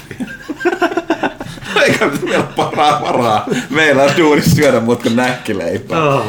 [1.84, 3.46] Eikä vielä paraa varaa.
[3.70, 6.04] Meillä on duunissa syödä muut kuin näkkileipää.
[6.04, 6.26] Oh.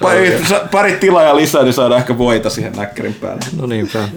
[0.00, 3.40] Pari, pari tilaa lisää, niin saadaan ehkä voita siihen näkkärin päälle.
[3.56, 4.08] No niinpä.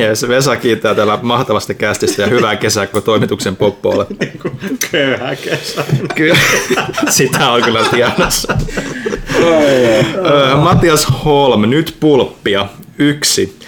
[0.00, 4.06] Ja se Vesa kiittää täällä mahtavasti kästistä ja hyvää kesää koko toimituksen poppoille.
[4.90, 5.84] Köyhä kesä.
[6.14, 6.38] Kyllä,
[7.08, 8.54] sitä on kyllä tiedossa.
[9.42, 10.04] Ö,
[10.56, 12.66] Matias Holm, nyt pulppia.
[12.98, 13.58] Yksi.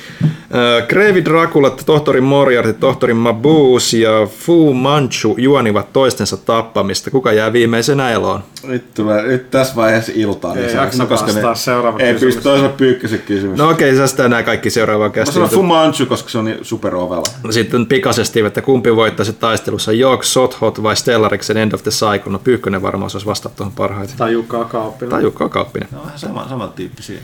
[0.55, 7.11] Ö, Kreivi Dracula, tohtori Moriarty, tohtori Mabuse ja Fu Manchu juonivat toistensa tappamista.
[7.11, 8.43] Kuka jää viimeisenä eloon?
[8.67, 10.55] Nyt, tulee, nyt tässä vaiheessa iltaa.
[10.55, 10.85] Ei lisää.
[10.85, 13.59] jaksa No, koska vastaa seuraava Ei pysty toisella pyykkösen kysymys.
[13.59, 15.61] No okei, okay, sä nämä kaikki seuraavaan Mä sanon kästiin.
[15.61, 17.25] Fumanchu, koska se on niin superovela.
[17.51, 22.33] Sitten pikaisesti, että kumpi voittaisi taistelussa, York, Sothot vai Stellariksen End of the Cycle?
[22.33, 24.17] No Pyykkönen varmaan osaisi vastata tuohon parhaiten.
[24.17, 25.11] Tai Jukka Kauppinen.
[25.11, 25.89] Tai Jukka Kauppinen.
[25.93, 27.19] Ne on vähän sama, samantyyppisiä.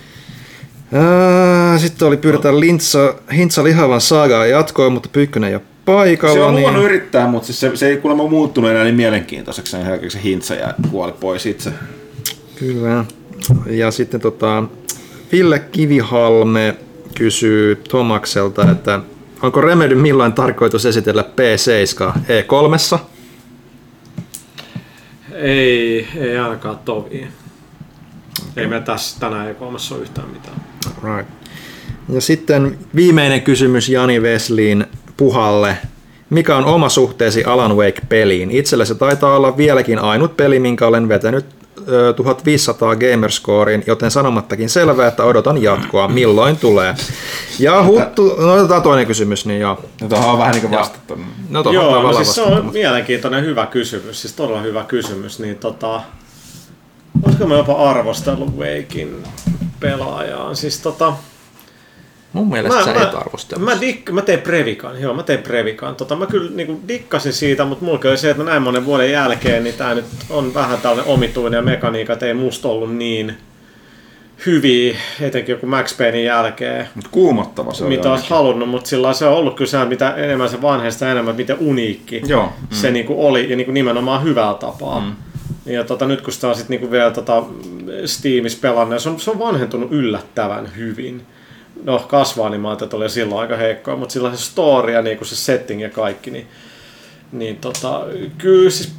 [1.77, 6.35] Sitten oli pyydetään Lintsa, Hintsa lihavan saagaa jatkoa, mutta Pyykkönen ei ole paikalla.
[6.35, 6.77] Se on niin...
[6.77, 10.23] yrittää, mutta siis se, se ei kuulemma muuttunut enää niin mielenkiintoiseksi sen jälkeen, kun se
[10.23, 11.73] hintsa ja kuoli pois itse.
[12.59, 13.05] Kyllä.
[13.67, 14.65] Ja sitten tota,
[15.33, 16.77] Ville Kivihalme
[17.15, 19.01] kysyy Tomakselta, että
[19.43, 22.99] onko Remedy milloin tarkoitus esitellä P7 E3?
[25.33, 27.28] Ei, ei ainakaan tovi.
[28.57, 30.69] Ei me tässä tänään ei kolmessa ole yhtään mitään.
[31.02, 31.31] Right.
[32.09, 34.86] Ja sitten viimeinen kysymys Jani Vesliin
[35.17, 35.76] Puhalle.
[36.31, 38.50] Mikä on oma suhteesi Alan Wake-peliin?
[38.50, 41.47] Itsellä se taitaa olla vieläkin ainut peli, minkä olen vetänyt
[41.89, 46.09] ö, 1500 gamerscorein, joten sanomattakin selvää, että odotan jatkoa.
[46.09, 46.94] Milloin tulee?
[47.59, 49.78] Ja huttu, no otetaan toinen kysymys, niin joo.
[50.00, 51.18] Ja tuohon on vähän niin kuin vastattu.
[51.49, 55.57] No tuohon Joo, no siis se on mielenkiintoinen hyvä kysymys, siis todella hyvä kysymys, niin
[55.57, 56.00] tota,
[57.23, 59.17] olisiko mä jopa arvostellut Wakein
[59.81, 60.57] pelaajaan.
[60.57, 61.12] Siis tota,
[62.33, 63.65] Mun mielestä sä et arvostella.
[63.65, 65.97] Mä, dik, mä tein Previkan, joo mä tein Previkan.
[65.97, 69.65] Tota, mä kyllä niinku dikkasin siitä, mutta mulla oli se, että näin monen vuoden jälkeen,
[69.65, 73.36] niin tää nyt on vähän tällainen omituinen ja mekaniikat ei musta ollut niin
[74.47, 79.12] hyviä, etenkin joku Max Paynein jälkeen, Mut kuumottava se oli mitä olisi halunnut, mutta sillä
[79.12, 82.52] se on ollut kyllä se, mitä enemmän se vanheista enemmän, miten uniikki Joo.
[82.70, 85.00] se niinku oli, ja niinku nimenomaan hyvällä tapaa.
[85.00, 85.17] Mm.
[85.66, 87.44] Ja tota, nyt kun sitä on sit niinku vielä tota
[88.05, 91.26] Steamissa pelannut, se on, se on vanhentunut yllättävän hyvin.
[91.84, 95.90] No, kasvaanimaat oli silloin aika heikkoa, mutta sillä se story ja niinku se setting ja
[95.90, 96.47] kaikki, niin,
[97.32, 98.05] niin tota,
[98.39, 98.92] kyllä siis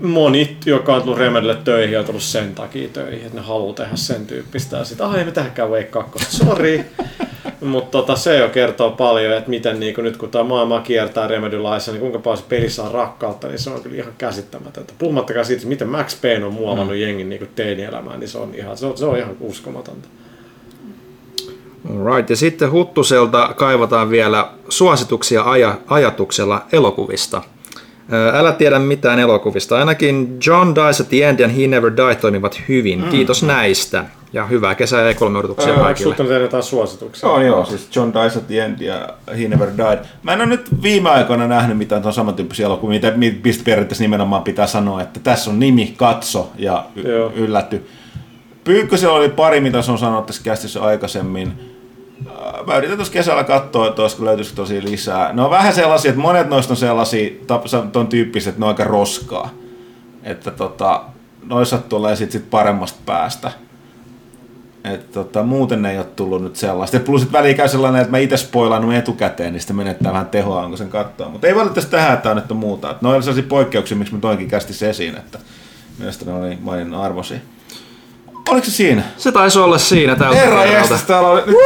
[0.00, 3.96] moni, joka on tullut Remedylle töihin, on tullut sen takia töihin, että ne haluaa tehdä
[3.96, 4.76] sen tyyppistä.
[4.76, 6.84] Ja sitten, ah, ei me tähänkään Wake 2, sori.
[7.60, 11.92] Mutta tota, se jo kertoo paljon, että miten niin nyt kun tämä maailma kiertää Remedy-laissa,
[11.92, 14.92] niin kuinka paljon se peli saa rakkautta, niin se on kyllä ihan käsittämätöntä.
[14.98, 17.02] Puhumattakaan siitä, miten Max Payne on muovannut mm.
[17.02, 20.08] jengin niin teinielämään, niin se on ihan, se on, se on ihan uskomatonta.
[22.14, 22.30] Right.
[22.30, 27.42] Ja sitten Huttuselta kaivataan vielä suosituksia aja, ajatuksella elokuvista.
[28.34, 29.78] Älä tiedä mitään elokuvista.
[29.78, 33.04] Ainakin John Dies at the End ja He Never Died toimivat hyvin.
[33.04, 33.10] Mm.
[33.10, 34.04] Kiitos näistä.
[34.32, 36.14] Ja hyvää kesää ja E3-odotuksia Onko kaikille.
[36.14, 37.28] sinulta tehdä jotain suosituksia?
[37.28, 39.98] Joo, joo, siis John Dies at the End ja He Never Died.
[40.22, 43.12] Mä en ole nyt viime aikoina nähnyt mitään tuon samantyyppisiä elokuvia, mitä
[43.44, 47.32] mistä periaatteessa nimenomaan pitää sanoa, että tässä on nimi, katso ja y- Joo.
[47.34, 47.86] yllätty.
[48.64, 51.52] Pyykkösellä oli pari, mitä se on sanonut tässä kästissä aikaisemmin.
[52.26, 55.32] Äh, Mä yritän tuossa kesällä katsoa, että olisiko löytyisikö tosi lisää.
[55.32, 57.30] Ne on vähän sellaisia, että monet noista on sellaisia,
[57.92, 59.50] ton tyyppiset, että ne on aika roskaa.
[60.22, 61.02] Että tota,
[61.44, 63.52] noissa tulee sit, sit paremmasta päästä.
[64.84, 66.96] Et tota, muuten ei ole tullut nyt sellaista.
[66.96, 70.62] Ja plus väliin käy sellainen, että mä itse spoilannut etukäteen, niin sitten menettää vähän tehoa,
[70.62, 71.28] onko sen katsoa.
[71.28, 72.90] Mutta ei valitettavasti tähän, että nyt muuta.
[72.90, 75.38] Et ne sellaisia poikkeuksia, miksi mä toinkin kästi esiin, että
[75.98, 77.38] mielestäni oli maininnan arvoisia.
[78.48, 79.02] Oliko se siinä?
[79.16, 81.56] Se taisi olla siinä tältä Herra jestas, täällä on, nyt,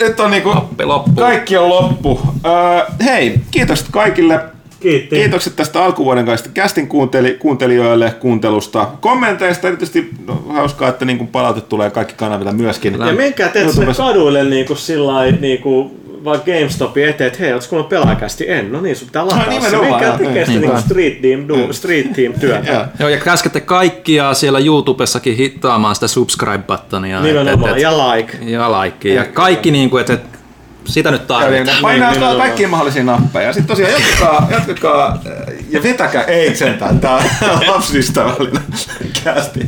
[0.00, 1.10] nyt on niinku, Appi loppu.
[1.20, 2.20] kaikki on loppu.
[2.46, 4.40] Öö, hei, kiitokset kaikille.
[4.80, 5.16] Kiitti.
[5.16, 9.68] Kiitokset tästä alkuvuoden kanssa kästin kuunteli, kuuntelijoille kuuntelusta, kommenteista.
[9.68, 12.92] Erityisesti no, hauskaa, että niin palaute tulee kaikki kanavilla myöskin.
[13.06, 17.88] Ja menkää teet sinne kaduille niinku sillai, niinku, vaikka GameStopin eteen, että hei, ootko kuulemma
[17.88, 18.50] pelaajakästi?
[18.50, 19.50] En, no niin, sun pitää lataa se.
[19.50, 20.18] nimenomaan, Menkää joo.
[20.18, 20.60] tekee sitä Niin.
[20.70, 22.70] niinku street team, du, street team työtä.
[22.72, 22.84] Joo.
[22.98, 27.20] Joo, ja käskette kaikkia siellä YouTubessakin hittaamaan sitä subscribe-buttonia.
[27.22, 28.38] Nimenomaan, Et- et- ja like.
[28.40, 29.08] ja like.
[29.14, 30.20] Ja kaikki niin kuin, että et,
[30.84, 31.76] sitä nyt tarvitaan.
[31.82, 33.52] Painaa Niin, niin, niin, kaikkia mahdollisia nappeja.
[33.52, 35.20] Sitten tosiaan jatkakaa, jatkakaa
[35.70, 37.22] ja vetäkää, ei sentään, tää on
[37.66, 38.62] lapsiystävällinen
[39.24, 39.60] kästi.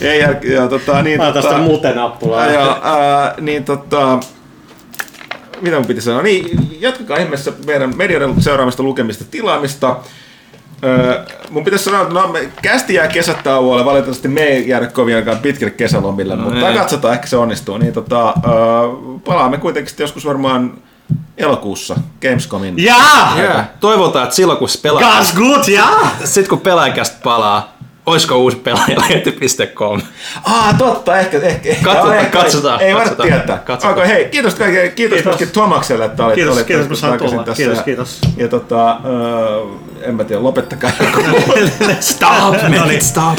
[0.00, 2.46] Ei, ja, ja tota, niin, Mä otan sitä mute-nappulaa.
[2.46, 4.18] Ja, ää, niin tota,
[5.60, 6.22] mitä mun piti sanoa?
[6.22, 9.96] Niin, jatkakaa ihmeessä meidän medioiden seuraamista lukemista tilaamista.
[10.84, 15.16] Öö, mun pitäisi sanoa, että no, me, kästi jää kesätauolle, valitettavasti me ei jäädä kovin
[15.16, 16.76] aikaan pitkälle kesälomille, no mutta ei.
[16.76, 17.78] katsotaan, ehkä se onnistuu.
[17.78, 18.52] Niin, tota, öö,
[19.24, 20.74] palaamme kuitenkin sitten joskus varmaan
[21.38, 22.74] elokuussa Gamescomin.
[22.84, 23.38] Jaa!
[23.38, 23.66] Yeah.
[23.80, 26.16] Toivotaan, että silloin kun se pelaa, Gas good, jaa!
[26.24, 27.73] sit kun pelaajakästä palaa,
[28.06, 30.00] oisko uusi pelaajalehti.com.
[30.44, 33.58] Ah, totta, ehkä, ehkä, ehkä Katsotaan, ehkä, katsotaan, Ei katsotaan, tietää.
[33.58, 33.94] katsotaan.
[33.98, 35.24] Okay, hei, kiitos kaikille, kiitos, Kiitos.
[35.24, 37.44] myöskin Tomakselle, että olit, Kiitos, olit kiitos, kun sain tulla.
[37.44, 37.54] tässä.
[37.62, 38.18] Kiitos, ja, kiitos.
[38.36, 39.60] Ja tota, öö,
[40.02, 40.90] en mä tiedä, lopettakaa.
[42.00, 42.30] Stop,
[42.62, 43.04] No make niin.
[43.04, 43.38] stop.